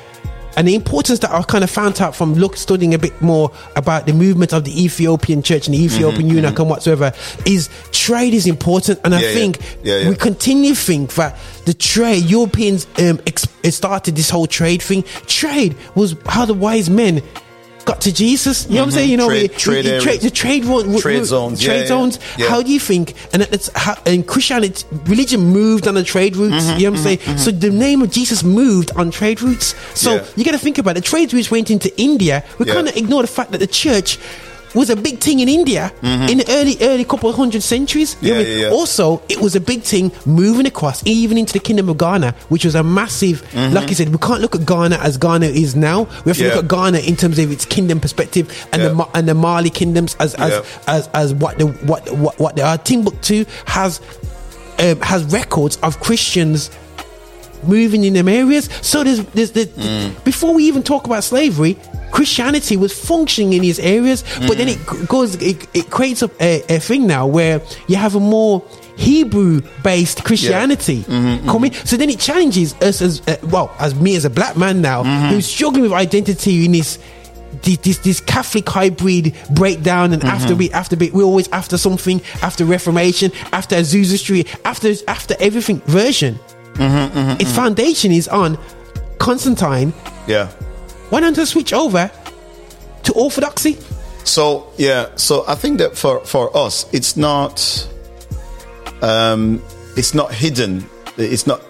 And 0.57 0.67
the 0.67 0.75
importance 0.75 1.21
that 1.21 1.31
I 1.31 1.41
kind 1.43 1.63
of 1.63 1.71
found 1.71 2.01
out 2.01 2.15
from 2.17 2.35
look 2.35 2.57
studying 2.57 2.93
a 2.93 2.99
bit 2.99 3.23
more 3.23 3.53
about 3.77 4.07
the 4.07 4.13
movement 4.13 4.53
of 4.53 4.65
the 4.65 4.85
Ethiopian 4.85 5.43
church 5.43 5.69
and 5.69 5.75
the 5.77 5.83
Ethiopian 5.85 6.29
eunuch 6.29 6.59
and 6.59 6.69
whatsoever 6.69 7.13
is 7.47 7.69
trade 7.93 8.35
is 8.35 8.47
important, 8.49 8.99
and 9.05 9.15
I 9.15 9.19
Mm-hmm, 9.23 9.27
yeah. 9.29 9.35
think 9.35 9.61
Yeah, 9.85 9.97
yeah. 9.99 10.09
we 10.11 10.17
continue 10.17 10.75
to 10.75 10.81
think 10.81 11.15
that 11.15 11.39
the 11.67 11.73
trade 11.73 12.25
Europeans 12.25 12.89
um, 12.99 13.21
ex- 13.29 13.47
started 13.71 14.17
this 14.17 14.29
whole 14.29 14.49
trade 14.49 14.83
thing. 14.83 15.05
Trade 15.27 15.77
was 15.95 16.17
how 16.27 16.47
the 16.47 16.55
wise 16.55 16.91
men 16.91 17.23
got 17.85 18.01
to 18.03 18.13
Jesus. 18.13 18.67
You 18.67 18.75
know 18.77 18.81
what 18.83 18.87
I'm 18.87 18.91
saying? 18.93 19.11
You 19.11 19.17
know, 19.17 19.29
Mm-hmm. 19.29 19.47
Trade- 19.47 19.51
we- 19.51 19.57
trade 19.57 19.85
we- 19.85 19.91
areas. 19.91 20.05
trade- 20.05 20.21
the 20.21 20.31
trade 20.31 20.65
ro- 20.65 20.99
Trade 21.01 21.25
zones, 21.25 21.61
trade 21.61 21.81
yeah, 21.83 21.87
zones. 21.87 22.19
yeah. 22.39 22.49
How 22.49 22.63
do 22.63 22.73
you 22.73 22.81
think? 22.81 23.15
And 23.33 23.43
it's 23.43 23.71
how 23.75 23.97
and 24.07 24.27
Christianity, 24.27 24.85
religion 25.07 25.41
moved 25.41 25.87
on 25.89 25.95
the 25.95 26.03
trade 26.05 26.37
routes. 26.37 26.65
Mm-hmm, 26.65 26.79
you 26.79 26.85
know 26.87 26.91
what 26.93 26.99
I'm 27.07 27.19
saying? 27.19 27.39
So 27.39 27.51
the 27.51 27.71
name 27.71 28.03
of 28.03 28.11
Jesus 28.11 28.43
moved 28.43 28.91
on 28.97 29.11
trade 29.11 29.41
routes. 29.43 29.75
So 29.95 30.17
Yeah. 30.17 30.25
you 30.37 30.45
got 30.45 30.53
to 30.53 30.59
think 30.59 30.79
about 30.79 30.97
it. 30.97 31.05
The 31.05 31.09
trade 31.09 31.33
routes 31.33 31.51
went 31.51 31.71
into 31.71 31.91
India. 32.01 32.45
We 32.59 32.67
kind 32.67 32.89
of 32.89 32.97
ignore 32.97 33.23
the 33.23 33.29
fact 33.29 33.53
that 33.53 33.59
the 33.59 33.67
church. 33.67 34.19
Was 34.75 34.89
a 34.91 34.97
big 34.97 35.19
thing 35.19 35.41
in 35.41 35.49
India 35.49 35.93
in 36.03 36.39
the 36.39 36.45
early, 36.49 36.77
early 36.81 37.05
couple 37.05 37.29
of 37.29 37.37
hundred 37.37 37.63
centuries. 37.63 38.15
I 38.15 38.19
Mm-hmm. 38.19 38.27
Yeah, 38.27 38.39
mean? 38.39 38.47
yeah, 38.59 38.65
yeah. 38.67 38.71
Also, 38.71 39.21
it 39.29 39.41
was 39.41 39.57
a 39.57 39.61
big 39.61 39.83
thing 39.83 40.13
moving 40.27 40.67
across, 40.67 41.05
even 41.07 41.37
into 41.39 41.53
the 41.53 41.59
kingdom 41.59 41.89
of 41.89 41.99
Ghana, 41.99 42.35
which 42.51 42.65
was 42.65 42.75
a 42.77 42.83
massive. 42.85 43.43
Like 43.55 43.89
you 43.89 43.95
said, 43.97 44.11
we 44.11 44.19
can't 44.19 44.41
look 44.41 44.55
at 44.55 44.65
Ghana 44.67 44.97
as 44.97 45.17
Ghana 45.19 45.47
is 45.47 45.75
now. 45.75 46.05
We 46.25 46.31
have 46.31 46.37
to 46.37 46.45
Mm-hmm. 46.45 46.55
Look 46.57 46.65
at 46.65 46.69
Ghana 46.71 46.99
in 47.01 47.17
terms 47.17 47.39
of 47.39 47.51
its 47.51 47.65
kingdom 47.67 47.99
perspective 48.01 48.47
and 48.73 48.83
the 48.83 49.09
and 49.15 49.29
the 49.29 49.35
Mali 49.35 49.71
kingdoms 49.71 50.17
as 50.21 50.35
as, 50.37 50.53
as 50.87 51.09
as 51.15 51.35
what 51.35 51.59
the 51.59 51.67
what 51.67 52.09
what 52.13 52.39
what 52.39 52.57
they 52.57 52.63
are. 52.63 52.79
Timbuktu 52.79 53.45
has 53.67 54.01
um, 54.79 55.01
has 55.01 55.25
records 55.25 55.77
of 55.83 55.99
Christians 56.01 56.71
moving 57.63 58.05
in 58.05 58.13
them 58.15 58.29
areas. 58.29 58.69
So 58.83 59.05
there's 59.05 59.25
there's, 59.35 59.51
there's 59.53 59.67
Mm. 59.69 60.25
before 60.25 60.55
we 60.55 60.65
even 60.65 60.83
talk 60.83 61.07
about 61.07 61.25
slavery. 61.25 61.77
Christianity 62.11 62.77
was 62.77 62.93
functioning 62.93 63.53
in 63.53 63.63
these 63.63 63.79
areas, 63.79 64.25
but 64.49 64.59
then 64.59 64.69
it 64.69 64.79
Mm. 64.79 65.07
goes, 65.07 65.37
it, 65.37 65.65
it 65.75 65.91
creates 65.91 66.23
a, 66.23 66.31
a, 66.41 66.63
a 66.77 66.79
thing 66.81 67.07
now 67.07 67.25
where 67.27 67.61
you 67.87 67.95
have 67.97 68.17
a 68.17 68.21
more 68.21 68.63
Hebrew 68.97 69.61
based 69.83 70.25
Christianity 70.25 71.05
Mm-hmm, 71.09 71.49
coming. 71.49 71.73
So 71.85 71.97
then 71.97 72.11
it 72.11 72.19
challenges 72.19 72.75
us 72.83 73.01
as, 73.01 73.23
uh, 73.29 73.37
well, 73.45 73.71
as 73.79 73.95
me 73.95 74.17
as 74.17 74.25
a 74.25 74.31
black 74.31 74.57
man 74.57 74.81
now, 74.83 75.05
Mm-hmm. 75.05 75.29
who's 75.29 75.47
struggling 75.47 75.83
with 75.83 75.93
identity 75.93 76.65
in 76.65 76.73
this 76.73 76.99
this, 77.63 77.77
this, 77.79 77.99
this 77.99 78.21
Catholic 78.21 78.69
hybrid 78.69 79.35
breakdown, 79.51 80.13
and 80.13 80.25
after 80.25 80.55
we 80.55 80.71
after 80.73 80.97
we 80.97 81.11
we're 81.11 81.25
always 81.25 81.49
after 81.53 81.77
something, 81.79 82.21
after 82.43 82.65
Reformation, 82.65 83.31
after 83.53 83.77
Azusa 83.77 84.17
Street, 84.19 84.49
after 84.65 84.93
after 85.09 85.35
everything 85.41 85.81
version. 85.87 86.39
Mm-hmm, 86.75 87.19
mm-hmm, 87.19 87.31
its 87.33 87.45
mm-hmm. 87.45 87.57
foundation 87.57 88.13
is 88.13 88.29
on 88.29 88.59
Constantine. 89.19 89.93
Yeah. 90.27 90.49
Why 91.11 91.21
don't 91.21 91.39
I 91.39 91.45
switch 91.45 91.73
over 91.73 92.11
to 93.03 93.13
Orthodoxy? 93.13 93.79
So 94.25 94.73
yeah, 94.77 95.09
so 95.17 95.45
I 95.49 95.55
think 95.55 95.79
that 95.79 95.97
for 95.97 96.21
for 96.25 96.57
us, 96.57 96.87
it's 96.93 97.17
not 97.17 97.89
um, 99.03 99.63
it's 99.97 100.15
not 100.15 100.33
hidden. 100.33 100.89
It's 101.17 101.47
not 101.47 101.63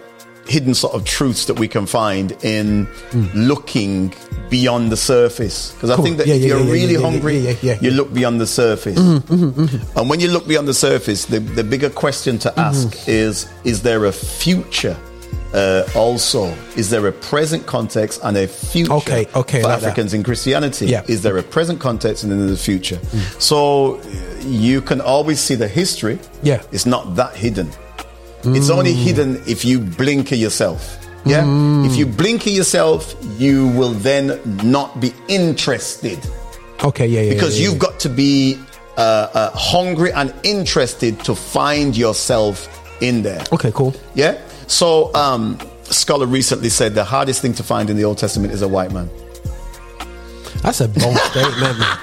hidden 0.54 0.74
sort 0.74 0.94
of 0.96 1.04
truths 1.04 1.44
that 1.46 1.58
we 1.62 1.68
can 1.68 1.86
find 1.86 2.32
in 2.44 2.86
looking 3.34 4.12
beyond 4.50 4.90
the 4.90 4.96
surface. 4.96 5.72
Because 5.72 5.90
I 5.90 5.96
think 6.02 6.16
that 6.18 6.26
Yeah, 6.26 6.34
if 6.34 6.42
yeah, 6.42 6.48
you're 6.48 6.64
yeah, 6.64 6.72
really 6.72 6.94
hungry, 6.96 7.36
you 7.80 7.90
look 7.92 8.12
beyond 8.12 8.40
the 8.40 8.46
surface. 8.46 8.98
And 8.98 10.10
when 10.10 10.20
you 10.20 10.28
look 10.30 10.46
beyond 10.46 10.66
the 10.68 10.74
surface, 10.74 11.24
the, 11.26 11.38
the 11.40 11.64
bigger 11.64 11.90
question 11.90 12.38
to 12.40 12.50
ask 12.58 12.88
Mm-hmm. 12.88 13.10
is: 13.10 13.46
Is 13.64 13.82
there 13.82 14.06
a 14.06 14.12
future? 14.12 14.96
Uh, 15.52 15.82
also, 15.96 16.44
is 16.76 16.90
there 16.90 17.08
a 17.08 17.12
present 17.12 17.66
context 17.66 18.20
and 18.22 18.36
a 18.36 18.46
future 18.46 18.92
Okay, 18.92 19.26
okay, 19.34 19.60
for 19.60 19.68
like 19.68 19.80
that. 19.80 19.86
Africans 19.88 20.14
in 20.14 20.22
Christianity? 20.22 20.86
Yeah. 20.86 21.02
Is 21.08 21.22
there 21.22 21.36
a 21.38 21.42
present 21.42 21.80
context 21.80 22.22
and 22.22 22.30
then 22.32 22.46
the 22.46 22.56
future? 22.56 23.00
So 23.40 23.96
uh, 23.96 24.00
you 24.46 24.80
can 24.80 25.00
always 25.00 25.40
see 25.40 25.56
the 25.56 25.66
history. 25.66 26.18
Yeah. 26.44 26.62
It's 26.70 26.86
not 26.86 27.16
that 27.16 27.34
hidden. 27.34 27.68
It's 28.44 28.70
only 28.70 28.92
hidden 28.92 29.42
if 29.46 29.64
you 29.64 29.80
blinker 29.80 30.34
yourself. 30.34 30.96
Yeah. 31.24 31.44
If 31.84 31.96
you 31.96 32.06
blinker 32.06 32.50
yourself, 32.50 33.14
you 33.38 33.68
will 33.68 33.92
then 33.92 34.40
not 34.62 35.00
be 35.00 35.12
interested 35.28 36.18
Okay, 36.82 37.06
yeah, 37.06 37.20
yeah. 37.20 37.34
because 37.34 37.60
yeah, 37.60 37.68
you've 37.68 37.78
got 37.78 38.00
to 38.00 38.08
be 38.08 38.58
uh, 38.96 39.00
uh, 39.00 39.50
hungry 39.54 40.12
and 40.12 40.32
interested 40.42 41.20
to 41.24 41.34
find 41.34 41.96
yourself 41.96 42.68
in 43.02 43.22
there. 43.22 43.44
Okay, 43.52 43.70
cool. 43.72 43.94
Yeah. 44.14 44.40
So, 44.66 45.12
um, 45.14 45.58
scholar 45.84 46.26
recently 46.26 46.70
said 46.70 46.94
the 46.94 47.04
hardest 47.04 47.42
thing 47.42 47.52
to 47.54 47.62
find 47.62 47.90
in 47.90 47.96
the 47.96 48.04
Old 48.04 48.18
Testament 48.18 48.52
is 48.52 48.62
a 48.62 48.68
white 48.68 48.92
man. 48.92 49.10
That's 50.62 50.80
a 50.80 50.88
bold 50.88 51.16
statement, 51.30 51.78
man. 51.78 51.98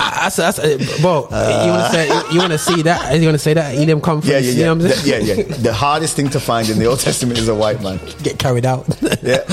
That's, 0.00 0.36
that's 0.36 0.58
a, 0.58 0.76
bro. 1.02 1.28
you 1.30 1.70
want 1.70 1.84
to 1.84 1.90
say 1.92 2.06
you 2.32 2.38
want 2.38 2.52
to 2.52 2.58
see 2.58 2.82
that? 2.82 3.14
You 3.20 3.26
want 3.26 3.34
to 3.34 3.38
say 3.38 3.54
that? 3.54 3.74
Elam 3.76 4.00
come 4.00 4.20
from? 4.20 4.30
Yeah, 4.30 4.38
yeah, 4.38 4.50
You 4.50 4.58
yeah. 4.58 4.64
know 4.66 4.74
what 4.74 4.82
I'm 4.84 4.88
The- 5.02 5.08
yeah, 5.08 5.18
yeah. 5.18 5.42
The 5.56 5.72
hardest 5.72 6.16
thing 6.16 6.30
to 6.30 6.40
find 6.40 6.68
in 6.68 6.78
the 6.78 6.86
Old 6.86 7.00
Testament 7.00 7.38
is 7.38 7.48
a 7.48 7.54
white 7.54 7.82
man. 7.82 8.00
Get 8.22 8.38
carried 8.38 8.64
out. 8.66 8.86
Yeah. 9.22 9.44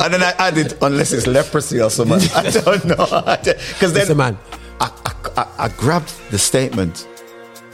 and 0.00 0.12
then 0.12 0.22
I 0.22 0.34
added, 0.38 0.76
unless 0.82 1.12
it's 1.12 1.26
leprosy 1.26 1.80
or 1.80 1.90
something. 1.90 2.28
I 2.34 2.50
don't 2.50 2.84
know. 2.84 2.96
Because 3.76 3.92
then 3.92 4.02
It's 4.02 4.10
a 4.10 4.14
man. 4.14 4.36
I, 4.80 4.90
I, 5.06 5.12
I, 5.42 5.48
I 5.64 5.68
grabbed 5.68 6.12
the 6.30 6.38
statement 6.38 7.06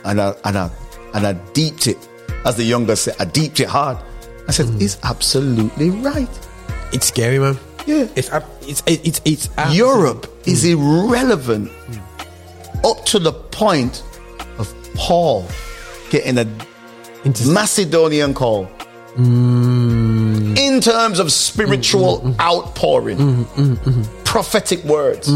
and 0.04 0.20
I, 0.20 0.34
and 0.44 0.58
I 0.58 0.70
and 1.14 1.26
I 1.26 1.32
deeped 1.52 1.86
it, 1.86 1.98
as 2.44 2.56
the 2.56 2.64
younger 2.64 2.96
said. 2.96 3.16
I 3.20 3.24
deeped 3.24 3.60
it 3.60 3.68
hard. 3.68 3.98
I 4.48 4.52
said, 4.52 4.66
mm. 4.66 4.80
he's 4.80 4.98
absolutely 5.04 5.90
right. 5.90 6.28
It's 6.92 7.06
scary, 7.06 7.38
man. 7.38 7.56
Yeah. 7.86 8.08
It's 8.14 8.30
it's 8.62 8.82
it's 8.86 9.20
it's 9.24 9.48
Europe 9.72 10.30
is 10.46 10.64
mm. 10.64 10.72
irrelevant 10.72 11.70
mm. 11.70 12.90
up 12.90 13.04
to 13.06 13.18
the 13.18 13.32
point 13.32 14.02
of 14.58 14.72
Paul 14.94 15.46
getting 16.10 16.38
a 16.38 16.46
Macedonian 17.46 18.34
call. 18.34 18.68
Mm. 19.16 20.58
In 20.58 20.80
terms 20.80 21.18
of 21.18 21.30
spiritual 21.30 22.34
outpouring, 22.40 23.44
prophetic 24.24 24.82
words, 24.84 25.30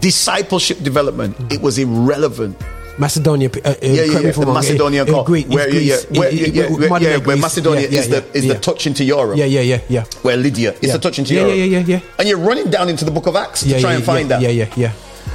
discipleship 0.00 0.82
development, 0.82 1.36
it 1.52 1.60
was 1.60 1.78
irrelevant. 1.78 2.56
Macedonia. 2.98 3.48
Uh, 3.50 3.68
uh, 3.70 3.74
Yeah, 3.82 3.88
yeah, 4.04 4.18
yeah. 4.20 4.30
The 4.32 4.40
wrong, 4.44 4.54
Macedonian 4.54 5.14
uh. 5.14 5.22
Greece, 5.22 5.46
where, 5.46 5.68
yeah, 5.68 5.80
yeah, 5.80 6.18
where, 6.18 6.30
yeah, 6.32 6.46
yeah, 6.46 6.88
where, 6.90 7.02
yeah, 7.02 7.16
where 7.18 7.36
Macedonia 7.36 7.88
is 7.88 8.08
the 8.08 8.24
is 8.36 8.46
the 8.46 8.54
touch 8.58 8.86
into 8.86 9.04
Europe. 9.04 9.36
Yeah, 9.38 9.46
yeah, 9.46 9.60
yeah, 9.60 9.80
yeah. 9.88 10.04
Where 10.22 10.36
Lydia 10.36 10.74
is 10.82 10.92
the 10.92 10.98
touch 10.98 11.18
into 11.18 11.34
Europe. 11.34 11.54
yeah, 11.56 11.64
yeah, 11.64 11.78
yeah, 11.80 11.98
yeah. 11.98 12.18
And 12.18 12.28
you're 12.28 12.38
running 12.38 12.70
down 12.70 12.88
into 12.88 13.04
the 13.04 13.10
book 13.10 13.26
of 13.26 13.36
Acts 13.36 13.62
to 13.64 13.80
try 13.80 13.94
and 13.94 14.04
find 14.04 14.30
that. 14.30 14.40
Yeah, 14.42 14.50
yeah, 14.50 14.72
yeah. 14.76 14.92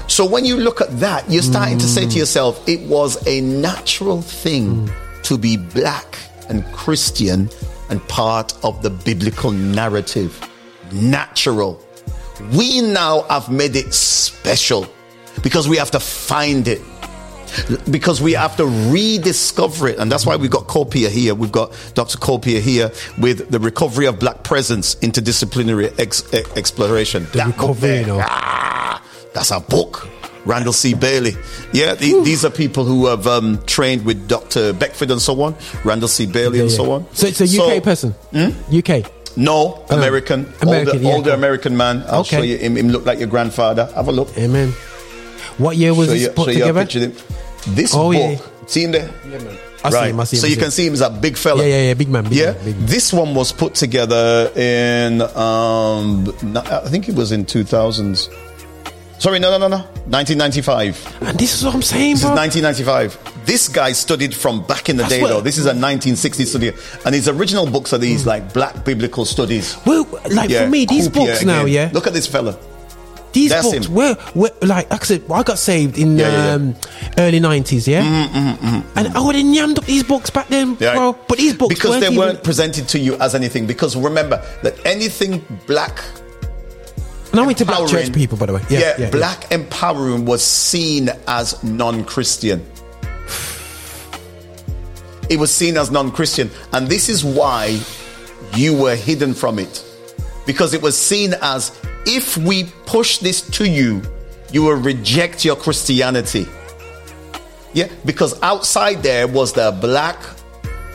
So 0.07 0.25
when 0.25 0.45
you 0.45 0.55
look 0.57 0.79
at 0.81 0.99
that, 0.99 1.29
you're 1.29 1.43
starting 1.43 1.77
to 1.79 1.87
say 1.87 2.05
Mm. 2.05 2.11
to 2.13 2.17
yourself, 2.19 2.67
it 2.67 2.79
was 2.87 3.17
a 3.27 3.41
natural 3.41 4.21
thing 4.21 4.89
to 5.23 5.37
be 5.37 5.57
black 5.57 6.17
and 6.49 6.63
Christian 6.71 7.49
and 7.89 7.99
part 8.07 8.53
of 8.63 8.81
the 8.83 8.89
biblical 8.89 9.51
narrative. 9.51 10.31
Natural. 10.91 11.79
We 12.53 12.81
now 12.81 13.23
have 13.29 13.49
made 13.51 13.75
it 13.75 13.93
special 13.93 14.87
because 15.43 15.67
we 15.67 15.77
have 15.77 15.91
to 15.91 15.99
find 15.99 16.67
it. 16.67 16.81
Because 17.89 18.21
we 18.21 18.33
have 18.33 18.55
to 18.57 18.65
rediscover 18.91 19.87
it. 19.87 19.97
And 19.99 20.11
that's 20.11 20.25
why 20.25 20.35
we've 20.35 20.51
got 20.51 20.67
Copher 20.67 20.97
here. 20.97 21.33
We've 21.35 21.51
got 21.51 21.71
Dr. 21.93 22.17
Copher 22.17 22.49
here 22.49 22.91
with 23.17 23.49
the 23.49 23.59
recovery 23.59 24.05
of 24.05 24.19
black 24.19 24.43
presence, 24.43 24.95
interdisciplinary 24.95 25.97
ex- 25.99 26.31
exploration. 26.55 27.23
The 27.31 27.37
That 27.39 27.47
recovery, 27.47 27.89
there, 27.89 28.01
you 28.01 28.07
know. 28.07 28.19
ah, 28.23 29.01
that's 29.33 29.51
a 29.51 29.59
book. 29.59 30.07
Randall 30.45 30.71
C. 30.71 30.93
Bailey. 30.93 31.33
Yeah, 31.73 31.95
the, 31.95 32.21
these 32.23 32.45
are 32.45 32.49
people 32.49 32.85
who 32.85 33.07
have 33.07 33.27
um, 33.27 33.61
trained 33.65 34.05
with 34.05 34.29
Dr. 34.29 34.71
Beckford 34.71 35.11
and 35.11 35.21
so 35.21 35.41
on, 35.41 35.55
Randall 35.83 36.07
C. 36.07 36.25
Bailey 36.25 36.61
and 36.61 36.69
Yeah, 36.71 36.77
so 36.77 36.91
on. 36.93 37.05
So 37.13 37.27
it's 37.27 37.41
a 37.41 37.61
UK 37.61 37.83
person. 37.83 38.15
UK. 38.73 39.11
No, 39.35 39.83
American. 39.89 40.51
Oh, 40.61 40.69
American, 40.69 40.95
older, 40.95 41.03
yeah. 41.05 41.13
older 41.13 41.31
American 41.31 41.75
man. 41.75 42.01
I'll 42.07 42.21
Okay. 42.21 42.37
show 42.37 42.41
you 42.43 42.57
him. 42.57 42.77
Him 42.77 42.87
look 42.89 43.05
like 43.05 43.19
your 43.19 43.27
grandfather. 43.27 43.91
Have 43.93 44.07
a 44.07 44.11
look. 44.13 44.35
Amen. 44.37 44.73
What 45.57 45.77
year 45.77 45.93
was 45.93 46.07
show 46.07 46.13
this 46.13 46.29
put 46.29 46.49
a 46.49 46.53
together? 46.53 46.81
picture 46.81 47.05
of 47.05 47.17
him. 47.17 47.75
This 47.75 47.93
Oh, 47.95 48.11
book, 48.11 48.39
yeah. 48.39 48.65
see 48.67 48.83
him 48.83 48.91
there? 48.91 49.09
I 49.83 49.89
see 49.89 49.95
right. 49.95 50.09
him, 50.09 50.19
I 50.19 50.23
see 50.23 50.37
him, 50.37 50.41
so 50.41 50.47
you 50.47 50.55
can 50.55 50.65
him. 50.65 50.71
see 50.71 50.87
him 50.87 50.93
as 50.93 51.01
a 51.01 51.09
big 51.09 51.37
fella. 51.37 51.63
Yeah, 51.63 51.75
yeah, 51.77 51.83
yeah, 51.89 51.93
big 51.93 52.09
man, 52.09 52.23
big 52.25 52.33
yeah. 52.33 52.51
man, 52.53 52.65
big 52.65 52.77
man. 52.77 52.85
This 52.87 53.13
one 53.13 53.35
was 53.35 53.51
put 53.51 53.75
together 53.75 54.51
in, 54.55 55.21
um, 55.21 56.27
I 56.55 56.87
think 56.89 57.07
it 57.09 57.15
was 57.15 57.31
in 57.31 57.45
2000s. 57.45 58.29
Sorry, 59.19 59.39
no, 59.39 59.49
no, 59.49 59.57
no, 59.57 59.67
no. 59.67 59.77
1995. 60.09 61.17
And 61.21 61.39
this 61.39 61.55
is 61.55 61.65
what 61.65 61.73
I'm 61.73 61.81
saying, 61.81 62.15
This 62.15 62.23
is 62.23 62.29
1995. 62.29 63.45
This 63.45 63.67
guy 63.67 63.91
studied 63.93 64.33
from 64.35 64.61
back 64.67 64.89
in 64.89 64.97
the 64.97 65.03
That's 65.03 65.15
day, 65.15 65.21
though. 65.21 65.41
This 65.41 65.57
is 65.57 65.65
a 65.65 65.69
1960 65.69 66.45
study. 66.45 66.71
And 67.05 67.15
his 67.15 67.27
original 67.27 67.65
books 67.65 67.93
are 67.93 67.97
these, 67.97 68.27
like, 68.27 68.53
black 68.53 68.85
biblical 68.85 69.25
studies. 69.25 69.75
well, 69.85 70.07
like 70.29 70.49
Yeah, 70.51 70.65
for 70.65 70.69
me, 70.69 70.85
these 70.85 71.09
books 71.09 71.43
now, 71.43 71.63
again. 71.63 71.73
yeah, 71.73 71.89
Look 71.93 72.05
at 72.05 72.13
this 72.13 72.27
fella. 72.27 72.57
These 73.33 73.49
that's 73.51 73.69
books 73.71 73.87
him. 73.87 73.93
were, 73.93 74.17
were 74.35 74.49
like 74.61 74.91
I 74.91 74.97
said, 74.97 75.23
I 75.31 75.43
got 75.43 75.57
saved 75.59 75.97
in 75.97 76.17
Yeah, 76.17 76.29
yeah, 76.29 76.45
yeah. 76.45 76.53
um, 76.53 76.75
early 77.17 77.39
'90s, 77.39 77.87
yeah, 77.87 78.01
mm, 78.03 78.27
mm, 78.27 78.55
mm, 78.55 78.83
and 78.95 79.07
I 79.15 79.19
would 79.21 79.35
have 79.35 79.45
yammed 79.45 79.77
up 79.77 79.85
these 79.85 80.03
books 80.03 80.29
back 80.29 80.47
then, 80.47 80.77
Yeah. 80.79 80.95
bro. 80.95 81.13
But 81.27 81.37
these 81.37 81.53
books 81.53 81.75
because 81.75 81.89
weren't 81.91 82.01
they 82.01 82.07
even, 82.07 82.17
weren't 82.19 82.43
presented 82.43 82.87
to 82.89 82.99
you 82.99 83.15
as 83.15 83.35
anything. 83.35 83.65
Because 83.67 83.95
remember 83.95 84.41
that 84.63 84.83
anything 84.85 85.43
black 85.67 86.01
And 87.31 87.39
I 87.41 87.45
went 87.45 87.57
to 87.59 87.65
black 87.65 87.87
church 87.89 88.13
people, 88.13 88.37
by 88.37 88.45
the 88.47 88.53
way. 88.53 88.61
Yeah, 88.69 88.79
yeah, 88.79 88.95
yeah, 88.99 89.09
black 89.11 89.51
empowering 89.51 90.25
was 90.25 90.41
seen 90.43 91.09
as 91.27 91.61
non-Christian. 91.63 92.65
It 95.29 95.37
was 95.37 95.51
seen 95.53 95.75
as 95.75 95.91
non-Christian, 95.91 96.49
and 96.71 96.87
this 96.87 97.09
is 97.09 97.23
why 97.25 97.79
you 98.55 98.73
were 98.73 98.95
hidden 98.95 99.33
from 99.33 99.59
it, 99.59 99.83
because 100.47 100.73
it 100.73 100.81
was 100.81 100.97
seen 100.97 101.35
as 101.41 101.77
if 102.07 102.37
we 102.37 102.63
push 102.87 103.19
this 103.19 103.41
to 103.41 103.69
you, 103.69 104.01
you 104.51 104.63
will 104.63 104.77
reject 104.77 105.45
your 105.45 105.57
Christianity. 105.57 106.47
Yeah, 107.73 107.89
because 108.05 108.41
outside 108.41 109.03
there 109.03 109.27
was 109.27 109.53
the 109.53 109.77
Black 109.79 110.17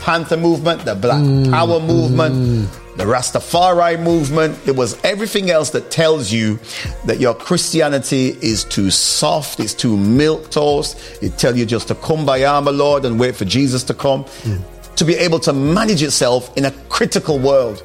Panther 0.01 0.37
movement, 0.37 0.85
the 0.85 0.95
Black 0.95 1.23
mm. 1.23 1.51
Power 1.51 1.79
movement, 1.79 2.35
mm. 2.35 2.97
the 2.97 3.05
Rastafari 3.05 4.03
movement. 4.03 4.59
It 4.66 4.74
was 4.74 4.99
everything 5.05 5.51
else 5.51 5.70
that 5.70 5.91
tells 5.91 6.33
you 6.33 6.59
that 7.07 7.20
your 7.20 7.35
Christianity 7.35 8.37
is 8.41 8.65
too 8.65 8.91
soft, 8.91 9.61
it's 9.61 9.74
too 9.74 9.97
milk 9.97 10.51
toast. 10.51 10.99
It 11.23 11.39
tell 11.39 11.57
you 11.57 11.66
just 11.66 11.89
to 11.89 11.95
come 11.95 12.24
by 12.27 12.41
my 12.41 12.70
Lord 12.70 13.05
and 13.05 13.20
wait 13.20 13.37
for 13.37 13.45
Jesus 13.45 13.85
to 13.85 13.95
come. 13.95 14.24
Mm. 14.24 14.62
To 14.97 15.05
be 15.05 15.15
able 15.15 15.41
to 15.41 15.53
manage 15.53 16.03
itself 16.03 16.57
in 16.57 16.65
a 16.65 16.70
critical 16.89 17.39
world. 17.39 17.83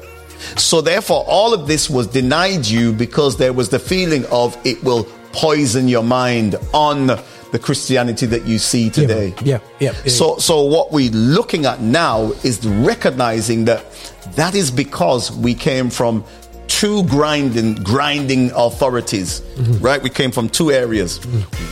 So 0.56 0.80
therefore, 0.80 1.24
all 1.26 1.52
of 1.54 1.66
this 1.66 1.88
was 1.90 2.06
denied 2.06 2.66
you 2.66 2.92
because 2.92 3.36
there 3.36 3.52
was 3.52 3.68
the 3.68 3.78
feeling 3.78 4.24
of 4.26 4.56
it 4.66 4.82
will 4.82 5.04
poison 5.32 5.88
your 5.88 6.02
mind 6.02 6.56
on 6.72 7.06
the 7.52 7.58
Christianity 7.58 8.26
that 8.26 8.44
you 8.44 8.58
see 8.58 8.90
today. 8.90 9.34
yeah, 9.42 9.60
yeah, 9.78 9.92
yeah. 10.04 10.10
So, 10.10 10.36
so 10.38 10.62
what 10.62 10.92
we're 10.92 11.10
looking 11.10 11.64
at 11.66 11.80
now 11.80 12.32
is 12.44 12.66
recognizing 12.66 13.64
that 13.66 13.84
that 14.36 14.54
is 14.54 14.70
because 14.70 15.32
we 15.32 15.54
came 15.54 15.88
from 15.90 16.24
two 16.78 17.02
grinding, 17.04 17.74
grinding 17.82 18.50
authorities, 18.54 19.40
Mm-hmm. 19.58 19.84
right? 19.84 20.00
We 20.00 20.10
came 20.10 20.30
from 20.30 20.48
two 20.48 20.70
areas. 20.70 21.18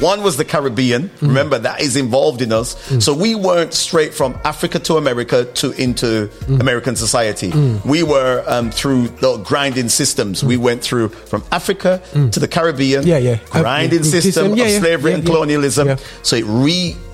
One 0.01 0.25
was 0.25 0.37
the 0.37 0.45
Caribbean. 0.45 1.03
Mm-hmm. 1.09 1.27
Remember 1.29 1.57
that 1.61 1.81
is 1.81 1.95
involved 1.95 2.43
in 2.43 2.51
us. 2.53 2.75
So 3.05 3.15
we 3.15 3.37
weren't 3.37 3.73
straight 3.75 4.13
from 4.13 4.35
Africa 4.45 4.81
to 4.81 4.97
America 4.97 5.45
to 5.61 5.71
into 5.81 6.07
Mm-hmm. 6.27 6.61
American 6.61 6.97
society. 6.97 7.51
We 7.85 8.03
were 8.03 8.43
um, 8.49 8.71
through 8.73 9.09
the 9.23 9.37
grinding 9.51 9.89
systems. 9.89 10.43
We 10.43 10.57
went 10.57 10.83
through 10.83 11.09
from 11.31 11.43
Africa 11.53 12.01
to 12.33 12.41
the 12.41 12.49
Caribbean. 12.49 13.03
Mm-hmm. 13.03 13.09
Yeah, 13.09 13.19
yeah. 13.19 13.39
Uh, 13.53 13.61
Grinding 13.63 14.03
yeah, 14.05 14.11
system 14.11 14.33
system, 14.33 14.57
yeah, 14.57 14.65
of 14.65 14.83
slavery 14.83 15.11
yeah, 15.13 15.17
and 15.19 15.25
yeah. 15.25 15.31
colonialism. 15.33 15.87
So 16.23 16.35
it 16.37 16.45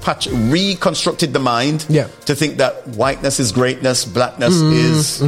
repatch, 0.02 0.52
reconstructed 0.52 1.32
the 1.32 1.38
mind 1.38 1.86
Yeah. 1.88 2.08
to 2.26 2.34
think 2.34 2.56
that 2.58 2.86
whiteness 2.88 3.40
is 3.40 3.52
greatness, 3.52 4.04
blackness 4.04 4.54
is 4.54 5.20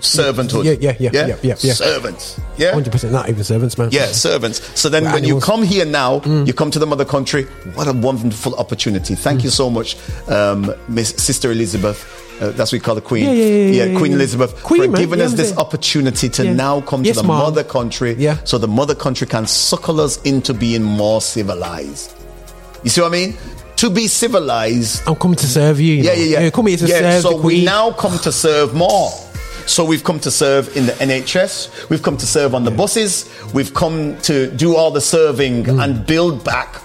servanthood. 0.00 0.64
Mm-hmm, 0.64 0.82
Yeah, 0.82 0.92
yeah, 0.98 1.10
yeah, 1.12 1.26
yeah, 1.26 1.36
yeah, 1.42 1.54
yeah. 1.60 1.72
Servants. 1.74 2.40
Yeah. 2.56 2.72
hundred 2.72 2.92
percent. 2.92 3.12
Not 3.12 3.28
even 3.28 3.44
servants, 3.44 3.78
man. 3.78 3.90
Yeah, 3.92 4.06
servants. 4.06 4.60
So 4.78 4.88
then 4.88 5.04
We're 5.04 5.12
when 5.14 5.24
you 5.24 5.40
come 5.40 5.62
here 5.62 5.84
now, 5.84 6.20
Mm. 6.20 6.46
you 6.46 6.52
come 6.54 6.70
to 6.70 6.78
the 6.78 6.86
mother 6.86 7.04
country. 7.04 7.44
What 7.74 7.86
a 7.88 7.92
wonderful 7.92 8.54
opportunity. 8.56 9.14
Thank 9.14 9.44
you 9.44 9.50
so 9.50 9.70
much, 9.70 9.96
um, 10.28 10.74
Miss 10.88 11.10
Sister 11.10 11.50
Elizabeth. 11.52 12.04
Uh, 12.40 12.50
that's 12.50 12.70
what 12.70 12.72
we 12.72 12.80
call 12.80 12.94
the 12.94 13.00
Queen. 13.00 13.24
Yeah, 13.24 13.32
yeah, 13.32 13.44
yeah, 13.44 13.84
yeah, 13.92 13.98
Queen. 13.98 14.12
Elizabeth. 14.12 14.62
Queen, 14.62 14.90
for 14.90 14.96
giving 14.98 15.20
Yeah, 15.20 15.24
us 15.26 15.32
this 15.34 15.56
opportunity 15.56 16.28
to 16.28 16.44
Yeah. 16.44 16.52
now 16.52 16.80
come 16.82 17.02
Yes, 17.04 17.16
to 17.16 17.22
the 17.22 17.28
ma'am. 17.28 17.38
mother 17.38 17.64
country. 17.64 18.14
Yeah. 18.18 18.36
So 18.44 18.58
the 18.58 18.68
mother 18.68 18.94
country 18.94 19.26
can 19.26 19.46
suckle 19.46 20.00
us 20.02 20.18
into 20.24 20.52
being 20.52 20.82
more 20.82 21.22
civilized. 21.22 22.12
You 22.82 22.90
see 22.90 23.00
what 23.00 23.08
I 23.08 23.10
mean? 23.12 23.36
To 23.76 23.90
be 23.90 24.08
civilized 24.08 25.06
I'm 25.06 25.16
coming 25.16 25.36
to 25.36 25.46
serve 25.46 25.80
you. 25.80 25.94
you 25.94 26.02
yeah, 26.02 26.14
know. 26.14 26.20
yeah, 26.20 26.40
yeah. 26.40 26.50
Come 26.50 26.66
here 26.66 26.76
to 26.78 26.86
yeah, 26.86 26.98
serve 26.98 27.22
so 27.22 27.30
the 27.30 27.40
queen. 27.40 27.58
we 27.60 27.64
now 27.64 27.92
come 27.92 28.18
to 28.18 28.32
serve 28.32 28.74
more. 28.74 29.10
So 29.66 29.84
we've 29.84 30.04
come 30.04 30.20
to 30.20 30.30
serve 30.30 30.74
in 30.76 30.86
the 30.86 30.92
NHS. 30.92 31.90
We've 31.90 32.02
come 32.02 32.16
to 32.16 32.26
serve 32.26 32.54
on 32.54 32.64
the 32.64 32.70
buses. 32.70 33.28
We've 33.52 33.74
come 33.74 34.16
to 34.22 34.50
do 34.52 34.76
all 34.76 34.92
the 34.92 35.00
serving 35.00 35.68
and 35.68 36.06
build 36.06 36.44
back 36.44 36.80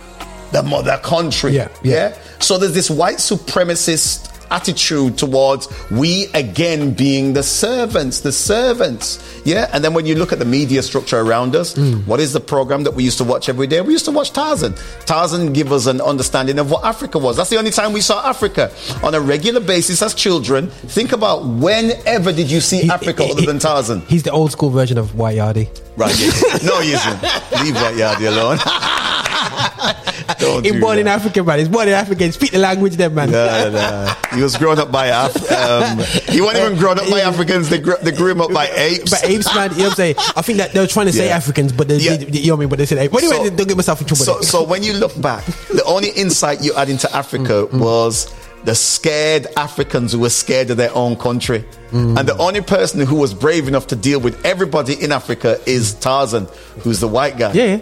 the 0.51 0.63
mother 0.63 0.97
country. 1.03 1.51
Mm. 1.51 1.55
Yeah, 1.55 1.69
yeah. 1.83 2.17
So 2.39 2.57
there's 2.57 2.73
this 2.73 2.89
white 2.89 3.17
supremacist 3.17 4.30
attitude 4.51 5.17
towards 5.17 5.67
we 5.89 6.27
again 6.33 6.93
being 6.93 7.33
the 7.33 7.41
servants, 7.43 8.19
the 8.19 8.31
servants. 8.31 9.19
Yeah. 9.45 9.69
And 9.73 9.83
then 9.83 9.93
when 9.93 10.05
you 10.05 10.15
look 10.15 10.31
at 10.31 10.39
the 10.39 10.45
media 10.45 10.83
structure 10.83 11.19
around 11.19 11.55
us, 11.55 11.73
Mm. 11.73 12.05
what 12.05 12.19
is 12.19 12.33
the 12.33 12.39
program 12.39 12.83
that 12.83 12.93
we 12.93 13.03
used 13.03 13.17
to 13.19 13.23
watch 13.23 13.49
every 13.49 13.65
day? 13.67 13.81
We 13.81 13.93
used 13.93 14.05
to 14.05 14.11
watch 14.11 14.31
Tarzan. 14.33 14.75
Tarzan 15.05 15.53
give 15.53 15.71
us 15.71 15.85
an 15.87 16.01
understanding 16.01 16.59
of 16.59 16.69
what 16.69 16.83
Africa 16.83 17.17
was. 17.17 17.37
That's 17.37 17.49
the 17.49 17.57
only 17.57 17.71
time 17.71 17.93
we 17.93 18.01
saw 18.01 18.27
Africa 18.27 18.69
on 19.03 19.15
a 19.15 19.19
regular 19.21 19.61
basis 19.61 20.01
as 20.01 20.13
children. 20.13 20.67
Think 20.87 21.11
about 21.13 21.45
whenever 21.45 22.31
did 22.31 22.51
you 22.51 22.61
see 22.61 22.81
He- 22.81 22.89
Africa 22.89 23.23
he- 23.23 23.31
other 23.31 23.41
than 23.43 23.59
Tarzan? 23.59 24.01
He's 24.07 24.23
the 24.23 24.31
old 24.31 24.51
school 24.51 24.69
version 24.69 24.97
of 24.97 25.15
White 25.15 25.37
Yardie. 25.37 25.69
Right. 25.97 26.17
yeah. 26.19 26.57
No, 26.63 26.79
he 26.81 26.93
isn't. 26.93 27.21
Leave 27.63 27.73
that 27.75 27.95
yard 27.97 28.21
alone. 28.21 28.57
Don't 30.39 30.63
He's 30.63 30.73
do 30.73 30.79
born 30.79 30.97
in 30.97 31.05
that. 31.05 31.19
Africa, 31.19 31.43
man. 31.43 31.59
He's 31.59 31.67
born 31.69 31.87
in 31.87 31.93
Africa. 31.93 32.31
Speak 32.31 32.51
the 32.51 32.57
language, 32.57 32.95
then, 32.95 33.13
man. 33.13 33.31
Nah, 33.31 33.69
nah. 33.69 34.15
He 34.33 34.41
was 34.41 34.55
grown 34.57 34.79
up 34.79 34.91
by 34.91 35.07
Af- 35.07 35.51
um, 35.51 35.97
he 36.33 36.41
wasn't 36.41 36.65
even 36.65 36.77
grown 36.79 36.97
up 36.99 37.09
by 37.09 37.19
Africans. 37.19 37.69
They 37.69 37.79
grew, 37.79 37.95
they 38.01 38.11
grew 38.11 38.31
him 38.31 38.41
up 38.41 38.51
by 38.51 38.67
apes. 38.69 39.11
But 39.11 39.23
apes, 39.25 39.53
man, 39.53 39.71
you 39.71 39.77
know 39.79 39.83
what 39.83 39.89
I'm 39.91 39.95
saying? 39.97 40.15
I 40.35 40.41
think 40.41 40.57
that 40.59 40.71
they 40.71 40.79
were 40.79 40.87
trying 40.87 41.07
to 41.07 41.13
say 41.13 41.27
Yeah. 41.27 41.35
Africans, 41.37 41.71
but 41.73 41.87
they, 41.87 41.97
Yeah. 41.97 42.15
they- 42.17 42.39
you 42.39 42.47
know 42.47 42.55
what 42.55 42.59
I 42.59 42.61
mean? 42.61 42.69
But 42.69 42.79
they 42.79 42.85
said 42.85 42.97
apes. 42.99 43.13
But 43.13 43.23
anyway, 43.23 43.49
So- 43.49 43.55
don't 43.55 43.67
get 43.67 43.77
myself 43.77 44.01
in 44.01 44.07
trouble. 44.07 44.23
So, 44.25 44.41
so 44.41 44.63
when 44.63 44.83
you 44.83 44.93
look 44.93 45.19
back, 45.21 45.45
the 45.45 45.83
only 45.85 46.09
insight 46.09 46.63
you 46.63 46.73
had 46.73 46.89
into 46.89 47.13
Africa 47.15 47.67
Mm, 47.71 47.79
was 47.79 48.27
the 48.63 48.75
scared 48.75 49.47
Africans 49.57 50.11
who 50.11 50.19
were 50.19 50.29
scared 50.29 50.69
of 50.69 50.77
their 50.77 50.93
own 50.93 51.15
country. 51.15 51.65
Mm. 51.91 52.17
And 52.17 52.27
the 52.27 52.37
only 52.37 52.61
person 52.61 53.05
who 53.05 53.15
was 53.15 53.33
brave 53.33 53.67
enough 53.67 53.87
to 53.87 53.95
deal 53.95 54.19
with 54.19 54.45
everybody 54.45 54.93
in 55.01 55.11
Africa 55.11 55.59
is 55.65 55.93
Tarzan, 55.95 56.47
who's 56.81 56.99
the 56.99 57.07
white 57.07 57.37
guy. 57.37 57.53
Yeah. 57.53 57.79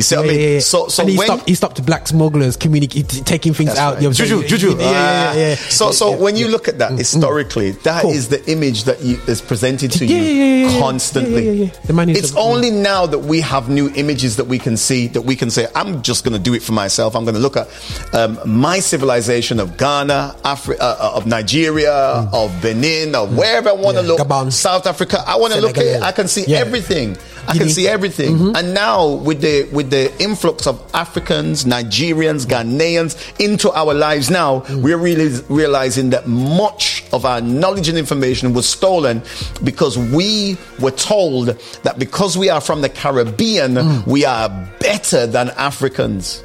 You 0.00 0.04
see 0.04 0.16
what 0.16 0.24
I 0.24 0.28
mean? 0.28 0.40
yeah, 0.40 0.46
yeah. 0.54 0.60
So, 0.60 0.88
so 0.88 1.02
and 1.02 1.10
he 1.10 1.18
when 1.18 1.26
stopped, 1.26 1.48
he 1.48 1.54
stopped 1.54 1.84
black 1.86 2.08
smugglers 2.08 2.56
communicating, 2.56 3.22
taking 3.24 3.52
things 3.54 3.76
out. 3.76 3.94
right. 3.94 4.02
you 4.02 4.08
know 4.08 4.12
Juju, 4.14 4.46
juju. 4.48 4.70
Yeah, 4.70 4.76
yeah, 4.80 4.86
Ah. 4.90 5.32
yeah, 5.34 5.48
yeah. 5.50 5.54
So, 5.56 5.92
so 5.92 6.16
when 6.16 6.36
you 6.36 6.48
look 6.48 6.68
at 6.68 6.78
that 6.78 6.92
historically, 6.92 7.72
that 7.84 8.04
is 8.04 8.28
Cool. 8.28 8.38
the 8.38 8.50
image 8.52 8.84
that 8.84 9.00
you, 9.02 9.18
is 9.28 9.40
presented 9.42 9.90
to 9.92 10.06
you 10.06 10.68
constantly. 10.80 11.44
Yeah, 11.44 11.52
yeah, 11.52 11.64
yeah, 11.64 11.72
yeah. 11.74 11.86
The 11.86 11.92
man 11.92 12.08
is 12.10 12.18
it's 12.18 12.32
a- 12.34 12.38
only 12.38 12.70
now 12.70 13.06
that 13.06 13.18
we 13.20 13.40
have 13.42 13.68
new 13.68 13.90
images 13.94 14.36
that 14.36 14.46
we 14.46 14.58
can 14.58 14.76
see 14.76 15.06
that 15.08 15.22
we 15.22 15.36
can 15.36 15.50
say, 15.50 15.66
"I'm 15.74 16.02
just 16.02 16.24
going 16.24 16.32
to 16.34 16.38
do 16.42 16.54
it 16.54 16.62
for 16.62 16.72
myself. 16.72 17.14
I'm 17.14 17.24
going 17.24 17.34
to 17.36 17.40
look 17.40 17.56
at 17.56 17.68
um, 18.14 18.38
my 18.46 18.80
civilization 18.80 19.60
of 19.60 19.76
Ghana, 19.76 20.36
Afri- 20.44 20.80
uh, 20.80 21.12
of 21.14 21.26
Nigeria, 21.26 21.92
of 22.32 22.50
Benin, 22.62 23.14
or 23.14 23.26
wherever 23.28 23.68
I 23.70 23.72
want 23.72 23.96
to 23.98 24.02
Mm. 24.02 24.06
Look. 24.06 24.20
Gabon. 24.20 24.50
South 24.52 24.86
Africa. 24.86 25.22
I 25.26 25.36
want 25.36 25.52
to 25.52 25.60
look 25.60 25.76
at 25.76 25.84
it. 25.84 26.02
I 26.02 26.12
can 26.12 26.26
see 26.28 26.54
everything. 26.54 27.16
I 27.48 27.56
can 27.56 27.68
see 27.68 27.88
everything. 27.88 28.36
Mm-hmm. 28.36 28.56
And 28.56 28.74
now 28.74 29.08
with 29.08 29.40
the 29.40 29.68
with 29.72 29.90
the 29.90 30.12
influx 30.22 30.66
of 30.66 30.78
Africans, 30.94 31.64
Nigerians, 31.64 32.46
Ghanaians 32.46 33.16
into 33.40 33.70
our 33.72 33.94
lives 33.94 34.30
now, 34.30 34.60
mm. 34.60 34.82
we're 34.82 34.98
really 34.98 35.40
realizing 35.48 36.10
that 36.10 36.26
much 36.26 37.04
of 37.12 37.24
our 37.24 37.40
knowledge 37.40 37.88
and 37.88 37.98
information 37.98 38.52
was 38.52 38.68
stolen 38.68 39.22
because 39.64 39.98
we 39.98 40.56
were 40.78 40.90
told 40.90 41.48
that 41.82 41.98
because 41.98 42.36
we 42.36 42.48
are 42.48 42.60
from 42.60 42.80
the 42.82 42.88
Caribbean, 42.88 43.74
mm. 43.74 44.06
we 44.06 44.24
are 44.24 44.48
better 44.80 45.26
than 45.26 45.50
Africans. 45.50 46.42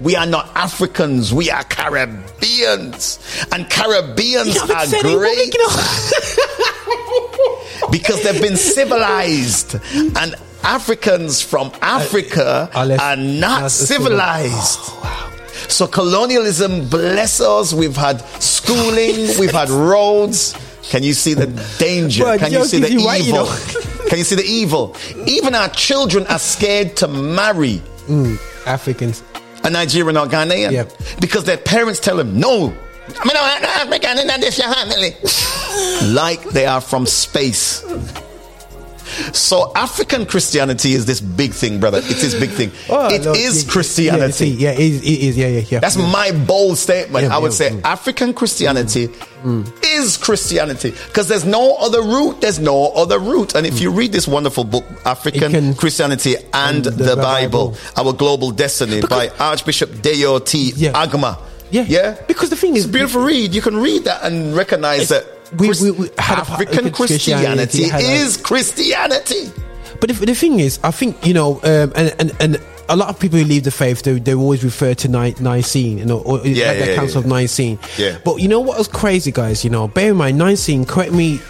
We 0.00 0.14
are 0.14 0.26
not 0.26 0.50
Africans, 0.54 1.32
we 1.32 1.50
are 1.50 1.64
Caribbeans. 1.64 3.18
And 3.52 3.68
Caribbeans 3.70 4.54
You 4.54 4.60
are 4.62 4.86
great 5.02 5.54
you 5.54 5.60
know? 5.66 5.76
because 7.90 8.22
they've 8.22 8.40
been 8.42 8.56
civilized 8.56 9.76
and 9.94 10.34
Africans 10.62 11.40
from 11.42 11.70
Africa 11.80 12.68
uh, 12.74 12.78
are 12.78 12.86
less- 12.86 13.00
are 13.00 13.16
not 13.16 13.70
civilized. 13.70 14.78
Oh, 14.80 15.32
civilized. 15.52 15.70
So 15.72 15.86
colonialism 15.86 16.88
bless 16.88 17.40
us. 17.40 17.72
We've 17.72 17.96
had 17.96 18.20
schooling, 18.42 19.38
we've 19.38 19.52
had 19.52 19.70
roads. 19.70 20.54
Can 20.90 21.02
you 21.02 21.14
see 21.14 21.34
the 21.34 21.46
danger? 21.78 22.24
Bro, 22.24 22.38
Can 22.38 22.52
you 22.52 22.64
see 22.64 22.80
the 22.80 22.92
you 22.92 23.06
right, 23.06 23.22
you 23.22 23.28
evil? 23.34 23.46
know. 23.46 23.56
Can 24.08 24.18
you 24.18 24.24
see 24.24 24.36
the 24.36 24.44
evil? 24.44 24.94
Even 25.26 25.54
our 25.54 25.68
children 25.70 26.26
are 26.28 26.38
scared 26.38 26.96
to 26.98 27.08
marry 27.08 27.80
mm, 28.06 28.38
Africans. 28.66 29.22
A 29.66 29.70
Nigerian 29.70 30.16
or 30.16 30.26
Ghanaian 30.26 30.72
Yep. 30.72 30.92
because 31.20 31.44
their 31.44 31.56
parents 31.58 31.98
tell 32.00 32.16
them 32.16 32.38
no. 32.38 32.72
I 33.08 33.24
mean, 33.24 33.36
I'm 33.36 33.64
African 33.64 34.18
and 34.18 34.42
this 34.42 34.58
your 34.58 34.72
family. 34.72 35.14
like 36.14 36.42
they 36.50 36.66
are 36.66 36.80
from 36.80 37.06
space. 37.06 37.84
So 39.32 39.72
African 39.74 40.26
Christianity 40.26 40.92
is 40.92 41.06
this 41.06 41.20
big 41.20 41.52
thing, 41.52 41.80
brother. 41.80 41.98
It 41.98 42.04
is 42.10 42.22
this 42.22 42.34
big 42.34 42.50
thing. 42.50 42.70
Oh, 42.88 43.08
It 43.12 43.20
is 43.20 43.26
Lord, 43.26 43.38
yeah, 43.38 43.42
yeah, 43.62 43.72
Christianity. 43.72 44.48
Yeah, 44.48 44.70
yeah, 44.72 44.78
it 44.78 44.80
is, 44.80 45.02
it 45.02 45.06
is. 45.06 45.36
Yeah, 45.36 45.46
yeah, 45.48 45.64
yeah. 45.68 45.78
That's 45.80 45.96
my 45.96 46.32
bold 46.46 46.78
statement. 46.78 47.24
Yeah, 47.24 47.34
I 47.34 47.38
would 47.38 47.52
yeah, 47.52 47.56
say 47.56 47.70
mm. 47.70 47.84
African 47.84 48.32
Christianity 48.34 49.08
is 49.84 50.16
Christianity 50.16 50.90
because 50.90 51.28
there's 51.28 51.44
no 51.44 51.76
other 51.76 52.02
route. 52.02 52.40
There's 52.40 52.58
no 52.58 52.88
other 52.92 53.18
route. 53.18 53.54
And 53.54 53.66
if 53.66 53.80
you 53.80 53.90
read 53.90 54.12
this 54.12 54.26
wonderful 54.26 54.64
book, 54.64 54.84
African 55.04 55.52
can- 55.52 55.74
Christianity 55.74 56.36
and, 56.36 56.46
and 56.54 56.84
the, 56.84 56.90
the 56.90 57.16
Bible, 57.16 57.70
Bible. 57.70 57.76
Our 57.96 58.12
Global 58.12 58.50
Destiny 58.50 59.02
by 59.08 59.28
Archbishop 59.38 60.02
Deo 60.02 60.38
T. 60.38 60.72
Yeah. 60.76 60.92
Agma. 60.92 61.38
Yeah. 61.70 61.84
Yeah. 61.88 62.16
Because 62.26 62.50
the 62.50 62.56
thing 62.56 62.70
it's 62.70 62.80
is- 62.84 62.90
a 62.90 62.92
beautiful 62.92 63.22
read. 63.22 63.54
You 63.54 63.62
can 63.62 63.76
read 63.76 64.04
that 64.04 64.22
and 64.24 64.54
recognize 64.56 65.08
that 65.10 65.26
we- 65.58 65.70
we- 65.82 65.90
we 65.92 66.10
had 66.18 66.38
a- 66.38 66.40
African 66.42 66.90
Christianity 66.92 67.88
Christianity 67.88 68.12
is 68.12 68.36
Christianity. 68.36 69.50
But 70.00 70.10
the, 70.10 70.26
the 70.26 70.34
thing 70.34 70.60
is, 70.60 70.78
I 70.84 70.90
think 70.90 71.24
you 71.26 71.32
know, 71.34 71.54
um, 71.62 71.92
and, 71.96 72.14
and 72.18 72.32
and 72.40 72.60
a 72.88 72.96
lot 72.96 73.08
of 73.08 73.18
people 73.18 73.38
who 73.38 73.44
leave 73.44 73.64
the 73.64 73.70
faith, 73.70 74.02
they, 74.02 74.18
they 74.18 74.34
always 74.34 74.62
refer 74.62 74.94
to 74.94 75.08
Ni- 75.08 75.34
Nicene, 75.40 75.98
you 75.98 76.04
know, 76.04 76.18
or 76.18 76.38
Yeah, 76.46 76.68
like 76.68 76.78
the 76.78 76.86
yeah, 76.88 76.94
Council 76.96 77.20
yeah. 77.20 77.24
of 77.24 77.26
Nicene. 77.26 77.78
Yeah. 77.96 78.18
But 78.24 78.36
you 78.36 78.48
know 78.48 78.60
what 78.60 78.78
was 78.78 78.88
crazy, 78.88 79.32
guys? 79.32 79.64
You 79.64 79.70
know, 79.70 79.88
bear 79.88 80.10
in 80.10 80.16
mind, 80.16 80.38
Nicene. 80.38 80.84
Correct 80.84 81.12
me 81.12 81.40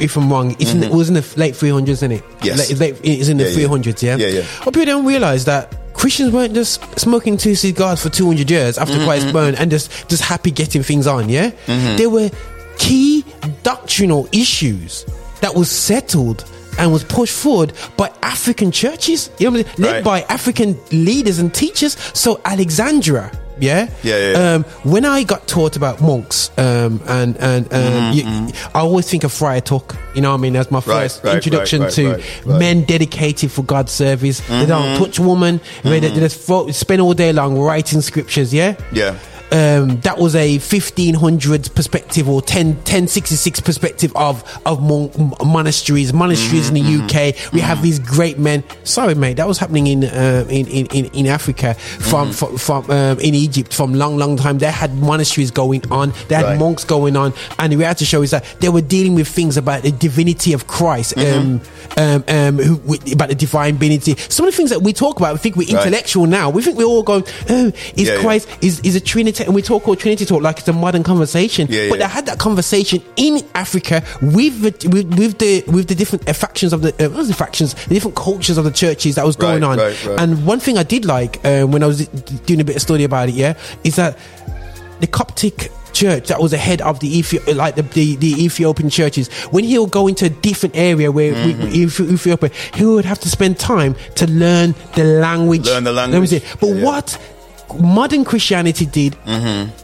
if 0.00 0.16
I'm 0.16 0.30
wrong. 0.30 0.56
It's 0.58 0.72
in 0.72 0.80
the, 0.80 0.86
it 0.86 0.92
was 0.92 1.08
in 1.08 1.14
the 1.14 1.34
late 1.36 1.54
300s, 1.54 1.88
isn't 1.88 2.12
it? 2.12 2.22
Mm-hmm. 2.22 2.44
Yes. 2.46 2.70
Late, 2.80 2.80
late, 2.80 3.00
it's 3.20 3.28
in 3.28 3.36
the 3.36 3.44
Yeah, 3.44 3.58
yeah. 3.60 3.68
300s. 3.68 4.02
Yeah. 4.02 4.16
Yeah, 4.16 4.26
yeah. 4.26 4.42
What 4.64 4.74
people 4.74 4.86
don't 4.86 5.06
realize 5.06 5.44
that. 5.46 5.74
Christians 5.94 6.32
weren't 6.32 6.54
just 6.54 6.82
smoking 6.98 7.36
two 7.36 7.54
cigars 7.54 8.02
for 8.02 8.08
200 8.10 8.50
years 8.50 8.78
after 8.78 8.94
Mm-hmm, 8.94 9.04
Christ 9.04 9.32
burned 9.32 9.56
and 9.56 9.70
just, 9.70 10.08
just 10.08 10.22
happy 10.24 10.50
getting 10.50 10.82
things 10.82 11.06
on, 11.06 11.28
yeah? 11.28 11.52
Mm-hmm. 11.66 11.96
There 11.96 12.10
were 12.10 12.30
key 12.78 13.24
doctrinal 13.62 14.28
issues 14.32 15.04
that 15.40 15.54
was 15.54 15.70
settled 15.70 16.44
and 16.78 16.92
was 16.92 17.04
pushed 17.04 17.34
forward 17.34 17.72
by 17.96 18.10
African 18.22 18.72
churches, 18.72 19.30
you 19.38 19.50
know, 19.50 19.58
what 19.58 19.66
I 19.66 19.70
mean? 19.80 19.82
led 19.86 19.92
Right. 19.96 20.04
by 20.04 20.22
African 20.22 20.76
leaders 20.90 21.38
and 21.38 21.52
teachers. 21.54 21.96
So 22.14 22.40
Alexandria, 22.44 23.30
yeah, 23.60 23.88
Yeah, 24.02 24.16
yeah, 24.18 24.30
yeah. 24.32 24.54
Um, 24.54 24.64
when 24.82 25.04
I 25.04 25.22
got 25.22 25.46
taught 25.46 25.76
about 25.76 26.00
monks, 26.00 26.50
um, 26.58 27.00
and 27.06 27.36
and 27.36 27.72
um, 27.72 28.12
you, 28.12 28.24
I 28.74 28.80
always 28.80 29.08
think 29.08 29.22
of 29.22 29.32
Friar 29.32 29.60
Tuck. 29.60 29.94
You 30.16 30.22
know, 30.22 30.30
what 30.32 30.38
I 30.38 30.40
mean, 30.40 30.56
as 30.56 30.72
my 30.72 30.80
Mm-hmm, 30.80 30.90
Right, 30.90 31.02
first 31.02 31.22
right, 31.24 31.34
introduction 31.36 31.88
to 31.90 32.20
men 32.46 32.82
dedicated 32.82 33.52
for 33.52 33.62
God's 33.62 33.92
service. 33.92 34.40
They 34.40 34.46
Mm-hmm. 34.46 34.66
don't 34.68 34.98
touch 34.98 35.20
woman. 35.20 35.60
They, 35.84 36.00
they 36.00 36.10
just 36.10 36.48
spend 36.76 37.00
all 37.00 37.14
day 37.14 37.32
long 37.32 37.56
writing 37.56 38.00
scriptures. 38.00 38.52
Yeah, 38.52 38.74
Yeah. 38.90 39.16
Um, 39.52 40.00
that 40.00 40.18
was 40.18 40.34
a 40.34 40.58
1500 40.58 41.74
perspective 41.74 42.28
or 42.28 42.42
10, 42.42 42.66
1066 42.68 43.60
perspective 43.60 44.12
of 44.16 44.42
of 44.66 44.82
mon- 44.82 45.32
monasteries 45.44 46.12
monasteries 46.12 46.68
in 46.70 46.74
the 46.74 46.80
UK 46.82 47.52
we 47.52 47.60
have 47.60 47.82
these 47.82 47.98
great 47.98 48.38
men. 48.38 48.64
Sorry 48.84 49.14
mate 49.14 49.34
that 49.36 49.46
was 49.46 49.58
happening 49.58 49.86
in 49.86 50.04
uh, 50.04 50.44
in, 50.48 50.66
in, 50.66 50.86
in 50.86 51.04
in 51.14 51.26
Africa 51.26 51.74
from 51.74 52.32
from, 52.32 52.56
from 52.58 52.90
um, 52.90 53.18
in 53.20 53.34
Egypt 53.34 53.72
from 53.74 53.94
long 53.94 54.16
long 54.16 54.36
time. 54.36 54.58
They 54.58 54.70
had 54.70 54.94
monasteries 54.96 55.50
going 55.50 55.82
on. 55.90 56.12
They 56.28 56.34
had 56.34 56.44
Right. 56.44 56.58
monks 56.58 56.84
going 56.84 57.16
on. 57.16 57.32
And 57.58 57.72
the 57.72 57.76
reality 57.78 58.04
show 58.04 58.20
is 58.22 58.30
that 58.32 58.44
they 58.60 58.68
were 58.68 58.82
dealing 58.82 59.14
with 59.14 59.26
things 59.28 59.56
about 59.56 59.82
the 59.82 59.92
divinity 59.92 60.52
of 60.52 60.66
Christ 60.66 61.16
um, 61.16 61.60
um, 61.96 62.22
um, 62.28 62.58
who, 62.58 62.74
about 63.12 63.30
the 63.30 63.34
divine 63.34 63.74
divinity. 63.78 64.14
Some 64.28 64.46
of 64.46 64.52
the 64.52 64.56
things 64.56 64.68
that 64.70 64.82
we 64.82 64.92
talk 64.92 65.18
about 65.18 65.32
we 65.32 65.38
think 65.38 65.56
we're 65.56 65.64
Right. 65.74 65.86
intellectual 65.86 66.26
now. 66.26 66.50
We 66.50 66.60
think 66.62 66.76
we're 66.76 66.84
all 66.84 67.02
going 67.02 67.24
oh 67.48 67.66
is 67.96 68.08
Yeah, 68.08 68.14
yeah. 68.14 68.20
Christ 68.20 68.48
is 68.60 68.80
is 68.80 68.94
a 68.94 69.00
Trinity, 69.00 69.33
and 69.40 69.54
we 69.54 69.62
talk 69.62 69.86
all 69.88 69.96
Trinity 69.96 70.24
talk 70.24 70.42
like 70.42 70.58
it's 70.58 70.68
a 70.68 70.72
modern 70.72 71.02
conversation. 71.02 71.66
Yeah, 71.70 71.88
but 71.88 71.98
yeah. 71.98 72.06
they 72.06 72.12
had 72.12 72.26
that 72.26 72.38
conversation 72.38 73.02
in 73.16 73.44
Africa 73.54 74.02
with 74.22 74.60
the 74.62 74.88
with, 74.88 75.18
with 75.18 75.38
the 75.38 75.64
with 75.70 75.88
the 75.88 75.94
different 75.94 76.28
uh, 76.28 76.32
factions 76.32 76.72
of 76.72 76.82
the 76.82 76.88
uh, 77.04 77.08
what 77.10 77.18
was 77.18 77.28
the 77.28 77.34
factions, 77.34 77.74
the 77.86 77.94
different 77.94 78.16
cultures 78.16 78.58
of 78.58 78.64
the 78.64 78.70
churches 78.70 79.14
that 79.16 79.24
was 79.26 79.36
going 79.36 79.62
Right, 79.62 79.70
on. 79.70 79.78
right, 79.78 80.04
right. 80.06 80.20
And 80.20 80.46
one 80.46 80.60
thing 80.60 80.78
I 80.78 80.82
did 80.82 81.04
like 81.04 81.44
uh, 81.44 81.64
when 81.64 81.82
I 81.82 81.86
was 81.86 82.06
doing 82.46 82.60
a 82.60 82.64
bit 82.64 82.76
of 82.76 82.82
study 82.82 83.04
about 83.04 83.28
it, 83.28 83.34
yeah, 83.34 83.54
is 83.84 83.96
that 83.96 84.18
the 85.00 85.06
Coptic 85.06 85.70
church 85.92 86.26
that 86.26 86.40
was 86.40 86.52
ahead 86.52 86.80
of 86.82 86.98
the 86.98 87.20
Ethi- 87.20 87.54
like 87.54 87.76
the, 87.76 87.82
the, 87.82 88.16
the 88.16 88.44
Ethiopian 88.44 88.90
churches 88.90 89.28
when 89.52 89.62
he 89.62 89.78
would 89.78 89.92
go 89.92 90.08
into 90.08 90.24
a 90.26 90.28
different 90.28 90.74
area 90.76 91.12
where 91.12 91.32
Mm-hmm. 91.32 91.62
Ethi- 91.68 92.12
Ethiopia 92.14 92.50
he 92.74 92.84
would 92.84 93.04
have 93.04 93.20
to 93.20 93.28
spend 93.28 93.60
time 93.60 93.94
to 94.16 94.26
learn 94.26 94.74
the 94.96 95.04
language 95.04 95.66
Learn 95.66 95.84
the 95.84 95.92
language. 95.92 96.30
but 96.60 96.66
yeah. 96.68 96.84
what 96.84 97.16
modern 97.78 98.24
Christianity 98.24 98.86
did 98.86 99.14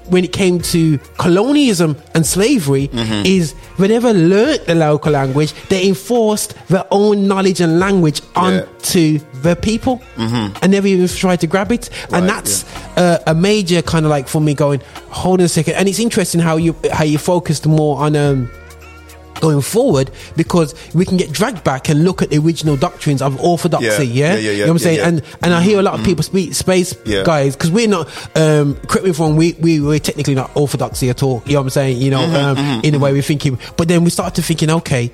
when 0.09 0.25
it 0.25 0.33
came 0.33 0.61
to 0.61 0.99
colonialism 1.19 1.97
and 2.15 2.25
slavery 2.27 2.89
is 3.25 3.55
they 3.79 3.89
never 3.89 4.13
learnt 4.13 4.67
the 4.67 4.75
local 4.75 5.13
language, 5.13 5.53
they 5.69 5.89
enforced 5.89 6.55
their 6.69 6.85
own 6.91 7.27
knowledge 7.27 7.61
and 7.61 7.79
language 7.79 8.21
onto 8.37 9.19
the 9.43 9.57
people 9.57 10.01
and 10.19 10.71
never 10.71 10.87
even 10.87 11.09
tried 11.09 11.41
to 11.41 11.47
grab 11.47 11.73
it. 11.73 11.89
Right, 12.11 12.19
and 12.21 12.29
that's 12.29 12.65
uh, 12.99 13.19
a 13.27 13.35
major 13.35 13.83
kind 13.83 14.05
of 14.05 14.11
like 14.11 14.29
for 14.29 14.41
me 14.41 14.55
going, 14.55 14.81
hold 15.09 15.41
on 15.41 15.47
a 15.47 15.49
second. 15.49 15.75
And 15.75 15.89
it's 15.89 15.99
interesting 15.99 16.41
how 16.41 16.57
you 16.57 16.75
how 16.93 17.05
you 17.05 17.19
focused 17.19 17.67
more 17.67 17.99
on 17.99 18.17
um 18.17 18.51
going 19.41 19.61
forward 19.63 20.11
because 20.37 20.75
we 20.95 21.05
can 21.05 21.17
get 21.17 21.33
dragged 21.33 21.65
back 21.65 21.89
and 21.89 22.05
look 22.05 22.23
at 22.23 22.31
the 22.31 22.39
original 22.39 22.77
doctrines 22.77 23.23
of 23.23 23.41
orthodoxy. 23.41 23.87
Yeah. 24.07 24.35
Yeah, 24.35 24.35
Yeah, 24.35 24.35
yeah, 24.35 24.39
yeah, 24.39 24.51
you 24.53 24.59
know 24.59 24.63
what 24.65 24.71
I'm 24.71 24.77
yeah, 24.77 24.83
saying? 24.83 24.99
yeah. 24.99 25.09
And 25.09 25.23
and 25.43 25.55
I 25.55 25.63
hear 25.63 25.79
a 25.79 25.83
lot 25.83 25.99
of 25.99 26.05
people 26.05 26.23
speak 26.23 26.55
space 26.55 26.95
Yeah. 27.05 27.23
guys 27.25 27.57
because 27.57 27.71
we're 27.71 27.89
not. 27.89 28.09
Um, 28.37 28.77
correct 28.77 29.05
me 29.05 29.11
if 29.11 29.19
wrong. 29.19 29.37
We 29.37 29.55
we 29.61 29.81
we're 29.81 29.99
technically 29.99 30.35
not 30.35 30.51
orthodoxy 30.57 31.11
at 31.11 31.23
all. 31.23 31.43
You 31.47 31.55
know 31.55 31.61
what 31.61 31.65
I'm 31.67 31.71
saying? 31.71 31.97
You 31.99 32.11
know, 32.11 32.21
Mm-hmm, 32.21 32.61
um, 32.61 32.81
in 32.85 32.93
the 32.93 32.99
way 32.99 33.13
we're 33.13 33.23
thinking. 33.23 33.59
But 33.77 33.89
then 33.89 34.05
we 34.05 34.11
started 34.11 34.43
thinking, 34.45 34.71
okay. 34.71 35.11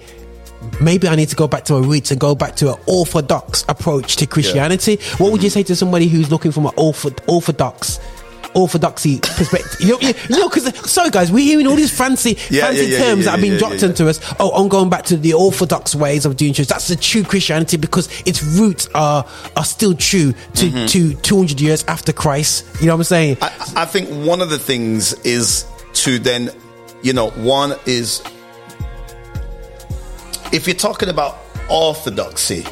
Maybe 0.80 1.06
I 1.06 1.14
need 1.14 1.28
to 1.28 1.36
go 1.36 1.46
back 1.46 1.64
to 1.66 1.74
my 1.74 1.86
roots 1.86 2.10
and 2.10 2.18
go 2.18 2.34
back 2.34 2.56
to 2.56 2.72
an 2.74 2.80
orthodox 2.86 3.64
approach 3.68 4.16
to 4.16 4.26
Christianity. 4.26 4.96
What 5.18 5.30
would 5.30 5.42
you 5.42 5.50
say 5.50 5.62
to 5.62 5.76
somebody 5.76 6.08
who's 6.08 6.30
looking 6.30 6.50
from 6.50 6.66
an 6.66 6.72
ortho- 6.72 7.16
orthodox 7.28 8.00
orthodoxy 8.56 9.20
perspective? 9.20 9.76
You 9.80 9.88
know, 9.92 10.00
you, 10.00 10.14
you 10.28 10.38
know, 10.40 10.48
because 10.48 10.90
sorry 10.90 11.10
guys, 11.10 11.30
we're 11.30 11.44
hearing 11.44 11.66
all 11.66 11.76
these 11.76 11.96
fancy, 11.96 12.30
Yeah, 12.50 12.62
fancy 12.66 12.86
yeah, 12.86 12.98
yeah, 12.98 13.04
terms 13.04 13.24
that 13.26 13.32
have 13.32 13.40
been 13.40 13.58
dropped 13.58 13.82
into 13.82 14.08
us. 14.08 14.20
Oh, 14.40 14.50
I'm 14.50 14.68
going 14.68 14.90
back 14.90 15.04
to 15.06 15.16
the 15.16 15.34
orthodox 15.34 15.94
ways 15.94 16.26
of 16.26 16.36
doing 16.36 16.52
church. 16.52 16.68
That's 16.68 16.88
the 16.88 16.96
true 16.96 17.22
Christianity 17.22 17.76
because 17.76 18.08
its 18.26 18.42
roots 18.42 18.88
are 18.94 19.24
are 19.56 19.64
still 19.64 19.94
true 19.94 20.32
to 20.54 20.66
Mm-hmm. 20.66 20.86
to 20.86 21.14
200 21.14 21.60
years 21.60 21.84
after 21.86 22.12
Christ. 22.12 22.64
You 22.80 22.86
know 22.88 22.94
what 22.94 23.00
I'm 23.00 23.04
saying? 23.04 23.36
I, 23.40 23.46
I 23.76 23.84
think 23.84 24.08
one 24.26 24.40
of 24.42 24.50
the 24.50 24.58
things 24.58 25.12
is 25.24 25.64
to 26.04 26.18
then, 26.18 26.50
you 27.02 27.12
know, 27.12 27.30
one 27.30 27.74
is 27.86 28.22
if 30.52 30.66
you're 30.66 30.76
talking 30.76 31.08
about 31.08 31.38
orthodoxy, 31.70 32.64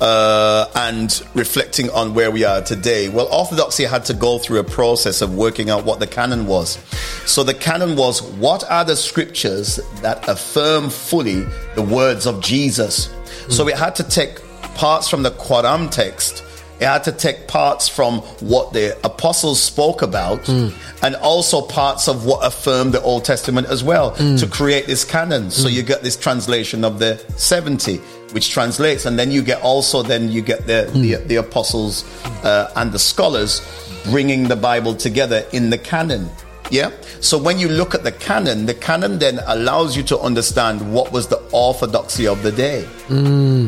uh, 0.00 0.66
and 0.74 1.22
reflecting 1.34 1.90
on 1.90 2.14
where 2.14 2.30
we 2.30 2.44
are 2.44 2.62
today. 2.62 3.08
Well, 3.08 3.28
Orthodoxy 3.32 3.84
had 3.84 4.04
to 4.06 4.14
go 4.14 4.38
through 4.38 4.60
a 4.60 4.64
process 4.64 5.22
of 5.22 5.34
working 5.34 5.70
out 5.70 5.84
what 5.84 6.00
the 6.00 6.06
canon 6.06 6.46
was. 6.46 6.78
So 7.26 7.42
the 7.42 7.54
canon 7.54 7.96
was 7.96 8.22
what 8.22 8.68
are 8.70 8.84
the 8.84 8.96
scriptures 8.96 9.80
that 10.02 10.28
affirm 10.28 10.90
fully 10.90 11.44
the 11.74 11.82
words 11.82 12.26
of 12.26 12.42
Jesus? 12.42 13.12
So 13.48 13.68
it 13.68 13.76
had 13.76 13.94
to 13.96 14.04
take 14.04 14.40
parts 14.74 15.08
from 15.08 15.22
the 15.22 15.30
Quran 15.30 15.90
text. 15.90 16.44
It 16.80 16.84
had 16.84 17.02
to 17.04 17.12
take 17.12 17.48
parts 17.48 17.88
from 17.88 18.20
what 18.38 18.72
the 18.72 18.96
apostles 19.04 19.60
spoke 19.60 20.02
about 20.02 20.46
hmm. 20.46 20.68
and 21.02 21.16
also 21.16 21.60
parts 21.60 22.06
of 22.06 22.24
what 22.24 22.46
affirmed 22.46 22.94
the 22.94 23.02
Old 23.02 23.24
Testament 23.24 23.66
as 23.66 23.82
well 23.82 24.10
hmm. 24.10 24.36
to 24.36 24.46
create 24.46 24.86
this 24.86 25.04
canon. 25.04 25.50
So 25.50 25.68
hmm. 25.68 25.74
you 25.74 25.82
get 25.82 26.02
this 26.02 26.16
translation 26.16 26.84
of 26.84 27.00
the 27.00 27.16
70, 27.36 28.00
which 28.32 28.50
translates, 28.50 29.06
and 29.06 29.18
then 29.18 29.30
you 29.30 29.42
get 29.42 29.62
also, 29.62 30.02
then 30.02 30.30
you 30.30 30.42
get 30.42 30.66
the, 30.66 30.90
the, 30.92 31.16
the 31.26 31.36
apostles 31.36 32.04
uh, 32.44 32.70
and 32.76 32.92
the 32.92 32.98
scholars 32.98 33.62
bringing 34.04 34.48
the 34.48 34.56
Bible 34.56 34.94
together 34.94 35.44
in 35.52 35.70
the 35.70 35.78
canon. 35.78 36.28
Yeah. 36.70 36.90
So 37.20 37.38
when 37.38 37.58
you 37.58 37.68
look 37.68 37.94
at 37.94 38.04
the 38.04 38.12
canon, 38.12 38.66
the 38.66 38.74
canon 38.74 39.18
then 39.18 39.40
allows 39.46 39.96
you 39.96 40.02
to 40.04 40.18
understand 40.18 40.92
what 40.92 41.12
was 41.12 41.26
the 41.28 41.38
orthodoxy 41.52 42.26
of 42.26 42.42
the 42.42 42.52
day. 42.52 42.86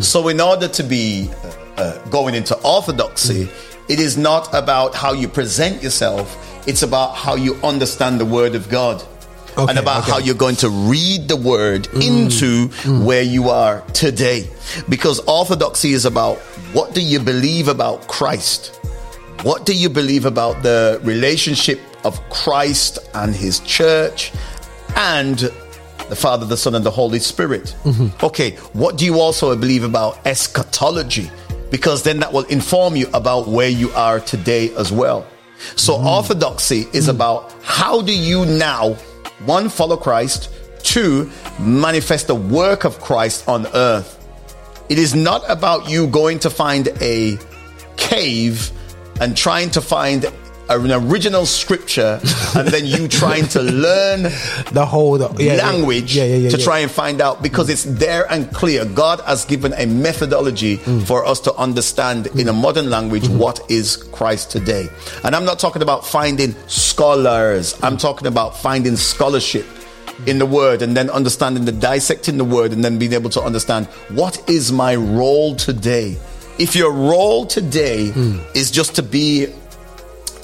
So 0.03 0.29
in 0.29 0.41
order 0.41 0.69
to 0.69 0.83
be 0.83 1.31
uh, 1.31 1.81
uh, 1.81 2.07
going 2.09 2.35
into 2.35 2.55
orthodoxy, 2.63 3.49
it 3.89 3.99
is 3.99 4.17
not 4.19 4.53
about 4.53 4.95
how 4.95 5.15
you 5.15 5.29
present 5.29 5.83
yourself. 5.83 6.37
It's 6.69 6.83
about 6.83 7.17
how 7.17 7.37
you 7.37 7.55
understand 7.65 8.21
the 8.21 8.27
word 8.27 8.55
of 8.55 8.69
God. 8.69 9.03
Okay, 9.59 9.71
and 9.71 9.79
about 9.79 10.03
okay. 10.03 10.13
how 10.13 10.19
you're 10.19 10.35
going 10.35 10.57
to 10.57 10.69
read 10.69 11.29
the 11.29 11.37
word 11.37 11.85
mm, 11.85 12.03
into 12.07 12.69
mm. 12.69 13.05
where 13.05 13.23
you 13.23 13.49
are 13.49 13.81
today. 13.93 14.49
Because 14.89 15.21
orthodoxy 15.21 15.93
is 15.93 16.05
about 16.05 16.39
what 16.73 16.95
do 16.95 17.01
you 17.03 17.19
believe 17.21 17.69
about 17.69 18.07
Christ? 18.09 18.77
What 19.43 19.67
do 19.67 19.75
you 19.75 19.89
believe 19.89 20.27
about 20.27 20.63
the 20.63 21.01
relationship 21.03 21.81
of 22.05 22.21
Christ 22.29 22.99
and 23.15 23.35
his 23.35 23.61
church 23.61 24.33
and 24.97 25.39
the 25.39 26.17
Father, 26.17 26.45
the 26.45 26.57
Son, 26.57 26.75
and 26.75 26.85
the 26.85 26.91
Holy 26.91 27.21
Spirit? 27.21 27.75
Mm-hmm. 27.85 28.25
Okay, 28.25 28.53
what 28.73 28.99
do 28.99 29.05
you 29.05 29.19
also 29.19 29.57
believe 29.57 29.83
about 29.83 30.25
eschatology? 30.27 31.31
Because 31.71 32.03
then 32.03 32.21
that 32.21 32.33
will 32.33 32.45
inform 32.45 32.97
you 32.97 33.09
about 33.15 33.49
where 33.49 33.69
you 33.69 33.91
are 33.93 34.21
today 34.21 34.75
as 34.75 34.93
well. 34.93 35.27
So, 35.77 35.95
mm. 35.95 36.05
orthodoxy 36.05 36.87
is 36.93 37.09
about 37.09 37.55
how 37.63 38.03
do 38.03 38.17
you 38.17 38.45
now, 38.47 38.97
one, 39.45 39.69
follow 39.69 39.97
Christ, 39.97 40.51
two, 40.83 41.31
manifest 41.59 42.27
the 42.27 42.35
work 42.35 42.85
of 42.85 43.01
Christ 43.01 43.49
on 43.49 43.67
earth. 43.75 44.17
It 44.89 44.99
is 44.99 45.15
not 45.15 45.43
about 45.49 45.89
you 45.89 46.09
going 46.09 46.41
to 46.41 46.51
find 46.51 46.89
a 47.01 47.39
cave 47.97 48.71
and 49.21 49.37
trying 49.37 49.71
to 49.71 49.81
find 49.81 50.31
an 50.71 50.93
original 50.93 51.45
scripture 51.47 52.21
and 52.55 52.69
then 52.69 52.87
you 52.87 53.09
trying 53.09 53.47
to 53.49 53.61
learn 53.63 54.23
The 54.73 54.87
whole 54.87 55.19
the, 55.19 55.29
yeah, 55.43 55.55
language 55.57 56.15
Yeah, 56.17 56.25
yeah, 56.25 56.51
to 56.51 56.59
try 56.59 56.79
and 56.81 56.91
find 56.91 57.21
out 57.21 57.43
because 57.43 57.69
it's 57.69 57.85
there 57.85 58.31
and 58.31 58.51
clear. 58.53 58.85
God 58.85 59.21
has 59.27 59.45
given 59.45 59.73
a 59.75 59.87
methodology 59.87 60.79
Mm. 60.79 61.05
for 61.07 61.27
us 61.27 61.41
to 61.41 61.55
understand 61.55 62.29
in 62.39 62.49
a 62.49 62.53
modern 62.53 62.89
language 62.91 63.25
Mm-hmm. 63.25 63.39
what 63.39 63.61
is 63.69 63.97
Christ 63.97 64.51
today. 64.51 64.89
And 65.25 65.35
I'm 65.37 65.45
not 65.45 65.59
talking 65.59 65.83
about 65.83 66.07
finding 66.07 66.55
scholars, 66.69 67.75
I'm 67.83 67.97
talking 67.97 68.27
about 68.29 68.57
finding 68.57 68.97
scholarship 68.97 69.67
in 70.27 70.39
the 70.39 70.47
word 70.47 70.83
and 70.83 70.95
then 70.97 71.09
understanding 71.11 71.65
the 71.65 71.73
dissecting 71.73 72.37
the 72.37 72.45
word 72.45 72.73
and 72.73 72.85
then 72.85 72.99
being 72.99 73.15
able 73.15 73.31
to 73.31 73.41
understand 73.43 73.87
what 74.11 74.49
is 74.51 74.71
my 74.71 74.95
role 74.95 75.57
today. 75.57 76.19
If 76.59 76.77
your 76.77 76.93
role 76.93 77.47
today 77.47 78.11
Mm. 78.15 78.41
is 78.55 78.71
just 78.71 78.95
to 78.97 79.03
be 79.03 79.49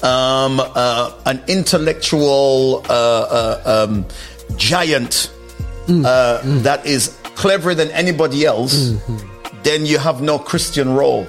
um, 0.02 0.60
uh, 0.60 1.12
an 1.26 1.42
intellectual 1.48 2.84
uh, 2.88 2.92
uh, 2.92 3.86
um, 3.88 4.06
giant 4.56 5.30
uh, 5.88 6.40
that 6.62 6.84
is 6.86 7.16
cleverer 7.36 7.74
than 7.74 7.90
anybody 7.90 8.44
else, 8.44 8.94
then 9.62 9.86
you 9.86 9.98
have 9.98 10.22
no 10.22 10.38
Christian 10.38 10.94
role. 10.94 11.26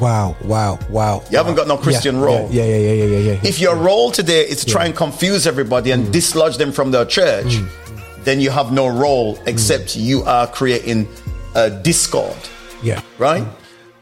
Wow, 0.00 0.36
wow, 0.44 0.78
wow. 0.88 1.22
You 1.30 1.36
haven't 1.36 1.54
got 1.54 1.68
no 1.68 1.76
Christian 1.76 2.16
yeah, 2.16 2.24
role. 2.24 2.48
Yeah, 2.50 2.64
yeah, 2.64 2.76
yeah, 2.76 2.92
yeah, 2.92 3.04
yeah, 3.04 3.32
yeah. 3.32 3.40
If 3.44 3.60
your 3.60 3.76
role 3.76 4.10
today 4.10 4.42
is 4.48 4.64
to 4.64 4.70
try 4.70 4.86
and 4.86 4.96
confuse 4.96 5.46
everybody 5.46 5.90
and 5.90 6.12
dislodge 6.12 6.56
them 6.56 6.72
from 6.72 6.90
their 6.90 7.04
church, 7.04 7.58
then 8.24 8.40
you 8.40 8.50
have 8.50 8.72
no 8.72 8.88
role 8.88 9.38
except 9.46 9.96
you 9.96 10.22
are 10.22 10.46
creating 10.46 11.08
a 11.54 11.68
discord 11.68 12.36
yeah. 12.82 13.00
right? 13.18 13.44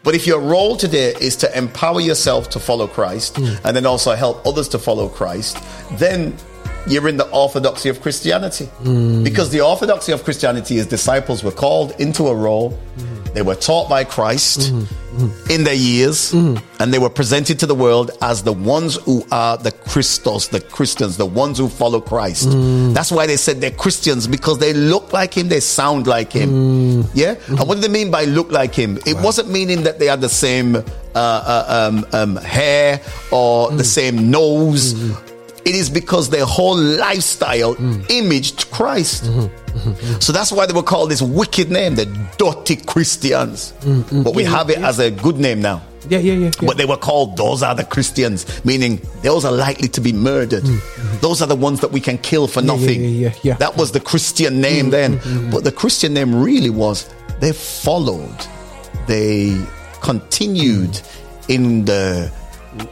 But 0.02 0.14
if 0.14 0.26
your 0.26 0.40
role 0.40 0.76
today 0.76 1.14
is 1.20 1.36
to 1.36 1.58
empower 1.58 2.00
yourself 2.00 2.50
to 2.50 2.58
follow 2.58 2.86
Christ 2.86 3.36
hmm. 3.36 3.54
and 3.64 3.76
then 3.76 3.86
also 3.86 4.14
help 4.14 4.46
others 4.46 4.68
to 4.68 4.78
follow 4.78 5.08
Christ, 5.08 5.58
then 5.92 6.36
you're 6.86 7.08
in 7.08 7.16
the 7.16 7.28
orthodoxy 7.30 7.88
of 7.88 8.00
Christianity. 8.00 8.66
Hmm. 8.66 9.22
Because 9.22 9.50
the 9.50 9.60
orthodoxy 9.60 10.12
of 10.12 10.24
Christianity 10.24 10.78
is 10.78 10.86
disciples 10.86 11.44
were 11.44 11.52
called 11.52 11.92
into 12.00 12.28
a 12.28 12.34
role, 12.34 12.70
hmm. 12.70 13.22
they 13.34 13.42
were 13.42 13.54
taught 13.54 13.88
by 13.88 14.04
Christ 14.04 14.70
hmm. 14.70 15.28
in 15.50 15.64
their 15.64 15.74
years, 15.74 16.32
and 16.32 16.92
they 16.92 16.98
were 16.98 17.10
presented 17.10 17.58
to 17.60 17.66
the 17.66 17.74
world 17.74 18.10
as 18.22 18.42
the 18.42 18.52
ones 18.52 18.96
who 18.96 19.24
are 19.30 19.56
the 19.56 19.72
Christos, 19.72 20.48
the 20.48 20.60
Christians, 20.60 21.16
the 21.16 21.26
ones 21.26 21.58
who 21.58 21.68
follow 21.68 22.00
Christ. 22.00 22.48
That's 22.94 23.12
why 23.12 23.26
they 23.26 23.36
said 23.36 23.60
they're 23.60 23.70
Christians 23.70 24.26
because 24.26 24.58
they 24.58 24.72
look 24.72 25.12
like 25.12 25.34
him, 25.36 25.48
they 25.48 25.60
sound 25.60 26.06
like 26.06 26.32
him. 26.32 27.04
Yeah? 27.14 27.36
And 27.48 27.60
what 27.60 27.76
do 27.76 27.80
they 27.80 27.88
mean 27.88 28.10
by 28.10 28.24
look 28.24 28.50
like 28.50 28.74
him? 28.74 28.98
It 29.06 29.16
wasn't 29.16 29.50
meaning 29.50 29.82
that 29.82 29.98
they 29.98 30.06
had 30.06 30.20
the 30.20 30.28
same 30.28 30.76
uh, 30.76 30.82
uh, 31.14 31.90
um, 31.90 32.06
um, 32.12 32.36
hair 32.36 33.00
or 33.32 33.70
the 33.72 33.84
same 33.84 34.30
nose. 34.30 34.94
It 35.64 35.74
is 35.74 35.90
because 35.90 36.30
their 36.30 36.46
whole 36.46 36.76
lifestyle 36.76 37.74
hmm. 37.74 38.00
imaged 38.08 38.70
Christ. 38.70 39.24
Mm-hmm. 39.24 39.78
Mm-hmm. 39.88 40.20
So 40.20 40.32
that's 40.32 40.50
why 40.50 40.66
they 40.66 40.72
were 40.72 40.82
called 40.82 41.10
this 41.10 41.22
wicked 41.22 41.70
name, 41.70 41.94
the 41.94 42.06
dirty 42.38 42.76
Christians. 42.76 43.72
Mm, 43.80 44.02
mm, 44.02 44.02
mm, 44.04 44.24
but 44.24 44.34
we 44.34 44.42
Yeah, 44.44 44.50
have 44.50 44.70
it 44.70 44.78
yeah. 44.80 44.88
as 44.88 44.98
a 44.98 45.10
good 45.10 45.36
name 45.38 45.60
now. 45.60 45.82
Yeah, 46.08 46.18
yeah, 46.18 46.32
yeah. 46.32 46.50
yeah. 46.60 46.66
But 46.66 46.76
they 46.78 46.86
were 46.86 46.96
called 46.96 47.36
those 47.36 47.62
are 47.62 47.74
the 47.74 47.84
Christians, 47.84 48.46
meaning 48.64 49.00
those 49.22 49.44
are 49.44 49.52
likely 49.52 49.88
to 49.88 50.00
be 50.00 50.12
murdered. 50.12 50.64
Those 51.20 51.42
are 51.42 51.46
the 51.46 51.54
ones 51.56 51.80
that 51.80 51.92
we 51.92 52.00
can 52.00 52.16
kill 52.18 52.46
for 52.48 52.62
Mm, 52.62 52.66
nothing. 52.66 53.00
yeah, 53.02 53.08
yeah, 53.08 53.30
Mm, 53.30 53.44
yeah. 53.44 53.54
That 53.58 53.76
was 53.76 53.92
the 53.92 54.00
Christian 54.00 54.60
name 54.60 54.90
then. 54.90 55.20
But 55.52 55.62
the 55.64 55.72
Christian 55.72 56.14
name 56.14 56.34
really 56.42 56.70
was 56.70 57.08
they 57.40 57.52
followed, 57.52 58.34
they 59.06 59.56
continued 60.00 61.00
in 61.48 61.84
the 61.84 62.30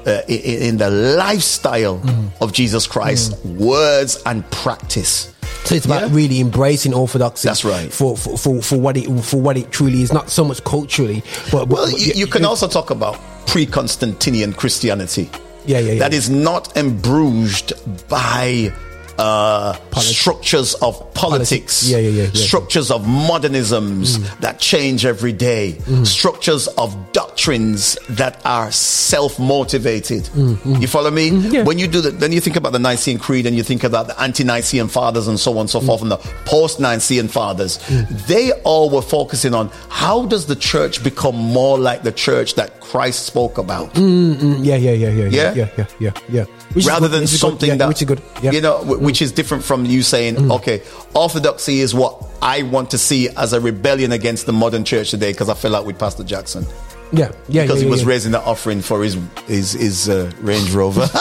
uh, 0.06 0.22
in 0.28 0.78
the 0.78 0.90
lifestyle 0.90 1.98
Mm. 1.98 2.30
of 2.40 2.52
Jesus 2.52 2.86
Christ, 2.86 3.36
words 3.44 4.18
and 4.26 4.48
practice. 4.50 5.32
So 5.64 5.74
it's 5.74 5.86
about 5.86 6.02
Yeah. 6.02 6.16
really 6.16 6.40
embracing 6.40 6.94
orthodoxy. 6.94 7.48
That's 7.48 7.64
right. 7.64 7.92
For, 7.92 8.16
for 8.16 8.38
for 8.38 8.62
for 8.62 8.76
what 8.80 8.96
it 8.96 9.06
for 9.22 9.40
what 9.40 9.56
it 9.56 9.70
truly 9.70 10.02
is, 10.02 10.12
not 10.12 10.30
so 10.30 10.44
much 10.44 10.62
culturally, 10.64 11.22
but, 11.50 11.66
but 11.66 11.78
Well, 11.78 11.90
you, 11.90 12.12
you 12.14 12.26
can 12.26 12.44
also 12.44 12.66
talk 12.68 12.90
about 12.90 13.16
pre-Constantinian 13.46 14.52
Christianity. 14.56 15.28
Yeah, 15.66 15.78
yeah, 15.80 15.92
yeah. 15.92 15.98
That 15.98 16.14
is 16.14 16.30
not 16.30 16.74
embruised 16.76 17.72
by 18.08 18.72
uh, 19.18 19.72
structures 19.96 20.74
of 20.74 20.98
politics, 21.14 21.82
Politics. 21.82 21.88
Yeah, 21.88 21.98
yeah, 21.98 22.22
yeah, 22.22 22.30
structures 22.32 22.90
of 22.90 23.02
modernisms 23.02 24.18
mm. 24.18 24.40
that 24.40 24.60
change 24.60 25.04
every 25.04 25.32
day, 25.32 25.76
mm. 25.80 26.06
structures 26.06 26.68
of 26.68 26.96
doctrines 27.12 27.98
that 28.10 28.40
are 28.44 28.70
self-motivated. 28.70 30.24
Mm, 30.24 30.80
you 30.80 30.86
follow 30.86 31.10
me? 31.10 31.30
yeah. 31.30 31.64
When 31.64 31.78
you 31.78 31.88
do 31.88 32.00
that, 32.02 32.20
then 32.20 32.32
you 32.32 32.40
think 32.40 32.56
about 32.56 32.72
the 32.72 32.78
Nicene 32.78 33.18
Creed 33.18 33.46
and 33.46 33.56
you 33.56 33.62
think 33.64 33.82
about 33.84 34.06
the 34.06 34.20
ante-Nicene 34.20 34.88
fathers 34.88 35.26
and 35.28 35.38
so 35.38 35.52
on 35.52 35.60
and 35.60 35.70
so 35.70 35.80
forth, 35.80 36.02
and 36.02 36.10
the 36.10 36.18
post-Nicene 36.44 37.28
fathers. 37.28 37.78
They 38.28 38.52
all 38.62 38.88
were 38.90 39.02
focusing 39.02 39.54
on 39.54 39.70
how 39.88 40.26
does 40.26 40.46
the 40.46 40.56
church 40.56 41.02
become 41.02 41.34
more 41.36 41.78
like 41.78 42.02
the 42.02 42.12
church 42.12 42.54
that 42.54 42.80
Christ 42.80 43.26
spoke 43.26 43.58
about 43.58 43.94
Mm, 43.94 44.64
yeah, 44.64 44.76
yeah, 44.76 44.92
yeah, 44.92 45.08
Yeah? 45.10 45.28
yeah, 45.28 45.54
yeah, 45.54 45.68
yeah, 45.76 45.86
yeah, 45.98 46.12
yeah. 46.28 46.44
Which 46.74 46.86
rather 46.86 47.08
than 47.08 47.22
is 47.22 47.30
good, 47.32 47.38
something 47.38 47.68
yeah, 47.68 47.76
that 47.76 47.88
which 47.88 48.02
is 48.02 48.08
good. 48.08 48.20
Yeah. 48.42 48.50
Mm. 48.50 48.54
you 48.54 48.60
know 48.60 48.78
wh- 48.84 49.00
which 49.02 49.22
is 49.22 49.32
different 49.32 49.64
from 49.64 49.84
you 49.86 50.02
saying 50.02 50.50
okay 50.52 50.82
orthodoxy 51.14 51.80
is 51.80 51.94
what 51.94 52.22
i 52.42 52.62
want 52.62 52.90
to 52.90 52.98
see 52.98 53.28
as 53.30 53.52
a 53.54 53.60
rebellion 53.60 54.12
against 54.12 54.46
the 54.46 54.52
modern 54.52 54.84
church 54.84 55.10
today 55.10 55.32
because 55.32 55.48
i 55.48 55.54
feel 55.54 55.70
like 55.70 55.86
with 55.86 55.98
pastor 55.98 56.24
jackson 56.24 56.64
yeah, 57.12 57.30
yeah, 57.48 57.62
because 57.62 57.78
yeah, 57.80 57.84
he 57.86 57.90
was 57.90 58.04
raising 58.04 58.32
the 58.32 58.40
offering 58.42 58.80
for 58.82 59.02
his 59.02 59.16
his 59.46 59.72
his 59.72 60.08
uh, 60.08 60.30
range 60.40 60.72
rover 60.74 61.08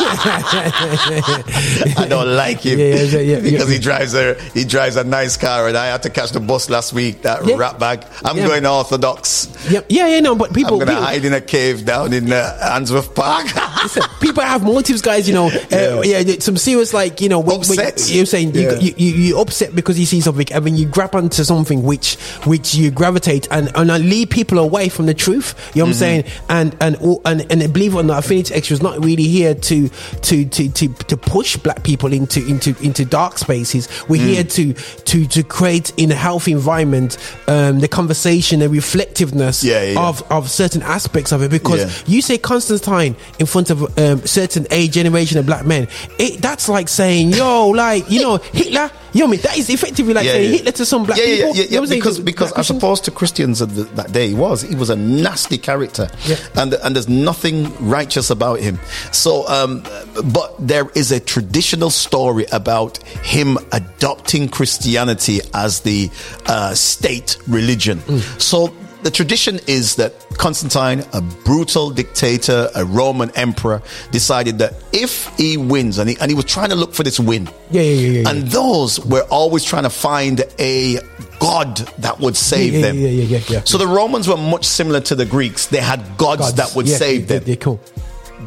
i 1.97 2.05
don't 2.09 2.35
like 2.35 2.61
him 2.61 2.77
because 2.77 3.69
he 3.69 3.80
drives 3.80 4.14
a 4.14 4.35
he 4.53 4.64
drives 4.64 4.95
a 4.95 5.03
nice 5.03 5.38
car 5.38 5.68
and 5.68 5.77
i 5.77 5.88
had 5.88 6.03
to 6.03 6.09
catch 6.09 6.31
the 6.31 6.39
bus 6.39 6.69
last 6.69 6.93
week 6.93 7.22
that 7.22 7.45
Yeah. 7.45 7.55
rat 7.57 7.80
bag 7.80 8.05
i'm 8.23 8.35
going 8.38 8.65
orthodox 8.65 9.47
Yeah, 9.69 9.81
yeah, 9.89 10.07
yeah, 10.07 10.19
no, 10.19 10.35
but 10.35 10.53
people, 10.53 10.81
i'm 10.81 10.88
gonna 10.88 10.99
hide 11.01 11.26
in 11.26 11.34
a 11.34 11.41
cave 11.41 11.85
down 11.85 12.14
in 12.14 12.31
uh, 12.31 12.57
Answorth 12.61 13.14
Park. 13.15 13.45
listen, 13.84 14.03
people 14.19 14.43
have 14.43 14.64
motives, 14.64 15.01
guys. 15.01 15.27
You 15.27 15.34
know, 15.34 15.47
uh, 15.72 16.01
yeah. 16.03 16.39
some 16.39 16.57
serious 16.57 16.93
like 16.93 17.22
you 17.22 17.30
know, 17.30 17.39
when, 17.39 17.61
when 17.61 17.77
you're 18.07 18.26
saying 18.26 18.55
you, 18.55 18.72
you, 18.80 18.93
you 18.97 19.11
you 19.14 19.39
upset 19.39 19.76
because 19.76 19.99
you 19.99 20.05
see 20.05 20.22
something, 20.22 20.47
and 20.51 20.65
then 20.65 20.76
you 20.77 20.85
grab 20.88 21.15
onto 21.15 21.43
something 21.43 21.84
which 21.84 22.15
which 22.45 22.76
you 22.76 22.91
gravitate 22.91 23.47
and 23.51 23.72
and 23.76 23.88
lead 24.09 24.30
people 24.30 24.59
away 24.59 24.89
from 24.89 25.05
the 25.05 25.14
truth. 25.14 25.55
You 25.77 25.83
know 25.83 25.85
what 25.85 25.89
I'm 25.89 25.99
saying? 25.99 26.23
And 26.49 26.75
and 26.81 26.97
and 27.25 27.51
and 27.51 27.73
believe 27.73 27.93
it 27.93 27.97
or 27.97 28.03
not, 28.03 28.19
Affinity 28.25 28.53
Extra 28.53 28.73
is 28.73 28.81
not 28.81 29.03
really 29.03 29.23
here 29.27 29.53
to 29.53 29.89
to 29.89 30.45
to 30.45 30.69
to 30.69 30.87
to 30.87 31.17
push 31.17 31.57
black 31.57 31.83
people 31.83 32.11
into 32.13 32.45
into 32.47 32.75
into 32.83 33.05
dark 33.05 33.37
spaces. 33.37 33.87
We're 34.09 34.21
here 34.25 34.43
to 34.43 34.73
to 34.73 35.27
to 35.27 35.43
create 35.43 35.91
in 35.97 36.11
a 36.11 36.15
healthy 36.15 36.51
environment 36.51 37.17
um, 37.47 37.79
the 37.79 37.87
conversation, 37.87 38.59
the 38.59 38.69
reflectiveness 38.69 39.63
Yeah, 39.63 39.83
yeah, 39.83 39.91
yeah. 39.91 40.07
of 40.07 40.31
of 40.31 40.49
certain 40.49 40.81
aspects 40.81 41.31
of 41.31 41.41
it. 41.41 41.51
Because 41.51 42.07
you 42.07 42.21
say 42.21 42.37
Constantine 42.37 43.15
in 43.39 43.45
front 43.45 43.69
of 43.69 43.97
um, 43.97 44.25
certain 44.25 44.65
age 44.71 44.91
generation 44.91 45.37
of 45.37 45.45
black 45.45 45.65
men, 45.65 45.87
it, 46.19 46.41
that's 46.41 46.67
like 46.69 46.87
saying, 46.89 47.29
yo, 47.29 47.69
like 47.69 48.09
you 48.09 48.21
know 48.21 48.37
Hitler. 48.37 48.91
You 49.18 49.23
know 49.23 49.30
what 49.30 49.30
I 49.30 49.38
mean? 49.38 49.41
That 49.41 49.57
is 49.57 49.69
effectively 49.72 50.14
like 50.14 50.26
saying 50.26 50.52
Hitler 50.52 50.72
to 50.73 50.85
some 50.85 51.03
black 51.03 51.18
yeah, 51.18 51.26
people. 51.26 51.48
Yeah, 51.48 51.53
yeah, 51.56 51.64
You 51.64 51.81
know 51.81 51.84
yeah, 51.88 51.95
because 51.95 52.19
because 52.19 52.52
as 52.52 52.69
opposed 52.69 53.03
to 53.06 53.11
Christians 53.11 53.61
of 53.61 53.73
the, 53.73 53.84
that 53.95 54.11
day, 54.11 54.27
he 54.27 54.35
was 54.35 54.61
he 54.61 54.76
was 54.76 54.91
a 54.91 54.95
nasty 54.95 55.57
character, 55.57 56.07
Yeah. 56.26 56.35
and 56.56 56.73
and 56.76 56.95
there's 56.95 57.10
nothing 57.10 57.73
righteous 57.80 58.30
about 58.30 58.60
him. 58.60 58.77
So, 59.11 59.48
um, 59.48 59.84
but 60.26 60.56
there 60.60 60.88
is 60.94 61.11
a 61.11 61.19
traditional 61.19 61.89
story 61.89 62.45
about 62.52 62.99
him 63.23 63.57
adopting 63.72 64.49
Christianity 64.49 65.39
as 65.56 65.80
the 65.80 66.11
uh, 66.45 66.76
state 66.76 67.39
religion. 67.48 67.98
Mm. 68.02 68.39
So. 68.39 68.72
The 69.07 69.11
tradition 69.11 69.61
is 69.67 69.95
that 69.95 70.13
Constantine, 70.31 71.01
a 71.13 71.21
brutal 71.21 71.91
dictator, 71.91 72.69
a 72.75 72.84
Roman 72.84 73.31
emperor, 73.38 73.81
decided 74.11 74.57
that 74.57 74.73
if 74.91 75.27
he 75.38 75.55
wins, 75.55 75.97
and 75.97 76.09
he, 76.09 76.17
and 76.19 76.29
he 76.29 76.35
was 76.35 76.43
trying 76.43 76.71
to 76.71 76.75
look 76.75 76.93
for 76.93 77.03
this 77.03 77.17
win, 77.17 77.47
Yeah, 77.71 77.84
yeah, 77.84 77.84
yeah, 77.84 78.09
yeah, 78.09 78.19
yeah. 78.23 78.29
and 78.29 78.47
those 78.49 78.99
were 79.05 79.23
always 79.29 79.63
trying 79.63 79.84
to 79.84 79.89
find 79.89 80.43
a 80.59 80.99
god 81.39 81.77
that 81.99 82.19
would 82.19 82.35
save 82.35 82.73
yeah, 82.73 82.81
them. 82.81 82.99
yeah, 82.99 83.07
yeah, 83.07 83.38
yeah, 83.38 83.43
yeah. 83.47 83.61
So 83.63 83.77
the 83.77 83.88
Romans 83.88 84.27
were 84.27 84.35
much 84.35 84.65
similar 84.65 84.99
to 84.99 85.15
the 85.15 85.25
Greeks. 85.25 85.67
They 85.67 85.79
had 85.79 86.01
gods, 86.17 86.41
Gods. 86.41 86.53
that 86.55 86.75
would 86.75 86.89
save 86.89 87.29
them. 87.29 87.43
Yeah, 87.45 87.55
cool. 87.55 87.79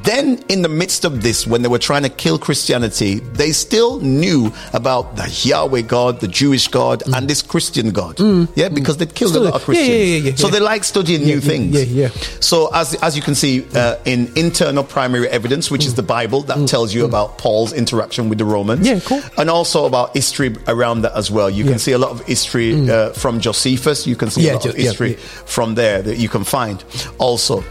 Then, 0.05 0.43
in 0.49 0.62
the 0.62 0.69
midst 0.69 1.05
of 1.05 1.23
this, 1.23 1.47
when 1.47 1.62
they 1.62 1.69
were 1.69 1.79
trying 1.79 2.03
to 2.05 2.09
kill 2.09 2.39
Christianity, 2.39 3.17
they 3.35 3.53
still 3.53 4.01
knew 4.01 4.53
about 4.73 5.17
the 5.17 5.29
Yahweh 5.43 5.83
God, 5.83 6.21
the 6.21 6.29
Jewish 6.29 6.69
God, 6.69 7.03
and 7.15 7.29
this 7.29 7.43
Christian 7.43 7.91
God. 7.91 8.19
Yeah, 8.55 8.69
because 8.69 8.97
they'd 8.99 9.15
killed 9.15 9.33
Mm. 9.33 9.35
Still- 9.35 9.43
a 9.43 9.51
lot 9.51 9.55
of 9.69 9.69
yeah, 9.75 9.81
yeah, 9.81 9.87
Christians. 9.87 10.25
yeah, 10.25 10.31
yeah, 10.31 10.37
so 10.37 10.49
they 10.49 10.61
like 10.61 10.85
studying 10.85 11.25
new 11.25 11.41
things. 11.41 11.75
yeah, 11.75 12.07
yeah. 12.07 12.09
So, 12.41 12.73
as, 12.73 12.95
as 13.03 13.17
you 13.17 13.23
can 13.23 13.35
see 13.35 13.65
uh, 13.75 13.97
in 14.05 14.31
internal 14.37 14.85
primary 14.85 15.29
evidence, 15.29 15.71
which 15.71 15.85
is 15.85 15.95
the 15.95 16.03
Bible, 16.03 16.43
that 16.43 16.69
tells 16.69 16.95
you 16.95 17.05
about 17.05 17.39
Paul's 17.39 17.73
interaction 17.73 18.29
with 18.29 18.39
the 18.39 18.45
Romans. 18.45 18.87
Mm. 18.87 18.95
Yeah, 18.95 19.01
cool. 19.01 19.23
And 19.37 19.51
also 19.51 19.87
about 19.87 20.15
history 20.15 20.55
around 20.69 21.03
that 21.03 21.12
as 21.17 21.31
well. 21.31 21.51
You 21.51 21.65
can 21.65 21.79
see 21.79 21.93
a 21.93 21.99
lot 21.99 22.11
of 22.11 22.25
history 22.27 22.89
uh, 22.91 23.11
from 23.11 23.41
Josephus. 23.41 24.07
You 24.07 24.17
can 24.17 24.31
see 24.31 24.49
a 24.49 24.55
lot 24.55 24.67
of 24.67 24.75
history 24.77 25.15
from 25.15 25.75
there 25.75 26.01
that 26.03 26.17
you 26.19 26.29
can 26.29 26.45
find 26.45 26.83
also 27.19 27.62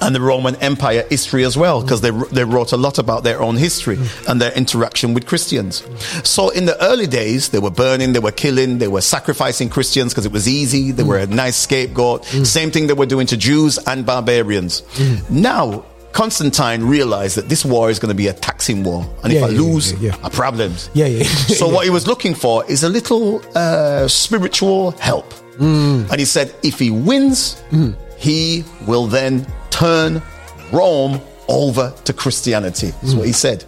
and 0.00 0.14
the 0.14 0.20
Roman 0.20 0.56
Empire 0.56 1.04
history 1.08 1.44
as 1.44 1.56
well, 1.56 1.82
because 1.82 2.00
they, 2.00 2.10
they 2.10 2.44
wrote 2.44 2.72
a 2.72 2.76
lot 2.76 2.98
about 2.98 3.24
their 3.24 3.40
own 3.40 3.56
history 3.56 3.98
and 4.28 4.40
their 4.40 4.52
interaction 4.52 5.14
with 5.14 5.26
Christians. 5.26 5.84
So 6.24 6.50
in 6.50 6.66
the 6.66 6.82
early 6.82 7.06
days, 7.06 7.48
they 7.48 7.58
were 7.58 7.70
burning, 7.70 8.12
they 8.12 8.20
were 8.20 8.32
killing, 8.32 8.78
they 8.78 8.88
were 8.88 9.00
sacrificing 9.00 9.68
Christians 9.68 10.12
because 10.12 10.26
it 10.26 10.32
was 10.32 10.48
easy. 10.48 10.90
They 10.90 11.02
were 11.02 11.18
a 11.18 11.26
nice 11.26 11.56
scapegoat. 11.56 12.24
Same 12.24 12.70
thing 12.70 12.86
they 12.86 12.94
were 12.94 13.06
doing 13.06 13.26
to 13.28 13.36
Jews 13.36 13.78
and 13.86 14.04
barbarians. 14.06 14.82
Now, 15.30 15.84
Constantine 16.14 16.84
realized 16.84 17.36
that 17.36 17.48
this 17.48 17.64
war 17.64 17.90
is 17.90 17.98
going 17.98 18.10
to 18.10 18.14
be 18.14 18.28
a 18.28 18.32
taxing 18.32 18.84
war. 18.84 19.04
And 19.24 19.32
if 19.32 19.42
I 19.42 19.48
yeah, 19.48 19.60
lose, 19.60 19.92
yeah, 19.94 20.12
yeah. 20.12 20.16
I 20.22 20.28
problems. 20.28 20.88
Yeah, 20.94 21.06
yeah. 21.06 21.24
so 21.60 21.68
what 21.68 21.84
he 21.84 21.90
was 21.90 22.06
looking 22.06 22.34
for 22.34 22.64
is 22.70 22.84
a 22.84 22.88
little 22.88 23.42
uh, 23.56 24.06
spiritual 24.06 24.92
help. 24.92 25.28
Mm. 25.58 26.08
And 26.10 26.18
he 26.18 26.24
said, 26.24 26.54
if 26.62 26.78
he 26.78 26.90
wins, 26.90 27.60
he 28.28 28.64
will 28.86 29.06
then 29.18 29.46
turn 29.70 30.22
Rome 30.72 31.20
over 31.48 31.92
to 32.06 32.12
Christianity. 32.12 32.88
That's 32.90 33.14
Mm. 33.14 33.18
what 33.18 33.26
he 33.26 33.32
said. 33.32 33.64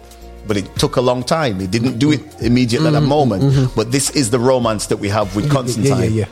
But 0.47 0.55
it 0.55 0.67
took 0.83 0.95
a 0.95 1.01
long 1.01 1.23
time. 1.23 1.59
He 1.59 1.67
didn't 1.67 1.99
do 1.99 2.09
it 2.15 2.21
immediately 2.39 2.87
at 2.87 2.93
that 2.99 3.07
moment. 3.17 3.41
But 3.75 3.91
this 3.91 4.09
is 4.11 4.29
the 4.29 4.39
romance 4.39 4.83
that 4.91 4.97
we 5.05 5.09
have 5.09 5.27
with 5.35 5.45
Mm-hmm. 5.45 5.53
yeah, 5.53 5.59
yeah, 5.59 5.93
Constantine. 5.93 6.13
yeah. 6.21 6.25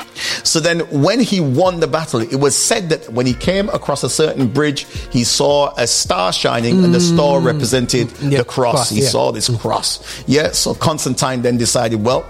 So 0.52 0.57
then, 0.61 0.80
when 1.07 1.19
he 1.31 1.39
won 1.41 1.73
the 1.81 1.88
battle, 1.99 2.22
it 2.22 2.39
was 2.45 2.56
said 2.56 2.84
that 2.91 3.02
when 3.11 3.26
he 3.26 3.34
came 3.34 3.68
across 3.80 4.03
a 4.03 4.10
certain 4.22 4.47
bridge, 4.47 4.88
he 5.11 5.23
saw 5.26 5.73
a 5.77 5.85
star 5.85 6.31
shining, 6.31 6.76
and 6.85 6.93
the 6.95 7.02
star 7.02 7.41
represented 7.52 8.07
Mm. 8.07 8.31
Yeah, 8.31 8.38
the 8.39 8.45
cross. 8.45 8.76
cross, 8.76 8.89
he 8.89 9.02
saw 9.02 9.26
this 9.34 9.47
cross. 9.64 9.99
Yeah. 10.27 10.52
So 10.53 10.73
Constantine 10.89 11.41
then 11.41 11.57
decided, 11.57 11.97
well, 12.10 12.23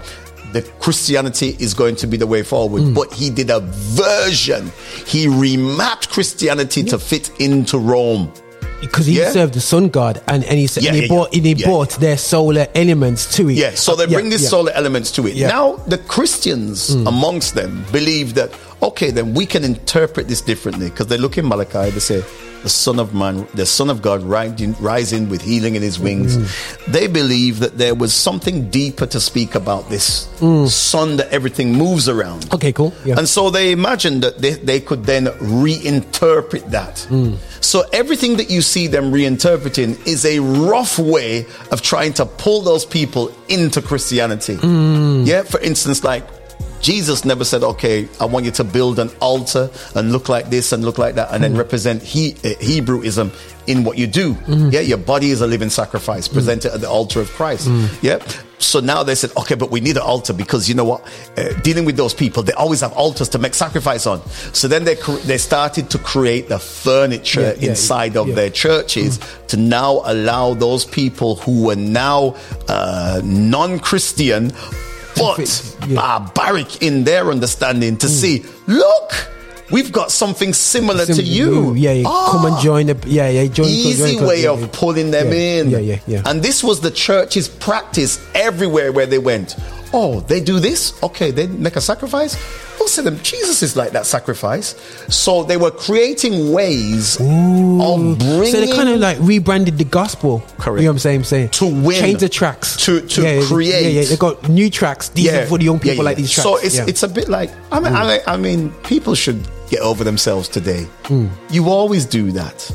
the 0.52 0.62
Christianity 0.80 1.56
is 1.58 1.74
going 1.74 1.96
to 1.96 2.06
be 2.06 2.16
the 2.16 2.26
way 2.26 2.42
forward. 2.42 2.82
Mm. 2.82 2.94
But 2.94 3.12
he 3.12 3.30
did 3.30 3.50
a 3.50 3.60
version. 3.60 4.70
He 5.06 5.26
remapped 5.26 6.08
Christianity 6.10 6.82
to 6.84 6.98
fit 6.98 7.30
into 7.40 7.78
Rome. 7.78 8.32
Because 8.80 9.06
he 9.06 9.18
Yeah. 9.18 9.30
served 9.32 9.54
the 9.54 9.60
sun 9.60 9.88
god, 9.88 10.20
and, 10.28 10.44
and 10.44 10.58
he 10.58 10.68
Yeah, 10.80 10.88
and 10.90 10.96
he 10.96 11.02
yeah, 11.02 11.08
bought 11.08 11.32
yeah. 11.32 11.38
and 11.38 11.46
he 11.46 11.52
Yeah. 11.54 11.66
brought 11.66 11.90
their 11.98 12.18
solar 12.18 12.66
elements 12.74 13.34
to 13.36 13.48
it. 13.48 13.54
Yeah, 13.56 13.74
so 13.74 13.96
they 13.96 14.04
Uh, 14.04 14.08
yeah, 14.08 14.16
bring 14.18 14.28
these 14.28 14.42
yeah. 14.42 14.48
solar 14.50 14.72
elements 14.72 15.10
to 15.12 15.26
it. 15.26 15.34
Yeah. 15.34 15.48
Mm. 15.48 15.52
Now, 15.52 15.80
the 15.86 15.96
Christians 15.98 16.90
amongst 16.90 17.54
them 17.54 17.86
believe 17.90 18.34
that, 18.34 18.50
okay, 18.82 19.10
then 19.10 19.32
we 19.32 19.46
can 19.46 19.64
interpret 19.64 20.28
this 20.28 20.42
differently 20.42 20.90
because 20.90 21.06
they 21.06 21.16
look 21.16 21.38
in 21.38 21.48
Malachi, 21.48 21.88
they 21.90 22.00
say, 22.00 22.22
the 22.66 22.70
Son 22.70 22.98
of 22.98 23.14
Man, 23.14 23.46
the 23.54 23.64
Son 23.64 23.88
of 23.88 24.02
God 24.02 24.24
rising, 24.24 24.74
rising 24.80 25.28
with 25.28 25.40
healing 25.40 25.76
in 25.76 25.82
his 25.82 26.00
wings. 26.00 26.36
Mm. 26.36 26.92
They 26.92 27.06
believe 27.06 27.60
that 27.60 27.78
there 27.78 27.94
was 27.94 28.12
something 28.12 28.70
deeper 28.70 29.06
to 29.06 29.20
speak 29.20 29.54
about 29.54 29.88
this 29.88 30.26
sun 30.68 31.16
that 31.18 31.28
everything 31.30 31.72
moves 31.72 32.08
around. 32.08 32.42
Mm. 32.42 32.54
Okay, 32.56 32.72
cool. 32.72 32.92
Yeah. 33.04 33.18
And 33.18 33.28
so 33.28 33.50
they 33.50 33.70
imagined 33.70 34.24
that 34.24 34.38
they, 34.38 34.54
they 34.54 34.80
could 34.80 35.04
then 35.04 35.26
reinterpret 35.26 36.68
that. 36.70 37.06
Mm. 37.08 37.36
So 37.62 37.84
everything 37.92 38.36
that 38.38 38.50
you 38.50 38.62
see 38.62 38.88
them 38.88 39.12
reinterpreting 39.12 40.04
is 40.04 40.24
a 40.24 40.40
rough 40.40 40.98
way 40.98 41.46
of 41.70 41.82
trying 41.82 42.14
to 42.14 42.26
pull 42.26 42.62
those 42.62 42.84
people 42.84 43.32
into 43.46 43.80
Christianity. 43.80 44.56
Mm. 44.56 45.24
Yeah, 45.24 45.44
for 45.44 45.60
instance, 45.60 46.02
like 46.02 46.24
Jesus 46.80 47.24
never 47.24 47.44
said, 47.44 47.62
okay, 47.62 48.08
I 48.20 48.26
want 48.26 48.44
you 48.44 48.50
to 48.52 48.64
build 48.64 48.98
an 48.98 49.10
altar 49.20 49.70
and 49.94 50.12
look 50.12 50.28
like 50.28 50.50
this 50.50 50.72
and 50.72 50.84
look 50.84 50.98
like 50.98 51.14
that 51.16 51.28
and 51.32 51.38
Mm. 51.38 51.48
then 51.48 51.56
represent 51.56 52.02
he, 52.02 52.32
uh, 52.44 52.54
Hebrewism 52.60 53.30
in 53.66 53.82
what 53.82 53.98
you 53.98 54.06
do. 54.06 54.34
Mm-hmm. 54.34 54.68
Yeah, 54.70 54.80
your 54.80 54.98
body 54.98 55.30
is 55.30 55.40
a 55.40 55.46
living 55.46 55.70
sacrifice 55.70 56.28
presented 56.28 56.72
at 56.72 56.80
the 56.80 56.88
altar 56.88 57.20
of 57.20 57.30
Christ. 57.32 57.66
Mm. 57.68 57.88
Yeah. 58.02 58.18
So 58.58 58.80
now 58.80 59.02
they 59.02 59.14
said, 59.14 59.30
okay, 59.36 59.54
but 59.54 59.70
we 59.70 59.80
need 59.80 59.96
an 59.96 60.02
altar 60.02 60.32
because 60.32 60.68
you 60.68 60.74
know 60.74 60.84
what? 60.84 61.02
Uh, 61.36 61.52
dealing 61.60 61.84
with 61.84 61.96
those 61.96 62.14
people, 62.14 62.42
they 62.42 62.52
always 62.54 62.80
have 62.80 62.92
altars 62.92 63.28
to 63.30 63.38
make 63.38 63.54
sacrifice 63.54 64.06
on. 64.06 64.22
So 64.52 64.66
then 64.68 64.84
they 64.84 64.96
cr- 64.96 65.20
they 65.26 65.38
started 65.38 65.90
to 65.90 65.98
create 65.98 66.48
the 66.48 66.58
furniture 66.58 67.40
Yeah, 67.42 67.54
yeah, 67.58 67.70
inside 67.70 68.16
of 68.16 68.28
yeah. 68.28 68.34
their 68.34 68.50
churches 68.50 69.18
to 69.48 69.56
now 69.56 70.00
allow 70.04 70.54
those 70.54 70.84
people 70.86 71.36
who 71.36 71.64
were 71.64 71.76
now 71.76 72.34
uh, 72.68 73.20
non-Christian 73.24 74.52
but 75.16 75.76
yeah. 75.88 75.96
barbaric 75.96 76.82
in 76.82 77.04
their 77.04 77.30
understanding 77.30 77.96
to 77.98 78.08
see, 78.08 78.44
look, 78.66 79.12
we've 79.70 79.90
got 79.92 80.10
something 80.12 80.52
similar 80.52 81.06
to 81.06 81.14
Sim- 81.14 81.24
you. 81.24 81.74
Yeah, 81.74 81.92
yeah. 81.92 82.02
Come 82.04 82.44
Ah, 82.44 82.54
and 82.54 82.62
join 82.64 82.86
the. 82.86 82.96
Yeah, 83.06 83.28
yeah. 83.30 83.46
Join, 83.46 83.66
easy 83.66 84.16
join- 84.16 84.26
way 84.26 84.46
of 84.46 84.70
pulling 84.72 85.10
them 85.10 85.32
in. 85.32 85.70
Yeah, 85.70 85.78
yeah, 85.78 85.98
yeah. 86.06 86.22
And 86.26 86.42
this 86.42 86.62
was 86.62 86.80
the 86.80 86.90
church's 86.90 87.48
practice 87.48 88.18
everywhere 88.34 88.92
where 88.92 89.06
they 89.06 89.18
went. 89.18 89.56
Oh, 89.92 90.20
they 90.20 90.40
do 90.40 90.58
this? 90.60 91.00
Okay, 91.02 91.30
they 91.30 91.46
make 91.46 91.76
a 91.76 91.80
sacrifice? 91.80 92.36
We'll 92.78 92.88
say 92.88 93.02
them, 93.02 93.18
Jesus 93.22 93.62
is 93.62 93.76
like 93.76 93.92
that 93.92 94.06
sacrifice. 94.06 94.74
So 95.08 95.42
they 95.42 95.56
were 95.56 95.70
creating 95.70 96.52
ways 96.52 97.16
of 97.20 98.18
bringing 98.18 98.52
So 98.52 98.60
they 98.60 98.70
kind 98.72 98.88
of 98.88 99.00
like 99.00 99.18
rebranded 99.20 99.78
the 99.78 99.84
gospel. 99.84 100.40
Correct. 100.58 100.80
You 100.80 100.86
know 100.86 100.92
what 100.92 100.94
I'm 100.94 100.98
saying? 100.98 101.24
saying 101.24 101.48
To 101.50 101.66
win. 101.66 101.98
change 101.98 102.20
the 102.20 102.28
tracks 102.28 102.76
To- 102.84 103.00
to 103.00 103.22
yeah, 103.22 103.40
yeah, 103.40 103.46
create. 103.46 103.82
Yeah, 103.82 104.00
yeah. 104.00 104.08
They 104.08 104.16
got 104.16 104.48
new 104.48 104.70
tracks. 104.70 105.08
These 105.10 105.32
are 105.32 105.46
for 105.46 105.58
the 105.58 105.64
young 105.64 105.76
yeah, 105.78 105.92
people 105.92 106.04
like 106.04 106.16
these 106.16 106.30
tracks. 106.32 106.44
So 106.44 106.56
it's 106.58 106.76
yeah. 106.76 106.84
Mm. 106.84 106.88
it's 106.88 107.02
a 107.02 107.08
bit 107.08 107.28
like 107.28 107.50
I 107.72 107.80
mean 107.80 107.94
I, 107.94 108.20
I 108.26 108.36
mean 108.36 108.70
people 108.84 109.14
should 109.14 109.46
get 109.68 109.80
over 109.80 110.04
themselves 110.04 110.48
today. 110.48 110.86
Mm. 111.04 111.30
You 111.50 111.68
always 111.68 112.04
do 112.04 112.30
that. 112.32 112.70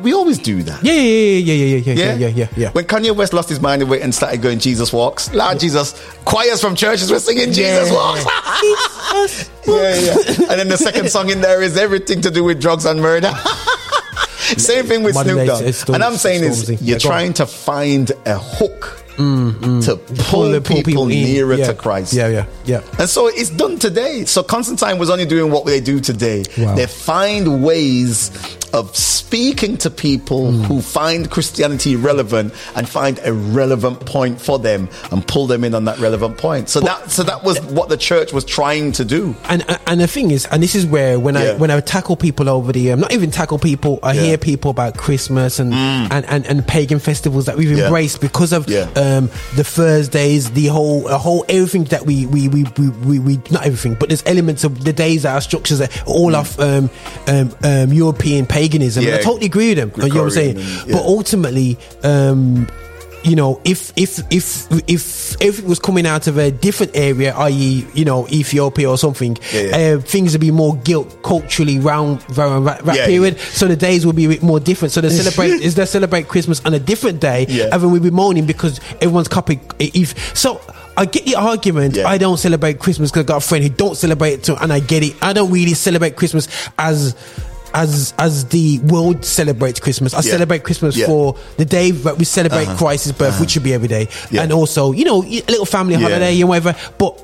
We 0.00 0.14
always 0.14 0.38
do 0.38 0.62
that. 0.62 0.84
yeah, 0.84 0.92
yeah, 0.92 1.00
yeah, 1.00 1.54
yeah, 1.54 1.64
yeah, 1.64 1.92
yeah, 1.92 1.92
yeah, 1.92 2.14
yeah, 2.14 2.28
yeah, 2.28 2.48
yeah. 2.56 2.70
When 2.70 2.84
Kanye 2.84 3.14
West 3.14 3.32
lost 3.32 3.48
his 3.48 3.60
mind 3.60 3.82
away 3.82 4.00
and 4.00 4.14
started 4.14 4.40
going 4.42 4.58
Jesus 4.60 4.92
walks, 4.92 5.32
Lord 5.34 5.58
Jesus, 5.58 5.92
choirs 6.24 6.60
from 6.60 6.76
churches 6.76 7.10
were 7.10 7.18
singing 7.18 7.52
Jesus 7.52 7.90
Yeah. 7.90 7.94
walks. 7.94 8.24
yeah, 9.66 9.94
yeah. 9.96 10.14
And 10.50 10.60
then 10.60 10.68
the 10.68 10.76
second 10.78 11.10
song 11.10 11.30
in 11.30 11.40
there 11.40 11.62
is 11.62 11.76
everything 11.76 12.20
to 12.22 12.30
do 12.30 12.44
with 12.44 12.60
drugs 12.60 12.84
and 12.84 13.00
murder. 13.00 13.32
Same 14.56 14.86
thing 14.86 15.02
with 15.02 15.14
Snoop 15.14 15.46
Dogg. 15.46 15.62
it's 15.62 15.82
And 15.84 16.02
I'm 16.02 16.16
saying 16.16 16.44
is 16.44 16.68
you're 16.70 16.78
Yeah, 16.80 16.94
on. 16.94 17.00
trying 17.00 17.32
to 17.34 17.46
find 17.46 18.10
a 18.24 18.38
hook 18.38 19.04
mm, 19.16 19.52
mm. 19.52 19.84
to 19.84 19.96
pull, 20.24 20.50
the 20.50 20.60
people, 20.62 21.02
in. 21.04 21.08
nearer 21.08 21.54
yeah. 21.54 21.66
to 21.66 21.74
Christ. 21.74 22.14
Yeah, 22.14 22.28
yeah, 22.28 22.46
yeah. 22.64 22.80
And 22.98 23.08
so 23.08 23.26
it's 23.26 23.50
done 23.50 23.78
today. 23.78 24.24
So 24.24 24.42
Constantine 24.42 24.98
was 24.98 25.10
only 25.10 25.26
doing 25.26 25.52
what 25.52 25.66
they 25.66 25.80
do 25.80 26.00
today. 26.00 26.44
Wow. 26.56 26.74
They 26.76 26.86
find 26.86 27.62
ways 27.62 28.30
of 28.70 28.94
speaking 28.96 29.76
to 29.78 29.90
people 29.90 30.52
who 30.52 30.80
find 30.80 31.30
Christianity 31.30 31.96
relevant 31.96 32.52
and 32.76 32.88
find 32.88 33.18
a 33.24 33.32
relevant 33.32 34.04
point 34.06 34.40
for 34.40 34.58
them 34.58 34.88
and 35.10 35.26
pull 35.26 35.46
them 35.46 35.64
in 35.64 35.74
on 35.74 35.84
that 35.86 35.98
relevant 35.98 36.38
point. 36.38 36.68
So 36.68 36.80
that 36.80 37.10
so 37.10 37.22
that 37.24 37.44
was 37.44 37.60
what 37.66 37.88
the 37.88 37.96
church 37.96 38.32
was 38.32 38.44
trying 38.44 38.92
to 38.92 39.04
do. 39.04 39.34
And 39.48 39.64
and 39.86 40.00
the 40.00 40.06
thing 40.06 40.30
is, 40.30 40.46
and 40.46 40.62
this 40.62 40.74
is 40.74 40.86
where 40.86 41.18
when 41.18 41.36
I 41.36 41.54
when 41.56 41.70
I 41.70 41.80
tackle 41.80 42.16
people 42.16 42.48
over 42.48 42.72
the, 42.72 42.92
um, 42.92 43.00
not 43.00 43.12
even 43.12 43.30
tackle 43.30 43.58
people, 43.58 43.98
I 44.02 44.12
Yeah. 44.12 44.20
Mm. 44.20 44.24
hear 44.24 44.38
people 44.38 44.70
about 44.70 44.96
Christmas 44.96 45.58
and, 45.58 45.72
and, 45.74 46.24
and 46.26 46.46
and 46.46 46.66
pagan 46.66 46.98
festivals 46.98 47.46
that 47.46 47.56
we've 47.56 47.70
Yeah. 47.70 47.84
embraced 47.86 48.20
because 48.20 48.52
of 48.52 48.68
Yeah. 48.68 48.88
um, 48.96 49.30
the 49.56 49.64
Thursdays, 49.64 50.50
the 50.50 50.66
whole 50.66 51.06
a 51.08 51.18
whole 51.18 51.44
everything 51.48 51.84
that 51.84 52.06
we 52.06 52.26
we, 52.26 52.48
we 52.48 52.64
we 52.78 52.88
we 52.88 53.18
we 53.18 53.40
not 53.50 53.64
everything, 53.66 53.94
but 53.94 54.08
there's 54.08 54.22
elements 54.26 54.64
of 54.64 54.84
the 54.84 54.92
days 54.92 55.22
that 55.22 55.34
are 55.34 55.40
structures 55.40 55.78
that 55.78 55.96
are 56.02 56.04
all 56.06 56.34
off 56.36 56.58
um, 56.60 56.90
um, 57.26 57.54
um, 57.62 57.92
European 57.92 58.46
paganism. 58.58 59.04
And 59.06 59.14
I. 59.14 59.22
Totally 59.22 59.46
agree 59.46 59.68
with 59.74 59.78
them. 59.78 59.92
You 59.96 60.08
know 60.12 60.20
what 60.22 60.24
I'm 60.24 60.30
saying? 60.40 60.56
And- 60.58 60.92
But 60.92 61.02
ultimately. 61.16 61.76
Um, 62.02 62.68
you 63.24 63.34
know, 63.34 63.60
if 63.64 63.92
if 63.96 64.20
if 64.30 64.46
if 64.86 65.04
everything 65.42 65.68
was 65.68 65.80
coming 65.80 66.06
out 66.06 66.28
of 66.28 66.38
a 66.38 66.52
different 66.52 66.92
area, 66.94 67.34
i.e., 67.36 67.84
you 67.92 68.04
know, 68.04 68.28
Ethiopia 68.28 68.88
or 68.88 68.96
something, 68.96 69.36
Yeah, 69.52 69.60
yeah. 69.62 69.76
Uh, 69.96 70.00
things 70.00 70.32
would 70.32 70.40
be 70.40 70.52
more 70.52 70.76
guilt 70.88 71.20
culturally 71.24 71.78
round 71.80 72.22
around 72.38 72.64
that, 72.66 72.86
Yeah, 72.86 73.06
period. 73.06 73.34
yeah. 73.36 73.44
So 73.58 73.66
the 73.66 73.74
days 73.76 74.06
would 74.06 74.14
be 74.14 74.26
a 74.26 74.28
bit 74.28 74.42
more 74.42 74.60
different. 74.60 74.92
So 74.92 75.00
they 75.00 75.10
celebrate 75.22 75.50
is 75.66 75.74
they 75.74 75.84
celebrate 75.84 76.28
Christmas 76.28 76.62
on 76.64 76.72
a 76.74 76.78
different 76.78 77.18
day, 77.20 77.46
Yeah. 77.48 77.64
and 77.72 77.82
then 77.82 77.90
we'll 77.90 78.00
be 78.00 78.12
moaning 78.22 78.46
because 78.46 78.80
everyone's 79.02 79.28
copying. 79.28 79.60
If 79.80 80.14
so. 80.36 80.60
I 80.96 81.04
get 81.04 81.24
the 81.26 81.36
argument. 81.36 81.94
Yeah. 81.94 82.08
I 82.14 82.18
don't 82.18 82.38
celebrate 82.38 82.80
Christmas 82.80 83.10
because 83.12 83.22
I 83.24 83.26
got 83.32 83.36
a 83.44 83.46
friend 83.48 83.62
who 83.62 83.70
don't 83.70 83.96
celebrate 83.96 84.32
it 84.32 84.42
too, 84.44 84.56
and 84.60 84.72
I 84.72 84.80
get 84.80 85.02
it. 85.04 85.14
I 85.22 85.32
don't 85.32 85.50
really 85.52 85.74
celebrate 85.74 86.16
Christmas 86.16 86.48
as 86.76 87.14
as 87.74 88.14
as 88.18 88.44
the 88.46 88.78
world 88.80 89.24
celebrates 89.24 89.80
Christmas. 89.80 90.14
I 90.14 90.18
Yeah. 90.18 90.22
celebrate 90.32 90.64
Christmas 90.64 90.96
Yeah. 90.96 91.06
for 91.06 91.36
the 91.56 91.64
day 91.64 91.90
that 91.90 92.18
we 92.18 92.24
celebrate 92.24 92.66
Uh-huh. 92.68 92.76
Christ's 92.76 93.12
birth, 93.12 93.38
which 93.40 93.50
should 93.50 93.62
be 93.62 93.72
every 93.74 93.88
day, 93.88 94.08
Yeah. 94.30 94.42
and 94.42 94.52
also 94.52 94.92
you 94.92 95.04
know 95.04 95.22
a 95.24 95.42
little 95.48 95.66
family 95.66 95.94
holiday 95.94 96.40
and 96.40 96.48
whatever. 96.48 96.74
But 96.98 97.18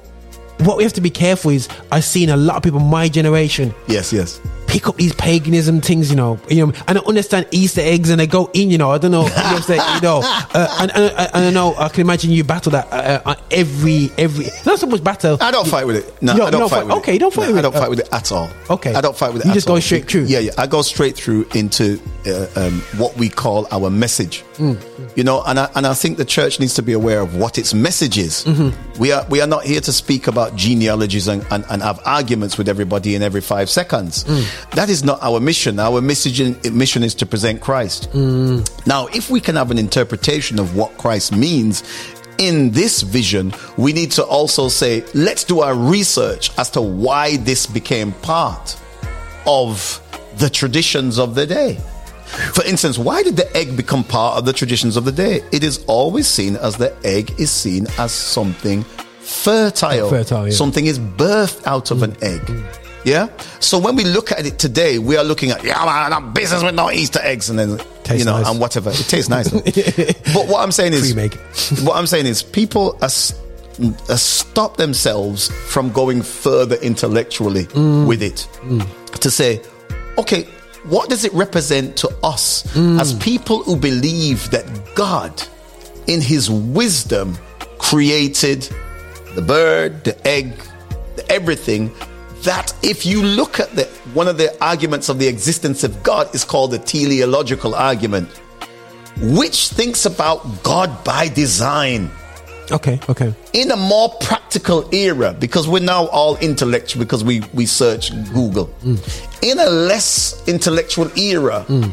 what 0.61 0.77
we 0.77 0.83
have 0.85 0.93
to 0.95 1.01
be 1.01 1.11
careful 1.11 1.51
is 1.51 1.69
I've 1.91 2.05
seen 2.05 2.31
a 2.31 2.37
lot 2.37 2.57
of 2.57 2.63
people 2.63 2.81
my 2.81 3.09
generation 3.09 3.75
Yes, 3.89 4.13
yes. 4.13 4.39
Pick 4.75 4.89
up 4.89 4.97
these 4.97 5.15
paganism 5.15 5.81
things, 5.81 6.11
you 6.11 6.17
know, 6.17 6.37
you 6.49 6.67
know, 6.67 6.73
and 6.89 6.99
I 6.99 7.01
understand 7.03 7.47
Easter 7.53 7.81
eggs 7.81 8.11
and 8.11 8.19
they 8.19 8.27
go 8.27 8.51
in, 8.55 8.71
you 8.71 8.79
know, 8.79 8.91
I 8.91 8.99
don't 8.99 9.13
know, 9.13 9.23
you 9.23 9.29
know, 9.29 9.35
what 9.37 9.55
I'm 9.57 9.63
saying, 9.63 9.81
you 9.95 10.01
know, 10.01 10.21
uh, 10.25 10.77
and, 10.81 10.91
and, 10.97 11.13
and 11.35 11.45
I 11.47 11.51
know 11.51 11.77
I 11.77 11.89
can 11.89 12.01
imagine 12.01 12.33
you 12.33 12.43
battle 12.43 12.73
that 12.73 12.93
uh, 12.93 13.21
uh, 13.25 13.35
every 13.53 14.11
every 14.19 14.47
not 14.67 14.81
so 14.81 14.87
much 14.89 15.05
battle. 15.05 15.39
I 15.41 15.53
don't 15.53 15.69
fight 15.69 15.87
with 15.87 15.97
it. 15.97 16.23
No, 16.23 16.33
I 16.33 16.51
don't, 16.51 16.69
fight, 16.69 16.71
fight- 16.71 16.87
with 16.87 16.97
okay, 16.97 17.13
it. 17.13 17.15
you 17.15 17.19
don't 17.21 17.33
fight 17.33 17.43
No, 17.49 17.55
with 17.55 17.59
I 17.59 17.63
don't 17.63 17.77
Uh, 17.77 17.81
fight 17.81 17.91
with 17.91 18.01
it 18.01 18.09
at 18.13 18.33
all. 18.33 18.51
Okay. 18.69 18.95
I 18.95 19.01
don't 19.01 19.17
fight 19.17 19.33
with 19.33 19.43
it. 19.45 19.49
You 19.49 19.55
just 19.55 19.69
go 19.69 19.79
straight 19.79 20.11
through. 20.11 20.25
Yeah, 20.25 20.41
yeah. 20.41 20.51
I 20.59 20.67
go 20.67 20.83
straight 20.83 21.17
through 21.17 21.47
into 21.55 22.01
uh, 22.27 22.47
um, 22.57 22.81
what 22.99 23.17
we 23.17 23.29
call 23.29 23.69
our 23.71 23.91
message. 23.91 24.43
Mm. 24.59 24.77
You 25.17 25.23
know, 25.23 25.43
and 25.47 25.61
I, 25.61 25.71
and 25.77 25.87
I 25.87 25.95
think 25.95 26.19
the 26.19 26.25
church 26.25 26.59
needs 26.59 26.75
to 26.75 26.83
be 26.83 26.93
aware 26.93 27.21
of 27.21 27.37
what 27.37 27.59
its 27.59 27.73
message 27.75 28.19
is. 28.19 28.45
Mm-hmm. 28.45 29.01
We 29.01 29.13
are 29.13 29.25
we 29.29 29.41
are 29.41 29.47
not 29.47 29.65
here 29.65 29.81
to 29.81 29.93
speak 29.93 30.27
about 30.27 30.57
genealogies 30.57 31.29
and, 31.29 31.45
and, 31.51 31.65
and 31.71 31.83
have 31.83 32.01
arguments 32.05 32.59
with 32.59 32.69
everybody 32.69 33.15
in 33.15 33.23
every 33.23 33.41
five 33.41 33.69
seconds. 33.71 34.25
Mm. 34.25 34.64
That 34.73 34.91
is 34.91 35.05
not 35.05 35.23
our 35.23 35.41
mission. 35.41 35.79
Our 35.79 36.01
message 36.01 36.41
mission 36.73 37.03
is 37.03 37.15
to 37.17 37.27
present 37.27 37.61
Christ. 37.61 38.11
Mm. 38.13 38.87
Now, 38.87 39.07
if 39.09 39.31
we 39.31 39.41
can 39.41 39.57
have 39.57 39.71
an 39.71 39.79
interpretation 39.79 40.59
of 40.59 40.77
what 40.77 40.97
Christ 40.99 41.35
means 41.35 41.83
in 42.39 42.71
this 42.71 43.03
vision, 43.03 43.53
we 43.77 43.93
need 43.93 44.11
to 44.13 44.25
also 44.25 44.69
say, 44.69 45.05
let's 45.15 45.45
do 45.45 45.61
our 45.61 45.75
research 45.75 46.51
as 46.59 46.71
to 46.71 46.81
why 46.83 47.37
this 47.37 47.67
became 47.67 48.13
part 48.13 48.77
of 49.47 50.01
the 50.39 50.51
traditions 50.51 51.19
of 51.19 51.35
the 51.35 51.47
day. 51.47 51.79
For 52.53 52.65
instance, 52.65 52.99
why 52.99 53.23
did 53.23 53.37
the 53.37 53.55
egg 53.57 53.77
become 53.77 54.03
part 54.03 54.39
of 54.39 54.45
the 54.45 54.53
traditions 54.53 54.97
of 54.97 55.05
the 55.05 55.13
day? 55.13 55.43
It 55.53 55.63
is 55.63 55.85
always 55.87 56.27
seen 56.27 56.57
as 56.57 56.77
the 56.77 56.97
egg 57.05 57.33
is 57.39 57.51
seen 57.51 57.87
as 57.99 58.11
something 58.11 58.83
fertile. 59.21 60.11
Fertile, 60.11 60.49
yeah. 60.49 60.53
Something 60.53 60.87
is 60.87 60.99
birthed 60.99 61.65
out 61.67 61.91
of 61.91 62.03
an 62.03 62.17
egg. 62.23 62.43
Yeah. 63.05 63.29
So 63.61 63.79
when 63.79 63.97
we 63.97 64.05
look 64.05 64.33
at 64.33 64.47
it 64.47 64.59
today, 64.59 64.99
we 64.99 65.17
are 65.17 65.25
looking 65.25 65.51
at 65.51 65.63
yeah, 65.65 65.85
man, 65.85 66.13
I'm 66.13 66.33
business 66.33 66.63
with 66.63 66.75
no 66.75 66.91
Easter 66.91 67.21
eggs, 67.23 67.51
and 67.51 67.59
then 67.59 67.79
Tastes 68.03 68.19
you 68.21 68.25
know, 68.25 68.39
nice. 68.39 68.49
and 68.51 68.61
whatever. 68.61 68.91
It 68.91 68.97
tastes 69.09 69.29
nice. 69.29 69.49
but 70.35 70.49
what 70.49 70.63
I'm 70.63 70.73
saying 70.73 70.93
is, 70.95 71.15
what 71.85 71.97
I'm 71.97 72.07
saying 72.07 72.27
is, 72.27 72.43
people 72.43 72.97
are, 73.03 73.11
are 74.09 74.19
stop 74.19 74.77
themselves 74.79 75.49
from 75.71 75.91
going 75.93 76.23
further 76.23 76.77
intellectually 76.77 77.65
Mm. 77.67 78.07
with 78.07 78.23
it 78.23 78.49
to 79.21 79.31
say, 79.31 79.61
okay, 80.19 80.45
what 80.85 81.09
does 81.09 81.25
it 81.25 81.33
represent 81.33 81.97
to 81.99 82.09
us 82.23 82.63
Mm. 82.75 83.01
as 83.01 83.15
people 83.15 83.63
who 83.65 83.77
believe 83.77 84.51
that 84.51 84.65
God, 84.95 85.43
in 86.07 86.21
His 86.21 86.51
wisdom, 86.51 87.37
created 87.79 88.69
the 89.35 89.43
bird, 89.43 90.05
the 90.05 90.17
egg, 90.27 90.55
the 91.17 91.31
everything. 91.31 91.91
That 92.45 92.75
if 92.83 93.07
you 93.07 93.23
look 93.23 93.59
at 93.59 93.75
the 93.75 93.85
one 94.13 94.29
of 94.29 94.37
the 94.37 94.57
arguments 94.63 95.09
of 95.09 95.19
the 95.19 95.27
existence 95.27 95.83
of 95.85 96.03
God 96.03 96.35
is 96.35 96.45
called 96.45 96.73
the 96.73 96.79
teleological 96.79 97.75
argument, 97.75 98.29
which 99.21 99.69
thinks 99.69 100.07
about 100.07 100.63
God 100.63 101.05
by 101.05 101.29
design. 101.29 102.11
Okay, 102.73 102.99
okay. 103.11 103.35
in 103.53 103.71
a 103.73 103.77
more 103.77 104.09
practical 104.23 104.89
era 104.95 105.37
because 105.39 105.69
we're 105.69 105.83
now 105.83 106.07
all 106.07 106.39
intellectual 106.39 107.05
because 107.05 107.23
we 107.23 107.41
we 107.53 107.67
search 107.67 108.11
google. 108.33 108.69
Mm. 108.83 108.99
In 109.43 109.59
a 109.59 109.69
less 109.69 110.43
intellectual 110.49 111.11
era 111.19 111.67
mm. 111.69 111.93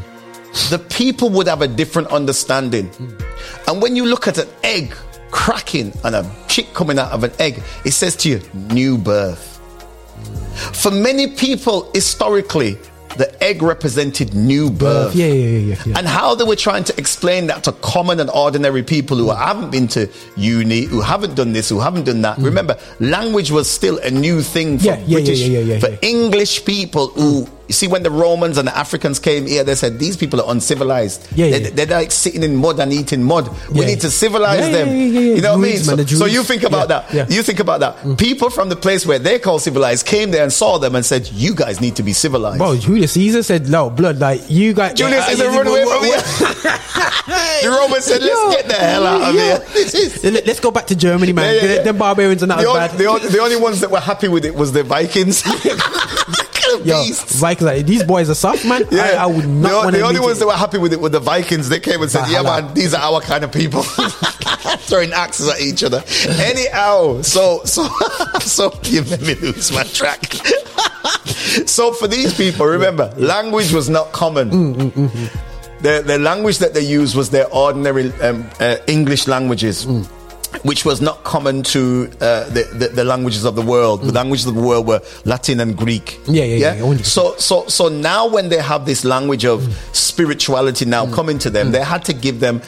the 0.69 0.79
people 0.79 1.29
would 1.31 1.47
have 1.47 1.61
a 1.61 1.67
different 1.67 2.07
understanding. 2.07 2.89
Mm. 2.89 3.21
And 3.67 3.81
when 3.81 3.97
you 3.97 4.05
look 4.05 4.29
at 4.29 4.37
an 4.37 4.47
egg 4.63 4.95
cracking 5.29 5.91
and 6.05 6.15
a 6.15 6.29
chick 6.47 6.73
coming 6.73 6.99
out 6.99 7.11
of 7.11 7.25
an 7.25 7.31
egg 7.39 7.61
it 7.83 7.91
says 7.91 8.15
to 8.17 8.29
you 8.29 8.41
new 8.69 8.97
birth 8.97 9.50
for 10.55 10.91
many 10.91 11.27
people 11.27 11.89
historically 11.93 12.77
the 13.17 13.43
egg 13.43 13.61
represented 13.61 14.33
new 14.33 14.69
birth 14.71 15.13
Yeah, 15.13 15.25
yeah, 15.25 15.57
yeah, 15.57 15.75
yeah. 15.85 15.97
and 15.99 16.07
how 16.07 16.33
they 16.33 16.45
were 16.45 16.55
trying 16.55 16.85
to 16.85 16.93
explain 16.97 17.47
that 17.47 17.61
to 17.65 17.73
common 17.73 18.21
and 18.21 18.29
ordinary 18.29 18.83
people 18.83 19.17
who 19.17 19.29
haven't 19.31 19.69
been 19.69 19.89
to 19.89 20.07
uni, 20.37 20.83
who 20.85 21.01
haven't 21.01 21.35
done 21.35 21.51
this, 21.51 21.67
who 21.67 21.81
haven't 21.81 22.05
done 22.05 22.21
that. 22.21 22.37
Remember, 22.37 22.77
language 23.01 23.51
was 23.51 23.69
still 23.69 23.97
a 23.99 24.09
new 24.09 24.41
thing 24.41 24.79
for 24.79 24.85
Mm. 24.95 25.07
British, 25.11 25.41
for. 25.81 25.97
English 26.01 26.63
people 26.63 27.07
who. 27.09 27.47
You 27.71 27.73
see, 27.73 27.87
when 27.87 28.03
the 28.03 28.11
Romans 28.11 28.57
and 28.57 28.67
the 28.67 28.77
Africans 28.77 29.17
came 29.17 29.47
here, 29.47 29.63
they 29.63 29.75
said 29.75 29.97
these 29.97 30.17
people 30.17 30.41
are 30.41 30.51
uncivilized. 30.51 31.25
Yeah, 31.33 31.51
they, 31.51 31.61
yeah. 31.63 31.69
They're 31.69 31.85
like 31.85 32.11
sitting 32.11 32.43
in 32.43 32.57
mud 32.57 32.81
and 32.81 32.91
eating 32.91 33.23
mud. 33.23 33.47
We 33.71 33.79
Yeah. 33.79 33.85
need 33.87 34.01
to 34.01 34.11
civilize 34.11 34.59
Yeah, 34.67 34.83
them. 34.83 34.89
You 34.93 35.41
know 35.41 35.53
what 35.57 35.65
I 35.65 35.71
mean? 35.71 35.77
So, 35.77 35.95
so 36.03 36.25
you 36.25 36.43
think 36.43 36.63
about 36.63 36.89
that. 36.89 37.31
You 37.31 37.41
think 37.43 37.61
about 37.61 37.79
that. 37.79 38.17
People 38.17 38.49
from 38.49 38.67
the 38.67 38.75
place 38.75 39.05
where 39.05 39.19
they 39.19 39.39
call 39.39 39.57
civilized 39.57 40.05
came 40.05 40.31
there 40.31 40.43
and 40.43 40.51
saw 40.51 40.79
them 40.79 40.95
and 40.95 41.05
said, 41.05 41.29
"You 41.31 41.55
guys 41.55 41.79
need 41.79 41.95
to 41.95 42.03
be 42.03 42.11
civilized." 42.11 42.57
Bro, 42.57 42.75
Julius 42.79 43.13
Caesar 43.13 43.41
said, 43.41 43.69
"No 43.69 43.89
blood, 43.89 44.19
like 44.19 44.41
you 44.49 44.73
guys." 44.73 44.95
Julius 44.95 45.25
Caesar 45.27 45.47
run 45.49 45.67
away 45.67 45.85
from 45.85 46.03
here. 46.03 46.17
the 47.63 47.69
Romans 47.69 48.03
said, 48.03 48.21
"Let's 48.21 48.33
Yo, 48.43 48.51
get 48.51 48.67
the 48.67 48.73
hell 48.73 49.07
out 49.07 49.29
of 49.29 49.35
yo. 49.35 49.41
here." 49.41 49.59
Let- 50.31 50.45
Let's 50.45 50.59
go 50.59 50.71
back 50.71 50.87
to 50.87 50.95
Germany, 50.95 51.31
man. 51.31 51.55
Yeah, 51.55 51.73
yeah. 51.75 51.81
Them 51.83 51.97
barbarians 51.97 52.43
are 52.43 52.47
not 52.47 52.59
the, 52.59 52.65
only, 52.67 52.79
bad. 52.79 52.91
the, 52.97 53.29
the 53.29 53.39
only 53.39 53.55
ones 53.55 53.79
that 53.79 53.91
were 53.91 54.01
happy 54.01 54.27
with 54.27 54.43
it 54.43 54.53
was 54.55 54.73
the 54.73 54.83
Vikings. 54.83 55.43
Yo, 56.79 57.03
Beasts. 57.03 57.39
Vikings, 57.39 57.61
like, 57.65 57.85
these 57.85 58.03
boys 58.03 58.29
are 58.29 58.35
soft, 58.35 58.65
man. 58.65 58.83
I, 58.91 59.13
I 59.13 59.25
would 59.25 59.47
not 59.47 59.69
the, 59.69 59.75
want 59.75 59.95
the 59.95 60.01
only 60.01 60.19
ones 60.19 60.37
it. 60.37 60.39
that 60.41 60.47
were 60.47 60.53
happy 60.53 60.77
with 60.77 60.93
it 60.93 60.99
were 60.99 61.09
the 61.09 61.19
Vikings. 61.19 61.69
They 61.69 61.79
came 61.79 62.01
and 62.01 62.09
said, 62.11 62.25
"Yeah, 62.29 62.41
man, 62.41 62.73
these 62.73 62.93
are 62.93 63.01
our 63.01 63.21
kind 63.21 63.43
of 63.43 63.51
people." 63.51 63.83
Throwing 64.87 65.11
axes 65.13 65.49
at 65.49 65.59
each 65.61 65.83
other. 65.83 66.03
Anyhow, 66.27 67.21
so 67.21 67.61
so 67.65 67.87
so 68.41 68.71
you 68.83 69.03
made 69.03 69.21
me 69.21 69.35
lose 69.35 69.71
my 69.71 69.83
track. 69.83 70.33
so 71.65 71.93
for 71.93 72.07
these 72.07 72.33
people, 72.35 72.65
remember, 72.65 73.13
language 73.17 73.71
was 73.73 73.89
not 73.89 74.11
common. 74.11 74.51
Mm, 74.51 74.75
mm, 74.75 74.91
mm, 74.91 75.37
the, 75.81 76.03
the 76.05 76.19
language 76.19 76.59
that 76.59 76.73
they 76.73 76.81
used 76.81 77.15
was 77.15 77.29
their 77.31 77.47
ordinary 77.51 78.11
um, 78.21 78.49
uh, 78.59 78.77
English 78.87 79.27
languages. 79.27 79.87
Which 80.63 80.83
was 80.83 81.01
not 81.01 81.23
common 81.23 81.63
to 81.63 82.09
uh, 82.19 82.43
the, 82.49 82.63
the 82.73 82.87
the 82.89 83.03
languages 83.05 83.45
of 83.45 83.55
the 83.55 83.61
world. 83.61 84.01
The 84.01 84.11
mm. 84.11 84.15
languages 84.15 84.45
of 84.47 84.55
the 84.55 84.61
world 84.61 84.85
were 84.85 85.01
Latin 85.23 85.59
and 85.61 85.77
Greek. 85.77 86.19
Yeah, 86.27 86.43
yeah, 86.43 86.75
yeah, 86.75 86.81
100%. 86.81 87.05
So 87.05 87.35
so 87.37 87.65
so 87.67 87.87
now 87.87 88.27
when 88.27 88.49
they 88.49 88.61
have 88.61 88.85
this 88.85 89.05
language 89.05 89.45
of 89.45 89.61
mm. 89.61 89.95
spirituality 89.95 90.85
now 90.85 91.05
mm. 91.05 91.13
coming 91.13 91.39
to 91.39 91.49
them, 91.49 91.71
they 91.71 91.81
had 91.83 92.03
to 92.05 92.13
give 92.13 92.41
them 92.41 92.61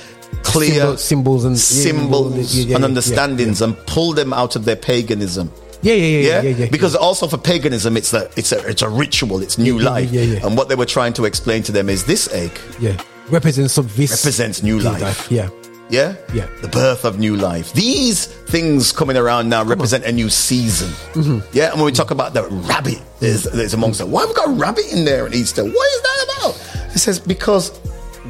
clear 0.44 0.74
Symbol- 0.74 0.98
symbols 0.98 1.46
and- 1.46 1.60
symbols 1.60 2.56
yeah, 2.56 2.66
yeah, 2.66 2.76
and 2.76 2.82
yeah, 2.84 2.88
understandings 2.88 3.62
and 3.62 3.78
pull 3.86 4.14
them 4.14 4.34
out 4.34 4.56
of 4.56 4.66
their 4.66 4.76
paganism. 4.78 5.52
Yeah, 5.82 5.94
yeah, 5.96 6.06
yeah, 6.06 6.08
Yeah, 6.08 6.28
yeah, 6.28 6.42
yeah, 6.42 6.56
yeah. 6.56 6.70
because 6.72 6.96
also 6.96 7.28
for 7.28 7.38
paganism, 7.38 7.98
it's 7.98 8.14
a 8.14 8.30
it's 8.38 8.54
a 8.54 8.66
it's 8.66 8.82
a 8.82 8.90
ritual, 8.90 9.42
it's 9.42 9.58
new 9.58 9.76
Yeah, 9.78 9.84
yeah, 9.84 9.90
life, 9.90 10.12
yeah, 10.12 10.22
yeah. 10.22 10.46
and 10.48 10.58
what 10.58 10.70
they 10.70 10.76
were 10.76 10.86
trying 10.86 11.12
to 11.14 11.26
explain 11.26 11.62
to 11.64 11.74
them 11.74 11.90
is 11.90 12.06
this 12.06 12.32
egg 12.34 12.52
yeah, 12.80 12.96
represents 13.30 13.74
some 13.74 13.88
this 13.96 14.12
represents 14.12 14.64
new 14.64 14.80
life. 14.80 15.30
Yeah, 15.30 15.50
Yeah? 15.94 16.16
Yeah. 16.34 16.48
The 16.62 16.68
birth 16.70 17.06
of 17.06 17.20
new 17.20 17.36
life. 17.36 17.72
These 17.74 18.26
things 18.26 18.92
coming 18.92 19.16
around 19.16 19.48
now 19.50 19.64
represent 19.64 20.06
a 20.06 20.12
new 20.12 20.28
season. 20.30 20.90
Mm-hmm. 21.14 21.48
Yeah. 21.56 21.70
And 21.70 21.76
when 21.76 21.86
we 21.86 21.92
talk 21.92 22.10
about 22.10 22.34
the 22.34 22.44
rabbit, 22.50 23.00
there's, 23.20 23.44
there's 23.44 23.76
amongst 23.76 24.00
them. 24.00 24.10
Why 24.10 24.22
have 24.22 24.30
we 24.30 24.36
got 24.36 24.50
a 24.50 24.54
rabbit 24.54 24.92
in 24.92 25.06
there 25.06 25.28
at 25.28 25.36
Easter? 25.36 25.64
What 25.64 25.72
is 25.96 26.02
that 26.02 26.26
about? 26.40 26.92
He 26.92 26.98
says, 26.98 27.20
because 27.20 27.70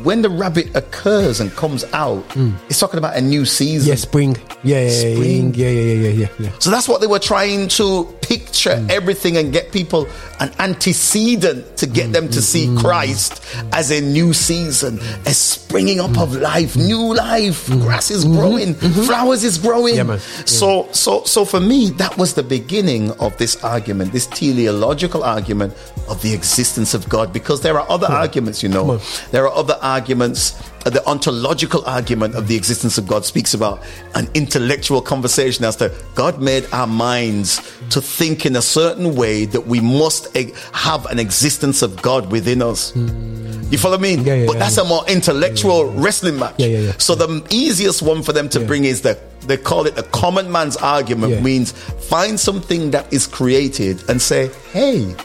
when 0.03 0.21
the 0.21 0.29
rabbit 0.29 0.75
occurs 0.75 1.39
and 1.39 1.51
comes 1.55 1.85
out, 1.93 2.25
it's 2.67 2.79
talking 2.79 2.97
about 2.97 3.15
a 3.15 3.21
new 3.21 3.45
season. 3.45 3.87
Yeah, 3.89 3.95
spring. 3.95 4.35
Yeah, 4.63 4.79
yeah, 4.79 4.89
yeah, 4.89 5.15
Spring. 5.15 5.53
yeah, 5.55 5.69
yeah, 5.69 5.81
yeah, 5.81 5.93
yeah, 5.93 6.09
yeah, 6.09 6.27
yeah. 6.39 6.51
So 6.59 6.69
that's 6.69 6.89
what 6.89 6.99
they 6.99 7.07
were 7.07 7.19
trying 7.19 7.69
to 7.69 8.13
picture 8.23 8.85
everything 8.89 9.37
and 9.37 9.51
get 9.51 9.71
people 9.71 10.07
an 10.39 10.51
antecedent 10.59 11.77
to 11.77 11.87
get 11.87 12.11
them 12.11 12.27
to 12.29 12.41
see 12.41 12.73
Christ 12.79 13.43
as 13.71 13.91
a 13.91 14.01
new 14.01 14.33
season, 14.33 14.99
a 15.25 15.33
springing 15.33 15.99
up 15.99 16.17
of 16.17 16.35
life, 16.35 16.75
new 16.75 17.13
life. 17.13 17.67
Grass 17.67 18.11
is 18.11 18.25
growing, 18.25 18.73
flowers 18.73 19.43
is 19.43 19.57
growing. 19.57 19.95
Yeah, 19.95 20.03
man. 20.03 20.19
So, 20.19 20.87
so, 20.91 21.23
so 21.23 21.45
for 21.45 21.59
me, 21.59 21.91
that 21.91 22.17
was 22.17 22.33
the 22.33 22.43
beginning 22.43 23.11
of 23.19 23.37
this 23.37 23.63
argument, 23.63 24.11
this 24.11 24.27
teleological 24.27 25.23
argument 25.23 25.73
of 26.09 26.21
the 26.21 26.33
existence 26.33 26.93
of 26.93 27.07
God, 27.09 27.31
because 27.31 27.61
there 27.61 27.79
are 27.79 27.89
other 27.89 28.07
arguments, 28.07 28.63
you 28.63 28.69
know, 28.69 28.97
there 29.31 29.47
are 29.47 29.53
other 29.53 29.77
arguments. 29.81 30.53
Uh, 30.85 30.89
The 30.89 31.05
ontological 31.07 31.83
argument 31.85 32.35
of 32.35 32.47
the 32.47 32.55
existence 32.55 32.97
of 32.97 33.07
God 33.07 33.25
speaks 33.25 33.53
about 33.53 33.81
an 34.15 34.27
intellectual 34.33 35.01
conversation 35.01 35.65
as 35.65 35.75
to 35.77 35.91
God 36.15 36.41
made 36.41 36.65
our 36.71 36.87
minds 36.87 37.57
to 37.89 38.01
think 38.01 38.45
in 38.45 38.55
a 38.55 38.61
certain 38.61 39.15
way 39.15 39.45
that 39.45 39.67
we 39.67 39.79
must 39.79 40.35
have 40.73 41.05
an 41.07 41.19
existence 41.19 41.81
of 41.81 42.01
God 42.01 42.31
within 42.31 42.61
us. 42.61 42.95
You 42.95 43.77
follow 43.77 43.97
me? 43.97 44.15
Yeah, 44.15 44.35
yeah, 44.35 44.45
but 44.45 44.53
yeah, 44.53 44.59
that's 44.59 44.77
a 44.77 44.83
more 44.83 45.03
intellectual 45.07 45.91
wrestling 45.93 46.37
match. 46.37 46.55
Yeah, 46.57 46.67
yeah, 46.67 46.79
yeah. 46.79 46.93
So 46.97 47.15
the 47.15 47.45
easiest 47.49 48.01
one 48.01 48.21
for 48.21 48.33
them 48.33 48.47
to 48.49 48.59
bring 48.59 48.85
is 48.85 49.01
the 49.01 49.19
they 49.47 49.57
call 49.57 49.87
it 49.87 49.95
the 49.95 50.03
common 50.03 50.51
man's 50.51 50.77
argument 50.77 51.41
means 51.41 51.71
find 51.71 52.39
something 52.39 52.91
that 52.91 53.11
is 53.11 53.27
created 53.27 54.09
and 54.09 54.21
say, 54.21 54.49
hey, 54.71 55.15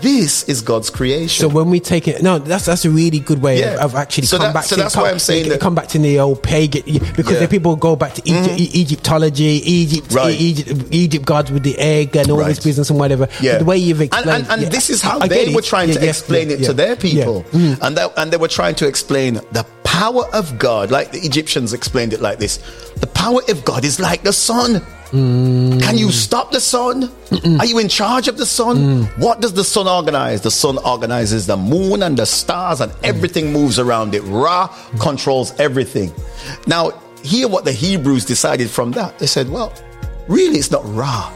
this 0.00 0.44
is 0.48 0.60
God's 0.62 0.90
creation. 0.90 1.40
So 1.42 1.48
when 1.48 1.70
we 1.70 1.80
take 1.80 2.06
it, 2.08 2.22
no, 2.22 2.38
that's 2.38 2.66
that's 2.66 2.84
a 2.84 2.90
really 2.90 3.18
good 3.20 3.40
way 3.42 3.60
Yeah. 3.60 3.74
of, 3.74 3.80
of 3.92 3.94
actually 3.96 4.26
So 4.26 4.38
come 4.38 4.48
that- 4.48 4.54
back. 4.54 4.64
so 4.64 4.76
to, 4.76 4.82
that's 4.82 4.94
come, 4.94 5.04
why 5.04 5.10
I'm 5.10 5.18
saying 5.18 5.48
that- 5.48 5.60
come 5.60 5.74
back 5.74 5.88
to 5.88 5.98
the 5.98 6.18
old 6.20 6.42
pagan 6.42 6.82
because 7.16 7.32
Yeah. 7.34 7.38
the 7.40 7.48
people 7.48 7.76
go 7.76 7.96
back 7.96 8.14
to 8.14 8.22
Egypt, 8.24 8.58
E- 8.60 8.70
Egyptology, 8.80 9.62
Egypt, 9.64 10.12
Right. 10.12 10.38
Egypt, 10.38 10.82
Egypt 10.90 11.24
gods 11.24 11.50
with 11.50 11.62
the 11.62 11.78
egg 11.78 12.16
and 12.16 12.30
all 12.30 12.38
Right. 12.38 12.48
this 12.48 12.60
business 12.60 12.90
and 12.90 12.98
whatever. 12.98 13.28
yeah. 13.40 13.58
The 13.58 13.64
way 13.64 13.76
you've 13.78 14.00
And- 14.00 14.06
explained, 14.12 14.30
and, 14.44 14.50
and, 14.50 14.62
yeah, 14.62 14.68
this 14.68 14.90
is 14.90 15.00
how 15.02 15.18
I 15.20 15.28
they 15.28 15.46
it. 15.46 15.54
were 15.54 15.62
trying 15.62 15.92
to 15.92 16.06
explain 16.08 16.50
it 16.50 16.62
to 16.64 16.72
their 16.72 16.96
people. 16.96 17.44
Mm. 17.52 17.78
and 17.82 17.96
that, 17.96 18.12
and 18.16 18.30
they 18.32 18.36
were 18.36 18.48
trying 18.48 18.74
to 18.76 18.86
explain 18.86 19.40
the 19.52 19.64
power 19.84 20.24
of 20.32 20.58
God, 20.58 20.90
like 20.90 21.12
the 21.12 21.20
Egyptians 21.20 21.72
explained 21.72 22.12
it 22.12 22.20
like 22.20 22.38
this: 22.38 22.58
the 23.00 23.06
power 23.06 23.40
of 23.48 23.64
God 23.64 23.84
is 23.84 24.00
like 24.00 24.22
the 24.24 24.32
sun. 24.32 24.82
Mm. 25.14 25.80
Can 25.80 25.96
you 25.96 26.10
stop 26.10 26.50
the 26.50 26.60
sun? 26.60 27.08
Are 27.60 27.66
you 27.66 27.78
in 27.78 27.88
charge 27.88 28.26
of 28.26 28.36
the 28.36 28.46
sun? 28.46 28.76
Mm. 28.76 29.18
What 29.18 29.40
does 29.40 29.52
the 29.52 29.62
sun 29.62 29.86
organize? 29.86 30.40
The 30.42 30.50
sun 30.50 30.76
organizes 30.78 31.46
the 31.46 31.56
moon 31.56 32.02
and 32.02 32.16
the 32.16 32.26
stars, 32.26 32.80
and 32.80 32.92
everything 33.04 33.52
moves 33.52 33.78
around 33.78 34.14
it. 34.14 34.22
Ra 34.22 34.66
controls 35.00 35.52
everything. 35.60 36.12
Now, 36.66 36.90
hear 37.22 37.46
what 37.48 37.64
the 37.64 37.72
Hebrews 37.72 38.24
decided 38.24 38.68
from 38.70 38.90
that. 38.92 39.18
They 39.20 39.26
said, 39.26 39.48
well, 39.48 39.72
really, 40.26 40.58
it's 40.58 40.70
not 40.72 40.82
Ra. 40.84 41.32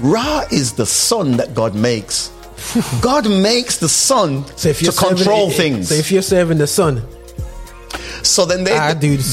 Ra 0.00 0.44
is 0.50 0.72
the 0.72 0.86
sun 0.86 1.36
that 1.36 1.54
God 1.54 1.74
makes. 1.76 2.32
God 3.00 3.30
makes 3.30 3.78
the 3.78 3.88
sun 3.88 4.44
So 4.56 4.70
if 4.70 4.80
to 4.80 4.90
serving- 4.90 5.16
control 5.18 5.50
things. 5.50 5.88
so 5.90 5.94
if 5.94 6.10
you're 6.10 6.22
serving 6.22 6.58
the 6.58 6.66
sun, 6.66 7.02
So 8.22 8.44
then 8.46 8.64
they 8.64 8.72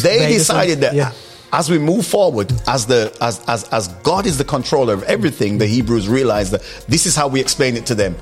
they 0.04 0.34
decided 0.38 0.82
that 0.82 0.94
yeah. 0.94 1.12
As 1.54 1.70
we 1.70 1.78
move 1.78 2.06
forward, 2.06 2.52
as 2.68 2.86
the 2.86 3.16
as, 3.22 3.44
as 3.48 3.68
as 3.70 3.88
God 4.04 4.26
is 4.26 4.38
the 4.38 4.46
controller 4.46 4.94
of 4.94 5.04
everything, 5.04 5.58
the 5.58 5.68
Hebrews 5.68 6.08
realized 6.08 6.52
that 6.54 6.62
this 6.88 7.06
is 7.06 7.16
how 7.16 7.28
we 7.28 7.40
explain 7.42 7.76
it 7.76 7.86
to 7.88 7.96
them. 7.96 8.16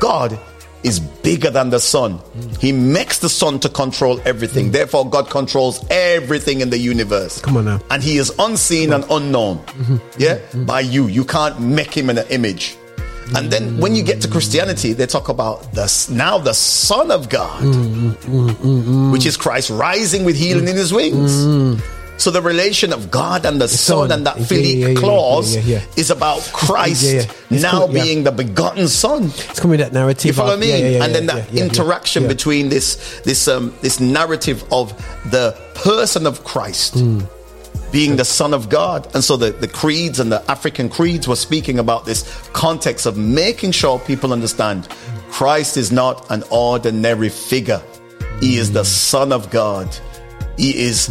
God 0.00 0.38
is 0.82 0.98
bigger 0.98 1.50
than 1.50 1.70
the 1.70 1.78
sun. 1.78 2.18
He 2.58 2.72
makes 2.72 3.20
the 3.20 3.28
sun 3.28 3.60
to 3.60 3.68
control 3.68 4.20
everything. 4.24 4.72
Therefore, 4.72 5.08
God 5.08 5.30
controls 5.30 5.84
everything 5.90 6.60
in 6.60 6.70
the 6.70 6.78
universe. 6.78 7.40
Come 7.40 7.56
on 7.56 7.66
now. 7.66 7.78
Mm-hmm. 7.78 7.92
And 7.92 8.02
he 8.02 8.16
is 8.18 8.32
unseen 8.38 8.92
and 8.92 9.04
unknown. 9.08 9.60
Yeah? 10.18 10.40
By 10.66 10.80
you. 10.80 11.06
You 11.06 11.24
can't 11.24 11.60
make 11.60 11.96
him 11.96 12.10
in 12.10 12.18
an 12.18 12.26
image. 12.30 12.76
And 13.36 13.50
then 13.50 13.78
when 13.78 13.94
you 13.94 14.02
get 14.02 14.20
to 14.22 14.28
Christianity, 14.28 14.92
they 14.92 15.06
talk 15.06 15.28
about 15.28 15.72
the 15.72 15.86
now 16.10 16.38
the 16.38 16.52
Son 16.52 17.10
of 17.10 17.28
God, 17.28 17.62
Mm, 17.62 19.12
which 19.12 19.24
is 19.24 19.36
Christ 19.36 19.70
rising 19.70 20.24
with 20.24 20.36
healing 20.36 20.66
in 20.68 20.76
his 20.76 20.92
wings. 20.92 21.32
So 22.22 22.30
the 22.30 22.40
relation 22.40 22.92
of 22.92 23.10
God 23.10 23.44
and 23.44 23.60
the, 23.60 23.66
Son, 23.66 24.12
and 24.12 24.24
that 24.26 24.38
Yeah, 24.38 24.44
filioque 24.44 24.78
yeah, 24.80 24.88
yeah, 24.90 25.00
clause 25.00 25.56
is 25.98 26.10
about 26.12 26.38
Christ 26.52 27.02
Yeah, 27.02 27.22
yeah. 27.22 27.32
It's 27.50 27.62
now 27.64 27.86
cool, 27.86 27.88
being 27.88 28.22
the 28.22 28.30
begotten 28.30 28.86
Son. 28.86 29.24
it's 29.24 29.58
coming 29.58 29.78
that 29.80 29.92
narrative. 29.92 30.26
You 30.26 30.32
follow 30.32 30.56
me? 30.56 30.70
and 31.02 31.12
then 31.12 31.26
that 31.26 31.52
interaction 31.52 32.28
between 32.28 32.68
this 32.68 33.20
this 33.24 33.48
um 33.48 33.74
this 33.80 33.98
narrative 33.98 34.62
of 34.70 34.94
the 35.32 35.50
person 35.74 36.24
of 36.28 36.44
Christ 36.44 36.94
Hmm. 36.94 37.22
being 37.90 38.14
the 38.14 38.24
Son 38.24 38.54
of 38.54 38.68
God. 38.68 39.12
And 39.14 39.24
so 39.24 39.36
the, 39.36 39.50
the 39.50 39.66
creeds 39.66 40.20
and 40.20 40.30
the 40.30 40.48
African 40.48 40.88
creeds 40.88 41.26
were 41.26 41.34
speaking 41.48 41.80
about 41.80 42.04
this 42.06 42.22
context 42.52 43.04
of 43.04 43.16
making 43.18 43.72
sure 43.72 43.98
people 43.98 44.32
understand 44.32 44.88
Christ 45.30 45.76
is 45.76 45.90
not 45.90 46.30
an 46.30 46.44
ordinary 46.50 47.30
figure. 47.30 47.82
He 48.40 48.58
is 48.58 48.70
the 48.70 48.84
Son 48.84 49.32
of 49.32 49.50
God. 49.50 49.88
He 50.56 50.78
is 50.78 51.08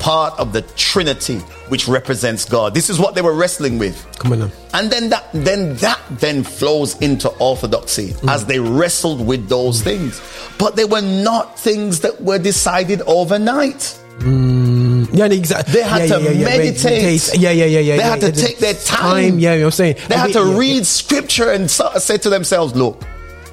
part 0.00 0.38
of 0.38 0.52
the 0.52 0.62
Trinity, 0.76 1.38
which 1.68 1.88
represents 1.88 2.44
God. 2.44 2.74
This 2.74 2.88
is 2.88 2.98
what 2.98 3.14
they 3.14 3.22
were 3.22 3.34
wrestling 3.34 3.78
with. 3.78 4.06
Come 4.18 4.32
on 4.32 4.38
now. 4.40 4.50
And 4.74 4.90
then 4.90 5.08
that 5.10 5.28
then 5.32 5.74
that 5.76 6.00
then 6.10 6.44
flows 6.44 7.00
into 7.00 7.28
orthodoxy 7.38 8.10
mm. 8.12 8.30
as 8.30 8.46
they 8.46 8.60
wrestled 8.60 9.26
with 9.26 9.48
those 9.48 9.80
mm. 9.80 9.84
things. 9.84 10.20
But 10.58 10.76
they 10.76 10.84
were 10.84 11.02
not 11.02 11.58
things 11.58 12.00
that 12.00 12.20
were 12.20 12.38
decided 12.38 13.02
overnight. 13.02 13.98
Mm. 14.18 14.86
Yeah, 15.12 15.26
exactly. 15.26 15.74
They 15.74 15.82
had 15.82 16.08
yeah, 16.08 16.18
to 16.18 16.24
yeah, 16.24 16.30
yeah, 16.30 16.44
meditate. 16.44 17.34
Yeah, 17.38 17.50
yeah, 17.50 17.64
yeah, 17.64 17.80
yeah. 17.80 17.96
They 17.96 18.02
had 18.02 18.20
to 18.20 18.32
take 18.32 18.58
their 18.58 18.74
time. 18.74 19.38
Yeah, 19.38 19.54
you're 19.54 19.70
saying 19.70 19.96
They 20.08 20.14
And 20.14 20.14
had 20.14 20.26
we- 20.28 20.32
to 20.34 20.58
read 20.58 20.86
scripture 20.86 21.50
and 21.50 21.70
so- 21.70 21.92
say 21.98 22.18
to 22.18 22.30
themselves, 22.30 22.74
look, 22.74 23.02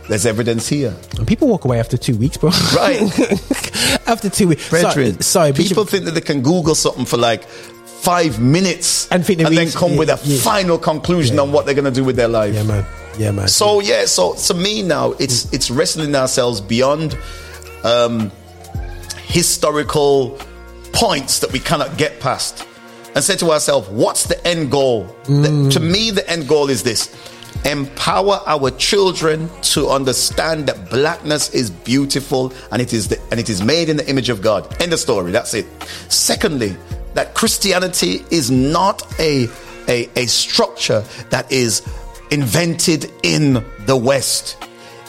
there's 0.10 0.26
evidence 0.26 0.68
here. 0.68 0.96
yeah. 1.18 1.24
People 1.26 1.48
walk 1.48 1.66
away 1.66 1.80
after 1.80 1.98
two 1.98 2.16
weeks, 2.18 2.38
bro. 2.38 2.50
Right. 2.76 3.02
after 4.08 4.30
two 4.30 4.48
weeks. 4.50 4.70
Brethren, 4.70 5.22
Sorry, 5.22 5.52
sorry 5.52 5.54
people 5.54 5.86
think 5.86 6.06
that 6.06 6.12
they 6.12 6.22
can 6.22 6.42
Google 6.42 6.76
something 6.76 7.06
for 7.06 7.18
like 7.18 7.44
five 7.46 8.38
minutes 8.42 9.08
And 9.12 9.26
think 9.26 9.40
they 9.40 9.56
then 9.56 9.72
come 9.72 9.96
with 9.96 10.10
a 10.10 10.20
yeah, 10.26 10.36
yeah. 10.36 10.42
final 10.42 10.78
conclusion 10.78 11.36
Yeah. 11.38 11.44
on 11.44 11.52
what 11.54 11.66
they're 11.66 11.74
going 11.76 11.86
to 11.86 11.92
do 11.92 12.04
with 12.04 12.18
their 12.18 12.28
life. 12.28 12.54
Yeah, 12.54 12.64
man. 12.64 12.86
Yeah, 13.18 13.32
man. 13.32 13.48
So 13.48 13.80
yeah, 13.80 14.06
so 14.06 14.34
to 14.34 14.54
me 14.54 14.82
now 14.82 15.12
it's 15.20 15.52
it's 15.54 15.70
wrestling 15.72 16.16
ourselves 16.16 16.60
beyond 16.60 17.18
um, 17.86 18.32
historical 19.28 20.38
points 20.92 21.40
that 21.40 21.52
we 21.52 21.60
cannot 21.60 21.98
get 21.98 22.20
past, 22.20 22.68
and 23.16 23.24
say 23.24 23.36
to 23.38 23.52
ourselves, 23.52 23.88
what's 23.90 24.26
the 24.26 24.46
end 24.48 24.72
goal? 24.72 25.04
The- 25.26 25.70
to 25.74 25.80
me, 25.80 26.12
the 26.12 26.28
end 26.30 26.48
goal 26.48 26.70
is 26.70 26.84
this: 26.84 27.10
empower 27.66 28.42
our 28.46 28.72
children 28.72 29.50
to 29.62 29.90
understand 29.90 30.68
that 30.68 30.90
blackness 30.90 31.54
is 31.54 31.70
beautiful 31.70 32.54
and 32.72 32.82
it 32.82 32.94
is 32.94 33.08
the, 33.08 33.20
and 33.32 33.40
it 33.40 33.50
is 33.50 33.64
made 33.64 33.90
in 33.90 33.98
the 33.98 34.10
image 34.10 34.30
of 34.30 34.42
God. 34.42 34.82
End 34.82 34.94
of 34.94 35.00
story. 35.00 35.32
That's 35.32 35.54
it. 35.54 35.66
Secondly, 36.10 36.76
that 37.14 37.34
Christianity 37.34 38.26
is 38.32 38.50
not 38.52 39.02
a 39.20 39.48
a, 39.88 40.10
a 40.16 40.26
structure 40.28 41.04
that 41.30 41.52
is 41.52 41.82
invented 42.32 43.12
in 43.22 43.64
the 43.86 43.98
West. 43.98 44.58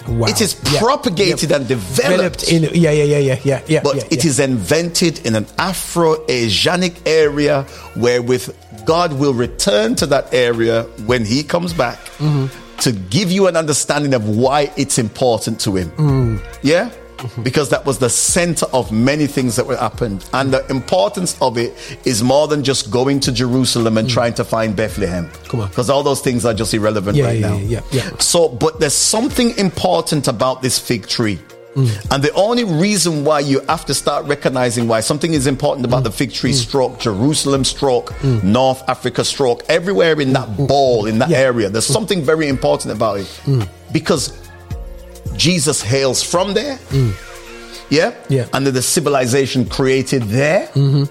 Wow. 0.08 0.26
It 0.28 0.40
is 0.40 0.56
Yeah. 0.72 0.80
propagated 0.80 1.50
Yeah. 1.50 1.56
and 1.56 1.66
developed. 1.68 2.42
in 2.52 2.62
yeah, 2.74 2.90
yeah, 2.90 3.04
yeah, 3.04 3.18
yeah, 3.18 3.38
yeah, 3.44 3.60
yeah. 3.66 3.80
but 3.82 3.96
yeah, 3.96 4.02
it 4.10 4.24
is 4.24 4.38
invented 4.38 5.24
in 5.26 5.34
an 5.34 5.46
Afro-Asianic 5.58 6.94
area 7.06 7.62
where 7.94 8.20
with 8.22 8.54
God 8.84 9.14
will 9.14 9.34
return 9.34 9.94
to 9.96 10.06
that 10.06 10.32
area 10.34 10.82
when 11.06 11.24
he 11.24 11.42
comes 11.42 11.72
back 11.72 11.98
Mm-hmm. 12.18 12.46
to 12.80 12.92
give 12.92 13.30
you 13.32 13.46
an 13.46 13.56
understanding 13.56 14.14
of 14.14 14.28
why 14.28 14.70
it's 14.76 14.98
important 14.98 15.58
to 15.60 15.76
him. 15.76 15.90
Mm. 15.96 16.40
Yeah? 16.62 16.90
Mm-hmm. 17.24 17.42
Because 17.42 17.70
that 17.70 17.86
was 17.86 17.98
the 17.98 18.10
center 18.10 18.66
of 18.72 18.92
many 18.92 19.26
things 19.26 19.56
that 19.56 19.66
were 19.66 19.76
happened. 19.76 20.28
And 20.34 20.52
the 20.52 20.66
importance 20.70 21.36
of 21.40 21.56
it 21.56 21.72
is 22.04 22.22
more 22.22 22.46
than 22.48 22.62
just 22.62 22.90
going 22.90 23.20
to 23.20 23.32
Jerusalem 23.32 23.96
and 23.96 24.08
trying 24.08 24.34
to 24.34 24.44
find 24.44 24.76
Bethlehem. 24.76 25.26
Mm. 25.30 25.48
Come 25.48 25.60
on. 25.60 25.68
Because 25.68 25.88
all 25.88 26.02
those 26.02 26.20
things 26.20 26.44
are 26.44 26.52
just 26.54 26.74
irrelevant 26.74 27.16
Yeah, 27.16 27.24
right 27.24 27.38
yeah, 27.38 27.48
now. 27.48 27.56
yeah, 27.56 27.80
yeah, 27.90 28.02
yeah. 28.10 28.16
So, 28.18 28.48
but 28.48 28.78
there's 28.80 28.92
something 28.92 29.56
important 29.58 30.28
about 30.28 30.60
this 30.60 30.78
fig 30.78 31.06
tree. 31.06 31.38
Mm. 31.74 32.12
And 32.12 32.22
the 32.22 32.32
only 32.34 32.62
reason 32.64 33.24
why 33.24 33.40
you 33.40 33.58
have 33.68 33.84
to 33.86 33.94
start 33.94 34.26
recognizing 34.26 34.86
why 34.86 35.00
something 35.00 35.32
is 35.34 35.46
important 35.48 35.84
about 35.86 36.02
Mm. 36.02 36.04
the 36.04 36.12
fig 36.12 36.32
tree 36.32 36.52
stroke, 36.52 37.00
Jerusalem 37.00 37.64
stroke, 37.64 38.12
North 38.44 38.82
Africa 38.86 39.24
stroke, 39.24 39.64
everywhere 39.68 40.20
in 40.20 40.32
that 40.34 40.56
ball, 40.68 41.06
in 41.06 41.18
that 41.20 41.30
Yeah. 41.30 41.38
area, 41.38 41.68
there's 41.70 41.86
something 41.86 42.22
very 42.22 42.48
important 42.48 42.92
about 42.92 43.18
it. 43.20 43.26
Because 43.92 44.32
Jesus 45.36 45.82
hails 45.82 46.22
from 46.22 46.54
there. 46.54 46.76
Mm. 46.90 47.12
Yeah? 47.90 48.14
Yeah. 48.28 48.46
And 48.52 48.66
then 48.66 48.74
the 48.74 48.82
civilization 48.82 49.68
created 49.68 50.22
there. 50.24 50.66
Mm-hmm. 50.68 51.02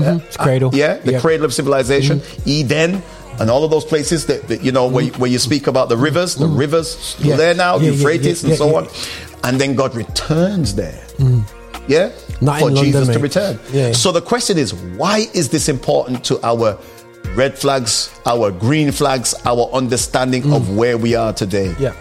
Mm-hmm. 0.00 0.26
It's 0.26 0.36
cradle. 0.36 0.74
Yeah, 0.74 0.96
the 0.96 1.12
yeah. 1.12 1.20
cradle 1.20 1.44
of 1.46 1.54
civilization, 1.54 2.18
mm-hmm. 2.20 2.48
Eden, 2.48 3.02
and 3.38 3.50
all 3.50 3.62
of 3.64 3.70
those 3.70 3.84
places 3.84 4.26
that, 4.26 4.48
that 4.48 4.62
you 4.62 4.72
know 4.72 4.88
where, 4.88 5.04
you- 5.04 5.12
where 5.12 5.30
you 5.30 5.38
speak 5.38 5.66
about 5.66 5.88
the 5.88 5.96
rivers, 5.96 6.34
the 6.34 6.46
mm. 6.46 6.58
rivers 6.58 7.16
Yeah. 7.20 7.36
there 7.36 7.54
now, 7.54 7.76
Yeah, 7.76 7.82
yeah, 7.84 7.90
Euphrates 7.92 8.42
yeah, 8.42 8.50
and 8.50 8.58
yeah, 8.58 8.64
so 8.64 8.70
yeah. 8.70 8.76
on. 8.78 8.88
and 9.44 9.60
then 9.60 9.76
God 9.76 9.94
returns 9.94 10.74
there. 10.74 11.04
Yeah? 11.18 12.08
Mm. 12.08 12.42
Not 12.42 12.60
For 12.60 12.68
in 12.68 12.74
London, 12.74 12.92
Jesus 12.92 13.08
to 13.08 13.18
return. 13.18 13.60
Yeah. 13.72 13.92
So 13.92 14.10
the 14.10 14.20
question 14.22 14.58
is, 14.58 14.74
why 14.74 15.26
is 15.34 15.50
this 15.50 15.68
important 15.68 16.24
to 16.24 16.40
our 16.44 16.78
red 17.34 17.56
flags, 17.58 18.10
our 18.26 18.50
green 18.50 18.90
flags, 18.92 19.34
our 19.44 19.68
understanding 19.72 20.52
of 20.52 20.76
where 20.76 20.98
we 20.98 21.14
are 21.14 21.32
today? 21.32 21.68
Mm. 21.68 21.80
Yeah. 21.80 21.94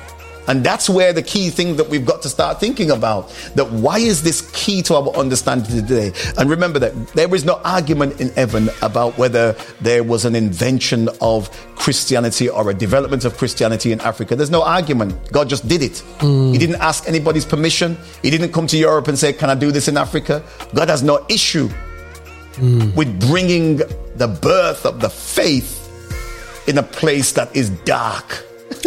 And 0.47 0.63
that's 0.63 0.89
where 0.89 1.13
the 1.13 1.21
key 1.21 1.49
thing 1.49 1.75
that 1.77 1.89
we've 1.89 2.05
got 2.05 2.21
to 2.23 2.29
start 2.29 2.59
thinking 2.59 2.91
about. 2.91 3.29
That 3.55 3.71
why 3.71 3.99
is 3.99 4.23
this 4.23 4.49
key 4.53 4.81
to 4.83 4.95
our 4.95 5.09
understanding 5.15 5.71
today? 5.71 6.11
And 6.37 6.49
remember 6.49 6.79
that 6.79 7.07
there 7.09 7.33
is 7.33 7.45
no 7.45 7.59
argument 7.63 8.21
in 8.21 8.29
heaven 8.29 8.69
about 8.81 9.17
whether 9.17 9.53
there 9.81 10.03
was 10.03 10.25
an 10.25 10.35
invention 10.35 11.09
of 11.21 11.49
Christianity 11.75 12.49
or 12.49 12.69
a 12.69 12.73
development 12.73 13.25
of 13.25 13.37
Christianity 13.37 13.91
in 13.91 14.01
Africa. 14.01 14.35
There's 14.35 14.51
no 14.51 14.63
argument. 14.63 15.31
God 15.31 15.49
just 15.49 15.67
did 15.67 15.81
it. 15.81 15.99
Hmm. 16.19 16.51
He 16.51 16.57
didn't 16.57 16.81
ask 16.81 17.07
anybody's 17.07 17.45
permission. 17.45 17.97
He 18.21 18.29
didn't 18.29 18.51
come 18.51 18.67
to 18.67 18.77
Europe 18.77 19.07
and 19.07 19.17
say, 19.17 19.33
Can 19.33 19.49
I 19.49 19.55
do 19.55 19.71
this 19.71 19.87
in 19.87 19.97
Africa? 19.97 20.43
God 20.73 20.89
has 20.89 21.03
no 21.03 21.25
issue 21.29 21.67
hmm. 21.67 22.93
with 22.95 23.19
bringing 23.27 23.77
the 24.15 24.27
birth 24.41 24.85
of 24.85 25.01
the 25.01 25.09
faith 25.09 25.81
in 26.67 26.77
a 26.77 26.83
place 26.83 27.31
that 27.33 27.55
is 27.55 27.69
dark. 27.69 28.43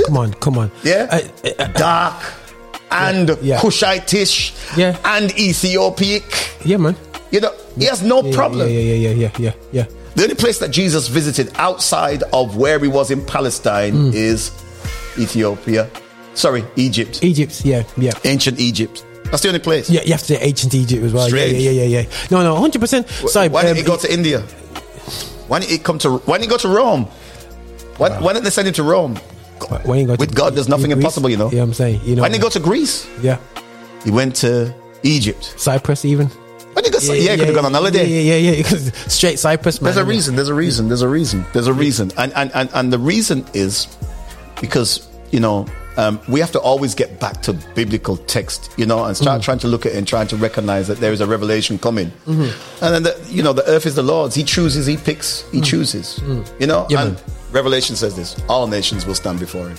Come 0.07 0.17
on, 0.17 0.33
come 0.35 0.59
on. 0.59 0.71
Yeah? 0.83 1.07
Uh, 1.11 1.21
uh, 1.45 1.51
uh, 1.63 1.67
Dark 1.69 2.23
and 2.91 3.37
yeah. 3.43 3.59
Cushitish 3.61 4.53
Yeah. 4.77 4.97
and 5.05 5.31
Ethiopic. 5.39 6.25
yeah, 6.65 6.77
man. 6.79 6.97
You 7.31 7.41
know, 7.41 7.53
he 7.77 7.85
has 7.85 8.03
no 8.03 8.23
Yeah, 8.23 8.35
problem. 8.35 8.69
Yeah, 8.69 8.79
yeah, 8.81 9.09
yeah, 9.11 9.11
yeah, 9.11 9.31
yeah, 9.39 9.53
yeah. 9.73 9.85
The 10.15 10.23
only 10.23 10.35
place 10.35 10.59
that 10.61 10.71
Jesus 10.71 11.09
visited 11.09 11.53
outside 11.57 12.23
of 12.33 12.57
where 12.57 12.79
he 12.79 12.89
was 12.89 13.11
in 13.11 13.25
Palestine 13.25 13.93
Hmm. 13.93 14.11
is 14.15 14.51
Ethiopia. 15.19 15.89
Sorry, 16.35 16.65
Egypt. 16.77 17.23
Egypt, 17.23 17.65
yeah, 17.65 17.83
yeah. 17.97 18.13
Ancient 18.25 18.59
Egypt. 18.61 19.05
That's 19.25 19.43
the 19.43 19.49
only 19.49 19.61
place. 19.61 19.91
Yeah, 19.91 20.03
you 20.05 20.13
have 20.13 20.21
to 20.21 20.27
say 20.27 20.39
ancient 20.41 20.75
Egypt 20.75 21.05
as 21.05 21.13
well. 21.13 21.25
Yeah, 21.25 21.29
Strange. 21.45 21.53
yeah, 21.59 21.71
yeah, 21.71 21.83
yeah, 21.85 22.01
yeah. 22.01 22.09
No, 22.31 22.43
no, 22.43 22.57
hundred 22.57 22.81
percent. 22.81 23.07
Sorry, 23.29 23.49
Why 23.49 23.63
didn't 23.63 23.73
um, 23.79 23.83
he 23.83 23.83
go 23.83 23.97
to 23.99 24.11
India? 24.13 24.41
Why 25.49 25.59
didn't 25.61 25.73
he 25.73 25.79
come 25.79 25.99
to? 25.99 26.19
Why 26.19 26.39
didn't 26.39 26.51
he 26.51 26.57
go 26.57 26.57
to 26.59 26.69
Rome? 26.69 27.05
Why, 27.99 28.09
why 28.21 28.33
didn't 28.33 28.45
they 28.45 28.51
send 28.51 28.69
him 28.69 28.75
to 28.75 28.83
Rome? 28.83 29.19
Why 29.65 29.97
you 29.97 30.07
go 30.07 30.17
to- 30.17 30.21
With 30.21 30.35
God, 30.35 30.55
there's 30.55 30.69
nothing 30.69 30.91
impossible, 30.91 31.29
you 31.31 31.37
know. 31.37 31.51
Yeah, 31.51 31.63
I'm 31.63 31.75
saying, 31.75 32.01
you 32.05 32.17
know. 32.17 32.23
Why 32.23 32.29
didn't 32.29 32.41
he 32.41 32.43
go 32.43 32.51
to 32.51 32.61
Greece? 32.61 33.07
Yeah, 33.23 33.39
He 34.05 34.11
went 34.11 34.37
to 34.37 34.75
Egypt. 35.03 35.55
Cyprus 35.57 36.05
even. 36.05 36.27
Why 36.29 36.83
didn't 36.83 37.01
he 37.01 37.09
go? 37.09 37.15
Yeah, 37.15 37.33
he 37.33 37.39
could 37.39 37.47
have 37.49 37.55
gone 37.57 37.65
on 37.67 37.75
holiday. 37.75 38.07
Yeah, 38.07 38.35
yeah, 38.37 38.51
yeah, 38.53 38.57
yeah. 38.63 38.91
Straight 39.09 39.39
Cyprus, 39.39 39.81
man. 39.81 39.87
There's 39.87 39.97
a 39.97 40.05
reason. 40.05 40.37
There's 40.37 40.49
a 40.49 40.55
reason. 40.55 40.89
There's 40.89 41.03
a 41.03 41.09
reason. 41.09 41.45
There's 41.53 41.67
a 41.67 41.73
reason. 41.73 42.11
And 42.17 42.33
and 42.35 42.51
and, 42.55 42.71
and 42.75 42.93
the 42.93 42.99
reason 42.99 43.45
is 43.55 43.89
because 44.61 45.09
you 45.31 45.41
know 45.41 45.67
um, 45.97 46.21
we 46.29 46.39
have 46.39 46.53
to 46.53 46.61
always 46.61 46.95
get 46.95 47.19
back 47.19 47.43
to 47.43 47.53
biblical 47.75 48.17
text, 48.17 48.71
you 48.77 48.87
know, 48.87 49.05
and 49.05 49.15
Mm-hmm. 49.15 49.23
start 49.25 49.43
trying 49.43 49.59
to 49.61 49.67
look 49.69 49.87
at 49.87 49.93
it 49.93 49.99
and 49.99 50.07
trying 50.07 50.29
to 50.29 50.37
recognize 50.37 50.87
that 50.87 50.99
there 50.99 51.13
is 51.13 51.21
a 51.21 51.27
revelation 51.27 51.79
coming. 51.79 52.11
Mm-hmm. 52.27 52.85
And 52.85 52.95
then 52.95 53.03
the, 53.03 53.27
you 53.29 53.43
know 53.43 53.53
the 53.53 53.67
earth 53.69 53.85
is 53.87 53.97
the 53.97 54.03
Lord's. 54.05 54.37
He 54.37 54.45
chooses. 54.45 54.87
He 54.87 54.97
picks. 54.97 55.49
He 55.51 55.61
chooses. 55.61 56.21
You 56.61 56.67
know. 56.69 56.85
Mm. 56.85 56.91
Yeah, 56.91 57.03
and 57.03 57.15
man. 57.15 57.25
Revelation 57.53 57.97
says 57.97 58.15
this: 58.17 58.37
all 58.49 58.67
nations 58.67 59.07
will 59.07 59.15
stand 59.15 59.39
before 59.41 59.69
him. 59.69 59.79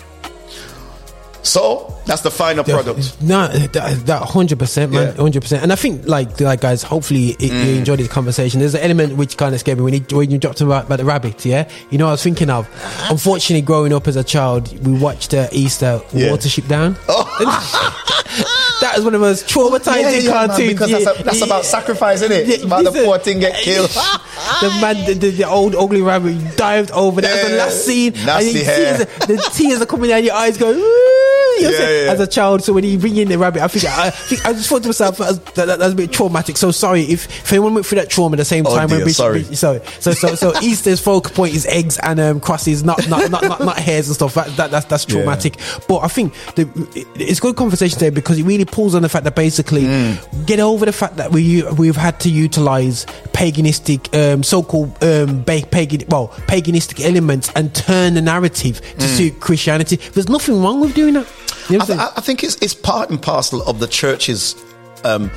So 1.41 1.95
that's 2.05 2.21
the 2.21 2.29
final 2.29 2.63
product. 2.65 3.21
No, 3.21 3.47
that 3.47 4.05
that 4.05 4.21
hundred 4.23 4.59
percent, 4.59 4.91
man, 4.91 5.07
Yeah. 5.07 5.13
Mm. 5.13 5.19
hundred 5.19 5.41
percent. 5.41 5.63
And 5.63 5.71
I 5.71 5.75
think, 5.75 6.05
like, 6.05 6.39
like 6.41 6.59
guys, 6.59 6.83
hopefully 6.83 7.29
it, 7.39 7.51
you 7.51 7.75
enjoyed 7.77 7.99
this 7.99 8.09
conversation. 8.09 8.59
There's 8.59 8.75
an 8.75 8.81
element 8.81 9.15
which 9.15 9.37
kind 9.37 9.53
of 9.55 9.59
scared 9.61 9.77
me 9.77 9.85
when 9.85 9.93
you 9.93 10.01
when 10.11 10.29
you 10.29 10.37
dropped 10.37 10.59
about, 10.61 10.85
about 10.87 10.97
the 10.97 11.05
rabbit. 11.05 11.45
Yeah, 11.45 11.69
you 11.91 11.97
know, 11.97 12.05
what 12.05 12.09
I 12.09 12.13
was 12.13 12.23
thinking 12.23 12.49
of. 12.49 12.67
Unfortunately, 13.09 13.61
growing 13.61 13.93
up 13.93 14.07
as 14.07 14.17
a 14.17 14.23
child, 14.23 14.77
we 14.85 14.93
watched 14.99 15.33
uh, 15.33 15.47
Easter 15.53 16.01
Yeah. 16.11 16.27
Watership 16.29 16.67
Down. 16.67 16.97
that 18.81 18.95
is 18.97 19.03
one 19.03 19.13
of 19.13 19.21
the 19.21 19.27
most 19.27 19.47
traumatizing 19.47 20.01
Yeah, 20.01 20.09
yeah, 20.11 20.31
man, 20.31 20.47
cartoons. 20.47 20.69
because 20.69 20.91
that's, 20.91 21.19
a, 21.19 21.23
that's 21.23 21.41
about 21.41 21.65
sacrifice, 21.65 22.21
isn't 22.21 22.31
it? 22.49 22.63
about 22.63 22.83
the 22.85 22.91
poor 22.91 23.19
thing 23.19 23.39
get 23.39 23.55
killed. 23.55 23.89
the 24.61 24.77
man, 24.81 25.05
the, 25.05 25.13
the, 25.13 25.29
the 25.31 25.43
old 25.47 25.75
ugly 25.75 26.01
rabbit 26.01 26.55
dived 26.57 26.91
over. 26.91 27.21
That 27.21 27.43
was 27.43 27.51
the 27.51 27.57
last 27.57 27.85
scene. 27.85 28.13
Nasty 28.25 28.59
and 28.59 28.67
hair. 28.67 28.97
tears, 29.05 29.17
the 29.27 29.49
tears 29.53 29.81
are 29.81 29.85
coming 29.85 30.09
down 30.09 30.23
your 30.23 30.35
eyes, 30.35 30.57
going. 30.57 30.77
"Woo," 30.79 31.28
know 31.61 31.69
Yeah, 31.69 32.05
yeah. 32.05 32.11
As 32.11 32.19
a 32.19 32.27
child, 32.27 32.63
so 32.63 32.73
when 32.73 32.83
you 32.83 32.97
bring 32.97 33.17
in 33.17 33.27
the 33.29 33.37
rabbit, 33.37 33.61
I 33.61 33.67
think 33.67 33.85
I, 33.85 34.09
think, 34.09 34.45
I 34.45 34.53
just 34.53 34.69
thought 34.69 34.81
to 34.83 34.89
myself 34.89 35.17
that, 35.17 35.45
that, 35.55 35.79
that's 35.79 35.93
a 35.93 35.95
bit 35.95 36.11
traumatic. 36.11 36.57
So 36.57 36.71
sorry 36.71 37.01
if, 37.03 37.25
if 37.27 37.51
anyone 37.53 37.73
went 37.73 37.85
through 37.85 37.97
that 37.99 38.09
trauma 38.09 38.35
at 38.35 38.37
the 38.37 38.45
same 38.45 38.65
Oh, 38.67 38.75
time. 38.75 38.89
when 38.89 38.99
dear, 38.99 39.05
Bishop- 39.05 39.15
sorry. 39.17 39.43
So 39.55 39.79
so 39.99 40.11
so 40.13 40.53
Easter's 40.61 40.99
focal 40.99 41.33
point 41.33 41.53
is 41.55 41.65
eggs 41.65 41.97
and 41.99 42.19
um, 42.19 42.39
crosses, 42.39 42.83
not 42.83 43.07
not, 43.09 43.29
not 43.31 43.43
not 43.43 43.59
not 43.63 43.77
hares 43.77 44.07
and 44.07 44.15
stuff. 44.15 44.33
That, 44.35 44.47
that 44.57 44.71
that's 44.71 44.85
that's 44.85 45.05
traumatic. 45.05 45.55
But 45.87 45.99
I 45.99 46.07
think 46.07 46.33
the, 46.55 46.63
it- 46.95 47.07
it's 47.15 47.39
good 47.39 47.55
conversation 47.55 47.97
today 47.99 48.09
because 48.09 48.37
it 48.39 48.43
really 48.43 48.65
pulls 48.65 48.95
on 48.95 49.01
the 49.01 49.09
fact 49.09 49.23
that 49.25 49.35
basically 49.35 49.83
Mm. 49.83 50.45
get 50.45 50.59
over 50.59 50.85
the 50.85 50.91
fact 50.91 51.15
that 51.17 51.31
we 51.31 51.63
we've 51.73 51.95
had 51.95 52.19
to 52.21 52.29
utilize 52.29 53.05
paganistic 53.33 54.13
um, 54.13 54.43
so-called 54.43 54.91
um, 55.03 55.43
pagan 55.45 56.03
well 56.09 56.27
paganistic 56.47 57.03
elements 57.03 57.51
and 57.55 57.73
turn 57.73 58.13
the 58.13 58.21
narrative 58.21 58.81
to 58.81 59.05
Mm. 59.05 59.17
suit 59.17 59.39
Christianity. 59.39 59.95
There's 59.95 60.29
nothing 60.29 60.61
wrong 60.61 60.79
with 60.81 60.93
doing 60.93 61.13
that. 61.15 61.27
I, 61.69 61.85
th- 61.85 61.99
I 61.99 62.21
think 62.21 62.43
it's 62.43 62.55
it's 62.61 62.73
part 62.73 63.09
and 63.09 63.21
parcel 63.21 63.61
of 63.63 63.79
the 63.79 63.87
church's 63.87 64.55
um, 65.03 65.29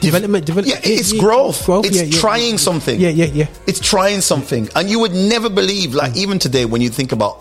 Development, 0.00 0.44
development. 0.44 0.84
Yeah, 0.84 0.92
it's 0.92 1.12
growth. 1.14 1.64
it's 1.68 1.96
yeah, 1.96 2.02
yeah. 2.02 2.20
trying 2.20 2.58
something. 2.58 3.00
Yeah, 3.00 3.08
yeah, 3.08 3.26
yeah. 3.26 3.46
It's 3.66 3.80
trying 3.80 4.20
something, 4.20 4.68
and 4.76 4.90
you 4.90 5.00
would 5.00 5.12
never 5.14 5.48
believe, 5.48 5.94
like 5.94 6.14
even 6.16 6.38
today, 6.38 6.66
when 6.66 6.82
you 6.82 6.90
think 6.90 7.12
about 7.12 7.38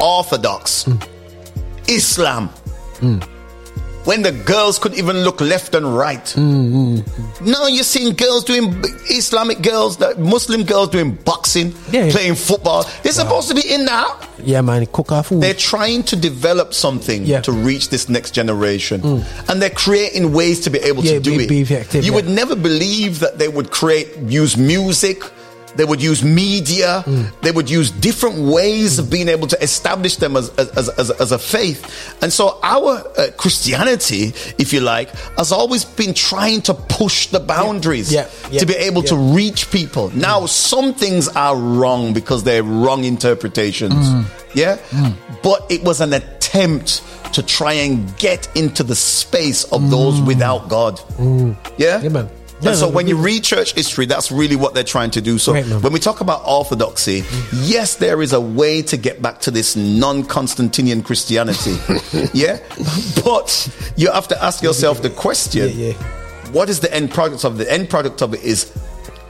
Orthodox 0.00 0.84
Mm. 0.84 1.08
Islam. 1.88 2.50
When 4.06 4.22
the 4.22 4.30
girls 4.30 4.78
could 4.78 4.94
even 4.94 5.24
look 5.24 5.40
left 5.40 5.74
and 5.74 5.96
right. 5.98 6.24
Mm, 6.36 7.02
Now 7.44 7.66
you're 7.66 7.82
seeing 7.82 8.14
girls 8.14 8.44
doing 8.44 8.72
Islamic 9.10 9.62
girls, 9.62 9.96
that 9.96 10.20
Muslim 10.20 10.62
girls 10.64 10.90
doing 10.90 11.10
boxing, 11.24 11.74
Yeah, 11.90 12.10
playing 12.12 12.36
football. 12.36 12.86
They're 13.02 13.12
supposed 13.12 13.48
to 13.48 13.54
be 13.54 13.68
in 13.68 13.84
that. 13.86 14.28
Yeah, 14.44 14.60
man, 14.60 14.86
cook 14.86 15.10
our 15.10 15.24
food. 15.24 15.42
They're 15.42 15.54
trying 15.54 16.04
to 16.04 16.14
develop 16.16 16.72
something 16.72 17.26
Yeah. 17.26 17.40
to 17.42 17.52
reach 17.52 17.88
this 17.88 18.08
next 18.08 18.30
generation, 18.30 19.24
and 19.48 19.60
they're 19.60 19.70
creating 19.86 20.32
ways 20.32 20.60
to 20.60 20.70
be 20.70 20.78
able 20.78 21.02
Yeah, 21.04 21.14
to 21.14 21.20
do 21.20 21.36
be- 21.38 21.44
it. 21.44 21.48
be 21.48 21.60
effective, 21.62 22.04
you 22.04 22.12
would 22.12 22.28
never 22.28 22.54
believe 22.54 23.18
that 23.20 23.38
they 23.40 23.48
would 23.48 23.70
create, 23.72 24.08
use 24.28 24.56
music. 24.56 25.18
They 25.76 25.84
would 25.84 26.02
use 26.02 26.22
media. 26.24 27.02
Mm. 27.06 27.40
They 27.40 27.52
would 27.52 27.70
use 27.70 27.90
different 27.90 28.38
ways 28.38 28.98
of 28.98 29.10
being 29.10 29.28
able 29.28 29.46
to 29.48 29.62
establish 29.62 30.16
them 30.16 30.36
as, 30.36 30.50
as, 30.58 30.88
as, 30.90 31.10
as 31.10 31.32
a 31.32 31.38
faith. 31.38 32.16
And 32.22 32.32
so 32.32 32.58
our 32.62 33.02
uh, 33.16 33.30
Christianity, 33.36 34.32
if 34.58 34.72
you 34.72 34.80
like, 34.80 35.10
has 35.36 35.52
always 35.52 35.84
been 35.84 36.14
trying 36.14 36.62
to 36.62 36.74
push 36.74 37.26
the 37.28 37.40
boundaries 37.40 38.12
Yeah, 38.12 38.28
yeah, 38.50 38.60
to 38.60 38.66
be 38.66 38.74
able 38.74 39.02
to 39.04 39.16
reach 39.16 39.70
people. 39.70 40.10
Now, 40.16 40.46
some 40.46 40.94
things 40.94 41.28
are 41.28 41.56
wrong 41.56 42.12
because 42.12 42.44
they're 42.44 42.62
wrong 42.62 43.04
interpretations. 43.04 43.94
Mm. 43.94 44.24
Yeah? 44.54 44.78
But 45.42 45.66
it 45.70 45.82
was 45.84 46.00
an 46.00 46.12
attempt 46.12 47.02
to 47.34 47.42
try 47.42 47.74
and 47.74 48.16
get 48.16 48.48
into 48.56 48.82
the 48.82 48.94
space 48.94 49.64
of 49.64 49.90
those 49.90 50.20
without 50.22 50.68
God. 50.68 51.00
Yeah? 51.76 52.00
Mm. 52.00 52.30
Yeah. 52.60 52.70
And 52.70 52.76
Yeah, 52.78 52.86
so 52.86 52.88
when 52.88 53.06
you 53.06 53.16
read 53.16 53.44
church 53.44 53.74
history, 53.74 54.06
that's 54.06 54.32
really 54.32 54.56
what 54.56 54.72
they're 54.74 54.82
trying 54.84 55.10
to 55.12 55.20
do. 55.20 55.38
So 55.38 55.52
Right, 55.52 55.64
when 55.82 55.92
we 55.92 55.98
talk 55.98 56.20
about 56.20 56.42
orthodoxy, 56.46 57.22
yes, 57.52 57.96
there 57.96 58.22
is 58.22 58.32
a 58.32 58.40
way 58.40 58.82
to 58.82 58.96
get 58.96 59.20
back 59.20 59.40
to 59.40 59.50
this 59.50 59.76
non-Constantinian 59.76 61.02
Christianity. 61.02 61.76
yeah? 62.32 62.58
But 63.24 63.68
you 63.96 64.10
have 64.10 64.28
to 64.28 64.42
ask 64.42 64.62
yourself 64.62 65.02
the 65.02 65.10
question, 65.10 65.68
Yeah, 65.68 65.88
yeah. 65.88 65.92
what 66.52 66.68
is 66.70 66.80
the 66.80 66.92
end 66.94 67.10
product 67.10 67.44
of 67.44 67.60
it? 67.60 67.64
The 67.64 67.72
end 67.72 67.90
product 67.90 68.22
of 68.22 68.32
it 68.34 68.42
is 68.42 68.72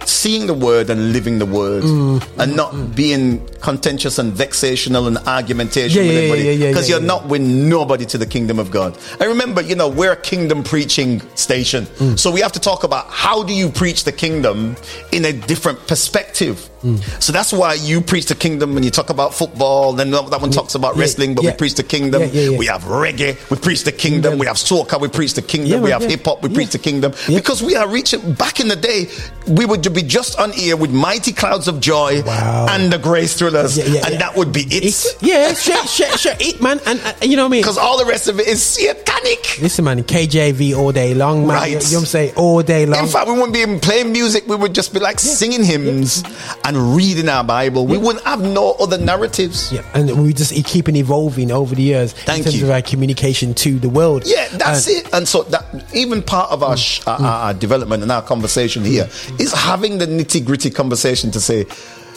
seeing 0.09 0.47
the 0.47 0.55
word 0.55 0.91
and 0.91 1.13
living 1.13 1.39
the 1.39 1.47
word 1.47 1.83
Mm. 1.85 2.23
and 2.39 2.57
not 2.57 2.95
being 2.95 3.47
contentious 3.61 4.19
and 4.19 4.33
vexational 4.33 5.07
and 5.07 5.19
argumentation 5.27 6.03
Yeah, 6.05 6.09
with 6.09 6.17
yeah, 6.17 6.23
anybody 6.53 6.67
because 6.69 6.89
yeah, 6.89 6.97
you're 6.97 7.05
not 7.05 7.27
with 7.27 7.41
nobody 7.43 8.05
to 8.07 8.19
the 8.19 8.27
kingdom 8.27 8.59
of 8.59 8.71
God. 8.71 8.97
And 9.21 9.29
remember, 9.29 9.61
you 9.63 9.75
know, 9.75 9.89
we're 9.89 10.13
a 10.13 10.17
kingdom 10.17 10.63
preaching 10.63 11.21
station. 11.35 11.87
Mm. 11.99 12.19
So 12.19 12.31
we 12.31 12.41
have 12.41 12.53
to 12.53 12.61
talk 12.61 12.85
about 12.85 13.07
how 13.11 13.43
do 13.43 13.53
you 13.53 13.69
preach 13.69 14.05
the 14.05 14.13
kingdom 14.13 14.77
in 15.13 15.25
a 15.25 15.33
different 15.33 15.87
perspective. 15.87 16.69
Mm. 16.87 17.23
So 17.23 17.33
that's 17.33 17.53
why 17.53 17.75
you 17.75 18.01
preach 18.01 18.27
the 18.27 18.35
kingdom 18.35 18.75
when 18.75 18.83
you 18.85 18.91
talk 18.91 19.11
about 19.11 19.35
football, 19.35 19.93
then 19.93 20.11
that 20.11 20.41
one 20.41 20.51
talks 20.51 20.75
about 20.75 20.95
yeah, 20.95 21.01
wrestling, 21.03 21.35
but 21.35 21.45
yeah. 21.45 21.51
we 21.51 21.57
preach 21.57 21.75
the 21.75 21.83
kingdom. 21.83 22.23
Yeah. 22.33 22.57
We 22.57 22.67
have 22.67 22.85
reggae, 22.85 23.51
we 23.51 23.57
preach 23.57 23.85
the 23.85 23.93
kingdom. 23.93 24.39
We 24.39 24.47
have 24.47 24.57
soca, 24.57 25.01
we 25.01 25.09
preach 25.09 25.35
the 25.35 25.43
kingdom. 25.43 25.83
We 25.83 25.91
have 25.91 26.03
hip 26.03 26.25
hop, 26.25 26.43
we 26.43 26.49
preach 26.49 26.71
the 26.71 26.79
kingdom. 26.79 27.13
Because 27.27 27.63
we 27.63 27.75
are 27.77 27.89
reaching, 27.89 28.35
back 28.35 28.61
in 28.61 28.69
the 28.69 28.77
day, 28.77 29.09
we 29.49 29.67
would 29.67 29.83
be 29.93 30.03
just 30.03 30.39
on 30.39 30.53
here 30.53 30.77
with 30.77 30.93
mighty 30.93 31.33
clouds 31.33 31.69
of 31.69 31.81
joy 31.81 32.23
Wow. 32.23 32.67
and 32.71 32.93
the 32.93 32.99
grace 32.99 33.37
thrillers, 33.37 33.79
and 33.79 34.21
that 34.21 34.37
would 34.37 34.53
be 34.53 34.61
it. 34.63 34.85
It's, 34.85 35.21
yeah, 35.23 35.53
sure, 35.55 35.87
sure, 35.87 36.17
sure, 36.17 36.35
it, 36.39 36.61
man. 36.63 36.81
And 36.87 37.01
uh, 37.01 37.13
you 37.23 37.37
know 37.37 37.45
what 37.45 37.49
I 37.49 37.53
mean? 37.53 37.63
Because 37.63 37.79
all 37.79 37.99
the 37.99 38.05
rest 38.05 38.29
of 38.29 38.39
it 38.41 38.47
is 38.47 38.63
satanic. 38.63 39.61
Listen, 39.61 39.85
man, 39.85 40.03
KJV 40.03 40.77
all 40.77 40.93
day 40.93 41.15
long, 41.15 41.47
man. 41.47 41.57
Right. 41.57 41.73
You, 41.73 41.79
you 41.79 41.83
know 41.83 41.89
what 41.89 41.99
I'm 42.01 42.07
saying? 42.07 42.33
All 42.37 42.63
day 42.63 42.87
long. 42.87 43.05
In 43.05 43.09
fact, 43.09 43.27
we 43.27 43.33
wouldn't 43.35 43.53
be 43.55 43.61
even 43.61 43.81
playing 43.81 44.13
music. 44.13 44.47
We 44.47 44.57
would 44.57 44.75
just 44.75 44.93
be 44.93 45.01
like 45.01 45.19
singing 45.19 45.65
hymns 45.65 46.23
and 46.65 46.76
and 46.77 46.97
reading 46.97 47.29
our 47.29 47.43
Bible, 47.45 47.87
we 47.87 47.99
wouldn't 47.99 48.25
have 48.25 48.41
no 48.43 48.73
other 48.75 48.99
narratives. 48.99 49.73
Yeah, 49.73 49.83
and 49.95 50.23
we 50.23 50.33
just 50.33 50.53
keep 50.67 50.89
on 50.89 50.97
evolving 50.97 51.51
over 51.51 51.75
the 51.75 51.83
years 51.83 52.13
Thank 52.13 52.39
in 52.39 52.45
terms 52.45 52.59
you. 52.61 52.65
of 52.65 52.71
our 52.71 52.83
communication 52.83 53.55
to 53.55 53.79
the 53.79 53.89
world. 53.89 54.23
Yeah, 54.27 54.49
that's 54.53 54.87
And- 54.87 54.97
it. 54.97 55.15
And 55.15 55.29
so 55.29 55.43
that 55.45 55.65
even 55.95 56.23
part 56.23 56.51
of 56.51 56.63
our, 56.63 56.77
sh- 56.77 57.03
our, 57.07 57.19
mm. 57.19 57.25
our 57.25 57.55
development 57.55 58.03
and 58.03 58.13
our 58.13 58.23
conversation 58.23 58.85
here 58.85 59.09
is 59.39 59.53
having 59.53 59.99
the 59.99 60.07
nitty 60.07 60.45
gritty 60.45 60.71
conversation 60.71 61.31
to 61.33 61.41
say, 61.41 61.67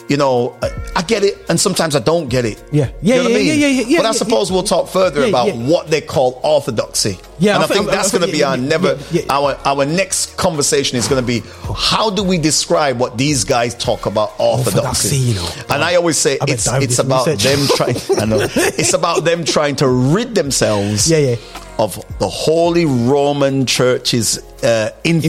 you 0.10 0.18
know, 0.18 0.58
I, 0.96 1.02
get 1.04 1.24
it, 1.24 1.38
and 1.50 1.60
sometimes 1.60 1.96
I 1.96 2.00
don't 2.00 2.28
get 2.30 2.44
it. 2.46 2.62
Yeah. 2.72 2.88
You 2.88 2.94
Yeah, 3.02 3.16
know 3.18 3.24
what 3.24 3.32
I 3.32 3.36
yeah, 3.38 3.52
mean? 3.52 3.60
yeah, 3.62 3.68
yeah, 3.68 3.84
yeah, 3.88 3.98
But 4.00 4.06
I 4.08 4.12
suppose 4.12 4.50
yeah. 4.50 4.54
we'll 4.56 4.64
talk 4.64 4.90
further 4.90 5.22
Yeah, 5.22 5.28
about 5.28 5.48
yeah. 5.48 5.54
what 5.68 5.90
they 5.90 6.02
call 6.02 6.40
orthodoxy. 6.44 7.18
Yeah, 7.40 7.54
and 7.56 7.62
I 7.62 7.66
I 7.66 7.68
think 7.68 7.80
think- 7.82 7.92
that's 7.92 8.12
going 8.12 8.26
to 8.26 8.32
be 8.32 8.44
our 8.44 8.58
yeah, 8.58 8.66
never 8.68 8.88
yeah, 9.12 9.22
yeah. 9.22 9.34
our 9.34 9.56
our 9.66 9.86
next 9.86 10.36
conversation 10.38 10.98
is 10.98 11.08
going 11.08 11.22
to 11.22 11.26
be 11.28 11.42
how 11.76 12.10
do 12.10 12.24
we 12.24 12.38
describe 12.38 13.00
what 13.00 13.18
these 13.18 13.44
guys 13.46 13.76
talk 13.76 14.06
about 14.08 14.34
orthodoxy? 14.40 14.78
Orthodoxy, 14.78 15.16
you 15.18 15.36
know. 15.36 15.50
And 15.70 15.84
I 15.84 15.96
always 15.96 16.18
say 16.18 16.34
I 16.42 16.46
it's 16.50 16.68
it's 16.68 17.00
about 17.00 17.28
research. 17.28 17.44
them 17.44 17.68
trying. 17.78 17.96
I 18.22 18.26
know 18.26 18.40
it's 18.82 18.94
about 18.94 19.24
them 19.24 19.46
trying 19.46 19.76
to 19.78 19.88
rid 19.88 20.36
themselves 20.36 21.10
Yeah, 21.10 21.20
yeah. 21.20 21.36
Of 21.80 21.96
the 22.20 22.28
Holy 22.28 22.86
Roman 22.86 23.66
Church's 23.66 24.38
uh, 24.64 24.92
influence, 25.06 25.24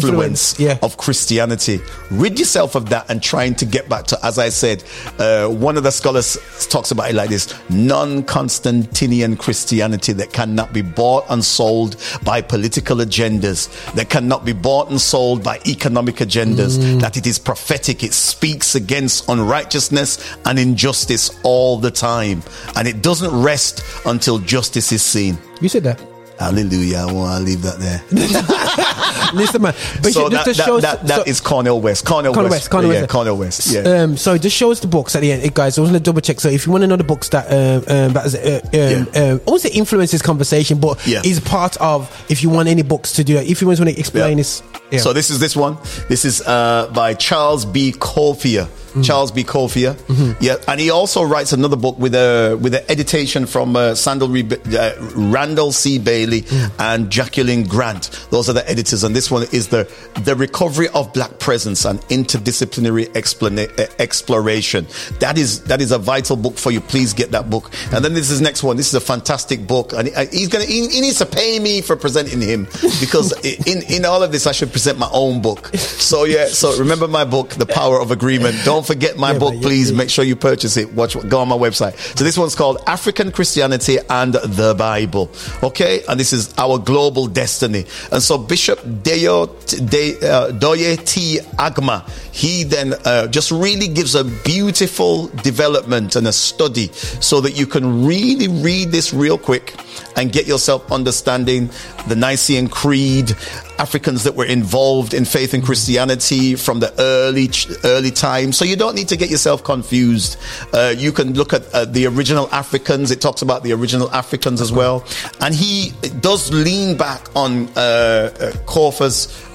Influence, 0.55 0.59
yeah. 0.61 0.79
of 0.83 0.97
Christianity. 0.97 1.79
Rid 2.11 2.41
yourself 2.41 2.75
of 2.75 2.89
that 2.91 3.09
and 3.09 3.23
trying 3.23 3.55
to 3.55 3.65
get 3.65 3.89
back 3.89 4.05
to, 4.07 4.19
as 4.25 4.39
I 4.41 4.49
said, 4.49 4.83
uh, 5.21 5.47
one 5.47 5.77
of 5.77 5.85
the 5.85 5.93
scholars 5.93 6.37
talks 6.69 6.91
about 6.91 7.11
it 7.11 7.15
like 7.15 7.31
this 7.31 7.55
non 7.71 8.25
Constantinian 8.25 9.37
Christianity 9.39 10.13
that 10.15 10.33
cannot 10.33 10.73
be 10.73 10.83
bought 10.83 11.25
and 11.31 11.45
sold 11.45 11.97
by 12.25 12.43
political 12.43 12.97
agendas, 12.97 13.69
that 13.95 14.11
cannot 14.11 14.45
be 14.45 14.53
bought 14.53 14.91
and 14.91 15.01
sold 15.01 15.45
by 15.45 15.61
economic 15.67 16.17
agendas, 16.17 16.77
Mm. 16.81 17.01
that 17.01 17.17
it 17.17 17.27
is 17.29 17.39
prophetic, 17.39 18.03
it 18.03 18.13
speaks 18.13 18.75
against 18.75 19.29
unrighteousness 19.29 20.19
and 20.47 20.59
injustice 20.59 21.31
all 21.45 21.79
the 21.79 21.93
time, 21.93 22.43
and 22.75 22.89
it 22.89 23.01
doesn't 23.03 23.31
rest 23.43 23.85
until 24.07 24.39
justice 24.41 24.91
is 24.91 25.03
seen. 25.03 25.39
You 25.61 25.69
said 25.69 25.85
that. 25.85 26.10
Hallelujah. 26.41 27.05
I 27.09 27.13
want 27.13 27.39
to 27.39 27.45
leave 27.45 27.61
that 27.63 27.79
there. 27.79 28.03
Listen, 29.35 29.63
man. 29.63 29.75
But 30.03 30.13
so 30.13 30.29
just 30.31 30.45
that, 30.47 30.57
that, 30.57 30.65
show- 30.67 30.81
that, 30.81 31.07
that 31.07 31.17
so- 31.19 31.23
is 31.31 31.41
Cornel 31.41 31.81
West. 31.81 32.07
Cornell, 32.07 32.33
Cornel 32.33 32.51
West. 32.51 32.63
West, 32.63 32.71
Cornel 32.71 32.93
yeah, 32.93 33.01
West. 33.03 33.11
Cornel 33.13 33.37
West. 33.37 33.67
Yeah. 33.73 33.81
Um, 33.83 34.17
so 34.17 34.39
just 34.39 34.57
show 34.57 34.71
us 34.73 34.81
the 34.81 34.87
books 34.87 35.15
at 35.15 35.21
the 35.21 35.31
end, 35.33 35.43
Eh, 35.45 35.51
guys. 35.53 35.77
I 35.77 35.83
was 35.83 35.91
going 35.91 36.01
to 36.03 36.05
double 36.05 36.23
check. 36.23 36.41
So 36.41 36.49
if 36.49 36.65
you 36.67 36.73
want 36.73 36.83
to 36.83 36.89
know 36.89 36.97
the 36.97 37.05
books 37.05 37.29
that 37.29 37.47
um, 37.47 37.85
um, 37.95 38.13
that 38.15 38.25
is, 38.27 38.35
uh, 38.35 38.61
um, 38.65 38.71
Yeah. 38.73 39.33
um, 39.33 39.41
I 39.47 39.51
won't 39.51 39.61
say 39.61 39.69
influence 39.71 40.11
this 40.13 40.23
conversation, 40.23 40.81
but 40.81 41.07
Yeah. 41.07 41.21
is 41.25 41.39
part 41.41 41.77
of. 41.77 42.09
If 42.31 42.43
you 42.43 42.49
want 42.49 42.69
any 42.69 42.83
books 42.83 43.13
to 43.13 43.23
do 43.25 43.37
it, 43.37 43.47
if 43.49 43.61
you 43.61 43.67
want 43.69 43.79
to 43.81 43.99
explain 43.99 44.31
Yeah. 44.31 44.35
this, 44.37 44.63
yeah. 44.91 44.99
So 45.01 45.13
this 45.13 45.29
is 45.31 45.39
this 45.41 45.55
one. 45.55 45.77
This 46.09 46.25
is 46.25 46.41
uh, 46.41 46.91
by 46.95 47.13
Charles 47.15 47.65
B. 47.67 47.93
Copher. 47.93 48.67
Mm-hmm. 48.91 49.03
Charles 49.03 49.31
B. 49.33 49.45
Copher. 49.45 49.97
Yeah, 50.41 50.57
and 50.69 50.81
he 50.81 50.91
also 50.91 51.23
writes 51.23 51.53
another 51.53 51.77
book 51.77 51.99
with 51.99 52.15
a 52.15 52.59
with 52.61 52.75
an 52.75 52.83
editation 52.89 53.47
from 53.47 53.77
uh, 53.77 53.95
Sandal 53.95 54.29
Re- 54.29 54.49
uh, 54.77 54.93
Randall 55.15 55.73
C. 55.73 55.99
Bailey 55.99 56.43
Mm. 56.43 56.71
and 56.79 57.11
Jacqueline 57.11 57.65
Grant. 57.65 58.11
Those 58.31 58.49
are 58.49 58.53
the 58.53 58.69
editors, 58.69 59.05
and 59.05 59.15
this 59.15 59.31
one 59.31 59.43
is 59.53 59.69
the 59.69 59.89
the 60.25 60.35
recovery 60.35 60.89
of 60.89 61.13
black 61.13 61.39
presence 61.39 61.85
and 61.85 62.01
interdisciplinary 62.09 63.07
explana- 63.13 63.71
uh, 63.79 63.87
exploration. 63.99 64.87
That 65.21 65.39
is 65.39 65.63
that 65.65 65.81
is 65.81 65.93
a 65.93 65.99
vital 65.99 66.37
book 66.37 66.57
for 66.57 66.71
you. 66.71 66.81
Please 66.81 67.13
get 67.15 67.31
that 67.33 67.49
book. 67.51 67.71
And 67.93 68.05
then 68.05 68.15
this 68.15 68.31
is 68.31 68.41
next 68.41 68.63
one. 68.63 68.77
This 68.77 68.89
is 68.89 68.95
a 68.95 69.01
fantastic 69.01 69.67
book, 69.67 69.93
and 69.93 70.09
he- 70.09 70.39
he's 70.39 70.49
gonna 70.49 70.65
he, 70.65 70.89
he 70.89 71.01
needs 71.01 71.19
to 71.19 71.27
pay 71.27 71.59
me 71.59 71.81
for 71.81 71.97
presenting 71.97 72.41
him 72.41 72.65
because 73.01 73.33
in 73.67 73.83
in 73.83 74.05
all 74.05 74.23
of 74.23 74.33
this 74.33 74.47
I 74.47 74.53
should 74.53 74.73
present 74.73 74.99
my 74.99 75.09
own 75.13 75.41
book. 75.43 75.69
So 75.77 76.25
yeah, 76.25 76.47
so 76.47 76.77
remember 76.79 77.07
my 77.09 77.25
book, 77.25 77.51
The 77.51 77.67
Power 77.67 78.01
of 78.01 78.11
Agreement. 78.11 78.57
Don't 78.65 78.80
forget 78.87 79.17
my 79.17 79.33
Yeah, 79.33 79.39
book, 79.39 79.55
yeah, 79.55 79.61
please. 79.61 79.91
yeah. 79.91 79.97
Make 79.97 80.11
sure 80.11 80.25
you 80.25 80.37
purchase 80.37 80.77
it. 80.77 80.93
Watch, 80.95 81.17
go 81.29 81.41
on 81.41 81.49
my 81.49 81.57
website. 81.57 81.97
So 82.19 82.25
this 82.25 82.37
one's 82.39 82.55
called 82.55 82.79
African 82.87 83.33
Christianity 83.33 83.99
and 84.09 84.35
the 84.35 84.75
Bible. 84.77 85.31
Okay, 85.63 86.03
and 86.09 86.19
this 86.19 86.33
is 86.33 86.55
our 86.59 86.79
global 86.79 87.27
destiny. 87.27 87.85
And 88.13 88.23
so 88.23 88.39
Bishop 88.39 88.81
Deo 89.03 89.47
De, 89.47 90.17
uh, 90.19 90.51
Doye 90.53 90.97
T 91.05 91.39
Agma, 91.59 92.09
he 92.33 92.65
then 92.65 92.95
uh, 93.05 93.27
just 93.29 93.51
really 93.51 93.89
gives 93.89 94.15
a 94.15 94.25
beautiful 94.25 95.29
development 95.43 96.17
and 96.17 96.27
a 96.27 96.33
study 96.33 96.89
so 96.93 97.41
that 97.41 97.57
you 97.57 97.67
can 97.67 98.05
really 98.07 98.49
read 98.49 98.91
this 98.91 99.13
real 99.13 99.39
quick 99.39 99.75
and 100.17 100.33
get 100.33 100.47
yourself 100.47 100.91
understanding 100.93 101.71
the 102.09 102.17
Nicene 102.17 102.69
Creed, 102.69 103.33
Africans 103.79 104.25
that 104.25 104.35
were 104.35 104.45
involved 104.45 105.15
in 105.15 105.25
faith 105.25 105.55
and 105.55 105.65
Christianity 105.65 106.55
from 106.55 106.81
the 106.81 106.93
early 106.99 107.49
early 107.85 108.11
times. 108.11 108.57
So 108.57 108.65
you 108.65 108.77
don't 108.77 108.95
need 108.95 109.09
to 109.09 109.17
get 109.17 109.31
yourself 109.31 109.65
confused. 109.65 110.37
Uh, 110.73 110.95
you 110.97 111.13
can 111.13 111.35
look 111.35 111.53
at 111.53 111.67
uh, 111.73 111.85
the 111.87 112.07
original 112.07 112.49
Africans. 112.53 113.11
It 113.11 113.21
talks 113.21 113.43
about 113.43 113.63
the 113.63 113.73
original 113.73 114.11
Africans 114.11 114.61
as 114.61 114.73
well, 114.73 115.05
and 115.41 115.55
he 115.55 115.93
does 116.21 116.53
lean 116.53 116.97
back 116.97 117.29
on 117.35 117.69
uh, 117.77 118.33
uh, 118.41 118.53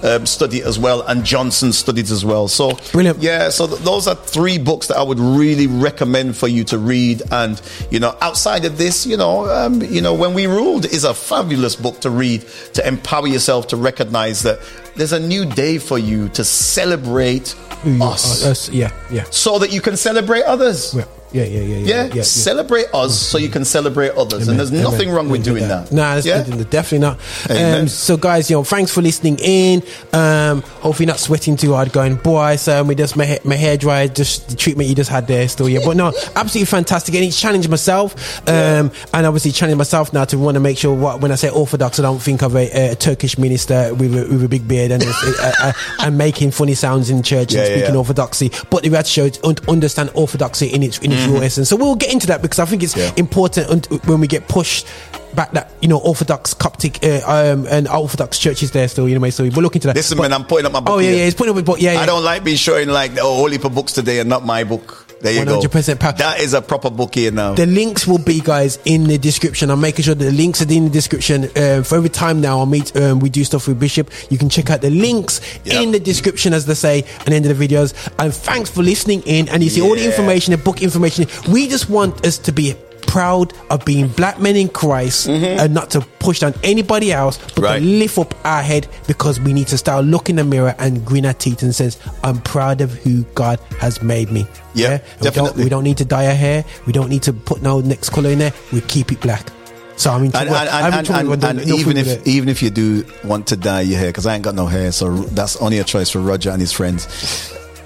um, 0.06 0.26
study 0.26 0.61
as 0.61 0.77
well 0.77 1.02
and 1.02 1.26
Johnson 1.26 1.73
studied 1.73 2.11
as 2.11 2.23
well. 2.23 2.48
So 2.48 2.77
Brilliant. 2.91 3.19
Yeah, 3.22 3.49
so 3.49 3.68
th- 3.68 3.82
those 3.82 4.07
are 4.07 4.15
three 4.15 4.57
books 4.57 4.88
that 4.88 4.98
I 4.98 5.03
would 5.03 5.19
really 5.19 5.68
recommend 5.68 6.38
for 6.38 6.48
you 6.48 6.64
to 6.65 6.77
read. 6.77 7.22
And 7.32 7.61
you 7.90 7.99
know, 7.99 8.15
outside 8.22 8.65
of 8.65 8.77
this, 8.77 9.06
you 9.06 9.18
know, 9.18 9.49
um, 9.49 9.82
you 9.82 10.02
know, 10.02 10.14
when 10.14 10.34
we 10.34 10.48
ruled 10.48 10.86
is 10.86 11.03
a 11.03 11.14
fabulous 11.14 11.76
book 11.76 11.99
to 12.02 12.10
read 12.10 12.41
to 12.73 12.88
empower 12.88 13.27
yourself 13.27 13.68
to 13.69 13.77
recognize 13.77 14.44
that 14.44 14.60
there's 14.95 15.13
a 15.13 15.19
new 15.19 15.45
day 15.45 15.77
for 15.77 15.97
you 15.97 16.30
to 16.30 16.43
celebrate 16.43 17.55
you 17.85 18.03
us, 18.03 18.45
are, 18.45 18.51
us, 18.51 18.69
yeah, 18.69 18.91
yeah, 19.11 19.23
so 19.31 19.59
that 19.59 19.72
you 19.72 19.81
can 19.81 19.95
celebrate 19.97 20.43
others. 20.43 20.93
yeah, 20.95 21.03
yeah, 21.31 21.43
yeah, 21.43 21.59
yeah, 21.59 21.77
Yeah, 21.77 22.05
yeah, 22.05 22.13
yeah. 22.15 22.22
celebrate 22.23 22.85
us 22.93 23.19
so 23.19 23.38
you 23.38 23.49
can 23.49 23.65
celebrate 23.65 24.11
others, 24.11 24.47
and 24.47 24.55
Amen, 24.55 24.57
there's 24.57 24.72
amen, 24.72 24.84
nothing 24.84 25.09
wrong 25.11 25.30
with 25.30 25.41
amen 25.47 25.59
doing 25.59 25.67
that. 25.67 25.91
Nah, 25.91 26.15
that's 26.15 26.26
yeah? 26.26 26.43
definitely 26.69 26.99
not. 26.99 27.19
Um, 27.49 27.88
so, 27.89 28.15
guys, 28.15 28.49
you 28.49 28.55
know, 28.55 28.63
thanks 28.63 28.91
for 28.93 29.01
listening 29.01 29.38
in. 29.39 29.84
Um, 30.13 30.61
hopefully, 30.61 31.05
not 31.05 31.19
sweating 31.19 31.57
too 31.57 31.73
hard. 31.73 31.91
Going, 31.91 32.15
boy, 32.15 32.55
so 32.55 32.84
we 32.84 32.95
just 32.95 33.17
my, 33.17 33.39
my 33.43 33.55
hair 33.55 33.76
dry. 33.77 34.07
Just 34.07 34.49
the 34.49 34.55
treatment 34.55 34.88
you 34.88 34.95
just 34.95 35.09
had 35.09 35.27
there, 35.27 35.47
still, 35.49 35.67
yeah. 35.67 35.81
But 35.84 35.97
no, 35.97 36.07
absolutely 36.35 36.65
fantastic. 36.65 37.13
And 37.15 37.26
it's 37.26 37.39
challenged 37.39 37.69
myself, 37.69 38.15
um, 38.47 38.91
and 39.13 39.26
obviously 39.26 39.51
challenged 39.51 39.77
myself 39.77 40.13
now 40.13 40.23
to 40.26 40.38
want 40.38 40.55
to 40.55 40.61
make 40.61 40.77
sure 40.77 40.95
what 40.95 41.19
when 41.22 41.31
I 41.31 41.35
say 41.35 41.49
orthodox, 41.49 41.99
I 41.99 42.03
don't 42.03 42.22
think 42.22 42.43
of 42.43 42.55
a, 42.55 42.91
a 42.91 42.95
Turkish 42.95 43.38
minister 43.38 43.93
with 43.93 44.15
a, 44.15 44.26
with 44.31 44.43
a 44.43 44.47
big 44.49 44.67
beard 44.67 44.85
and 44.91 45.03
uh, 45.03 45.52
uh, 45.62 45.74
and 46.02 46.18
making 46.18 46.52
funny 46.52 46.74
sounds 46.74 47.10
in 47.10 47.24
church 47.24 47.53
Yeah, 47.53 47.60
and 47.62 47.68
speaking 47.68 47.94
yeah. 47.94 47.98
orthodoxy. 47.99 48.52
But 48.70 48.84
the 48.84 48.90
reality 48.90 49.10
show 49.10 49.30
understand 49.68 50.10
orthodoxy 50.14 50.68
in 50.68 50.84
its 50.84 50.98
in 50.99 51.12
its 51.12 51.26
raw 51.28 51.40
essence. 51.41 51.70
So 51.70 51.76
we'll 51.76 51.95
get 51.95 52.12
into 52.12 52.28
that 52.28 52.41
because 52.41 52.60
I 52.60 52.66
think 52.66 52.82
it's 52.84 52.94
Mm-hmm. 52.95 53.18
Yeah. 53.18 53.24
important 53.24 53.70
un- 53.91 53.99
when 54.06 54.20
we 54.22 54.28
get 54.28 54.48
pushed 54.48 54.88
back 55.36 55.52
that 55.52 55.70
you 55.82 55.88
know 55.90 55.98
orthodox 55.99 56.53
Coptic 56.53 57.03
uh, 57.03 57.20
um, 57.26 57.68
and 57.70 57.88
orthodox 57.90 58.40
churches 58.40 58.72
there 58.72 58.88
still. 58.88 59.10
You 59.10 59.20
know, 59.20 59.30
so 59.30 59.44
we'll 59.44 59.62
look 59.64 59.76
into 59.76 59.88
that. 59.88 59.95
Listen, 59.95 60.18
But- 60.18 60.24
man, 60.30 60.34
I'm 60.34 60.45
putting 60.45 60.66
up 60.66 60.72
my 60.72 60.80
book. 60.80 60.95
Oh 60.95 60.99
yeah, 60.99 61.10
here. 61.10 61.18
yeah, 61.20 61.24
he's 61.26 61.36
putting 61.36 61.57
up. 61.57 61.66
But 61.66 61.82
yeah, 61.82 61.94
yeah. 61.94 61.99
I 61.99 62.06
don't 62.06 62.24
like 62.24 62.44
being 62.44 62.57
showing 62.57 62.88
like 62.88 63.12
oh, 63.20 63.36
whole 63.36 63.49
heap 63.52 63.66
of 63.66 63.76
books 63.76 63.91
today 63.91 64.20
and 64.20 64.30
not 64.30 64.45
my 64.45 64.64
book. 64.64 65.05
There 65.22 65.34
you 65.34 65.46
go. 65.46 65.60
100% 65.60 66.00
power. 66.00 66.14
That 66.14 66.40
is 66.40 66.54
a 66.54 66.62
proper 66.62 66.90
book 66.90 67.16
here 67.16 67.32
now. 67.32 67.54
The 67.56 67.66
links 67.66 68.06
will 68.06 68.18
be, 68.20 68.42
guys, 68.42 68.78
in 68.86 69.06
the 69.06 69.18
description. 69.18 69.72
I'm 69.72 69.82
making 69.82 70.04
sure 70.04 70.14
the 70.16 70.32
links 70.32 70.62
are 70.62 70.72
in 70.72 70.86
the 70.86 70.90
description. 70.90 71.46
Uh, 71.56 71.84
for 71.84 71.96
every 71.96 72.10
time 72.10 72.42
now 72.42 72.62
I 72.62 72.66
meet, 72.66 72.96
um, 72.96 73.20
we 73.20 73.30
do 73.30 73.44
stuff 73.44 73.68
with 73.68 73.80
Bishop. 73.80 74.12
You 74.30 74.38
can 74.38 74.50
check 74.50 74.70
out 74.70 74.82
the 74.82 74.90
links 74.90 75.42
Yep. 75.64 75.82
in 75.84 75.92
the 75.92 76.00
description, 76.00 76.54
as 76.54 76.66
they 76.66 76.74
say, 76.76 77.00
at 77.20 77.26
the 77.26 77.34
end 77.36 77.46
of 77.46 77.58
the 77.58 77.68
videos. 77.68 77.94
And 78.20 78.34
thanks 78.34 78.70
for 78.70 78.84
listening 78.84 79.22
in. 79.26 79.50
And 79.50 79.64
you 79.64 79.70
see 79.70 79.82
all 79.82 79.96
the 79.96 80.06
information, 80.06 80.52
the 80.52 80.58
book 80.58 80.82
information. 80.82 81.28
We 81.50 81.68
just 81.68 81.90
want 81.90 82.26
us 82.26 82.38
to 82.40 82.52
be 82.52 82.76
proud 83.16 83.54
of 83.70 83.86
being 83.86 84.10
black 84.10 84.42
men 84.42 84.58
in 84.58 84.68
Christ 84.68 85.28
and 85.30 85.74
not 85.74 85.90
to 85.92 86.02
push 86.20 86.40
down 86.40 86.54
anybody 86.64 87.14
else, 87.14 87.38
but 87.38 87.56
Mm-hmm. 87.56 87.64
Right. 87.64 87.80
to 87.80 87.86
lift 87.86 88.18
up 88.18 88.36
our 88.46 88.62
head 88.62 88.88
because 89.08 89.40
we 89.40 89.54
need 89.54 89.68
to 89.68 89.78
start 89.78 90.04
looking 90.04 90.38
in 90.38 90.50
the 90.50 90.56
mirror 90.56 90.76
and 90.80 91.06
grin 91.06 91.26
our 91.26 91.34
teeth 91.34 91.64
and 91.64 91.74
says, 91.74 91.98
I'm 92.24 92.42
proud 92.42 92.82
of 92.82 92.92
who 92.92 93.24
God 93.34 93.58
has 93.80 94.02
made 94.02 94.30
me. 94.32 94.46
Yeah, 94.74 95.00
And 95.20 95.22
we 95.24 95.30
don't, 95.32 95.56
we 95.56 95.70
don't 95.70 95.86
need 95.86 95.98
to 96.00 96.06
dye 96.06 96.28
our 96.28 96.34
hair. 96.34 96.66
We 96.86 96.92
don't 96.92 97.10
need 97.10 97.24
to 97.24 97.32
put 97.34 97.62
no 97.62 97.80
next 97.80 98.10
color 98.10 98.32
in 98.32 98.40
there. 98.40 98.52
We 98.74 98.82
keep 98.82 99.12
it 99.14 99.22
black. 99.22 99.48
So 99.96 100.12
I 100.12 100.18
mean, 100.20 100.32
and, 100.36 100.50
well, 100.50 100.60
and, 100.60 100.70
I 100.70 100.82
haven't 100.92 101.10
and, 101.10 101.44
and, 101.62 101.70
even 101.70 101.96
if 101.96 102.08
it. 102.08 102.28
even 102.28 102.50
if 102.50 102.62
you 102.62 102.70
do 102.70 103.06
want 103.24 103.48
to 103.48 103.56
dye 103.56 103.80
your 103.82 103.98
hair, 103.98 104.10
because 104.10 104.26
I 104.26 104.36
ain't 104.36 104.44
got 104.44 104.54
no 104.56 104.66
hair, 104.68 104.92
so 104.92 105.16
that's 105.32 105.56
only 105.62 105.80
a 105.80 105.86
choice 105.86 106.10
for 106.10 106.20
Roger 106.20 106.50
and 106.52 106.60
his 106.60 106.74
friends. 106.74 107.08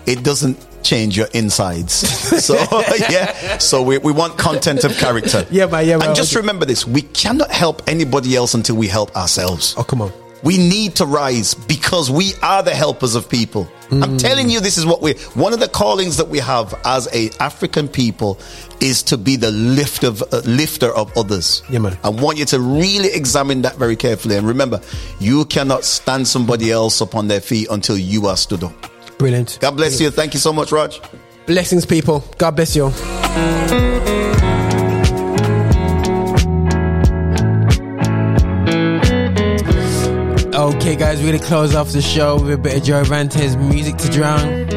It 0.08 0.24
doesn't 0.24 0.58
change 0.84 1.18
your 1.18 1.28
insides. 1.34 1.94
so 2.46 2.56
yeah, 3.10 3.58
so 3.58 3.82
we, 3.84 3.98
we 3.98 4.12
want 4.12 4.38
content 4.38 4.84
of 4.84 4.96
character. 4.98 5.46
Yeah, 5.52 5.66
man, 5.68 5.88
yeah. 5.88 6.00
And 6.02 6.16
just 6.16 6.36
remember 6.36 6.66
this: 6.66 6.86
we 6.88 7.02
cannot 7.02 7.52
help 7.52 7.82
anybody 7.88 8.36
else 8.36 8.54
until 8.54 8.76
we 8.76 8.88
help 8.88 9.16
ourselves. 9.16 9.76
oh 9.78 9.84
come 9.84 10.02
on, 10.02 10.12
We 10.44 10.58
need 10.58 10.96
to 10.96 11.06
rise 11.06 11.54
because 11.54 12.10
we 12.10 12.34
are 12.42 12.64
the 12.64 12.74
helpers 12.76 13.16
of 13.16 13.30
people. 13.30 13.68
I'm 13.92 14.02
Mm. 14.02 14.20
telling 14.20 14.50
you, 14.52 14.60
this 14.60 14.78
is 14.78 14.86
what 14.86 15.02
we. 15.02 15.14
One 15.34 15.52
of 15.52 15.60
the 15.60 15.68
callings 15.68 16.18
that 16.18 16.28
we 16.30 16.38
have 16.38 16.76
as 16.86 17.08
a 17.12 17.32
African 17.40 17.88
people 17.88 18.38
is 18.80 19.02
to 19.04 19.18
be 19.18 19.36
the 19.36 19.50
lift 19.50 20.04
of 20.04 20.22
uh, 20.32 20.42
lifter 20.46 20.94
of 20.96 21.12
others. 21.18 21.64
Yeah, 21.72 21.80
man. 21.80 21.98
I 22.04 22.10
want 22.10 22.38
you 22.38 22.46
to 22.46 22.60
really 22.60 23.10
examine 23.12 23.64
that 23.64 23.78
very 23.78 23.96
carefully. 23.96 24.36
And 24.38 24.48
remember, 24.48 24.80
you 25.20 25.44
cannot 25.46 25.84
stand 25.86 26.28
somebody 26.28 26.72
else 26.72 27.02
upon 27.02 27.28
their 27.30 27.42
feet 27.42 27.68
until 27.72 27.98
you 27.98 28.28
are 28.28 28.38
stood 28.38 28.64
up. 28.64 28.74
Brilliant. 29.20 29.60
God 29.62 29.78
bless 29.78 30.02
you. 30.02 30.10
Thank 30.10 30.34
you 30.34 30.40
so 30.40 30.52
much, 30.52 30.72
Raj. 30.72 31.00
Blessings, 31.46 31.86
people. 31.86 32.24
God 32.40 32.56
bless 32.56 32.76
you. 32.76 32.86
Okay, 40.56 40.96
guys, 40.96 41.22
we're 41.22 41.32
gonna 41.32 41.44
close 41.44 41.76
off 41.76 41.92
the 41.92 42.02
show 42.02 42.42
with 42.42 42.52
a 42.54 42.58
bit 42.58 42.78
of 42.78 42.84
Joe 42.84 43.04
Vantes 43.04 43.56
music 43.56 43.98
to 43.98 44.10
drown. 44.10 44.68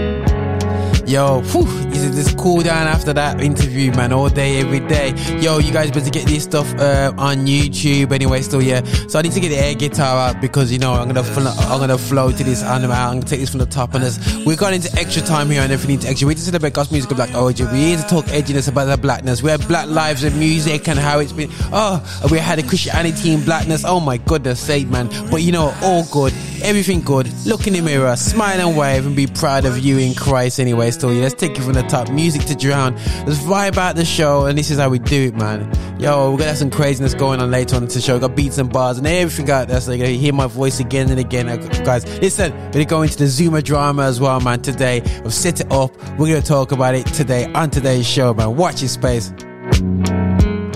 Yo, 1.07 1.41
whew, 1.53 1.67
is 1.93 2.05
it 2.05 2.13
just 2.13 2.37
cool 2.39 2.63
down 2.63 2.87
after 2.87 3.13
that 3.13 3.41
interview, 3.41 3.93
man? 3.93 4.13
All 4.13 4.29
day, 4.29 4.61
every 4.61 4.81
day. 4.81 5.15
Yo, 5.41 5.59
you 5.59 5.73
guys 5.73 5.91
better 5.91 6.11
get 6.11 6.27
this 6.27 6.45
stuff 6.45 6.73
uh, 6.79 7.13
on 7.19 7.47
YouTube 7.47 8.13
anyway. 8.13 8.43
Still, 8.43 8.63
yeah. 8.63 8.83
So 9.09 9.19
I 9.19 9.23
need 9.23 9.33
to 9.33 9.41
get 9.41 9.49
the 9.49 9.59
air 9.59 9.75
guitar 9.75 10.29
out 10.29 10.41
because 10.41 10.71
you 10.71 10.79
know 10.79 10.93
I'm 10.93 11.07
gonna 11.07 11.25
fl- 11.25 11.49
I'm 11.49 11.81
gonna 11.81 11.99
flow 11.99 12.31
to 12.31 12.45
this 12.45 12.63
animal. 12.63 12.97
I'm 12.97 13.21
gonna 13.21 13.27
take 13.27 13.41
this 13.41 13.51
from 13.51 13.61
the 13.61 13.67
top 13.67 13.95
and. 13.95 14.03
We're 14.45 14.57
going 14.57 14.75
into 14.75 14.93
extra 14.99 15.23
time 15.23 15.51
here 15.51 15.63
on 15.63 15.71
everything 15.71 16.01
to 16.01 16.09
extra. 16.09 16.27
We 16.27 16.35
just 16.35 16.47
celebrate 16.47 16.73
gospel 16.75 16.95
music 16.95 17.11
of 17.13 17.17
black 17.17 17.35
origin. 17.35 17.71
We 17.71 17.79
need 17.79 17.99
to 17.99 18.07
talk 18.07 18.25
edginess 18.27 18.69
about 18.69 18.87
the 18.87 18.97
blackness. 18.97 19.43
We 19.43 19.51
have 19.51 19.67
black 19.69 19.89
lives 19.89 20.25
and 20.25 20.37
music 20.39 20.89
and 20.89 20.99
how 20.99 21.21
it's 21.21 21.33
been. 21.33 21.49
Oh, 21.73 22.03
we 22.31 22.39
had 22.39 22.59
a 22.59 22.63
Christianity 22.63 23.33
in 23.33 23.45
blackness. 23.45 23.85
Oh 23.85 24.01
my 24.01 24.17
goodness 24.17 24.59
sake, 24.61 24.89
man. 24.89 25.09
But 25.31 25.43
you 25.43 25.53
know, 25.53 25.75
all 25.83 26.05
good, 26.11 26.33
everything 26.63 27.03
good. 27.03 27.33
Look 27.47 27.67
in 27.69 27.75
the 27.75 27.81
mirror, 27.81 28.17
smile 28.17 28.69
and 28.69 28.77
wave, 28.77 29.07
and 29.07 29.15
be 29.15 29.27
proud 29.29 29.65
of 29.65 29.79
you 29.79 29.99
in 29.99 30.15
Christ. 30.15 30.59
Anyway, 30.59 30.91
still, 30.91 31.13
yeah. 31.15 31.23
Let's 31.23 31.35
take 31.35 31.57
it 31.57 31.63
from 31.63 31.75
the 31.75 31.82
top. 31.89 32.11
Music 32.11 32.43
to 32.47 32.55
drown. 32.55 32.95
Let's 33.27 33.39
vibe 33.41 33.77
out 33.77 33.97
the 33.97 34.05
show, 34.05 34.47
and 34.47 34.57
this 34.59 34.71
is 34.71 34.79
how 34.79 34.89
we 34.89 34.99
do 34.99 35.29
it, 35.29 35.35
man. 35.37 35.71
Yo, 35.99 36.31
we're 36.31 36.39
gonna 36.39 36.49
have 36.51 36.59
some 36.59 36.71
craziness 36.71 37.15
going 37.15 37.41
on 37.41 37.51
later 37.51 37.77
on 37.77 37.85
the 37.87 38.01
show. 38.01 38.19
Got 38.19 38.35
beats 38.35 38.59
and 38.59 38.73
bars 38.73 38.99
and 38.99 39.07
everything 39.07 39.51
out 39.51 39.69
there. 39.69 39.81
So 39.81 39.97
gonna 39.97 40.09
hear 40.11 40.33
my 40.33 40.47
voice 40.47 40.81
again 40.81 41.11
and 41.11 41.19
again, 41.21 41.49
Uh, 41.49 41.57
guys. 41.85 42.05
Listen, 42.21 42.53
we're 42.53 42.73
gonna 42.73 42.85
go 42.87 43.03
into 43.03 43.19
the 43.19 43.27
Zuma 43.27 43.63
drama 43.63 44.03
as 44.05 44.21
well, 44.21 44.41
man. 44.41 44.61
Today, 44.61 45.03
we've 45.23 45.33
set 45.33 45.61
it 45.61 45.71
up. 45.71 45.93
We're 46.19 46.29
gonna 46.29 46.43
talk 46.43 46.73
about 46.73 46.95
it 46.95 47.07
today 47.07 47.51
on 47.55 47.71
today's 47.71 48.07
show, 48.07 48.35
man. 48.35 48.57
Watch 48.57 48.83
your 48.83 48.89
space. 48.89 49.33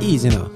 Easy 0.01 0.29
now. 0.29 0.51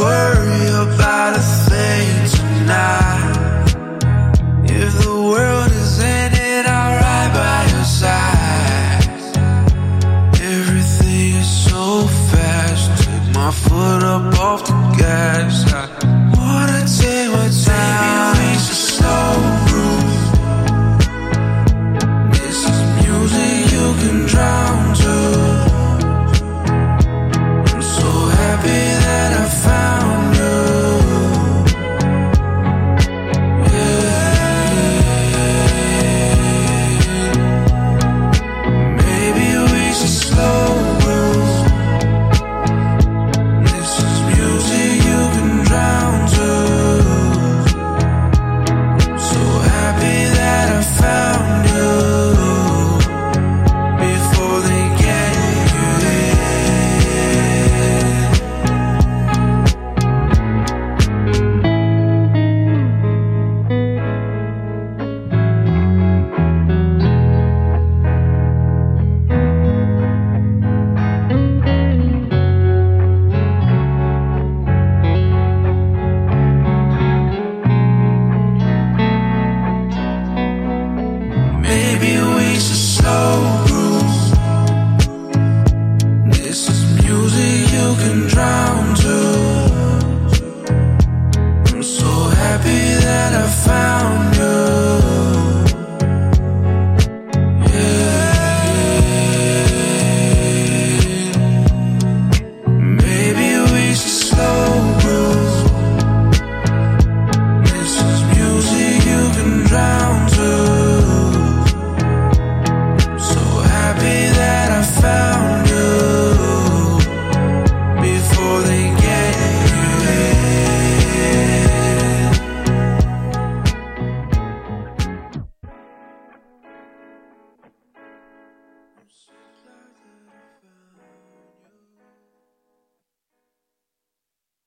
Worry 0.00 0.66
about 0.84 1.36
a 1.36 1.44
thing 1.68 2.10
tonight. 2.36 3.66
If 4.64 4.92
the 5.04 5.16
world 5.30 5.70
is 5.82 6.00
ending, 6.00 6.64
I'll 6.76 6.94
ride 7.04 7.32
by 7.40 7.60
your 7.74 7.88
side. 8.00 9.04
Everything 10.56 11.34
is 11.42 11.50
so 11.68 12.06
fast. 12.30 12.90
My 13.34 13.50
foot 13.50 14.02
up 14.14 14.38
off 14.38 14.60
the 14.66 14.78
gas. 14.98 15.54
I 15.72 15.84
wanna 16.34 16.82
take 16.98 17.28
my 17.36 17.48
time. 17.64 18.29